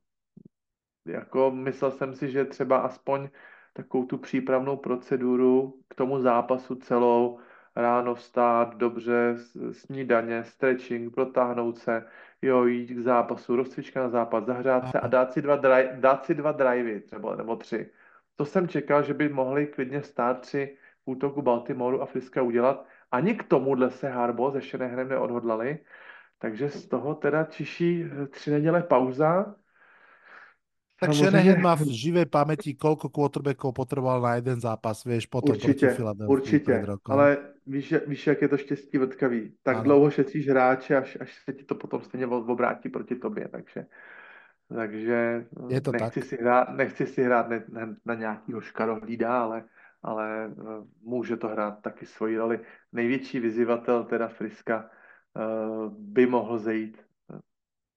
Jako 1.06 1.50
myslel 1.50 1.90
jsem 1.90 2.14
si, 2.14 2.30
že 2.30 2.44
třeba 2.44 2.78
aspoň 2.78 3.28
takovou 3.72 4.06
tu 4.06 4.18
přípravnou 4.18 4.76
proceduru 4.76 5.82
k 5.88 5.94
tomu 5.94 6.20
zápasu 6.20 6.74
celou 6.74 7.38
ráno 7.76 8.14
vstát, 8.14 8.76
dobře, 8.76 9.36
snídaně, 9.72 10.44
stretching, 10.44 11.14
protáhnout 11.14 11.78
se, 11.78 12.06
jo, 12.42 12.64
jít 12.64 12.86
k 12.86 12.98
zápasu, 12.98 13.56
rozcvička 13.56 14.00
na 14.00 14.08
zápas, 14.08 14.44
zahřát 14.44 14.90
se 14.90 15.00
a 15.00 15.06
dát 15.06 15.32
si 15.32 15.42
dva, 15.42 15.56
dry, 15.56 15.88
dát 15.94 16.24
si 16.24 16.34
dva 16.34 16.52
drivey 16.52 17.00
třeba, 17.00 17.36
nebo 17.36 17.56
tři. 17.56 17.90
To 18.36 18.44
jsem 18.44 18.68
čekal, 18.68 19.02
že 19.02 19.14
by 19.14 19.28
mohli 19.28 19.66
klidně 19.66 20.02
stát 20.02 20.40
tři 20.40 20.76
v 21.04 21.10
útoku 21.10 21.42
Baltimoru 21.42 22.02
a 22.02 22.06
Friska 22.06 22.42
udělat. 22.42 22.86
Ani 23.10 23.34
k 23.34 23.42
tomuhle 23.42 23.90
se 23.90 24.08
Harbo 24.08 24.50
ze 24.50 24.60
Shanahanem 24.60 25.08
neodhodlali, 25.08 25.78
takže 26.38 26.70
z 26.70 26.88
toho 26.88 27.14
teda 27.14 27.44
čiší 27.44 28.04
tři 28.30 28.50
neděle 28.50 28.82
pauza. 28.82 29.54
Tak 31.00 31.12
Shanahan 31.12 31.60
má 31.60 31.74
v 31.74 31.86
živej 31.90 32.26
paměti, 32.26 32.74
kolko 32.74 33.08
quarterbackov 33.08 33.74
potreboval 33.74 34.20
na 34.22 34.34
jeden 34.34 34.60
zápas, 34.60 35.04
vieš, 35.04 35.26
potom 35.26 35.50
určitě, 35.50 35.86
proti 35.86 35.96
Philadelphia. 35.96 36.32
Určitě, 36.32 36.86
ale 37.04 37.38
víš, 37.66 37.94
víš, 38.06 38.26
jak 38.26 38.42
je 38.42 38.48
to 38.48 38.56
štěstí 38.56 38.98
vrtkavý. 38.98 39.52
Tak 39.62 39.76
ano. 39.76 39.84
dlouho 39.84 40.10
šetříš 40.10 40.48
hráče, 40.48 40.96
až, 40.96 41.18
až 41.20 41.42
se 41.44 41.52
ti 41.52 41.64
to 41.64 41.74
potom 41.74 42.02
stejně 42.02 42.26
obrátí 42.26 42.88
proti 42.88 43.14
tobě, 43.14 43.48
takže 43.48 43.86
takže 44.68 45.46
je 45.68 45.80
to 45.80 45.92
nechci, 45.92 46.20
tak. 46.20 46.28
Si 46.28 46.36
hrát, 46.36 46.68
nechci 46.68 47.06
si 47.06 47.22
hrát 47.22 47.48
na, 47.48 47.56
na, 47.68 47.96
na 48.04 48.14
nějakýho 48.14 48.60
škarohlída, 48.60 49.42
ale, 49.42 49.64
ale 50.02 50.46
eh, 50.46 50.62
může 51.02 51.36
to 51.36 51.48
hrát 51.48 51.82
taky 51.82 52.06
svoji 52.06 52.38
roli. 52.38 52.60
Největší 52.92 53.40
vyzývatel 53.40 54.04
teda 54.04 54.28
Friska 54.28 54.90
uh, 55.34 55.92
by 55.92 56.26
mohl 56.26 56.58
zejít 56.58 57.02
uh, 57.28 57.38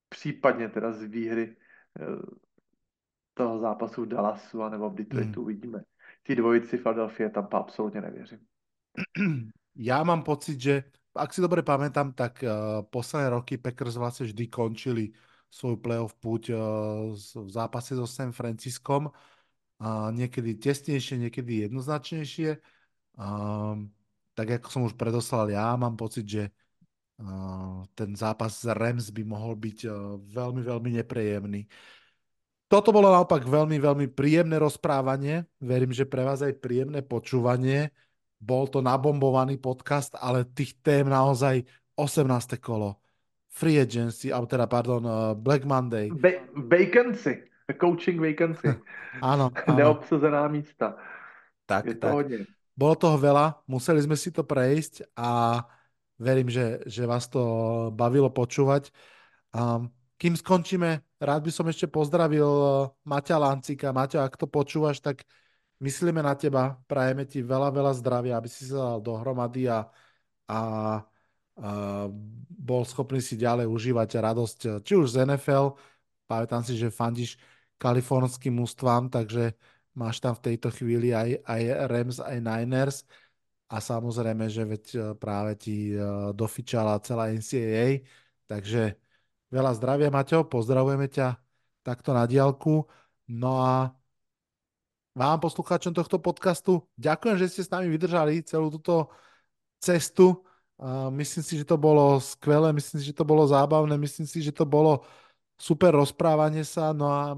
případně 0.09 0.69
teda 0.69 0.91
z 0.91 1.03
výhry 1.03 1.55
toho 3.37 3.59
zápasu 3.59 4.05
v 4.05 4.07
Dallasu 4.07 4.63
anebo 4.63 4.89
v 4.89 4.95
Detroitu, 4.95 5.39
hmm. 5.39 5.43
uvidíme. 5.43 5.79
Ty 6.23 6.35
dvojici 6.35 6.77
Philadelphia 6.77 7.29
tam 7.29 7.47
absolutně 7.51 8.01
nevěřím. 8.01 8.39
Já 9.77 10.03
mám 10.03 10.23
pocit, 10.23 10.61
že 10.61 10.83
ak 11.17 11.33
si 11.33 11.41
dobre 11.41 11.65
pamätám, 11.65 12.13
tak 12.13 12.45
uh, 12.45 12.85
posledné 12.85 13.29
roky 13.33 13.57
Packers 13.57 13.97
vlastne 13.97 14.29
vždy 14.29 14.45
končili 14.47 15.05
svoju 15.49 15.81
playoff 15.81 16.13
púť 16.21 16.53
uh, 16.53 16.59
v 17.17 17.49
zápase 17.49 17.97
so 17.97 18.05
San 18.05 18.29
Franciskom. 18.29 19.09
Uh, 19.77 20.09
niekedy 20.13 20.57
tesnejšie, 20.57 21.17
niekedy 21.17 21.65
jednoznačnejšie. 21.69 22.61
Uh, 23.17 23.85
tak 24.37 24.61
ako 24.61 24.67
som 24.69 24.81
už 24.85 24.93
predoslal 24.93 25.49
ja, 25.49 25.73
mám 25.73 25.97
pocit, 25.97 26.25
že 26.29 26.43
uh, 27.21 27.81
ten 27.97 28.13
zápas 28.13 28.53
z 28.53 28.73
Rams 28.73 29.09
by 29.09 29.23
mohol 29.25 29.57
byť 29.57 29.79
uh, 29.89 30.21
veľmi, 30.21 30.61
veľmi 30.61 30.89
nepríjemný. 31.01 31.65
Toto 32.67 32.91
bolo 32.91 33.07
naopak 33.07 33.47
veľmi, 33.47 33.79
veľmi 33.79 34.07
príjemné 34.11 34.59
rozprávanie. 34.59 35.47
Verím, 35.63 35.95
že 35.95 36.03
pre 36.03 36.27
vás 36.27 36.43
aj 36.43 36.59
príjemné 36.59 36.99
počúvanie. 36.99 37.95
Bol 38.37 38.67
to 38.67 38.83
nabombovaný 38.83 39.55
podcast, 39.55 40.13
ale 40.19 40.43
tých 40.43 40.75
tém 40.83 41.07
naozaj 41.07 41.63
18. 41.95 42.59
kolo 42.59 42.99
free 43.57 43.81
agency, 43.81 44.29
alebo 44.29 44.45
teda, 44.45 44.69
pardon, 44.69 45.01
uh, 45.01 45.33
Black 45.33 45.65
Monday. 45.65 46.13
Ba- 46.13 46.45
vacancy, 46.53 47.49
coaching 47.81 48.21
vacancy. 48.21 48.69
áno, 49.25 49.49
áno. 49.49 49.73
Neobsazená 49.73 50.45
místa. 50.45 50.93
Tak, 51.65 51.89
Je 51.89 51.95
to 51.97 51.99
tak. 51.99 52.13
Hodně. 52.13 52.37
Bolo 52.77 52.93
toho 52.93 53.17
veľa, 53.17 53.65
museli 53.65 53.97
sme 54.05 54.13
si 54.13 54.29
to 54.29 54.45
prejsť 54.45 55.09
a 55.17 55.65
verím, 56.21 56.45
že, 56.45 56.85
že 56.85 57.09
vás 57.09 57.25
to 57.25 57.41
bavilo 57.89 58.29
počúvať. 58.29 58.93
Um, 59.49 59.89
kým 60.21 60.37
skončíme, 60.37 61.01
rád 61.21 61.41
by 61.45 61.51
som 61.53 61.65
ešte 61.69 61.89
pozdravil 61.89 62.45
uh, 62.45 62.89
Maťa 63.05 63.37
Lancika. 63.37 63.93
Maťo, 63.93 64.21
ak 64.21 64.37
to 64.37 64.45
počúvaš, 64.45 65.01
tak 65.01 65.25
myslíme 65.81 66.21
na 66.21 66.33
teba, 66.33 66.77
prajeme 66.89 67.25
ti 67.25 67.45
veľa, 67.45 67.69
veľa 67.69 67.93
zdravia, 67.97 68.37
aby 68.37 68.49
si 68.49 68.65
sa 68.69 68.97
dal 68.97 68.99
dohromady 69.01 69.69
a, 69.69 69.85
a 70.49 70.59
bol 72.53 72.85
schopný 72.85 73.17
si 73.17 73.33
ďalej 73.33 73.65
užívať 73.65 74.09
radosť, 74.21 74.59
či 74.85 74.93
už 74.93 75.17
z 75.17 75.25
NFL, 75.25 75.73
pamätám 76.29 76.61
si, 76.61 76.77
že 76.77 76.93
fandíš 76.93 77.41
kalifornským 77.81 78.53
ústvám, 78.61 79.09
takže 79.09 79.57
máš 79.97 80.21
tam 80.21 80.37
v 80.37 80.53
tejto 80.53 80.69
chvíli 80.69 81.17
aj, 81.17 81.41
aj 81.45 81.61
Rams, 81.89 82.17
aj 82.21 82.37
Niners. 82.41 82.97
A 83.67 83.83
samozrejme, 83.83 84.47
že 84.47 84.63
veď 84.63 84.85
práve 85.19 85.59
ti 85.59 85.91
dofičala 86.31 87.03
celá 87.03 87.33
NCAA, 87.33 88.05
takže 88.47 88.95
veľa 89.51 89.71
zdravia, 89.75 90.13
Maťo, 90.13 90.47
pozdravujeme 90.47 91.07
ťa 91.07 91.37
takto 91.83 92.11
na 92.11 92.27
diálku. 92.27 92.83
No 93.27 93.63
a 93.63 93.91
vám, 95.17 95.39
poslucháčom 95.41 95.93
tohto 95.93 96.21
podcastu, 96.21 96.85
ďakujem, 96.95 97.35
že 97.41 97.49
ste 97.49 97.61
s 97.65 97.73
nami 97.73 97.89
vydržali 97.89 98.45
celú 98.45 98.69
túto 98.69 99.09
cestu 99.81 100.47
myslím 101.09 101.43
si, 101.43 101.57
že 101.57 101.65
to 101.65 101.77
bolo 101.77 102.21
skvelé, 102.21 102.73
myslím 102.73 103.01
si, 103.01 103.05
že 103.09 103.17
to 103.17 103.25
bolo 103.25 103.47
zábavné, 103.49 103.97
myslím 103.97 104.27
si, 104.29 104.41
že 104.41 104.53
to 104.53 104.65
bolo 104.65 105.01
super 105.57 105.89
rozprávanie 105.93 106.61
sa. 106.61 106.93
No 106.93 107.09
a 107.09 107.33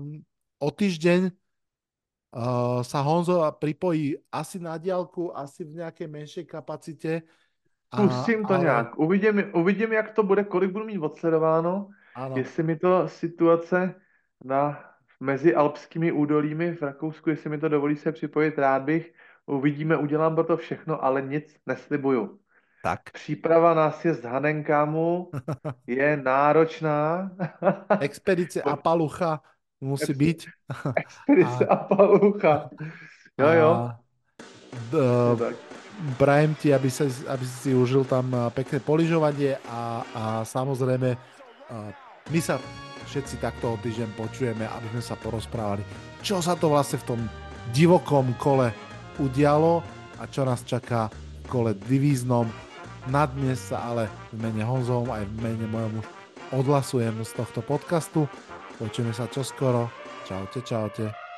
o 0.60 0.70
týždeň 0.72 1.32
uh, 1.32 2.84
sa 2.84 3.00
Honzo 3.00 3.40
pripojí 3.56 4.20
asi 4.32 4.60
na 4.60 4.76
diálku, 4.76 5.32
asi 5.32 5.64
v 5.64 5.80
nějaké 5.80 6.08
menšej 6.08 6.46
kapacitě. 6.46 7.24
Pustím 7.96 8.46
to 8.46 8.54
ale... 8.54 8.64
nějak. 8.64 9.00
Uvidím, 9.00 9.44
uvidím, 9.54 9.92
jak 9.94 10.12
to 10.12 10.24
bude, 10.24 10.44
kolik 10.44 10.72
budu 10.72 10.86
mít 10.86 11.00
odsledováno. 11.00 11.90
Ano. 12.16 12.38
Jestli 12.38 12.64
mi 12.64 12.76
to 12.76 13.08
situace 13.08 13.96
na 14.44 14.80
mezi 15.20 15.56
alpskými 15.56 16.12
údolími 16.12 16.76
v 16.76 16.82
Rakousku, 16.82 17.30
jestli 17.30 17.50
mi 17.50 17.58
to 17.58 17.70
dovolí 17.70 17.96
se 17.96 18.12
připojit, 18.12 18.58
rád 18.58 18.82
bych. 18.82 19.14
Uvidíme, 19.46 19.98
udělám 19.98 20.36
pro 20.36 20.44
to 20.44 20.58
všechno, 20.58 21.04
ale 21.04 21.22
nic 21.22 21.56
neslibuju. 21.66 22.40
Tak. 22.84 23.12
Příprava 23.12 23.74
na 23.74 23.92
sjezd 23.92 24.24
Hanenkamu 24.24 25.32
je 25.88 26.18
náročná. 26.18 27.32
Expedice 28.00 28.62
Apalucha 28.62 29.42
musí 29.82 30.14
být. 30.14 30.46
Expedice 30.96 31.66
a... 31.66 31.74
Apalucha. 31.74 32.70
Jo, 33.40 33.48
jo. 33.48 33.92
D- 34.92 35.56
prajem 36.20 36.56
ti, 36.60 36.76
aby, 36.76 36.92
sa, 36.92 37.08
aby 37.08 37.46
si 37.48 37.72
užil 37.72 38.04
tam 38.04 38.52
pekné 38.52 38.84
poližovanie 38.84 39.56
a, 39.64 40.04
a 40.12 40.24
samozrejme 40.44 41.16
my 42.30 42.40
sa 42.42 42.62
všetci 43.10 43.42
takto 43.42 43.74
o 43.74 43.82
týždeň 43.82 44.10
počujeme, 44.14 44.66
aby 44.66 44.88
sme 44.94 45.02
sa 45.02 45.16
porozprávali, 45.18 45.82
čo 46.22 46.44
sa 46.44 46.54
to 46.54 46.70
vlastne 46.70 47.02
v 47.02 47.08
tom 47.16 47.22
divokom 47.74 48.34
kole 48.38 48.74
udialo 49.18 49.82
a 50.20 50.24
čo 50.30 50.46
nás 50.46 50.66
čaká 50.66 51.10
v 51.44 51.48
kole 51.50 51.72
divíznom 51.90 52.50
na 53.08 53.24
dnes 53.26 53.58
sa 53.72 53.90
ale 53.90 54.12
v 54.36 54.44
mene 54.44 54.62
Honzovom 54.62 55.10
aj 55.10 55.24
v 55.24 55.34
mene 55.40 55.66
mojom 55.72 56.04
už 56.04 56.08
odhlasujem 56.62 57.16
z 57.24 57.32
tohto 57.32 57.64
podcastu. 57.64 58.28
Počujeme 58.76 59.16
sa 59.16 59.26
čoskoro. 59.32 59.88
Čaute, 60.28 60.60
čaute. 60.62 61.29